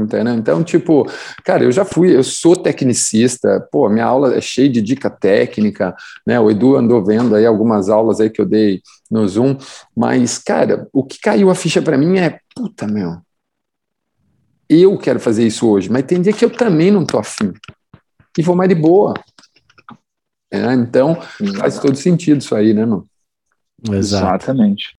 Entendeu? 0.02 0.34
Então, 0.34 0.62
tipo, 0.62 1.06
cara, 1.44 1.64
eu 1.64 1.72
já 1.72 1.84
fui, 1.84 2.14
eu 2.14 2.22
sou 2.22 2.56
tecnicista, 2.56 3.66
pô, 3.70 3.88
minha 3.88 4.04
aula 4.04 4.34
é 4.34 4.40
cheia 4.40 4.68
de 4.68 4.82
dica 4.82 5.08
técnica, 5.08 5.94
né? 6.26 6.38
O 6.38 6.50
Edu 6.50 6.76
andou 6.76 7.04
vendo 7.04 7.34
aí 7.34 7.46
algumas 7.46 7.88
aulas 7.88 8.20
aí 8.20 8.28
que 8.28 8.40
eu 8.40 8.46
dei 8.46 8.82
no 9.10 9.26
Zoom, 9.26 9.56
mas, 9.96 10.38
cara, 10.38 10.88
o 10.92 11.04
que 11.04 11.18
caiu 11.20 11.50
a 11.50 11.54
ficha 11.54 11.80
para 11.80 11.96
mim 11.96 12.18
é, 12.18 12.40
puta, 12.54 12.86
meu, 12.86 13.18
eu 14.68 14.98
quero 14.98 15.20
fazer 15.20 15.46
isso 15.46 15.68
hoje, 15.68 15.90
mas 15.90 16.04
tem 16.04 16.20
dia 16.20 16.32
que 16.32 16.44
eu 16.44 16.50
também 16.50 16.90
não 16.90 17.04
tô 17.04 17.18
afim. 17.18 17.52
E 18.36 18.42
vou 18.42 18.56
mais 18.56 18.68
de 18.68 18.74
boa. 18.74 19.14
É, 20.50 20.72
então, 20.74 21.16
faz 21.58 21.78
todo 21.78 21.96
sentido 21.96 22.38
isso 22.38 22.54
aí, 22.54 22.74
né, 22.74 22.84
meu? 22.84 23.06
Exatamente. 23.90 24.95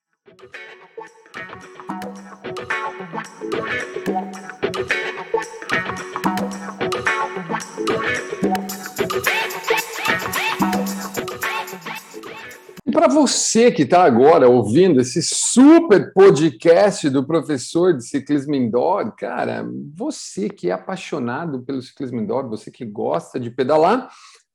Para 12.97 13.07
você 13.07 13.71
que 13.71 13.83
está 13.83 14.03
agora 14.03 14.49
ouvindo 14.49 14.99
esse 14.99 15.21
super 15.21 16.11
podcast 16.13 17.07
do 17.11 17.23
professor 17.23 17.95
de 17.95 18.03
ciclismo 18.03 18.55
indoor, 18.55 19.15
cara, 19.15 19.63
você 19.95 20.49
que 20.49 20.71
é 20.71 20.73
apaixonado 20.73 21.61
pelo 21.61 21.79
ciclismo 21.79 22.19
indoor, 22.19 22.49
você 22.49 22.71
que 22.71 22.83
gosta 22.83 23.39
de 23.39 23.51
pedalar, 23.51 24.09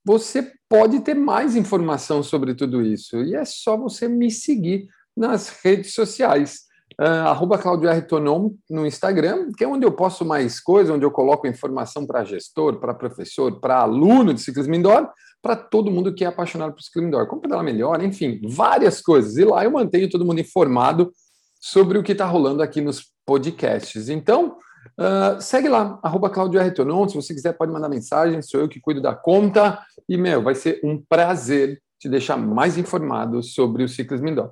você 0.05 0.51
pode 0.69 0.99
ter 1.03 1.15
mais 1.15 1.55
informação 1.55 2.21
sobre 2.21 2.53
tudo 2.53 2.83
isso. 2.83 3.23
E 3.23 3.37
é 3.37 3.45
só 3.45 3.77
você 3.77 4.09
me 4.09 4.29
seguir 4.29 4.89
nas 5.17 5.61
redes 5.63 5.95
sociais. 5.95 6.63
Uh, 7.01 7.29
arroba 7.29 7.57
Claudio 7.57 7.89
R. 7.89 8.03
Tonon 8.03 8.51
no 8.69 8.85
Instagram, 8.85 9.53
que 9.57 9.63
é 9.63 9.69
onde 9.69 9.87
eu 9.87 9.93
posto 9.93 10.25
mais 10.25 10.59
coisas, 10.59 10.93
onde 10.93 11.05
eu 11.05 11.13
coloco 11.13 11.47
informação 11.47 12.05
para 12.05 12.25
gestor, 12.25 12.81
para 12.81 12.93
professor, 12.93 13.61
para 13.61 13.79
aluno 13.79 14.35
de 14.35 14.41
ciclismo 14.41 14.75
indoor, 14.75 15.09
para 15.43 15.57
todo 15.57 15.91
mundo 15.91 16.15
que 16.15 16.25
é 16.25 16.29
apaixonado 16.29 16.73
por 16.73 16.83
ciclismo 16.83 17.09
indoor. 17.09 17.27
Como 17.27 17.43
pedalar 17.43 17.65
melhor, 17.65 18.03
enfim, 18.03 18.41
várias 18.49 19.03
coisas. 19.03 19.37
E 19.37 19.45
lá 19.45 19.65
eu 19.65 19.71
mantenho 19.73 20.09
todo 20.09 20.25
mundo 20.25 20.41
informado 20.41 21.13
sobre 21.61 21.99
o 21.99 22.03
que 22.03 22.13
está 22.13 22.25
rolando 22.25 22.63
aqui 22.63 22.81
nos 22.81 23.13
podcasts. 23.27 24.09
Então, 24.09 24.57
Uh, 24.99 25.41
segue 25.41 25.69
lá, 25.69 25.99
arroba 26.03 26.29
Claudio. 26.29 26.61
Se 27.09 27.15
você 27.15 27.33
quiser, 27.33 27.53
pode 27.53 27.73
mandar 27.73 27.89
mensagem. 27.89 28.43
Sou 28.43 28.61
eu 28.61 28.69
que 28.69 28.81
cuido 28.81 29.01
da 29.01 29.15
conta. 29.15 29.81
E, 30.09 30.17
meu, 30.17 30.43
vai 30.43 30.55
ser 30.55 30.81
um 30.85 31.01
prazer 31.01 31.81
te 31.99 32.09
deixar 32.09 32.37
mais 32.37 32.77
informado 32.77 33.43
sobre 33.43 33.85
o 33.85 33.89
Ciclismo 33.89 34.29
Indoor. 34.29 34.51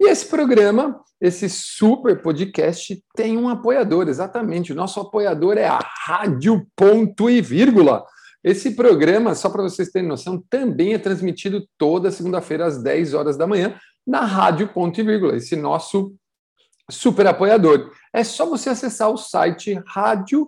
E 0.00 0.08
esse 0.08 0.26
programa, 0.26 1.00
esse 1.20 1.48
super 1.48 2.20
podcast, 2.20 3.02
tem 3.16 3.36
um 3.36 3.48
apoiador, 3.48 4.08
exatamente. 4.08 4.72
O 4.72 4.76
nosso 4.76 5.00
apoiador 5.00 5.56
é 5.56 5.66
a 5.66 5.78
Rádio 5.78 6.66
Ponto 6.76 7.30
e 7.30 7.40
Vírgula. 7.40 8.04
Esse 8.42 8.72
programa, 8.72 9.34
só 9.34 9.50
para 9.50 9.62
vocês 9.62 9.90
terem 9.90 10.08
noção, 10.08 10.42
também 10.48 10.94
é 10.94 10.98
transmitido 10.98 11.66
toda 11.76 12.10
segunda-feira 12.10 12.66
às 12.66 12.82
10 12.82 13.14
horas 13.14 13.36
da 13.36 13.46
manhã 13.46 13.78
na 14.06 14.20
Rádio 14.20 14.68
Ponto 14.68 15.00
e 15.00 15.02
Vírgula, 15.02 15.36
esse 15.36 15.56
nosso 15.56 16.14
super 16.90 17.26
apoiador. 17.26 17.92
É 18.12 18.24
só 18.24 18.46
você 18.46 18.70
acessar 18.70 19.10
o 19.10 19.18
site 19.18 19.78
rádio.e.com, 19.86 20.38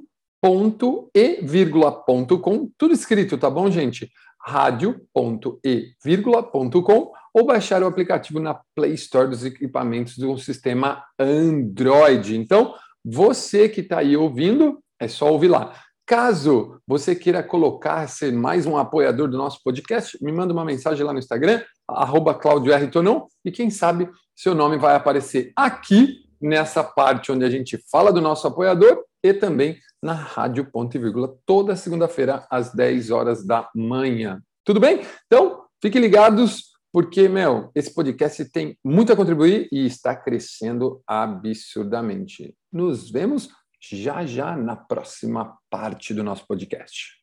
tudo 2.78 2.94
escrito, 2.94 3.36
tá 3.36 3.50
bom, 3.50 3.70
gente? 3.70 4.10
rádio.e.com 4.42 5.60
ou 7.32 7.46
baixar 7.46 7.82
o 7.82 7.86
aplicativo 7.86 8.40
na 8.40 8.58
Play 8.74 8.94
Store 8.94 9.28
dos 9.28 9.44
equipamentos 9.44 10.16
do 10.16 10.38
sistema 10.38 11.04
Android. 11.18 12.36
Então, 12.36 12.74
você 13.04 13.68
que 13.68 13.82
está 13.82 13.98
aí 13.98 14.16
ouvindo, 14.16 14.82
é 14.98 15.06
só 15.06 15.30
ouvir 15.30 15.48
lá. 15.48 15.74
Caso 16.10 16.80
você 16.84 17.14
queira 17.14 17.40
colocar, 17.40 18.08
ser 18.08 18.32
mais 18.32 18.66
um 18.66 18.76
apoiador 18.76 19.28
do 19.28 19.38
nosso 19.38 19.62
podcast, 19.62 20.18
me 20.20 20.32
manda 20.32 20.52
uma 20.52 20.64
mensagem 20.64 21.06
lá 21.06 21.12
no 21.12 21.20
Instagram, 21.20 21.62
arroba 21.86 22.36
e 23.44 23.52
quem 23.52 23.70
sabe 23.70 24.10
seu 24.34 24.52
nome 24.52 24.76
vai 24.76 24.96
aparecer 24.96 25.52
aqui 25.54 26.24
nessa 26.40 26.82
parte 26.82 27.30
onde 27.30 27.44
a 27.44 27.48
gente 27.48 27.78
fala 27.88 28.12
do 28.12 28.20
nosso 28.20 28.44
apoiador 28.48 29.04
e 29.22 29.32
também 29.32 29.78
na 30.02 30.12
Rádio 30.12 30.68
Ponto 30.68 30.96
e 30.96 30.98
Vírgula, 30.98 31.32
toda 31.46 31.76
segunda-feira, 31.76 32.44
às 32.50 32.74
10 32.74 33.12
horas 33.12 33.46
da 33.46 33.70
manhã. 33.72 34.42
Tudo 34.64 34.80
bem? 34.80 35.02
Então, 35.28 35.62
fiquem 35.80 36.00
ligados, 36.00 36.72
porque, 36.92 37.28
meu, 37.28 37.70
esse 37.72 37.94
podcast 37.94 38.44
tem 38.46 38.76
muito 38.84 39.12
a 39.12 39.16
contribuir 39.16 39.68
e 39.70 39.86
está 39.86 40.16
crescendo 40.16 41.00
absurdamente. 41.06 42.52
Nos 42.72 43.08
vemos 43.08 43.48
já 43.80 44.24
já 44.26 44.56
na 44.56 44.76
próxima 44.76 45.56
parte 45.70 46.12
do 46.12 46.22
nosso 46.22 46.46
podcast. 46.46 47.18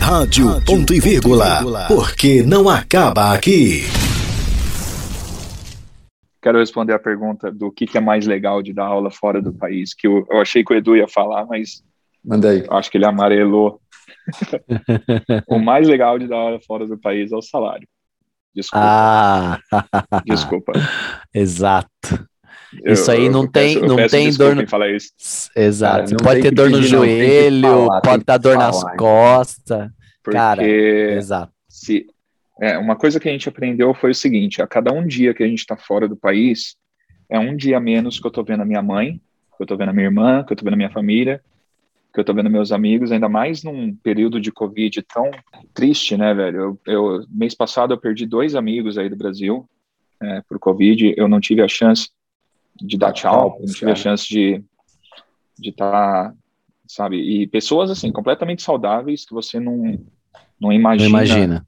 Rádio, 0.00 0.62
Ponto 0.66 0.92
e 0.92 1.00
vírgula, 1.00 1.60
porque 1.88 2.42
não 2.42 2.68
acaba 2.68 3.32
aqui. 3.32 3.82
Quero 6.42 6.58
responder 6.58 6.92
a 6.92 6.98
pergunta 6.98 7.50
do 7.50 7.72
que, 7.72 7.86
que 7.86 7.96
é 7.96 8.00
mais 8.02 8.26
legal 8.26 8.62
de 8.62 8.74
dar 8.74 8.84
aula 8.84 9.10
fora 9.10 9.40
do 9.40 9.54
país, 9.54 9.94
que 9.94 10.06
eu, 10.06 10.26
eu 10.30 10.40
achei 10.42 10.62
que 10.62 10.74
o 10.74 10.76
Edu 10.76 10.94
ia 10.94 11.08
falar, 11.08 11.46
mas 11.46 11.82
Manda 12.22 12.50
aí. 12.50 12.66
acho 12.70 12.90
que 12.90 12.98
ele 12.98 13.06
amarelou. 13.06 13.80
o 15.48 15.58
mais 15.58 15.88
legal 15.88 16.18
de 16.18 16.26
dar 16.26 16.36
aula 16.36 16.60
fora 16.66 16.86
do 16.86 16.98
país 16.98 17.32
é 17.32 17.36
o 17.36 17.40
salário. 17.40 17.88
Desculpa. 18.54 18.86
Ah, 18.86 19.58
Desculpa. 20.26 20.72
exato. 21.34 22.28
Isso 22.84 23.10
aí 23.10 23.28
não 23.28 23.46
tem- 23.46 23.74
peço- 23.80 23.86
não 23.86 24.08
tem 24.08 24.32
dor 24.32 24.54
no- 24.56 24.66
falar 24.68 24.90
isso. 24.90 25.10
Exato. 25.56 25.98
Cara, 26.04 26.10
não 26.10 26.16
pode 26.18 26.40
ter 26.42 26.50
dor 26.50 26.70
no 26.70 26.76
pedir, 26.78 26.88
joelho, 26.88 27.68
falar, 27.68 28.00
pode 28.00 28.18
que 28.20 28.24
dar 28.24 28.38
dor 28.38 28.56
nas 28.56 28.80
falar. 28.80 28.96
costas. 28.96 29.88
Porque 30.22 30.36
Cara, 30.38 30.64
Exato. 30.66 31.52
se 31.68 32.06
é, 32.60 32.78
uma 32.78 32.96
coisa 32.96 33.18
que 33.20 33.28
a 33.28 33.32
gente 33.32 33.48
aprendeu 33.48 33.92
foi 33.94 34.10
o 34.10 34.14
seguinte: 34.14 34.62
a 34.62 34.66
cada 34.66 34.92
um 34.92 35.06
dia 35.06 35.34
que 35.34 35.42
a 35.42 35.46
gente 35.46 35.58
está 35.60 35.76
fora 35.76 36.08
do 36.08 36.16
país, 36.16 36.76
é 37.28 37.38
um 37.38 37.56
dia 37.56 37.78
menos 37.80 38.18
que 38.18 38.26
eu 38.26 38.28
estou 38.30 38.44
vendo 38.44 38.62
a 38.62 38.66
minha 38.66 38.82
mãe, 38.82 39.20
que 39.56 39.62
eu 39.62 39.64
estou 39.64 39.76
vendo 39.76 39.90
a 39.90 39.92
minha 39.92 40.06
irmã, 40.06 40.42
que 40.44 40.52
eu 40.52 40.54
estou 40.54 40.64
vendo 40.64 40.74
a 40.74 40.76
minha 40.76 40.90
família, 40.90 41.40
que 42.12 42.20
eu 42.20 42.22
estou 42.22 42.34
vendo 42.34 42.48
meus 42.48 42.70
amigos, 42.72 43.10
ainda 43.12 43.28
mais 43.28 43.62
num 43.64 43.94
período 43.94 44.40
de 44.40 44.52
Covid 44.52 45.02
tão 45.02 45.30
triste, 45.74 46.16
né, 46.16 46.32
velho? 46.32 46.78
Eu, 46.86 46.92
eu- 46.94 47.26
mês 47.28 47.54
passado 47.54 47.92
eu 47.92 47.98
perdi 47.98 48.24
dois 48.24 48.54
amigos 48.54 48.96
aí 48.96 49.08
do 49.08 49.16
Brasil 49.16 49.68
é, 50.22 50.40
por 50.48 50.58
Covid, 50.60 51.12
eu 51.16 51.26
não 51.28 51.40
tive 51.40 51.60
a 51.60 51.66
chance 51.68 52.08
de 52.76 52.96
dar 52.98 53.12
tchau, 53.12 53.58
não 53.60 53.66
tive 53.72 53.90
a 53.90 53.94
chance 53.94 54.26
de 54.26 54.62
de 55.56 55.70
estar, 55.70 56.34
sabe? 56.86 57.16
E 57.16 57.46
pessoas 57.46 57.90
assim 57.90 58.10
completamente 58.10 58.62
saudáveis 58.62 59.24
que 59.24 59.32
você 59.32 59.60
não 59.60 59.76
não 60.60 60.68
Não 60.68 60.72
imagina, 60.72 61.08
imagina. 61.08 61.66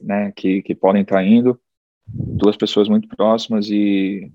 né, 0.00 0.32
que, 0.36 0.62
que 0.62 0.74
podem 0.74 1.02
estar 1.02 1.24
indo, 1.24 1.58
duas 2.06 2.56
pessoas 2.56 2.88
muito 2.88 3.08
próximas 3.08 3.68
e 3.70 4.30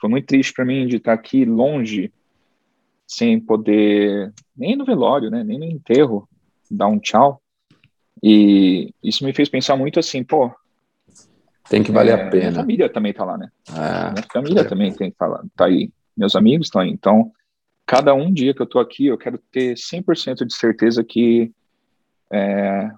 foi 0.00 0.08
muito 0.08 0.26
triste 0.26 0.52
para 0.52 0.64
mim 0.64 0.86
de 0.86 0.96
estar 0.96 1.12
aqui 1.12 1.44
longe, 1.44 2.12
sem 3.06 3.38
poder, 3.38 4.32
nem 4.56 4.74
no 4.74 4.84
velório, 4.84 5.30
né, 5.30 5.44
nem 5.44 5.58
no 5.58 5.64
enterro, 5.64 6.28
dar 6.70 6.86
um 6.88 6.98
tchau. 6.98 7.40
E 8.22 8.92
isso 9.02 9.24
me 9.24 9.32
fez 9.32 9.48
pensar 9.48 9.76
muito 9.76 10.00
assim, 10.00 10.24
pô, 10.24 10.50
Tem 11.68 11.82
que 11.82 11.92
valer 11.92 12.10
é, 12.10 12.14
a 12.14 12.16
minha 12.18 12.30
pena. 12.30 12.52
família 12.52 12.88
também 12.88 13.12
tá 13.12 13.24
lá, 13.24 13.38
né? 13.38 13.48
É. 13.70 14.10
Minha 14.12 14.26
família 14.32 14.64
também 14.64 14.92
tem 14.92 15.10
que 15.10 15.16
falar, 15.16 15.42
tá 15.56 15.66
aí, 15.66 15.90
meus 16.16 16.34
amigos 16.36 16.66
estão 16.66 16.80
aí. 16.80 16.90
Então, 16.90 17.30
cada 17.86 18.14
um 18.14 18.32
dia 18.32 18.52
que 18.54 18.60
eu 18.60 18.66
tô 18.66 18.78
aqui, 18.78 19.06
eu 19.06 19.16
quero 19.18 19.38
ter 19.50 19.76
100% 19.76 20.44
de 20.44 20.54
certeza 20.54 21.02
que 21.04 21.50
é, 22.30 22.90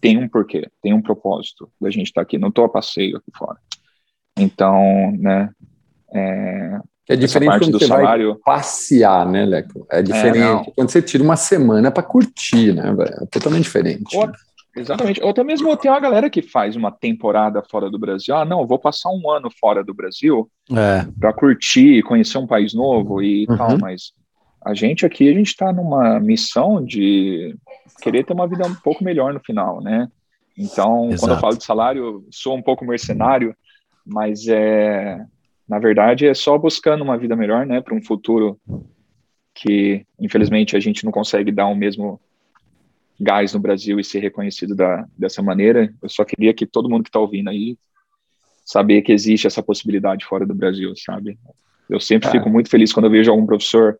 tem 0.00 0.16
um 0.18 0.28
porquê, 0.28 0.68
tem 0.82 0.92
um 0.92 1.02
propósito 1.02 1.70
da 1.80 1.90
gente 1.90 2.06
estar 2.06 2.22
aqui. 2.22 2.38
Não 2.38 2.50
tô 2.50 2.64
a 2.64 2.68
passeio 2.68 3.16
aqui 3.16 3.30
fora. 3.36 3.58
Então, 4.38 5.12
né, 5.18 5.50
é, 6.14 6.78
É 7.08 7.16
diferente 7.16 7.58
quando 7.58 7.72
do 7.72 7.78
você 7.78 7.86
vai 7.86 8.02
salário, 8.02 8.40
passear, 8.44 9.26
né, 9.26 9.44
Leco? 9.44 9.86
É 9.90 10.00
diferente 10.02 10.38
não. 10.38 10.64
quando 10.76 10.90
você 10.90 11.02
tira 11.02 11.22
uma 11.24 11.36
semana 11.36 11.90
para 11.90 12.02
curtir, 12.02 12.72
né, 12.74 12.92
velho? 12.94 13.14
É 13.22 13.26
totalmente 13.26 13.64
diferente. 13.64 14.16
Ou- 14.16 14.30
exatamente. 14.80 15.22
Ou 15.22 15.30
até 15.30 15.42
mesmo 15.44 15.76
tem 15.76 15.90
uma 15.90 16.00
galera 16.00 16.30
que 16.30 16.42
faz 16.42 16.76
uma 16.76 16.90
temporada 16.90 17.62
fora 17.70 17.90
do 17.90 17.98
Brasil. 17.98 18.34
Ah, 18.34 18.44
não, 18.44 18.66
vou 18.66 18.78
passar 18.78 19.10
um 19.10 19.30
ano 19.30 19.48
fora 19.60 19.82
do 19.84 19.94
Brasil 19.94 20.50
É, 20.70 21.06
para 21.18 21.32
curtir, 21.32 22.02
conhecer 22.02 22.38
um 22.38 22.46
país 22.46 22.74
novo 22.74 23.22
e 23.22 23.46
Uhum. 23.48 23.56
tal, 23.56 23.78
mas 23.78 24.12
a 24.64 24.74
gente 24.74 25.06
aqui, 25.06 25.28
a 25.28 25.32
gente 25.32 25.48
está 25.48 25.72
numa 25.72 26.18
missão 26.20 26.84
de 26.84 27.56
querer 28.02 28.24
ter 28.24 28.32
uma 28.32 28.46
vida 28.46 28.66
um 28.66 28.74
pouco 28.74 29.02
melhor 29.04 29.32
no 29.32 29.40
final, 29.40 29.80
né? 29.80 30.08
Então, 30.56 31.08
quando 31.18 31.30
eu 31.30 31.36
Exato. 31.36 31.40
falo 31.40 31.56
de 31.56 31.64
salário, 31.64 32.26
sou 32.30 32.56
um 32.56 32.62
pouco 32.62 32.84
mercenário, 32.84 33.54
mas 34.04 34.48
é, 34.48 35.24
na 35.68 35.78
verdade, 35.78 36.26
é 36.26 36.34
só 36.34 36.58
buscando 36.58 37.02
uma 37.02 37.16
vida 37.16 37.36
melhor, 37.36 37.64
né, 37.66 37.80
para 37.80 37.94
um 37.94 38.02
futuro 38.02 38.58
que, 39.54 40.04
infelizmente, 40.20 40.76
a 40.76 40.80
gente 40.80 41.04
não 41.04 41.12
consegue 41.12 41.50
dar 41.52 41.66
o 41.66 41.74
mesmo 41.74 42.20
gás 43.18 43.52
no 43.52 43.60
Brasil 43.60 43.98
e 43.98 44.04
ser 44.04 44.20
reconhecido 44.20 44.74
da, 44.74 45.06
dessa 45.16 45.42
maneira. 45.42 45.92
Eu 46.02 46.08
só 46.08 46.24
queria 46.24 46.54
que 46.54 46.66
todo 46.66 46.88
mundo 46.88 47.02
que 47.02 47.08
está 47.08 47.18
ouvindo 47.18 47.50
aí 47.50 47.76
saber 48.64 49.02
que 49.02 49.12
existe 49.12 49.46
essa 49.46 49.62
possibilidade 49.62 50.24
fora 50.24 50.46
do 50.46 50.54
Brasil, 50.54 50.92
sabe? 50.96 51.38
Eu 51.88 51.98
sempre 51.98 52.28
Cara. 52.28 52.38
fico 52.38 52.50
muito 52.50 52.68
feliz 52.68 52.92
quando 52.92 53.06
eu 53.06 53.10
vejo 53.10 53.30
algum 53.30 53.46
professor 53.46 53.98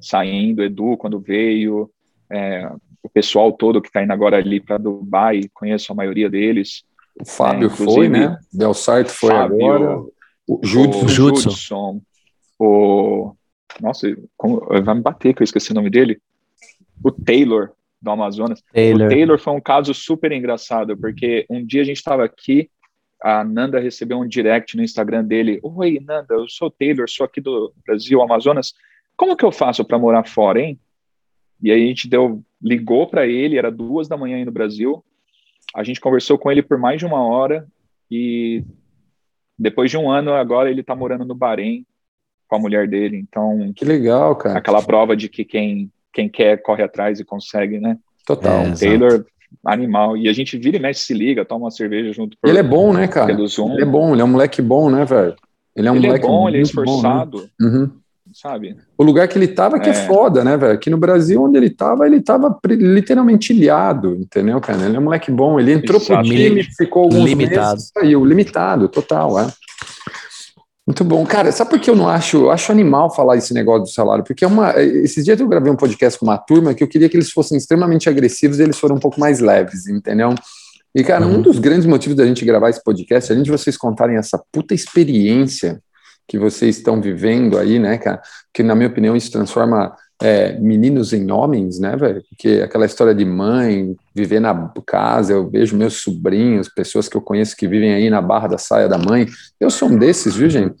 saindo, 0.00 0.62
Edu 0.62 0.96
quando 0.96 1.18
veio, 1.18 1.90
é, 2.30 2.70
o 3.02 3.08
pessoal 3.08 3.52
todo 3.52 3.80
que 3.80 3.88
está 3.88 4.02
indo 4.02 4.12
agora 4.12 4.36
ali 4.36 4.60
para 4.60 4.78
Dubai, 4.78 5.42
conheço 5.52 5.90
a 5.90 5.94
maioria 5.94 6.28
deles. 6.28 6.84
O 7.20 7.24
Fábio 7.24 7.66
É, 7.66 7.70
foi, 7.70 8.08
né? 8.08 8.38
Del 8.52 8.74
Sarto 8.74 9.10
foi 9.10 9.30
Fábio, 9.30 9.56
agora. 9.56 10.04
O 10.46 10.60
Judson. 10.62 11.04
o. 11.04 11.08
Judson, 11.08 12.02
o 12.58 13.34
nossa, 13.80 14.14
como, 14.36 14.60
vai 14.82 14.94
me 14.94 15.00
bater 15.00 15.34
que 15.34 15.42
eu 15.42 15.44
esqueci 15.44 15.70
o 15.70 15.74
nome 15.74 15.88
dele. 15.88 16.20
O 17.02 17.10
Taylor 17.10 17.70
do 18.00 18.10
Amazonas. 18.10 18.62
Taylor. 18.72 19.06
O 19.06 19.10
Taylor 19.10 19.38
foi 19.38 19.52
um 19.52 19.60
caso 19.60 19.92
super 19.92 20.32
engraçado, 20.32 20.96
porque 20.96 21.46
um 21.50 21.64
dia 21.64 21.82
a 21.82 21.84
gente 21.84 21.98
estava 21.98 22.24
aqui, 22.24 22.70
a 23.22 23.44
Nanda 23.44 23.78
recebeu 23.78 24.18
um 24.18 24.26
direct 24.26 24.76
no 24.76 24.82
Instagram 24.82 25.24
dele. 25.24 25.60
Oi, 25.62 26.00
Nanda, 26.00 26.34
eu 26.34 26.48
sou 26.48 26.68
o 26.68 26.70
Taylor, 26.70 27.08
sou 27.08 27.26
aqui 27.26 27.40
do 27.40 27.72
Brasil, 27.86 28.22
Amazonas. 28.22 28.72
Como 29.16 29.36
que 29.36 29.44
eu 29.44 29.52
faço 29.52 29.84
para 29.84 29.98
morar 29.98 30.26
fora, 30.26 30.60
hein? 30.60 30.80
E 31.62 31.70
aí 31.70 31.84
a 31.84 31.86
gente 31.86 32.08
deu, 32.08 32.42
ligou 32.62 33.06
para 33.06 33.26
ele, 33.26 33.58
era 33.58 33.70
duas 33.70 34.08
da 34.08 34.16
manhã 34.16 34.38
aí 34.38 34.44
no 34.46 34.52
Brasil. 34.52 35.04
A 35.74 35.84
gente 35.84 36.00
conversou 36.00 36.38
com 36.38 36.50
ele 36.50 36.62
por 36.62 36.78
mais 36.78 36.98
de 36.98 37.04
uma 37.04 37.22
hora 37.22 37.66
e 38.10 38.64
depois 39.58 39.90
de 39.90 39.98
um 39.98 40.10
ano 40.10 40.32
agora 40.32 40.70
ele 40.70 40.80
está 40.80 40.96
morando 40.96 41.24
no 41.26 41.34
Bahrein 41.34 41.84
com 42.48 42.56
a 42.56 42.58
mulher 42.58 42.88
dele. 42.88 43.18
Então, 43.18 43.72
Que 43.76 43.84
legal, 43.84 44.34
cara. 44.36 44.58
aquela 44.58 44.82
prova 44.82 45.14
de 45.14 45.28
que 45.28 45.44
quem 45.44 45.92
quem 46.12 46.28
quer 46.28 46.60
corre 46.62 46.82
atrás 46.82 47.20
e 47.20 47.24
consegue, 47.24 47.78
né? 47.78 47.96
Total. 48.26 48.60
É. 48.62 48.72
Taylor, 48.72 49.24
animal. 49.64 50.16
E 50.16 50.28
a 50.28 50.32
gente 50.32 50.56
vira 50.58 50.76
e 50.76 50.80
mexe, 50.80 51.00
se 51.02 51.14
liga, 51.14 51.44
toma 51.44 51.64
uma 51.66 51.70
cerveja 51.70 52.12
junto 52.12 52.36
por, 52.40 52.48
Ele 52.48 52.58
é 52.58 52.62
bom, 52.62 52.92
né, 52.92 53.08
cara? 53.08 53.26
pelo 53.34 53.46
Zoom. 53.46 53.72
Ele 53.74 53.82
é 53.82 53.86
bom, 53.86 54.12
ele 54.12 54.22
é 54.22 54.24
um 54.24 54.28
moleque 54.28 54.62
bom, 54.62 54.90
né, 54.90 55.04
velho? 55.04 55.34
Ele 55.74 55.88
é 55.88 55.92
um 55.92 55.96
Ele 55.96 56.06
é 56.06 56.08
moleque 56.08 56.26
bom, 56.26 56.48
ele 56.48 56.56
é 56.58 56.60
muito 56.60 56.74
bom, 56.74 56.82
né? 56.82 56.86
esforçado, 56.90 57.48
Uhum. 57.60 57.90
sabe? 58.32 58.76
O 58.98 59.02
lugar 59.02 59.26
que 59.28 59.38
ele 59.38 59.48
tava 59.48 59.78
que 59.80 59.88
é. 59.88 59.92
É. 59.92 60.06
foda, 60.06 60.44
né, 60.44 60.56
velho? 60.56 60.72
Aqui 60.74 60.90
no 60.90 60.96
Brasil, 60.98 61.42
onde 61.42 61.56
ele 61.56 61.70
tava, 61.70 62.06
ele 62.06 62.20
tava 62.20 62.56
literalmente 62.66 63.52
ilhado, 63.52 64.14
entendeu, 64.16 64.60
cara? 64.60 64.84
Ele 64.86 64.96
é 64.96 65.00
um 65.00 65.04
moleque 65.04 65.30
bom. 65.30 65.58
Ele 65.58 65.72
entrou 65.72 66.00
pro 66.00 66.14
Exatamente. 66.14 66.48
time, 66.48 66.62
ficou 66.76 67.04
alguns 67.04 67.24
Limitado. 67.24 67.72
meses, 67.72 67.90
saiu. 67.96 68.24
Limitado, 68.24 68.88
total, 68.88 69.38
é. 69.40 69.46
Muito 70.90 71.04
bom. 71.04 71.24
Cara, 71.24 71.52
sabe 71.52 71.70
por 71.70 71.78
que 71.78 71.88
eu 71.88 71.94
não 71.94 72.08
acho? 72.08 72.36
Eu 72.38 72.50
acho 72.50 72.72
animal 72.72 73.14
falar 73.14 73.36
esse 73.36 73.54
negócio 73.54 73.82
do 73.84 73.88
salário, 73.88 74.24
porque 74.24 74.44
é 74.44 74.48
uma. 74.48 74.72
Esses 74.82 75.24
dias 75.24 75.38
eu 75.38 75.46
gravei 75.46 75.70
um 75.70 75.76
podcast 75.76 76.18
com 76.18 76.26
uma 76.26 76.36
turma 76.36 76.74
que 76.74 76.82
eu 76.82 76.88
queria 76.88 77.08
que 77.08 77.16
eles 77.16 77.30
fossem 77.30 77.56
extremamente 77.56 78.08
agressivos 78.08 78.58
e 78.58 78.64
eles 78.64 78.76
foram 78.76 78.96
um 78.96 78.98
pouco 78.98 79.20
mais 79.20 79.38
leves, 79.38 79.86
entendeu? 79.86 80.34
E, 80.92 81.04
cara, 81.04 81.24
um 81.24 81.40
dos 81.40 81.60
grandes 81.60 81.86
motivos 81.86 82.16
da 82.16 82.26
gente 82.26 82.44
gravar 82.44 82.70
esse 82.70 82.82
podcast, 82.82 83.30
além 83.30 83.44
de 83.44 83.52
vocês 83.52 83.76
contarem 83.76 84.16
essa 84.16 84.42
puta 84.50 84.74
experiência 84.74 85.80
que 86.26 86.36
vocês 86.36 86.78
estão 86.78 87.00
vivendo 87.00 87.56
aí, 87.56 87.78
né, 87.78 87.96
cara, 87.96 88.20
que 88.52 88.64
na 88.64 88.74
minha 88.74 88.88
opinião 88.88 89.14
isso 89.14 89.30
transforma 89.30 89.94
é, 90.22 90.52
meninos 90.58 91.12
em 91.12 91.30
homens, 91.30 91.78
né, 91.78 91.96
velho? 91.96 92.22
Porque 92.28 92.60
aquela 92.62 92.84
história 92.84 93.14
de 93.14 93.24
mãe, 93.24 93.96
viver 94.14 94.40
na 94.40 94.70
casa, 94.84 95.32
eu 95.32 95.48
vejo 95.48 95.76
meus 95.76 96.02
sobrinhos, 96.02 96.68
pessoas 96.68 97.08
que 97.08 97.16
eu 97.16 97.22
conheço 97.22 97.56
que 97.56 97.66
vivem 97.66 97.94
aí 97.94 98.10
na 98.10 98.20
barra 98.20 98.48
da 98.48 98.58
saia 98.58 98.88
da 98.88 98.98
mãe. 98.98 99.26
Eu 99.58 99.70
sou 99.70 99.88
um 99.88 99.96
desses, 99.96 100.36
viu, 100.36 100.50
gente? 100.50 100.74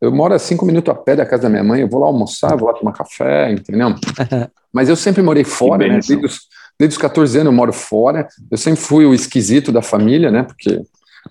Eu 0.00 0.12
moro 0.12 0.32
a 0.32 0.38
cinco 0.38 0.64
minutos 0.64 0.90
a 0.90 0.94
pé 0.94 1.16
da 1.16 1.26
casa 1.26 1.44
da 1.44 1.48
minha 1.48 1.64
mãe, 1.64 1.82
eu 1.82 1.88
vou 1.88 2.00
lá 2.00 2.06
almoçar, 2.06 2.56
vou 2.56 2.68
lá 2.68 2.74
tomar 2.74 2.92
café, 2.92 3.50
entendeu? 3.50 3.94
Mas 4.72 4.88
eu 4.88 4.96
sempre 4.96 5.22
morei 5.22 5.44
fora, 5.44 5.86
né? 5.86 5.94
Desde 5.94 6.24
os, 6.24 6.40
desde 6.78 6.94
os 6.94 6.98
14 6.98 7.38
anos 7.38 7.52
eu 7.52 7.56
moro 7.56 7.72
fora. 7.72 8.26
Eu 8.50 8.56
sempre 8.56 8.80
fui 8.80 9.04
o 9.04 9.12
esquisito 9.12 9.72
da 9.72 9.82
família, 9.82 10.30
né? 10.30 10.44
Porque 10.44 10.80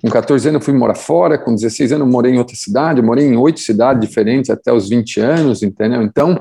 com 0.02 0.10
14 0.10 0.50
anos 0.50 0.62
eu 0.62 0.66
fui 0.66 0.74
morar 0.74 0.96
fora, 0.96 1.38
com 1.38 1.56
16 1.56 1.94
anos 1.94 2.06
eu 2.06 2.12
morei 2.12 2.34
em 2.34 2.38
outra 2.38 2.56
cidade, 2.56 3.00
eu 3.00 3.06
morei 3.06 3.26
em 3.26 3.38
oito 3.38 3.60
cidades 3.60 4.08
diferentes 4.08 4.50
até 4.50 4.72
os 4.72 4.90
20 4.90 5.20
anos, 5.22 5.64
entendeu? 5.64 6.02
Então, 6.02 6.40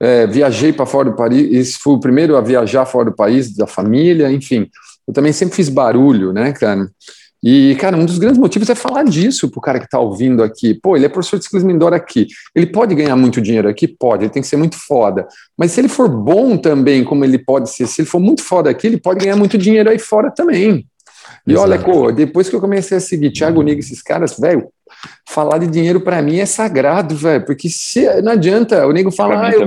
é, 0.00 0.26
viajei 0.26 0.72
para 0.72 0.86
fora 0.86 1.10
do 1.10 1.16
país, 1.16 1.76
fui 1.76 1.94
o 1.94 2.00
primeiro 2.00 2.36
a 2.36 2.40
viajar 2.40 2.86
fora 2.86 3.10
do 3.10 3.14
país, 3.14 3.54
da 3.54 3.66
família, 3.66 4.32
enfim. 4.32 4.68
Eu 5.06 5.12
também 5.12 5.32
sempre 5.32 5.54
fiz 5.54 5.68
barulho, 5.68 6.32
né, 6.32 6.52
cara? 6.52 6.88
E, 7.42 7.74
cara, 7.80 7.96
um 7.96 8.04
dos 8.04 8.18
grandes 8.18 8.38
motivos 8.38 8.68
é 8.68 8.74
falar 8.74 9.02
disso 9.04 9.50
para 9.50 9.58
o 9.58 9.62
cara 9.62 9.78
que 9.78 9.86
está 9.86 9.98
ouvindo 9.98 10.42
aqui. 10.42 10.74
Pô, 10.74 10.94
ele 10.94 11.06
é 11.06 11.08
professor 11.08 11.38
de 11.38 11.44
ciclismo 11.44 11.70
indoor 11.70 11.94
aqui. 11.94 12.26
Ele 12.54 12.66
pode 12.66 12.94
ganhar 12.94 13.16
muito 13.16 13.40
dinheiro 13.40 13.66
aqui? 13.68 13.88
Pode, 13.88 14.24
ele 14.24 14.32
tem 14.32 14.42
que 14.42 14.48
ser 14.48 14.56
muito 14.56 14.76
foda. 14.76 15.26
Mas 15.56 15.72
se 15.72 15.80
ele 15.80 15.88
for 15.88 16.08
bom 16.08 16.58
também, 16.58 17.02
como 17.02 17.24
ele 17.24 17.38
pode 17.38 17.70
ser, 17.70 17.86
se 17.86 18.02
ele 18.02 18.08
for 18.08 18.20
muito 18.20 18.42
foda 18.42 18.68
aqui, 18.68 18.86
ele 18.86 19.00
pode 19.00 19.24
ganhar 19.24 19.36
muito 19.36 19.56
dinheiro 19.56 19.88
aí 19.88 19.98
fora 19.98 20.30
também. 20.30 20.86
E 21.46 21.52
Exato. 21.52 21.66
olha, 21.66 21.78
pô, 21.78 22.12
depois 22.12 22.48
que 22.50 22.54
eu 22.54 22.60
comecei 22.60 22.98
a 22.98 23.00
seguir 23.00 23.32
Thiago 23.32 23.62
Niga, 23.62 23.80
esses 23.80 24.02
caras, 24.02 24.36
velho, 24.38 24.68
falar 25.28 25.58
de 25.58 25.66
dinheiro 25.66 26.00
para 26.00 26.22
mim 26.22 26.38
é 26.38 26.46
sagrado, 26.46 27.14
velho, 27.16 27.44
porque 27.44 27.68
se, 27.68 28.20
não 28.22 28.32
adianta 28.32 28.86
o 28.86 28.92
nego 28.92 29.10
falar, 29.10 29.46
ah, 29.46 29.52
eu, 29.52 29.66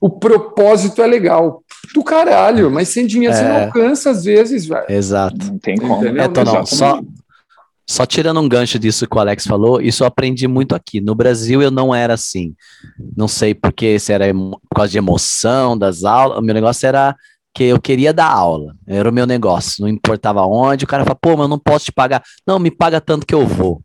o 0.00 0.10
propósito 0.10 1.00
é 1.00 1.06
legal. 1.06 1.62
Do 1.94 2.04
caralho, 2.04 2.70
mas 2.70 2.88
sem 2.88 3.06
dinheiro 3.06 3.34
é... 3.34 3.38
você 3.38 3.44
não 3.44 3.54
é. 3.54 3.64
alcança 3.64 4.10
às 4.10 4.24
vezes, 4.24 4.66
velho. 4.66 4.84
Exato. 4.88 5.46
Não 5.46 5.58
tem 5.58 5.76
como. 5.76 6.04
É, 6.04 6.12
não, 6.12 6.66
só, 6.66 7.00
só 7.88 8.04
tirando 8.04 8.38
um 8.38 8.48
gancho 8.48 8.78
disso 8.78 9.06
que 9.06 9.16
o 9.16 9.20
Alex 9.20 9.46
falou, 9.46 9.80
isso 9.80 10.02
eu 10.02 10.06
aprendi 10.06 10.46
muito 10.46 10.74
aqui. 10.74 11.00
No 11.00 11.14
Brasil 11.14 11.62
eu 11.62 11.70
não 11.70 11.94
era 11.94 12.14
assim. 12.14 12.54
Não 13.16 13.28
sei 13.28 13.54
porque 13.54 13.98
se 13.98 14.12
era 14.12 14.26
por 14.34 14.76
causa 14.76 14.92
de 14.92 14.98
emoção 14.98 15.76
das 15.76 16.04
aulas, 16.04 16.38
o 16.38 16.42
meu 16.42 16.54
negócio 16.54 16.86
era 16.86 17.14
que 17.54 17.64
eu 17.64 17.80
queria 17.80 18.12
dar 18.12 18.30
aula, 18.30 18.74
era 18.86 19.08
o 19.08 19.12
meu 19.12 19.26
negócio, 19.26 19.80
não 19.80 19.88
importava 19.88 20.44
onde, 20.44 20.84
o 20.84 20.88
cara 20.88 21.04
fala, 21.04 21.14
pô, 21.14 21.30
mas 21.30 21.42
eu 21.42 21.48
não 21.48 21.58
posso 21.58 21.84
te 21.84 21.92
pagar. 21.92 22.22
Não, 22.46 22.58
me 22.58 22.70
paga 22.70 23.00
tanto 23.00 23.24
que 23.24 23.34
eu 23.34 23.46
vou 23.46 23.80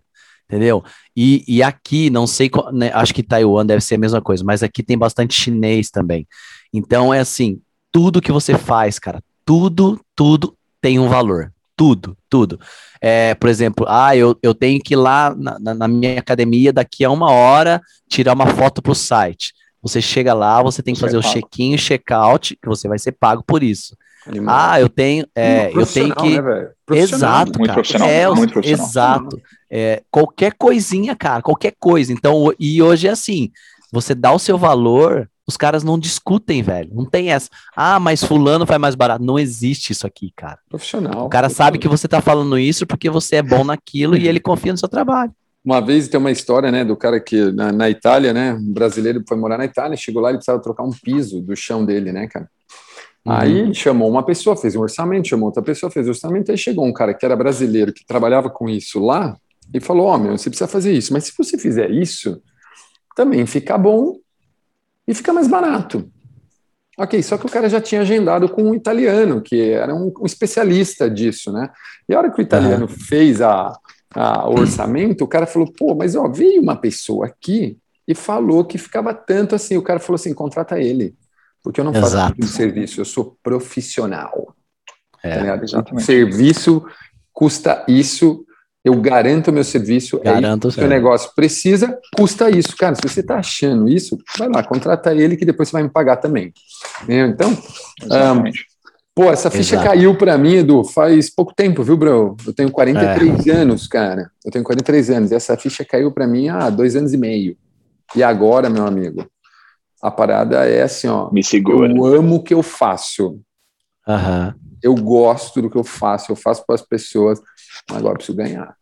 entendeu? 0.49 0.83
E, 1.15 1.43
e 1.47 1.61
aqui, 1.61 2.09
não 2.09 2.25
sei, 2.25 2.49
né, 2.73 2.91
acho 2.93 3.13
que 3.13 3.21
Taiwan 3.21 3.65
deve 3.65 3.81
ser 3.81 3.95
a 3.95 3.99
mesma 3.99 4.19
coisa, 4.19 4.43
mas 4.43 4.63
aqui 4.63 4.81
tem 4.81 4.97
bastante 4.97 5.35
chinês 5.35 5.91
também. 5.91 6.27
Então 6.73 7.13
é 7.13 7.19
assim, 7.19 7.61
tudo 7.91 8.21
que 8.21 8.31
você 8.31 8.57
faz, 8.57 8.97
cara, 8.97 9.23
tudo, 9.45 9.99
tudo 10.15 10.57
tem 10.81 10.97
um 10.97 11.07
valor. 11.07 11.53
Tudo, 11.77 12.17
tudo. 12.29 12.59
É, 12.99 13.33
por 13.35 13.47
exemplo, 13.47 13.85
ah, 13.87 14.13
eu, 14.15 14.37
eu 14.43 14.53
tenho 14.53 14.81
que 14.81 14.95
ir 14.95 14.97
lá 14.97 15.33
na, 15.33 15.73
na 15.73 15.87
minha 15.87 16.19
academia 16.19 16.73
daqui 16.73 17.05
a 17.05 17.11
uma 17.11 17.31
hora 17.31 17.79
tirar 18.09 18.33
uma 18.33 18.47
foto 18.47 18.81
para 18.81 18.91
o 18.91 18.95
site. 18.95 19.53
Você 19.81 20.01
chega 20.01 20.33
lá, 20.33 20.61
você 20.61 20.83
tem 20.83 20.93
que 20.93 20.99
fazer 20.99 21.17
o 21.17 21.21
check-in 21.21 21.77
check-out, 21.77 22.57
que 22.61 22.67
você 22.67 22.87
vai 22.89 22.99
ser 22.99 23.13
pago 23.13 23.43
por 23.47 23.63
isso. 23.63 23.95
Animal. 24.29 24.55
Ah, 24.57 24.79
eu 24.79 24.87
tenho, 24.87 25.25
é, 25.35 25.71
eu 25.73 25.85
tenho 25.85 26.15
que. 26.15 26.39
Né, 26.39 26.69
exato, 26.91 27.57
muito 27.57 27.67
cara. 27.67 27.73
Profissional, 27.73 28.09
é, 28.09 28.29
muito 28.29 28.53
profissional. 28.53 28.87
Exato. 28.87 29.41
É, 29.69 30.03
qualquer 30.11 30.53
coisinha, 30.53 31.15
cara, 31.15 31.41
qualquer 31.41 31.73
coisa. 31.79 32.13
Então, 32.13 32.53
e 32.59 32.81
hoje 32.81 33.07
é 33.07 33.11
assim: 33.11 33.51
você 33.91 34.13
dá 34.13 34.31
o 34.31 34.39
seu 34.39 34.57
valor, 34.57 35.27
os 35.47 35.57
caras 35.57 35.83
não 35.83 35.97
discutem, 35.97 36.61
velho. 36.61 36.91
Não 36.93 37.05
tem 37.05 37.31
essa. 37.31 37.49
Ah, 37.75 37.99
mas 37.99 38.23
fulano 38.23 38.67
faz 38.67 38.79
mais 38.79 38.93
barato. 38.93 39.23
Não 39.23 39.39
existe 39.39 39.91
isso 39.91 40.05
aqui, 40.05 40.31
cara. 40.35 40.59
Profissional. 40.69 41.25
O 41.25 41.29
cara 41.29 41.47
profissional. 41.47 41.67
sabe 41.67 41.79
que 41.79 41.87
você 41.87 42.07
tá 42.07 42.21
falando 42.21 42.57
isso 42.57 42.85
porque 42.85 43.09
você 43.09 43.37
é 43.37 43.41
bom 43.41 43.63
naquilo 43.63 44.15
e 44.15 44.27
ele 44.27 44.39
confia 44.39 44.71
no 44.71 44.77
seu 44.77 44.87
trabalho. 44.87 45.31
Uma 45.65 45.81
vez 45.81 46.07
tem 46.07 46.19
uma 46.19 46.31
história, 46.31 46.71
né, 46.71 46.85
do 46.85 46.95
cara 46.95 47.19
que 47.19 47.51
na, 47.51 47.71
na 47.71 47.89
Itália, 47.89 48.31
né, 48.31 48.53
um 48.53 48.71
brasileiro 48.71 49.23
foi 49.27 49.35
morar 49.37 49.57
na 49.57 49.65
Itália, 49.65 49.97
chegou 49.97 50.21
lá 50.21 50.31
e 50.31 50.35
precisava 50.35 50.61
trocar 50.61 50.83
um 50.83 50.91
piso 50.91 51.41
do 51.41 51.55
chão 51.55 51.85
dele, 51.85 52.13
né, 52.13 52.27
cara. 52.27 52.49
Uhum. 53.25 53.33
Aí 53.33 53.75
chamou 53.75 54.09
uma 54.09 54.23
pessoa, 54.23 54.55
fez 54.55 54.75
um 54.75 54.81
orçamento, 54.81 55.27
chamou 55.27 55.47
outra 55.47 55.61
pessoa, 55.61 55.91
fez 55.91 56.05
o 56.05 56.09
um 56.09 56.11
orçamento, 56.11 56.51
aí 56.51 56.57
chegou 56.57 56.85
um 56.85 56.93
cara 56.93 57.13
que 57.13 57.25
era 57.25 57.35
brasileiro, 57.35 57.93
que 57.93 58.05
trabalhava 58.05 58.49
com 58.49 58.69
isso 58.69 58.99
lá, 58.99 59.37
e 59.73 59.79
falou: 59.79 60.07
Ó, 60.07 60.15
oh, 60.15 60.17
meu, 60.17 60.37
você 60.37 60.49
precisa 60.49 60.67
fazer 60.67 60.93
isso, 60.93 61.13
mas 61.13 61.25
se 61.25 61.33
você 61.37 61.57
fizer 61.57 61.89
isso, 61.91 62.41
também 63.15 63.45
fica 63.45 63.77
bom 63.77 64.17
e 65.07 65.13
fica 65.13 65.33
mais 65.33 65.47
barato. 65.47 66.09
Ok, 66.97 67.21
só 67.23 67.37
que 67.37 67.45
o 67.45 67.49
cara 67.49 67.69
já 67.69 67.79
tinha 67.79 68.01
agendado 68.01 68.49
com 68.49 68.63
um 68.63 68.75
italiano, 68.75 69.41
que 69.41 69.71
era 69.71 69.95
um, 69.95 70.11
um 70.19 70.25
especialista 70.25 71.09
disso, 71.09 71.51
né? 71.51 71.69
E 72.07 72.13
a 72.13 72.17
hora 72.17 72.31
que 72.31 72.41
o 72.41 72.43
italiano 72.43 72.83
uhum. 72.83 72.87
fez 72.89 73.41
a, 73.41 73.71
a, 74.13 74.49
o 74.49 74.59
orçamento, 74.59 75.23
o 75.23 75.27
cara 75.27 75.45
falou: 75.45 75.71
pô, 75.71 75.95
mas 75.95 76.15
ó, 76.15 76.27
veio 76.27 76.61
uma 76.61 76.75
pessoa 76.75 77.27
aqui 77.27 77.77
e 78.07 78.13
falou 78.13 78.65
que 78.65 78.77
ficava 78.77 79.13
tanto 79.13 79.55
assim. 79.55 79.77
O 79.77 79.81
cara 79.81 79.99
falou 79.99 80.15
assim: 80.15 80.33
contrata 80.33 80.79
ele, 80.79 81.15
porque 81.63 81.79
eu 81.79 81.85
não 81.85 81.93
faço 81.93 82.27
tipo 82.27 82.41
de 82.41 82.47
serviço, 82.47 83.01
eu 83.01 83.05
sou 83.05 83.37
profissional. 83.43 84.55
É, 85.23 85.57
tá 85.57 85.63
exatamente. 85.63 86.01
O 86.01 86.05
serviço 86.05 86.85
custa 87.33 87.85
isso, 87.87 88.45
eu 88.83 88.95
garanto 88.99 89.49
o 89.49 89.53
meu 89.53 89.63
serviço, 89.63 90.19
garanto 90.19 90.67
é 90.67 90.69
isso, 90.69 90.77
o 90.77 90.81
seu 90.81 90.89
negócio 90.89 91.31
precisa, 91.35 91.97
custa 92.15 92.49
isso. 92.49 92.75
Cara, 92.77 92.95
se 92.95 93.01
você 93.01 93.19
está 93.19 93.37
achando 93.37 93.89
isso, 93.89 94.17
vai 94.37 94.47
lá, 94.49 94.63
contrata 94.63 95.13
ele 95.13 95.35
que 95.35 95.45
depois 95.45 95.69
você 95.69 95.73
vai 95.73 95.83
me 95.83 95.89
pagar 95.89 96.17
também. 96.17 96.53
Então, 97.07 97.51
um, 97.51 98.51
pô, 99.13 99.29
essa 99.29 99.51
ficha 99.51 99.75
Exato. 99.75 99.89
caiu 99.89 100.15
para 100.15 100.37
mim, 100.37 100.55
Edu, 100.55 100.83
faz 100.85 101.29
pouco 101.29 101.53
tempo, 101.53 101.83
viu, 101.83 101.97
bro? 101.97 102.37
Eu 102.45 102.53
tenho 102.53 102.71
43 102.71 103.47
é. 103.47 103.51
anos, 103.51 103.87
cara. 103.87 104.31
Eu 104.45 104.51
tenho 104.51 104.63
43 104.63 105.09
anos, 105.09 105.31
e 105.31 105.35
essa 105.35 105.57
ficha 105.57 105.83
caiu 105.83 106.11
para 106.11 106.25
mim 106.25 106.47
há 106.47 106.69
dois 106.69 106.95
anos 106.95 107.13
e 107.13 107.17
meio. 107.17 107.57
E 108.15 108.23
agora, 108.23 108.69
meu 108.69 108.87
amigo, 108.87 109.25
a 110.01 110.11
parada 110.11 110.65
é 110.65 110.83
assim, 110.83 111.07
ó. 111.07 111.29
Me 111.31 111.43
segura. 111.43 111.91
Eu 111.91 112.05
amo 112.05 112.35
o 112.35 112.43
que 112.43 112.53
eu 112.53 112.63
faço. 112.63 113.39
Uhum. 114.07 114.53
Eu 114.81 114.95
gosto 114.95 115.61
do 115.61 115.69
que 115.69 115.77
eu 115.77 115.83
faço, 115.83 116.31
eu 116.31 116.35
faço 116.35 116.65
para 116.65 116.75
as 116.75 116.81
pessoas 116.81 117.39
agora 117.95 118.15
preciso 118.15 118.37
ganhar. 118.37 118.75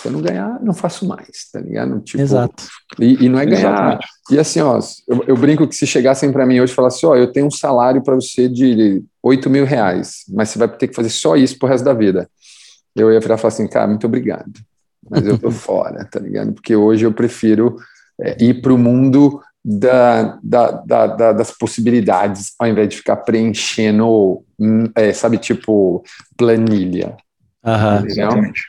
Se 0.00 0.08
eu 0.08 0.12
não 0.12 0.20
ganhar, 0.20 0.60
não 0.62 0.74
faço 0.74 1.06
mais, 1.06 1.48
tá 1.50 1.60
ligado? 1.60 2.00
Tipo, 2.00 2.22
Exato. 2.22 2.64
E, 2.98 3.24
e 3.24 3.28
não 3.28 3.38
é 3.38 3.46
ganhar. 3.46 3.72
Exatamente. 3.72 4.06
E 4.30 4.38
assim, 4.38 4.60
ó, 4.60 4.78
eu, 5.08 5.24
eu 5.28 5.36
brinco 5.36 5.66
que 5.66 5.74
se 5.74 5.86
chegassem 5.86 6.32
para 6.32 6.44
mim 6.44 6.60
hoje 6.60 6.72
e 6.72 6.76
falassem, 6.76 7.08
ó, 7.08 7.14
eu 7.14 7.32
tenho 7.32 7.46
um 7.46 7.50
salário 7.50 8.02
para 8.02 8.14
você 8.14 8.48
de 8.48 9.02
8 9.22 9.48
mil 9.48 9.64
reais, 9.64 10.24
mas 10.28 10.50
você 10.50 10.58
vai 10.58 10.68
ter 10.68 10.88
que 10.88 10.94
fazer 10.94 11.08
só 11.08 11.36
isso 11.36 11.58
pro 11.58 11.68
resto 11.68 11.84
da 11.84 11.94
vida. 11.94 12.28
Eu 12.94 13.12
ia 13.12 13.20
virar 13.20 13.36
e 13.36 13.38
falar 13.38 13.48
assim, 13.48 13.68
cara, 13.68 13.86
muito 13.86 14.06
obrigado, 14.06 14.52
mas 15.08 15.26
eu 15.26 15.38
tô 15.38 15.50
fora, 15.52 16.04
tá 16.04 16.18
ligado? 16.18 16.52
Porque 16.52 16.74
hoje 16.74 17.06
eu 17.06 17.12
prefiro 17.12 17.76
é, 18.20 18.42
ir 18.42 18.60
para 18.60 18.74
o 18.74 18.78
mundo 18.78 19.40
da, 19.68 20.38
da, 20.44 20.70
da, 20.70 21.32
das 21.32 21.50
possibilidades, 21.50 22.52
ao 22.56 22.68
invés 22.68 22.88
de 22.88 22.98
ficar 22.98 23.16
preenchendo, 23.16 24.44
hum, 24.56 24.84
é, 24.94 25.12
sabe, 25.12 25.38
tipo, 25.38 26.04
planilha. 26.36 27.16
Uhum, 27.64 28.06
exatamente. 28.06 28.62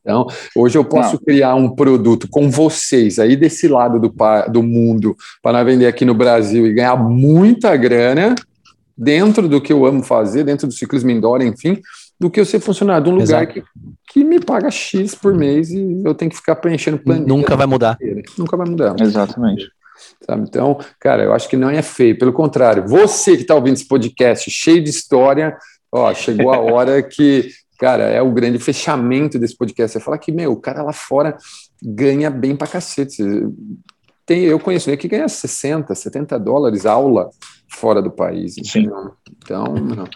Então, 0.00 0.28
hoje 0.54 0.78
eu 0.78 0.84
posso 0.84 1.14
Não. 1.14 1.18
criar 1.18 1.56
um 1.56 1.68
produto 1.68 2.28
com 2.30 2.48
vocês 2.48 3.18
aí 3.18 3.34
desse 3.34 3.66
lado 3.66 3.98
do, 3.98 4.14
do 4.52 4.62
mundo 4.62 5.16
para 5.42 5.64
vender 5.64 5.86
aqui 5.86 6.04
no 6.04 6.14
Brasil 6.14 6.64
e 6.64 6.74
ganhar 6.74 6.94
muita 6.94 7.76
grana 7.76 8.36
dentro 8.96 9.48
do 9.48 9.60
que 9.60 9.72
eu 9.72 9.84
amo 9.84 10.04
fazer, 10.04 10.44
dentro 10.44 10.68
do 10.68 10.74
ciclismo 10.74 11.10
indoor, 11.10 11.42
enfim, 11.42 11.80
do 12.20 12.30
que 12.30 12.38
eu 12.38 12.44
ser 12.44 12.60
funcionário 12.60 13.02
de 13.02 13.10
um 13.10 13.16
lugar 13.16 13.48
que, 13.48 13.64
que 14.12 14.22
me 14.22 14.38
paga 14.38 14.70
X 14.70 15.16
por 15.16 15.34
mês 15.34 15.70
e 15.70 16.02
eu 16.04 16.14
tenho 16.14 16.30
que 16.30 16.36
ficar 16.36 16.54
preenchendo 16.54 16.98
planilha. 16.98 17.26
Nunca 17.26 17.56
vai 17.56 17.66
mudar. 17.66 17.98
Nunca 18.38 18.56
vai 18.56 18.68
mudar. 18.68 18.94
Exatamente. 19.00 19.68
Sabe? 20.26 20.44
Então, 20.48 20.78
cara, 20.98 21.22
eu 21.22 21.32
acho 21.32 21.48
que 21.48 21.56
não 21.56 21.70
é 21.70 21.82
feio, 21.82 22.18
pelo 22.18 22.32
contrário, 22.32 22.86
você 22.86 23.36
que 23.36 23.42
está 23.42 23.54
ouvindo 23.54 23.74
esse 23.74 23.86
podcast 23.86 24.50
cheio 24.50 24.82
de 24.82 24.90
história, 24.90 25.56
ó, 25.92 26.12
chegou 26.14 26.52
a 26.52 26.58
hora 26.58 27.02
que 27.02 27.50
cara, 27.78 28.04
é 28.04 28.22
o 28.22 28.32
grande 28.32 28.58
fechamento 28.58 29.38
desse 29.38 29.56
podcast. 29.56 29.92
Você 29.92 30.04
fala 30.04 30.18
que, 30.18 30.32
meu, 30.32 30.52
o 30.52 30.60
cara 30.60 30.82
lá 30.82 30.92
fora 30.92 31.36
ganha 31.82 32.30
bem 32.30 32.56
pra 32.56 32.66
cacete. 32.66 33.22
Tem, 34.24 34.44
eu 34.44 34.58
conheço 34.58 34.88
né, 34.88 34.96
que 34.96 35.08
ganha 35.08 35.28
60, 35.28 35.94
70 35.94 36.38
dólares 36.38 36.86
aula 36.86 37.28
fora 37.68 38.00
do 38.00 38.10
país. 38.10 38.54
Sim. 38.64 38.88
Então, 39.36 39.74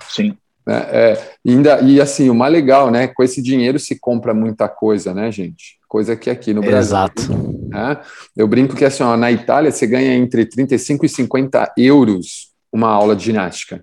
Sim. 0.08 0.36
Né? 0.68 0.86
É, 0.90 1.18
ainda, 1.48 1.80
e 1.80 1.98
assim, 1.98 2.28
o 2.28 2.34
mais 2.34 2.52
legal, 2.52 2.90
né? 2.90 3.08
Com 3.08 3.22
esse 3.22 3.40
dinheiro 3.40 3.78
se 3.78 3.98
compra 3.98 4.34
muita 4.34 4.68
coisa, 4.68 5.14
né, 5.14 5.32
gente? 5.32 5.78
Coisa 5.88 6.14
que 6.14 6.28
aqui 6.28 6.52
no 6.52 6.60
Brasil. 6.60 6.78
Exato. 6.78 7.22
Né? 7.70 7.96
Eu 8.36 8.46
brinco 8.46 8.76
que 8.76 8.84
assim, 8.84 9.02
ó, 9.02 9.16
na 9.16 9.32
Itália 9.32 9.70
você 9.70 9.86
ganha 9.86 10.14
entre 10.14 10.44
35 10.44 11.06
e 11.06 11.08
50 11.08 11.72
euros 11.78 12.50
uma 12.70 12.90
aula 12.90 13.16
de 13.16 13.24
ginástica. 13.24 13.82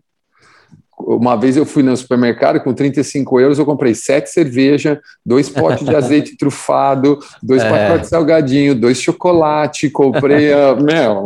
Uma 0.97 1.35
vez 1.35 1.57
eu 1.57 1.65
fui 1.65 1.81
no 1.81 1.97
supermercado 1.97 2.61
com 2.61 2.71
35 2.71 3.39
euros, 3.39 3.57
eu 3.57 3.65
comprei 3.65 3.95
sete 3.95 4.29
cerveja, 4.29 5.01
dois 5.25 5.49
potes 5.49 5.85
de 5.85 5.93
azeite 5.95 6.37
trufado, 6.37 7.17
dois 7.41 7.63
é. 7.63 7.69
pacotes 7.69 8.03
de 8.03 8.09
salgadinho, 8.09 8.75
dois 8.75 9.01
chocolate, 9.01 9.89
comprei 9.89 10.53
a, 10.53 10.75
meu, 10.75 11.25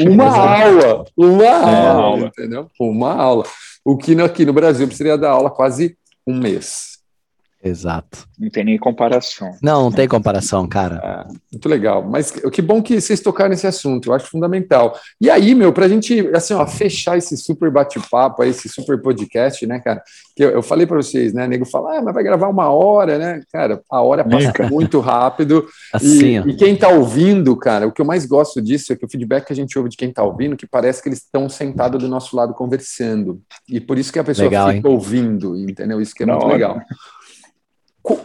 uma 0.00 0.24
aula, 0.24 1.04
uma 1.14 1.44
é, 1.44 1.86
aula, 1.88 2.26
entendeu? 2.26 2.66
Uma 2.80 3.12
aula. 3.12 3.44
O 3.90 3.96
que 3.96 4.14
aqui 4.20 4.44
no 4.44 4.52
Brasil 4.52 4.86
precisaria 4.86 5.18
dar 5.18 5.30
aula 5.30 5.50
quase 5.50 5.98
um 6.24 6.38
mês. 6.38 6.99
Exato. 7.62 8.26
Não 8.38 8.48
tem 8.48 8.64
nem 8.64 8.78
comparação. 8.78 9.50
Não, 9.62 9.84
não 9.84 9.92
tem 9.92 10.08
comparação, 10.08 10.66
cara. 10.66 11.26
É, 11.28 11.32
muito 11.52 11.68
legal. 11.68 12.02
Mas 12.02 12.30
que 12.30 12.62
bom 12.62 12.82
que 12.82 12.98
vocês 12.98 13.20
tocaram 13.20 13.50
nesse 13.50 13.66
assunto, 13.66 14.08
eu 14.08 14.14
acho 14.14 14.30
fundamental. 14.30 14.98
E 15.20 15.28
aí, 15.28 15.54
meu, 15.54 15.70
para 15.70 15.84
a 15.84 15.88
gente, 15.88 16.26
assim, 16.34 16.54
ó, 16.54 16.66
fechar 16.66 17.18
esse 17.18 17.36
super 17.36 17.70
bate-papo, 17.70 18.42
esse 18.44 18.66
super 18.66 19.00
podcast, 19.02 19.66
né, 19.66 19.78
cara? 19.78 20.02
Que 20.34 20.42
eu, 20.42 20.50
eu 20.50 20.62
falei 20.62 20.86
para 20.86 20.96
vocês, 20.96 21.34
né? 21.34 21.46
Nego 21.46 21.66
fala, 21.66 21.98
ah, 21.98 22.02
mas 22.02 22.14
vai 22.14 22.24
gravar 22.24 22.48
uma 22.48 22.70
hora, 22.70 23.18
né? 23.18 23.42
Cara, 23.52 23.82
a 23.90 24.00
hora 24.00 24.24
passa 24.24 24.52
muito 24.70 24.98
rápido. 24.98 25.66
Assim, 25.92 26.38
e, 26.38 26.50
e, 26.50 26.56
quem 26.56 26.72
está 26.72 26.88
ouvindo, 26.88 27.54
cara, 27.56 27.86
o 27.86 27.92
que 27.92 28.00
eu 28.00 28.06
mais 28.06 28.24
gosto 28.24 28.62
disso 28.62 28.90
é 28.92 28.96
que 28.96 29.04
o 29.04 29.10
feedback 29.10 29.46
que 29.46 29.52
a 29.52 29.56
gente 29.56 29.76
ouve 29.76 29.90
de 29.90 29.98
quem 29.98 30.08
está 30.08 30.22
ouvindo, 30.22 30.56
que 30.56 30.66
parece 30.66 31.02
que 31.02 31.10
eles 31.10 31.18
estão 31.18 31.46
sentados 31.46 32.02
do 32.02 32.08
nosso 32.08 32.34
lado 32.34 32.54
conversando. 32.54 33.42
E 33.68 33.78
por 33.80 33.98
isso 33.98 34.10
que 34.10 34.18
a 34.18 34.24
pessoa 34.24 34.48
legal, 34.48 34.68
fica 34.72 34.88
hein? 34.88 34.94
ouvindo, 34.94 35.54
entendeu? 35.56 36.00
Isso 36.00 36.14
que 36.14 36.22
é 36.22 36.26
muito 36.26 36.46
legal. 36.46 36.80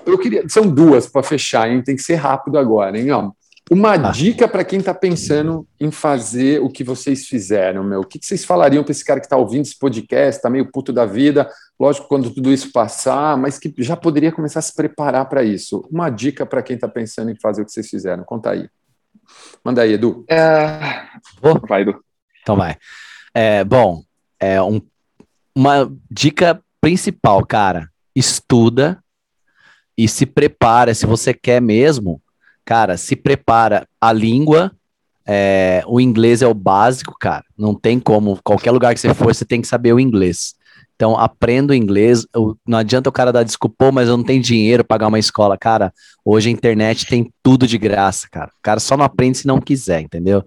Eu 0.06 0.18
queria. 0.18 0.48
São 0.48 0.68
duas 0.68 1.08
para 1.08 1.24
fechar, 1.24 1.70
hein? 1.70 1.82
Tem 1.84 1.96
que 1.96 2.02
ser 2.02 2.16
rápido 2.16 2.58
agora, 2.58 2.98
hein? 2.98 3.12
Ó, 3.12 3.32
uma 3.72 3.94
ah. 3.94 3.98
dica 4.12 4.48
para 4.48 4.64
quem 4.64 4.80
está 4.80 4.94
pensando 4.94 5.68
em 5.80 5.90
fazer 5.90 6.62
o 6.62 6.70
que 6.70 6.84
vocês 6.84 7.28
fizeram, 7.28 7.84
meu. 7.84 8.02
O 8.02 8.06
que, 8.06 8.20
que 8.20 8.26
vocês 8.26 8.46
falariam 8.46 8.84
para 8.84 8.92
esse 8.92 9.04
cara 9.04 9.20
que 9.20 9.26
está 9.26 9.38
ouvindo 9.38 9.64
esse 9.64 9.78
podcast, 9.78 10.38
está 10.38 10.50
meio 10.50 10.72
puto 10.72 10.94
da 10.94 11.06
vida, 11.06 11.50
lógico, 11.80 12.08
quando 12.08 12.30
tudo 12.30 12.52
isso 12.52 12.72
passar, 12.72 13.36
mas 13.38 13.58
que 13.58 13.74
já 13.80 13.96
poderia 13.96 14.32
começar 14.32 14.60
a 14.60 14.62
se 14.62 14.74
preparar 14.74 15.28
para 15.28 15.44
isso? 15.44 15.88
Uma 15.92 16.12
dica 16.12 16.46
para 16.46 16.62
quem 16.62 16.76
está 16.76 16.88
pensando 16.88 17.32
em 17.32 17.40
fazer 17.42 17.64
o 17.64 17.66
que 17.66 17.72
vocês 17.72 17.90
fizeram. 17.90 18.24
Conta 18.24 18.52
aí. 18.52 18.70
Manda 19.64 19.82
aí, 19.82 19.94
Edu. 19.94 20.24
É... 20.30 21.04
Vai, 21.68 21.82
Edu. 21.82 22.00
Então 22.44 22.56
vai. 22.56 22.78
É, 23.34 23.64
bom, 23.64 24.04
é 24.40 24.62
um, 24.62 24.80
uma 25.56 25.92
dica 26.10 26.62
principal, 26.80 27.44
cara. 27.44 27.90
Estuda 28.16 29.04
e 29.98 30.08
se 30.08 30.26
prepara, 30.26 30.94
se 30.94 31.06
você 31.06 31.34
quer 31.34 31.62
mesmo, 31.62 32.22
cara, 32.64 32.98
se 32.98 33.16
prepara. 33.16 33.88
A 34.00 34.12
língua, 34.12 34.72
é, 35.26 35.84
o 35.88 36.00
inglês 36.00 36.42
é 36.42 36.48
o 36.48 36.54
básico, 36.54 37.16
cara. 37.20 37.44
Não 37.58 37.74
tem 37.74 38.00
como, 38.00 38.40
qualquer 38.44 38.72
lugar 38.72 38.94
que 38.94 39.00
você 39.00 39.14
for, 39.14 39.34
você 39.34 39.46
tem 39.46 39.62
que 39.62 39.68
saber 39.68 39.94
o 39.94 40.00
inglês. 40.00 40.56
Então, 40.96 41.18
aprenda 41.18 41.74
o 41.74 41.76
inglês. 41.76 42.26
Não 42.66 42.78
adianta 42.78 43.10
o 43.10 43.12
cara 43.12 43.32
dar 43.32 43.44
desculpa, 43.44 43.92
mas 43.92 44.08
eu 44.08 44.16
não 44.16 44.24
tenho 44.24 44.42
dinheiro 44.42 44.84
para 44.84 44.96
pagar 44.96 45.08
uma 45.08 45.20
escola. 45.20 45.58
Cara, 45.58 45.94
hoje 46.24 46.50
a 46.50 46.52
internet 46.52 47.06
tem 47.06 47.32
tudo 47.44 47.68
de 47.68 47.78
graça, 47.78 48.28
cara. 48.32 48.48
O 48.48 48.62
cara 48.62 48.80
só 48.80 48.96
não 48.96 49.04
aprende 49.04 49.40
se 49.40 49.48
não 49.48 49.60
quiser, 49.60 50.02
entendeu? 50.02 50.44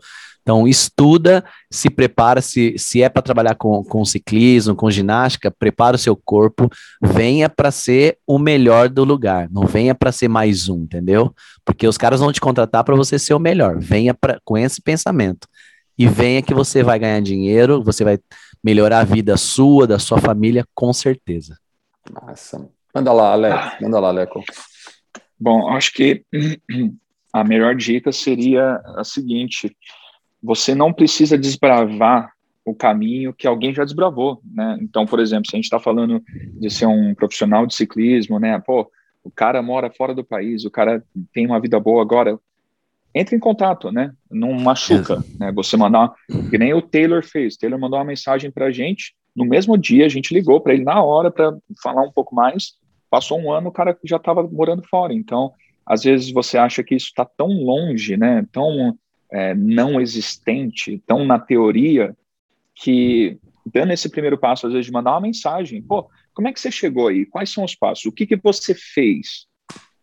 Então, 0.48 0.66
estuda, 0.66 1.44
se 1.70 1.90
prepara, 1.90 2.40
se, 2.40 2.74
se 2.78 3.02
é 3.02 3.08
para 3.10 3.20
trabalhar 3.20 3.54
com, 3.54 3.84
com 3.84 4.02
ciclismo, 4.02 4.74
com 4.74 4.90
ginástica, 4.90 5.50
prepara 5.50 5.96
o 5.96 5.98
seu 5.98 6.16
corpo, 6.16 6.70
venha 7.02 7.50
para 7.50 7.70
ser 7.70 8.16
o 8.26 8.38
melhor 8.38 8.88
do 8.88 9.04
lugar, 9.04 9.46
não 9.50 9.66
venha 9.66 9.94
para 9.94 10.10
ser 10.10 10.26
mais 10.26 10.70
um, 10.70 10.84
entendeu? 10.84 11.34
Porque 11.66 11.86
os 11.86 11.98
caras 11.98 12.20
vão 12.20 12.32
te 12.32 12.40
contratar 12.40 12.82
para 12.82 12.96
você 12.96 13.18
ser 13.18 13.34
o 13.34 13.38
melhor, 13.38 13.78
venha 13.78 14.14
pra, 14.14 14.40
com 14.42 14.56
esse 14.56 14.80
pensamento. 14.80 15.46
E 15.98 16.06
venha 16.06 16.40
que 16.40 16.54
você 16.54 16.82
vai 16.82 16.98
ganhar 16.98 17.20
dinheiro, 17.20 17.84
você 17.84 18.02
vai 18.02 18.18
melhorar 18.64 19.00
a 19.00 19.04
vida 19.04 19.36
sua, 19.36 19.86
da 19.86 19.98
sua 19.98 20.16
família, 20.18 20.64
com 20.74 20.94
certeza. 20.94 21.58
Massa. 22.10 22.66
Manda 22.94 23.12
lá, 23.12 23.32
Alex, 23.32 23.82
manda 23.82 24.00
lá, 24.00 24.10
Leco. 24.10 24.42
Bom, 25.38 25.68
acho 25.68 25.92
que 25.92 26.24
a 27.34 27.44
melhor 27.44 27.76
dica 27.76 28.10
seria 28.12 28.80
a 28.96 29.04
seguinte: 29.04 29.76
você 30.42 30.74
não 30.74 30.92
precisa 30.92 31.36
desbravar 31.36 32.32
o 32.64 32.74
caminho 32.74 33.32
que 33.32 33.46
alguém 33.46 33.74
já 33.74 33.84
desbravou, 33.84 34.40
né? 34.44 34.78
Então, 34.80 35.06
por 35.06 35.20
exemplo, 35.20 35.48
se 35.48 35.56
a 35.56 35.58
gente 35.58 35.64
está 35.64 35.78
falando 35.78 36.22
de 36.60 36.70
ser 36.70 36.86
um 36.86 37.14
profissional 37.14 37.66
de 37.66 37.74
ciclismo, 37.74 38.38
né? 38.38 38.58
Pô, 38.60 38.90
o 39.24 39.30
cara 39.30 39.62
mora 39.62 39.90
fora 39.90 40.14
do 40.14 40.24
país, 40.24 40.64
o 40.64 40.70
cara 40.70 41.02
tem 41.32 41.46
uma 41.46 41.60
vida 41.60 41.80
boa 41.80 42.02
agora, 42.02 42.38
entre 43.14 43.34
em 43.34 43.38
contato, 43.38 43.90
né? 43.90 44.12
Não 44.30 44.52
machuca, 44.52 45.24
né? 45.38 45.50
Você 45.52 45.76
mandar, 45.76 46.12
que 46.50 46.58
nem 46.58 46.74
o 46.74 46.82
Taylor 46.82 47.24
fez. 47.24 47.54
O 47.54 47.58
Taylor 47.58 47.80
mandou 47.80 47.98
uma 47.98 48.04
mensagem 48.04 48.50
para 48.50 48.66
a 48.66 48.70
gente 48.70 49.14
no 49.38 49.44
mesmo 49.44 49.78
dia, 49.78 50.04
a 50.04 50.08
gente 50.08 50.34
ligou 50.34 50.60
para 50.60 50.74
ele 50.74 50.82
na 50.82 51.00
hora 51.00 51.30
para 51.30 51.56
falar 51.80 52.02
um 52.02 52.10
pouco 52.10 52.34
mais. 52.34 52.72
Passou 53.08 53.38
um 53.38 53.52
ano, 53.52 53.68
o 53.68 53.72
cara 53.72 53.96
já 54.04 54.16
estava 54.16 54.42
morando 54.42 54.82
fora. 54.82 55.14
Então, 55.14 55.52
às 55.86 56.02
vezes 56.02 56.32
você 56.32 56.58
acha 56.58 56.82
que 56.82 56.96
isso 56.96 57.06
está 57.06 57.24
tão 57.24 57.46
longe, 57.46 58.16
né? 58.16 58.44
Tão 58.50 58.98
é, 59.30 59.54
não 59.54 60.00
existente, 60.00 61.02
tão 61.06 61.24
na 61.24 61.38
teoria, 61.38 62.16
que 62.74 63.38
dando 63.66 63.92
esse 63.92 64.08
primeiro 64.08 64.38
passo, 64.38 64.66
às 64.66 64.72
vezes, 64.72 64.86
de 64.86 64.92
mandar 64.92 65.12
uma 65.12 65.20
mensagem, 65.20 65.82
pô, 65.82 66.08
como 66.32 66.48
é 66.48 66.52
que 66.52 66.60
você 66.60 66.70
chegou 66.70 67.08
aí? 67.08 67.26
Quais 67.26 67.50
são 67.50 67.64
os 67.64 67.74
passos? 67.74 68.06
O 68.06 68.12
que, 68.12 68.26
que 68.26 68.36
você 68.36 68.74
fez 68.74 69.46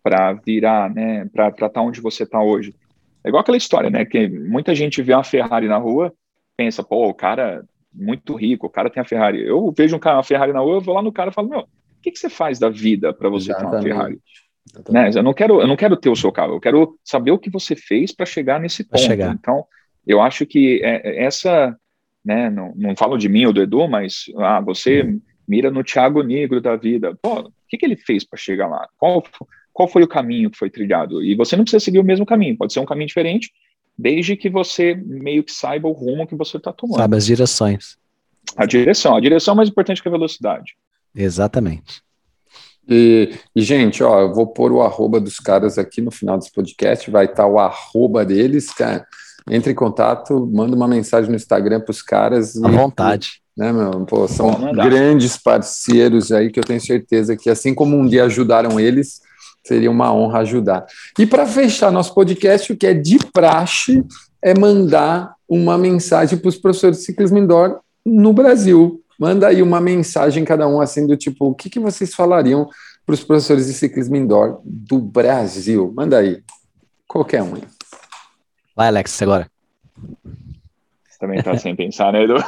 para 0.04 0.34
virar, 0.34 0.94
né, 0.94 1.26
para 1.34 1.50
estar 1.50 1.70
tá 1.70 1.82
onde 1.82 2.02
você 2.02 2.24
está 2.24 2.42
hoje? 2.42 2.76
É 3.24 3.30
igual 3.30 3.42
aquela 3.42 3.58
história, 3.58 3.90
né, 3.90 4.06
que 4.06 4.28
muita 4.28 4.76
gente 4.76 5.02
vê 5.02 5.14
uma 5.14 5.24
Ferrari 5.24 5.68
na 5.68 5.78
rua, 5.78 6.14
pensa, 6.56 6.84
pô, 6.84 7.08
o 7.08 7.14
cara 7.14 7.66
muito 7.92 8.36
rico, 8.36 8.68
o 8.68 8.70
cara 8.70 8.90
tem 8.90 9.02
a 9.02 9.06
Ferrari. 9.06 9.42
Eu 9.42 9.74
vejo 9.76 9.96
um 9.96 10.00
cara, 10.00 10.18
uma 10.18 10.24
Ferrari 10.24 10.54
na 10.54 10.60
rua, 10.60 10.76
eu 10.76 10.82
vou 10.82 10.94
lá 10.94 11.02
no 11.02 11.12
cara 11.12 11.32
e 11.32 11.34
falo, 11.34 11.50
meu, 11.50 11.62
o 11.62 11.68
que, 12.02 12.12
que 12.12 12.20
você 12.20 12.30
faz 12.30 12.60
da 12.60 12.70
vida 12.70 13.14
para 13.14 13.30
você 13.30 13.52
Exatamente. 13.52 13.72
ter 13.72 13.94
uma 13.94 14.04
Ferrari? 14.04 14.22
Né? 14.90 15.12
Eu 15.14 15.24
não 15.24 15.34
quero, 15.34 15.62
eu 15.62 15.68
não 15.68 15.76
quero 15.76 15.96
ter 15.96 16.10
o 16.10 16.16
seu 16.16 16.32
carro, 16.32 16.54
eu 16.54 16.60
quero 16.60 16.98
saber 17.04 17.32
o 17.32 17.40
que 17.40 17.50
você 17.50 17.76
fez 17.76 18.12
para 18.12 18.26
chegar 18.26 18.60
nesse 18.60 18.84
ponto. 18.84 19.02
Chegar. 19.02 19.34
Então, 19.34 19.66
eu 20.06 20.22
acho 20.22 20.46
que 20.46 20.82
é, 20.84 21.02
é, 21.08 21.24
essa, 21.24 21.76
né, 22.24 22.50
não, 22.50 22.74
não 22.76 22.96
falo 22.96 23.18
de 23.18 23.30
mim 23.30 23.46
ou 23.46 23.54
do 23.54 23.62
Edu, 23.62 23.88
mas 23.88 24.26
ah, 24.38 24.60
você 24.60 25.02
uhum. 25.02 25.22
mira 25.48 25.72
no 25.72 25.84
Thiago 25.84 26.22
Negro 26.24 26.60
da 26.60 26.76
vida. 26.76 27.18
Pô, 27.22 27.42
o 27.42 27.52
que, 27.70 27.78
que 27.78 27.86
ele 27.86 27.96
fez 27.96 28.24
para 28.24 28.38
chegar 28.38 28.68
lá? 28.68 28.88
Qual, 28.98 29.24
qual 29.72 29.88
foi 29.88 30.04
o 30.04 30.08
caminho 30.08 30.50
que 30.50 30.58
foi 30.58 30.70
trilhado? 30.70 31.24
E 31.24 31.36
você 31.36 31.56
não 31.56 31.64
precisa 31.64 31.84
seguir 31.84 32.00
o 32.00 32.04
mesmo 32.04 32.26
caminho, 32.26 32.58
pode 32.58 32.74
ser 32.74 32.80
um 32.80 32.86
caminho 32.86 33.08
diferente, 33.08 33.52
desde 33.98 34.36
que 34.36 34.50
você 34.50 34.94
meio 34.96 35.44
que 35.44 35.52
saiba 35.52 35.88
o 35.88 35.94
rumo 35.94 36.28
que 36.28 36.36
você 36.36 36.58
está 36.58 36.74
tomando. 36.74 36.98
Sabe 36.98 37.16
as 37.16 37.26
direções. 37.26 37.98
A 38.58 38.66
direção. 38.66 39.16
A 39.16 39.20
direção 39.20 39.54
é 39.54 39.58
mais 39.58 39.70
importante 39.70 40.02
que 40.02 40.08
a 40.08 40.12
velocidade. 40.12 40.76
Exatamente. 41.16 42.05
E, 42.88 43.34
e, 43.56 43.62
gente, 43.62 44.04
ó, 44.04 44.22
eu 44.22 44.34
vou 44.34 44.48
pôr 44.48 44.72
o 44.72 44.82
arroba 44.82 45.20
dos 45.20 45.40
caras 45.40 45.78
aqui 45.78 46.02
no 46.02 46.12
final 46.12 46.38
desse 46.38 46.52
podcast, 46.52 47.10
vai 47.10 47.26
estar 47.26 47.48
o 47.48 47.60
arroba 47.60 48.24
deles, 48.24 48.72
cara. 48.72 49.06
Entre 49.50 49.72
em 49.72 49.76
contato, 49.76 50.50
manda 50.52 50.76
uma 50.76 50.88
mensagem 50.88 51.30
no 51.30 51.36
Instagram 51.36 51.80
para 51.80 51.92
os 51.92 52.02
caras. 52.02 52.56
À 52.64 52.70
e, 52.70 52.72
vontade. 52.72 53.42
Né, 53.56 53.72
meu? 53.72 53.92
Pô, 54.06 54.28
são 54.28 54.74
grandes 54.74 55.38
parceiros 55.38 56.32
aí 56.32 56.52
que 56.52 56.60
eu 56.60 56.64
tenho 56.64 56.82
certeza 56.82 57.38
que, 57.38 57.50
assim 57.50 57.74
como 57.74 57.96
um 57.96 58.06
dia 58.06 58.26
ajudaram 58.26 58.80
eles, 58.80 59.22
seria 59.64 59.90
uma 59.90 60.14
honra 60.14 60.40
ajudar. 60.40 60.86
E 61.18 61.26
para 61.26 61.46
fechar 61.46 61.92
nosso 61.92 62.14
podcast, 62.14 62.72
o 62.72 62.78
que 62.78 62.88
é 62.88 62.94
de 62.94 63.18
praxe 63.32 64.04
é 64.42 64.58
mandar 64.58 65.34
uma 65.48 65.78
mensagem 65.78 66.38
para 66.38 66.50
os 66.50 66.58
professores 66.58 66.98
de 67.00 67.04
ciclismo 67.06 67.38
indoor 67.38 67.80
no 68.06 68.34
Brasil, 68.34 69.02
Manda 69.20 69.48
aí 69.48 69.62
uma 69.62 69.80
mensagem 69.80 70.44
cada 70.44 70.68
um, 70.68 70.82
assim, 70.82 71.08
do 71.08 71.16
tipo, 71.16 71.48
o 71.48 71.56
que, 71.56 71.70
que 71.70 71.80
vocês 71.80 72.14
falariam 72.14 72.68
para 73.06 73.14
os 73.14 73.24
professores 73.24 73.68
de 73.68 73.74
ciclismo 73.74 74.16
indoor 74.16 74.60
do 74.64 75.00
Brasil? 75.00 75.94
Manda 75.96 76.20
aí. 76.20 76.44
Qualquer 77.08 77.42
um. 77.44 77.54
Vai, 78.76 78.88
Alex, 78.88 79.22
agora. 79.22 79.50
Você 81.08 81.20
também 81.20 81.40
está 81.40 81.58
sem 81.58 81.74
pensar, 81.76 82.12
né, 82.12 82.24
Edu? 82.24 82.36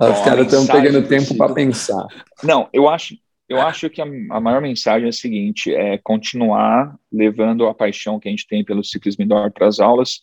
Os 0.00 0.20
caras 0.24 0.46
estão 0.46 0.66
pegando 0.66 1.06
tempo 1.06 1.36
para 1.36 1.54
pensar. 1.54 2.04
Não, 2.42 2.68
eu 2.72 2.88
acho, 2.88 3.14
eu 3.48 3.60
acho 3.60 3.88
que 3.88 4.02
a, 4.02 4.04
a, 4.04 4.40
maior 4.40 4.60
mensagem 4.60 5.06
é 5.06 5.10
a 5.10 5.12
seguinte: 5.12 5.72
é 5.72 5.98
continuar 5.98 6.96
levando 7.12 7.68
a 7.68 7.74
paixão 7.74 8.18
que 8.18 8.26
a 8.26 8.30
gente 8.30 8.48
tem 8.48 8.64
pelo 8.64 8.82
ciclismo 8.82 9.22
indoor 9.22 9.52
para 9.52 9.68
as 9.68 9.78
aulas, 9.78 10.22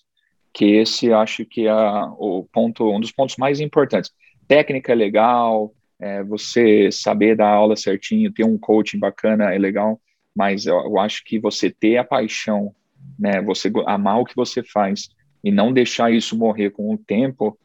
que 0.53 0.65
esse 0.65 1.13
acho 1.13 1.45
que 1.45 1.67
é 1.67 1.73
o 2.17 2.45
ponto, 2.51 2.91
um 2.91 2.99
dos 2.99 3.13
pontos 3.13 3.37
mais 3.37 3.61
importantes 3.61 4.11
técnica 4.51 4.91
é 4.91 4.95
legal, 4.95 5.73
é, 5.97 6.21
você 6.21 6.91
saber 6.91 7.37
dar 7.37 7.47
aula 7.47 7.77
certinho, 7.77 8.33
ter 8.33 8.43
um 8.43 8.57
coaching 8.57 8.99
bacana 8.99 9.53
é 9.53 9.57
legal, 9.57 9.97
mas 10.35 10.65
eu, 10.65 10.75
eu, 10.75 10.99
acho 10.99 11.23
que 11.23 11.39
você 11.39 11.69
ter 11.69 11.95
a 11.95 12.03
paixão, 12.03 12.75
né, 13.17 13.41
você 13.41 13.71
amar 13.85 14.19
o 14.19 14.25
que 14.25 14.35
você 14.35 14.61
faz 14.61 15.07
e 15.41 15.53
não 15.53 15.71
deixar 15.71 16.11
isso 16.11 16.37
morrer 16.37 16.69
com 16.71 16.93
o 16.93 16.97
tempo 16.97 17.57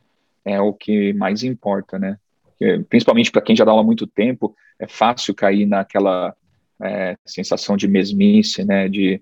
é 0.44 0.60
o 0.60 0.72
que 0.72 1.12
mais 1.14 1.42
importa, 1.42 1.98
né? 1.98 2.18
principalmente 2.88 3.32
para 3.32 3.42
quem 3.42 3.56
já 3.56 3.64
dá 3.64 3.72
aula 3.72 3.82
há 3.82 3.84
muito 3.84 4.06
tempo, 4.06 4.54
é 4.78 4.86
fácil 4.86 5.34
cair 5.34 5.66
naquela 5.66 6.34
é, 6.80 7.16
sensação 7.26 7.76
de 7.76 7.88
mesmice, 7.88 8.64
né? 8.64 8.88
De, 8.88 9.20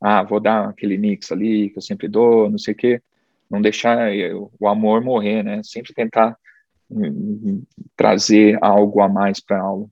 ah, 0.00 0.22
vou 0.22 0.40
dar 0.40 0.70
aquele 0.70 0.98
mix 0.98 1.30
ali 1.30 1.68
que 1.70 1.78
eu 1.78 1.82
sempre 1.82 2.08
dou, 2.08 2.50
não 2.50 2.58
sei 2.58 2.74
o 2.74 2.76
quê. 2.76 3.00
Não 3.48 3.62
deixar 3.62 4.12
é, 4.12 4.34
o 4.34 4.66
amor 4.66 5.00
morrer, 5.00 5.44
né? 5.44 5.60
Sempre 5.62 5.94
tentar 5.94 6.36
trazer 7.96 8.58
algo 8.60 9.00
a 9.00 9.08
mais 9.08 9.40
para 9.40 9.58
a 9.58 9.62
aula. 9.62 9.86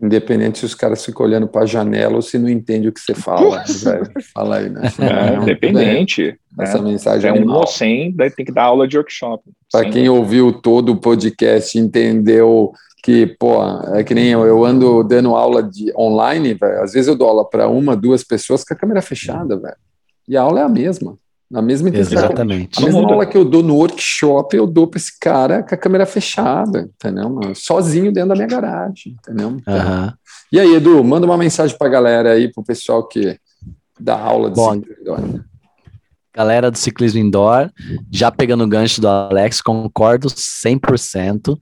Independente 0.00 0.60
se 0.60 0.64
os 0.64 0.76
caras 0.76 1.04
ficam 1.04 1.26
olhando 1.26 1.48
para 1.48 1.62
a 1.62 1.66
janela 1.66 2.14
ou 2.14 2.22
se 2.22 2.38
não 2.38 2.48
entende 2.48 2.88
o 2.88 2.92
que 2.92 3.00
você 3.00 3.14
fala. 3.14 3.64
Fala 4.32 4.58
aí, 4.58 4.70
né? 4.70 4.82
É, 5.00 5.42
independente. 5.42 6.38
Essa 6.58 6.78
né? 6.78 6.92
mensagem 6.92 7.28
é 7.28 7.32
um 7.32 7.50
ou 7.50 7.66
sem, 7.66 8.14
daí 8.14 8.30
tem 8.30 8.46
que 8.46 8.52
dar 8.52 8.64
aula 8.64 8.86
de 8.86 8.96
workshop. 8.96 9.42
Para 9.72 9.90
quem 9.90 10.08
ouviu 10.08 10.52
todo 10.52 10.92
o 10.92 11.00
podcast 11.00 11.76
entendeu 11.76 12.72
que, 13.02 13.26
pô, 13.26 13.56
é 13.94 14.04
que 14.04 14.14
nem 14.14 14.28
eu, 14.28 14.46
eu 14.46 14.64
ando 14.64 15.02
dando 15.02 15.34
aula 15.34 15.64
de 15.64 15.92
online, 15.96 16.54
velho. 16.54 16.82
Às 16.82 16.92
vezes 16.92 17.08
eu 17.08 17.16
dou 17.16 17.28
aula 17.28 17.48
para 17.48 17.68
uma, 17.68 17.96
duas 17.96 18.22
pessoas 18.22 18.62
com 18.62 18.74
a 18.74 18.76
câmera 18.76 19.02
fechada, 19.02 19.56
velho. 19.58 19.76
E 20.28 20.36
a 20.36 20.42
aula 20.42 20.60
é 20.60 20.62
a 20.62 20.68
mesma. 20.68 21.18
Na 21.50 21.62
mesma 21.62 21.88
intensidade. 21.88 22.26
Exatamente. 22.26 22.78
A 22.78 22.84
mesma 22.84 23.00
aula 23.00 23.24
que 23.24 23.36
eu 23.36 23.44
dou 23.44 23.62
no 23.62 23.76
workshop, 23.76 24.54
eu 24.54 24.66
dou 24.66 24.86
para 24.86 24.98
esse 24.98 25.18
cara 25.18 25.62
com 25.62 25.74
a 25.74 25.78
câmera 25.78 26.04
fechada, 26.04 26.90
entendeu? 26.94 27.40
Sozinho 27.54 28.12
dentro 28.12 28.28
da 28.30 28.34
minha 28.34 28.46
garagem, 28.46 29.16
entendeu? 29.18 29.48
Uhum. 29.48 30.12
E 30.52 30.60
aí, 30.60 30.74
Edu, 30.74 31.02
manda 31.02 31.26
uma 31.26 31.38
mensagem 31.38 31.76
para 31.76 31.86
a 31.86 31.90
galera 31.90 32.32
aí, 32.32 32.52
para 32.52 32.60
o 32.60 32.64
pessoal 32.64 33.06
que 33.06 33.38
dá 33.98 34.18
aula 34.18 34.50
de 34.50 34.56
Bom, 34.56 34.74
ciclismo 34.74 35.44
Galera 36.34 36.70
do 36.70 36.78
ciclismo 36.78 37.18
indoor, 37.18 37.70
já 38.12 38.30
pegando 38.30 38.62
o 38.62 38.68
gancho 38.68 39.00
do 39.00 39.08
Alex, 39.08 39.60
concordo 39.60 40.28
100%. 40.28 41.58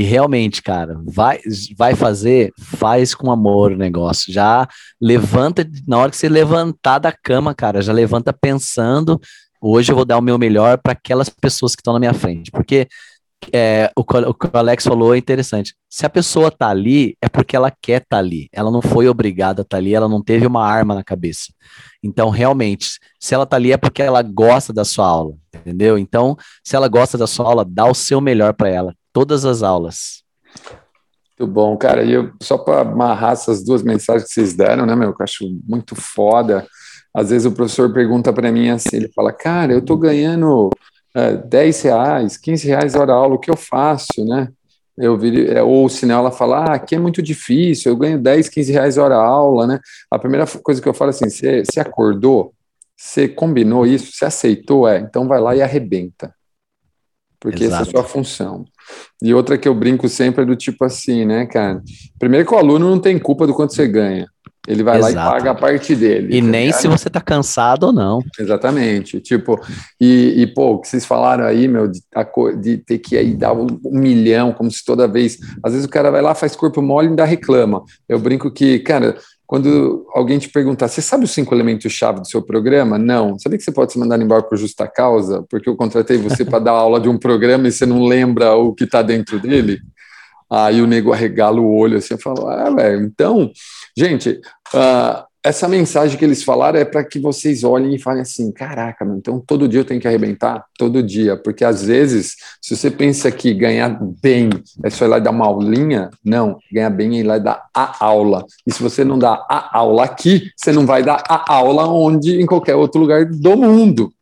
E 0.00 0.02
realmente, 0.02 0.62
cara, 0.62 0.98
vai, 1.04 1.40
vai 1.76 1.94
fazer, 1.94 2.54
faz 2.58 3.14
com 3.14 3.30
amor 3.30 3.72
o 3.72 3.76
negócio. 3.76 4.32
Já 4.32 4.66
levanta, 4.98 5.62
na 5.86 5.98
hora 5.98 6.10
que 6.10 6.16
você 6.16 6.26
levantar 6.26 6.98
da 6.98 7.12
cama, 7.12 7.54
cara, 7.54 7.82
já 7.82 7.92
levanta 7.92 8.32
pensando, 8.32 9.20
hoje 9.60 9.92
eu 9.92 9.96
vou 9.96 10.06
dar 10.06 10.16
o 10.16 10.22
meu 10.22 10.38
melhor 10.38 10.78
para 10.78 10.92
aquelas 10.92 11.28
pessoas 11.28 11.76
que 11.76 11.82
estão 11.82 11.92
na 11.92 12.00
minha 12.00 12.14
frente. 12.14 12.50
Porque 12.50 12.88
é, 13.52 13.92
o, 13.94 14.00
o, 14.00 14.32
que 14.32 14.46
o 14.46 14.50
Alex 14.54 14.84
falou 14.84 15.14
é 15.14 15.18
interessante. 15.18 15.74
Se 15.86 16.06
a 16.06 16.08
pessoa 16.08 16.50
tá 16.50 16.70
ali, 16.70 17.14
é 17.20 17.28
porque 17.28 17.54
ela 17.54 17.70
quer 17.70 18.00
estar 18.00 18.16
tá 18.16 18.18
ali. 18.20 18.48
Ela 18.54 18.70
não 18.70 18.80
foi 18.80 19.06
obrigada 19.06 19.60
a 19.60 19.64
estar 19.64 19.76
tá 19.76 19.80
ali, 19.82 19.94
ela 19.94 20.08
não 20.08 20.22
teve 20.22 20.46
uma 20.46 20.66
arma 20.66 20.94
na 20.94 21.04
cabeça. 21.04 21.52
Então, 22.02 22.30
realmente, 22.30 22.98
se 23.20 23.34
ela 23.34 23.44
tá 23.44 23.56
ali 23.56 23.70
é 23.70 23.76
porque 23.76 24.00
ela 24.00 24.22
gosta 24.22 24.72
da 24.72 24.82
sua 24.82 25.06
aula, 25.06 25.34
entendeu? 25.54 25.98
Então, 25.98 26.38
se 26.64 26.74
ela 26.74 26.88
gosta 26.88 27.18
da 27.18 27.26
sua 27.26 27.44
aula, 27.44 27.66
dá 27.68 27.84
o 27.84 27.94
seu 27.94 28.18
melhor 28.18 28.54
para 28.54 28.70
ela 28.70 28.94
todas 29.12 29.44
as 29.44 29.62
aulas. 29.62 30.22
Muito 31.38 31.52
bom, 31.52 31.76
cara. 31.76 32.04
E 32.04 32.12
eu, 32.12 32.32
só 32.42 32.58
para 32.58 32.82
amarrar 32.82 33.32
essas 33.32 33.64
duas 33.64 33.82
mensagens 33.82 34.28
que 34.28 34.34
vocês 34.34 34.54
deram, 34.54 34.84
né, 34.84 34.94
meu, 34.94 35.14
que 35.14 35.22
eu 35.22 35.24
acho 35.24 35.44
muito 35.66 35.94
foda. 35.96 36.66
Às 37.14 37.30
vezes 37.30 37.46
o 37.46 37.52
professor 37.52 37.92
pergunta 37.92 38.32
para 38.32 38.52
mim 38.52 38.68
assim, 38.68 38.96
ele 38.96 39.10
fala, 39.14 39.32
cara, 39.32 39.72
eu 39.72 39.82
tô 39.82 39.96
ganhando 39.96 40.70
é, 41.14 41.36
10 41.36 41.82
reais, 41.82 42.36
15 42.36 42.68
reais 42.68 42.94
hora 42.94 43.12
aula, 43.12 43.34
o 43.34 43.38
que 43.38 43.50
eu 43.50 43.56
faço, 43.56 44.24
né? 44.24 44.48
Eu 44.98 45.16
vi, 45.16 45.48
é, 45.48 45.62
ou 45.62 45.88
se 45.88 46.08
ela 46.10 46.30
fala, 46.30 46.64
ah, 46.64 46.74
aqui 46.74 46.94
é 46.94 46.98
muito 46.98 47.22
difícil, 47.22 47.90
eu 47.90 47.96
ganho 47.96 48.18
10, 48.18 48.48
15 48.48 48.72
reais 48.72 48.98
hora 48.98 49.16
aula, 49.16 49.66
né? 49.66 49.80
A 50.10 50.18
primeira 50.18 50.46
coisa 50.62 50.80
que 50.80 50.88
eu 50.88 50.94
falo 50.94 51.10
assim, 51.10 51.28
você 51.28 51.80
acordou, 51.80 52.52
você 52.96 53.26
combinou 53.26 53.86
isso, 53.86 54.12
você 54.12 54.26
aceitou, 54.26 54.86
é, 54.86 54.98
então 54.98 55.26
vai 55.26 55.40
lá 55.40 55.56
e 55.56 55.62
arrebenta. 55.62 56.34
Porque 57.40 57.64
Exato. 57.64 57.82
essa 57.82 57.90
é 57.90 57.98
a 57.98 58.02
sua 58.02 58.08
função. 58.08 58.64
E 59.22 59.32
outra 59.32 59.56
que 59.56 59.66
eu 59.66 59.74
brinco 59.74 60.08
sempre 60.08 60.42
é 60.42 60.46
do 60.46 60.54
tipo 60.54 60.84
assim, 60.84 61.24
né, 61.24 61.46
cara? 61.46 61.82
Primeiro 62.18 62.46
que 62.46 62.54
o 62.54 62.58
aluno 62.58 62.90
não 62.90 62.98
tem 62.98 63.18
culpa 63.18 63.46
do 63.46 63.54
quanto 63.54 63.74
você 63.74 63.88
ganha. 63.88 64.28
Ele 64.68 64.82
vai 64.82 64.98
Exato. 64.98 65.14
lá 65.14 65.22
e 65.22 65.24
paga 65.24 65.50
a 65.52 65.54
parte 65.54 65.96
dele. 65.96 66.36
E 66.36 66.40
tá 66.40 66.46
nem 66.46 66.66
ligado? 66.66 66.80
se 66.80 66.88
você 66.88 67.08
tá 67.08 67.20
cansado 67.20 67.84
ou 67.84 67.92
não. 67.92 68.20
Exatamente. 68.38 69.18
Tipo, 69.18 69.58
e, 69.98 70.42
e 70.42 70.46
pô, 70.46 70.72
o 70.72 70.78
que 70.80 70.86
vocês 70.86 71.06
falaram 71.06 71.44
aí, 71.44 71.66
meu, 71.66 71.88
de, 71.88 72.00
de 72.60 72.76
ter 72.76 72.98
que 72.98 73.16
aí 73.16 73.34
dar 73.34 73.54
um, 73.54 73.66
um, 73.84 73.98
milhão, 73.98 74.52
como 74.52 74.70
se 74.70 74.84
toda 74.84 75.08
vez. 75.08 75.38
Às 75.62 75.72
vezes 75.72 75.86
o 75.86 75.90
cara 75.90 76.10
vai 76.10 76.20
lá, 76.20 76.34
faz 76.34 76.54
corpo 76.54 76.82
mole 76.82 77.06
e 77.06 77.10
ainda 77.10 77.24
reclama. 77.24 77.82
Eu 78.06 78.18
brinco 78.18 78.50
que, 78.50 78.78
cara, 78.80 79.16
quando 79.50 80.06
alguém 80.14 80.38
te 80.38 80.48
perguntar, 80.48 80.86
você 80.86 81.02
sabe 81.02 81.24
os 81.24 81.32
cinco 81.32 81.52
elementos-chave 81.52 82.20
do 82.20 82.28
seu 82.28 82.40
programa? 82.40 82.96
Não. 82.96 83.36
Sabia 83.36 83.58
que 83.58 83.64
você 83.64 83.72
pode 83.72 83.92
se 83.92 83.98
mandar 83.98 84.16
embora 84.22 84.44
por 84.44 84.56
justa 84.56 84.86
causa? 84.86 85.44
Porque 85.50 85.68
eu 85.68 85.74
contratei 85.74 86.18
você 86.18 86.44
para 86.44 86.60
dar 86.60 86.70
aula 86.70 87.00
de 87.00 87.08
um 87.08 87.18
programa 87.18 87.66
e 87.66 87.72
você 87.72 87.84
não 87.84 88.04
lembra 88.04 88.54
o 88.54 88.72
que 88.72 88.84
está 88.84 89.02
dentro 89.02 89.40
dele? 89.40 89.80
Aí 90.48 90.80
o 90.80 90.86
nego 90.86 91.12
arregala 91.12 91.60
o 91.60 91.68
olho 91.68 91.98
assim 91.98 92.14
e 92.14 92.22
fala: 92.22 92.64
Ah, 92.64 92.70
velho, 92.70 93.02
então, 93.02 93.50
gente, 93.98 94.40
uh, 94.72 95.24
essa 95.42 95.66
mensagem 95.66 96.18
que 96.18 96.24
eles 96.24 96.42
falaram 96.42 96.78
é 96.78 96.84
para 96.84 97.02
que 97.02 97.18
vocês 97.18 97.64
olhem 97.64 97.94
e 97.94 97.98
falem 97.98 98.20
assim: 98.20 98.52
caraca, 98.52 99.04
meu, 99.04 99.16
então 99.16 99.40
todo 99.40 99.66
dia 99.66 99.80
eu 99.80 99.84
tenho 99.84 100.00
que 100.00 100.06
arrebentar? 100.06 100.64
Todo 100.76 101.02
dia, 101.02 101.36
porque 101.36 101.64
às 101.64 101.84
vezes, 101.84 102.36
se 102.60 102.76
você 102.76 102.90
pensa 102.90 103.30
que 103.30 103.54
ganhar 103.54 103.98
bem 104.22 104.50
é 104.84 104.90
só 104.90 105.06
ir 105.06 105.08
lá 105.08 105.18
dar 105.18 105.30
uma 105.30 105.46
aulinha, 105.46 106.10
não, 106.22 106.58
ganhar 106.70 106.90
bem 106.90 107.16
é 107.16 107.20
ir 107.20 107.22
lá 107.22 107.38
e 107.38 107.40
dar 107.40 107.66
a 107.74 108.04
aula. 108.04 108.44
E 108.66 108.72
se 108.72 108.82
você 108.82 109.02
não 109.02 109.18
dá 109.18 109.46
a 109.48 109.78
aula 109.78 110.04
aqui, 110.04 110.50
você 110.54 110.72
não 110.72 110.84
vai 110.84 111.02
dar 111.02 111.22
a 111.26 111.54
aula 111.54 111.86
onde, 111.86 112.40
em 112.40 112.46
qualquer 112.46 112.74
outro 112.74 113.00
lugar 113.00 113.24
do 113.24 113.56
mundo. 113.56 114.12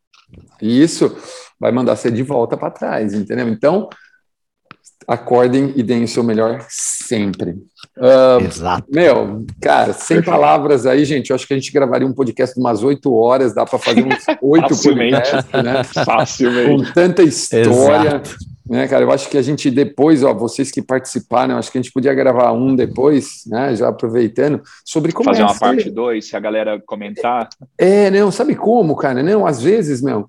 E 0.63 0.83
isso 0.83 1.17
vai 1.59 1.73
mandar 1.73 1.97
você 1.97 2.11
de 2.11 2.23
volta 2.23 2.57
para 2.57 2.71
trás, 2.71 3.13
entendeu? 3.13 3.49
Então, 3.49 3.89
acordem 5.07 5.73
e 5.75 5.83
deem 5.83 6.05
o 6.05 6.09
seu 6.09 6.23
melhor 6.23 6.65
sempre. 6.69 7.57
Uh, 7.99 8.45
Exato. 8.45 8.87
Meu, 8.91 9.45
cara, 9.61 9.93
sem 9.93 10.23
palavras 10.23 10.87
aí, 10.87 11.05
gente, 11.05 11.31
eu 11.31 11.37
acho 11.37 11.47
que 11.47 11.53
a 11.53 11.57
gente 11.57 11.73
gravaria 11.73 12.07
um 12.07 12.13
podcast 12.13 12.55
de 12.55 12.61
umas 12.61 12.83
oito 12.85 13.13
horas, 13.13 13.53
dá 13.53 13.67
para 13.67 13.79
fazer 13.79 14.05
uns 14.05 14.25
oito 14.41 14.69
podcasts, 14.69 15.53
né? 15.53 15.85
Facilmente. 16.05 16.85
Com 16.87 16.93
tanta 16.93 17.23
história. 17.23 18.23
Exato. 18.25 18.37
Né, 18.69 18.87
cara, 18.87 19.03
eu 19.03 19.11
acho 19.11 19.31
que 19.31 19.39
a 19.39 19.43
gente 19.43 19.71
depois, 19.71 20.23
ó, 20.23 20.35
vocês 20.35 20.71
que 20.71 20.83
participaram, 20.83 21.57
acho 21.57 21.73
que 21.73 21.79
a 21.79 21.83
gente 21.83 21.93
podia 21.93 22.13
gravar 22.13 22.53
um 22.53 22.77
depois, 22.77 23.43
né, 23.47 23.75
já 23.75 23.89
aproveitando, 23.89 24.61
sobre 24.85 25.11
como 25.11 25.31
fazer 25.31 25.41
é 25.41 25.45
uma 25.45 25.55
ser... 25.55 25.61
parte 25.61 25.91
dois, 25.91 26.29
se 26.29 26.37
a 26.37 26.41
galera 26.41 26.79
comentar. 26.87 27.49
É, 27.79 28.11
não, 28.11 28.31
sabe 28.31 28.55
como, 28.55 28.95
cara? 28.95 29.23
Não, 29.23 29.47
às 29.47 29.63
vezes, 29.63 30.03
meu, 30.03 30.27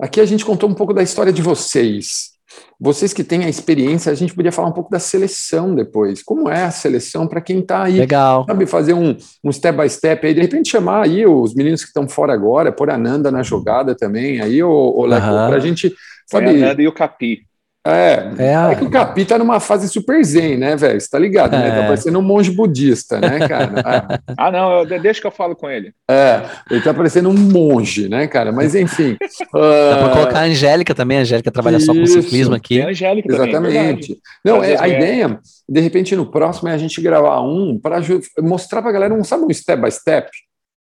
aqui 0.00 0.22
a 0.22 0.24
gente 0.24 0.42
contou 0.42 0.70
um 0.70 0.74
pouco 0.74 0.94
da 0.94 1.02
história 1.02 1.32
de 1.32 1.42
vocês, 1.42 2.31
vocês 2.80 3.12
que 3.12 3.22
têm 3.22 3.44
a 3.44 3.48
experiência, 3.48 4.10
a 4.10 4.14
gente 4.14 4.34
podia 4.34 4.50
falar 4.50 4.68
um 4.68 4.72
pouco 4.72 4.90
da 4.90 4.98
seleção 4.98 5.74
depois. 5.74 6.22
Como 6.22 6.48
é 6.48 6.64
a 6.64 6.70
seleção 6.70 7.28
para 7.28 7.40
quem 7.40 7.60
está 7.60 7.84
aí? 7.84 7.98
Legal. 7.98 8.44
Sabe, 8.44 8.66
fazer 8.66 8.94
um, 8.94 9.16
um 9.44 9.52
step 9.52 9.78
by 9.78 9.88
step 9.88 10.26
aí, 10.26 10.34
de 10.34 10.40
repente 10.40 10.70
chamar 10.70 11.04
aí 11.04 11.24
os 11.24 11.54
meninos 11.54 11.82
que 11.82 11.88
estão 11.88 12.08
fora 12.08 12.32
agora, 12.32 12.72
pôr 12.72 12.90
a 12.90 12.98
Nanda 12.98 13.30
na 13.30 13.42
jogada 13.42 13.94
também, 13.94 14.40
aí, 14.40 14.62
o, 14.62 14.68
o 14.70 15.06
Leco, 15.06 15.26
uhum. 15.26 15.46
para 15.46 15.56
a 15.56 15.60
gente. 15.60 15.94
Sabe, 16.26 16.48
a 16.48 16.52
Nanda 16.52 16.82
e 16.82 16.88
o 16.88 16.92
Capi. 16.92 17.46
É, 17.84 18.30
é, 18.38 18.72
é, 18.72 18.74
que 18.76 18.84
o 18.84 18.90
Capi 18.90 19.24
tá 19.24 19.36
numa 19.36 19.58
fase 19.58 19.88
super 19.88 20.22
zen, 20.24 20.56
né, 20.56 20.76
velho? 20.76 21.00
Você 21.00 21.10
tá 21.10 21.18
ligado, 21.18 21.50
né? 21.50 21.68
Tá 21.68 21.76
é. 21.76 21.80
Tá 21.80 21.86
parecendo 21.86 22.18
um 22.20 22.22
monge 22.22 22.52
budista, 22.52 23.20
né, 23.20 23.48
cara? 23.48 23.72
É. 23.80 24.34
ah, 24.38 24.52
não, 24.52 24.86
deixa 25.00 25.20
que 25.20 25.26
eu 25.26 25.32
falo 25.32 25.56
com 25.56 25.68
ele. 25.68 25.92
É, 26.08 26.42
ele 26.70 26.80
tá 26.80 26.94
parecendo 26.94 27.28
um 27.28 27.34
monge, 27.34 28.08
né, 28.08 28.28
cara? 28.28 28.52
Mas 28.52 28.76
enfim. 28.76 29.14
uh... 29.52 29.58
Dá 29.90 29.98
pra 29.98 30.08
colocar 30.10 30.38
a 30.38 30.44
Angélica 30.44 30.94
também, 30.94 31.18
a 31.18 31.20
Angélica 31.22 31.50
trabalha 31.50 31.78
Isso. 31.78 31.86
só 31.86 31.92
com 31.92 32.06
ciclismo 32.06 32.54
aqui. 32.54 32.80
a 32.80 32.88
Angélica 32.88 33.34
Exatamente. 33.34 34.08
Também, 34.08 34.20
não, 34.44 34.62
é, 34.62 34.78
a 34.78 34.86
ideia, 34.86 35.40
de 35.68 35.80
repente, 35.80 36.14
no 36.14 36.26
próximo 36.26 36.68
é 36.68 36.74
a 36.74 36.78
gente 36.78 37.00
gravar 37.00 37.40
um 37.40 37.76
para 37.80 37.98
mostrar 38.40 38.80
pra 38.80 38.92
galera 38.92 39.12
um, 39.12 39.24
sabe, 39.24 39.44
um 39.44 39.52
step 39.52 39.82
by 39.82 39.90
step? 39.90 40.30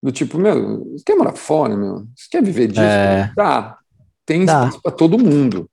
Do 0.02 0.14
tipo, 0.14 0.38
meu, 0.38 0.86
você 0.92 1.04
quer 1.06 1.16
morar 1.16 1.34
fora, 1.34 1.76
meu? 1.76 2.06
Você 2.16 2.28
quer 2.32 2.42
viver 2.42 2.68
disso? 2.68 2.82
É... 2.82 3.32
Tá, 3.36 3.78
tem 4.26 4.44
espaço 4.44 4.82
para 4.82 4.92
todo 4.92 5.20
mundo. 5.20 5.70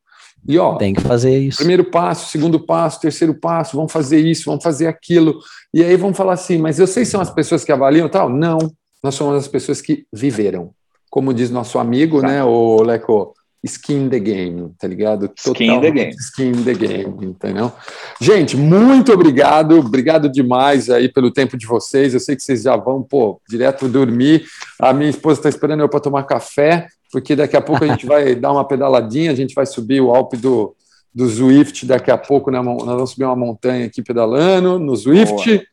E 0.47 0.59
ó, 0.59 0.75
tem 0.77 0.93
que 0.93 1.01
fazer 1.01 1.39
isso. 1.39 1.59
Primeiro 1.59 1.85
passo, 1.85 2.31
segundo 2.31 2.59
passo, 2.59 3.01
terceiro 3.01 3.35
passo, 3.35 3.77
vamos 3.77 3.93
fazer 3.93 4.19
isso, 4.19 4.47
vamos 4.47 4.63
fazer 4.63 4.87
aquilo. 4.87 5.39
E 5.73 5.83
aí 5.83 5.97
vamos 5.97 6.17
falar 6.17 6.33
assim, 6.33 6.59
mas 6.59 6.79
vocês 6.79 7.09
são 7.09 7.21
as 7.21 7.31
pessoas 7.31 7.65
que 7.65 7.71
avaliam 7.71 8.09
tal? 8.09 8.29
Não, 8.29 8.59
nós 9.03 9.15
somos 9.15 9.37
as 9.37 9.49
pessoas 9.49 9.81
que 9.81 10.05
viveram. 10.13 10.71
Como 11.11 11.33
diz 11.33 11.51
nosso 11.51 11.79
amigo, 11.79 12.21
tá. 12.21 12.27
né, 12.27 12.45
o 12.45 12.83
Leco, 12.83 13.35
skin 13.65 14.09
the 14.09 14.19
game, 14.19 14.73
tá 14.79 14.89
ligado? 14.89 15.31
Skin 15.37 15.81
the 15.81 15.91
game. 15.91 16.15
Skin 16.17 16.53
the 16.65 16.75
game, 16.75 17.27
entendeu? 17.27 17.73
Gente, 18.21 18.57
muito 18.57 19.13
obrigado, 19.13 19.79
obrigado 19.79 20.29
demais 20.31 20.91
aí 20.91 21.09
pelo 21.09 21.31
tempo 21.31 21.57
de 21.57 21.67
vocês. 21.67 22.15
Eu 22.15 22.21
sei 22.21 22.35
que 22.35 22.43
vocês 22.43 22.63
já 22.63 22.77
vão, 22.77 23.03
pô, 23.03 23.41
direto 23.49 23.89
dormir. 23.89 24.45
A 24.81 24.93
minha 24.93 25.11
esposa 25.11 25.41
está 25.41 25.49
esperando 25.49 25.81
eu 25.81 25.89
para 25.89 26.01
tomar 26.01 26.25
café 26.25 26.89
porque 27.13 27.37
daqui 27.37 27.57
a 27.57 27.61
pouco 27.61 27.85
a 27.85 27.87
gente 27.87 28.07
vai 28.07 28.35
dar 28.35 28.51
uma 28.51 28.67
pedaladinha, 28.67 29.31
a 29.31 29.35
gente 29.35 29.55
vai 29.55 29.67
subir 29.67 30.01
o 30.01 30.13
Alpe 30.13 30.39
do, 30.39 30.75
do 31.15 31.29
Zwift 31.29 31.85
daqui 31.85 32.11
a 32.11 32.17
pouco, 32.17 32.51
né? 32.51 32.61
nós 32.61 32.85
vamos 32.85 33.11
subir 33.11 33.27
uma 33.27 33.37
montanha 33.37 33.87
aqui 33.87 34.03
pedalando 34.03 34.79
no 34.79 34.97
Zwift. 34.97 35.45
Boa. 35.47 35.67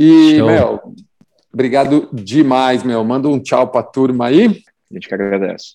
E, 0.00 0.38
Show. 0.38 0.46
meu, 0.46 0.80
obrigado 1.52 2.08
demais, 2.10 2.82
meu. 2.82 3.04
Manda 3.04 3.28
um 3.28 3.38
tchau 3.38 3.68
para 3.68 3.80
a 3.80 3.84
turma 3.84 4.26
aí. 4.26 4.62
A 4.90 4.94
gente 4.94 5.06
que 5.06 5.14
agradece. 5.14 5.74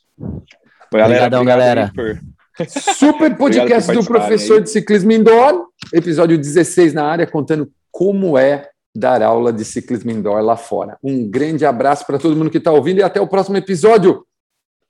Galera. 0.99 1.25
Obrigadão, 1.25 1.45
galera. 1.45 1.91
Por... 1.93 2.19
Super 2.95 3.35
podcast 3.35 3.91
do 3.91 4.03
professor 4.05 4.57
aí. 4.57 4.63
de 4.63 4.69
ciclismo 4.69 5.11
indoor. 5.11 5.67
episódio 5.91 6.37
16 6.37 6.93
na 6.93 7.05
área, 7.05 7.27
contando 7.27 7.71
como 7.91 8.37
é 8.37 8.69
dar 8.95 9.21
aula 9.23 9.51
de 9.51 9.65
ciclismo 9.65 10.11
indoor 10.11 10.41
lá 10.41 10.55
fora. 10.55 10.97
Um 11.03 11.29
grande 11.29 11.65
abraço 11.65 12.05
para 12.05 12.19
todo 12.19 12.35
mundo 12.35 12.51
que 12.51 12.59
está 12.59 12.71
ouvindo 12.71 12.99
e 12.99 13.03
até 13.03 13.19
o 13.19 13.27
próximo 13.27 13.57
episódio. 13.57 14.25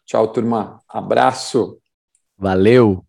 Tchau, 0.05 0.27
turma. 0.27 0.81
Abraço. 0.89 1.77
Valeu. 2.37 3.05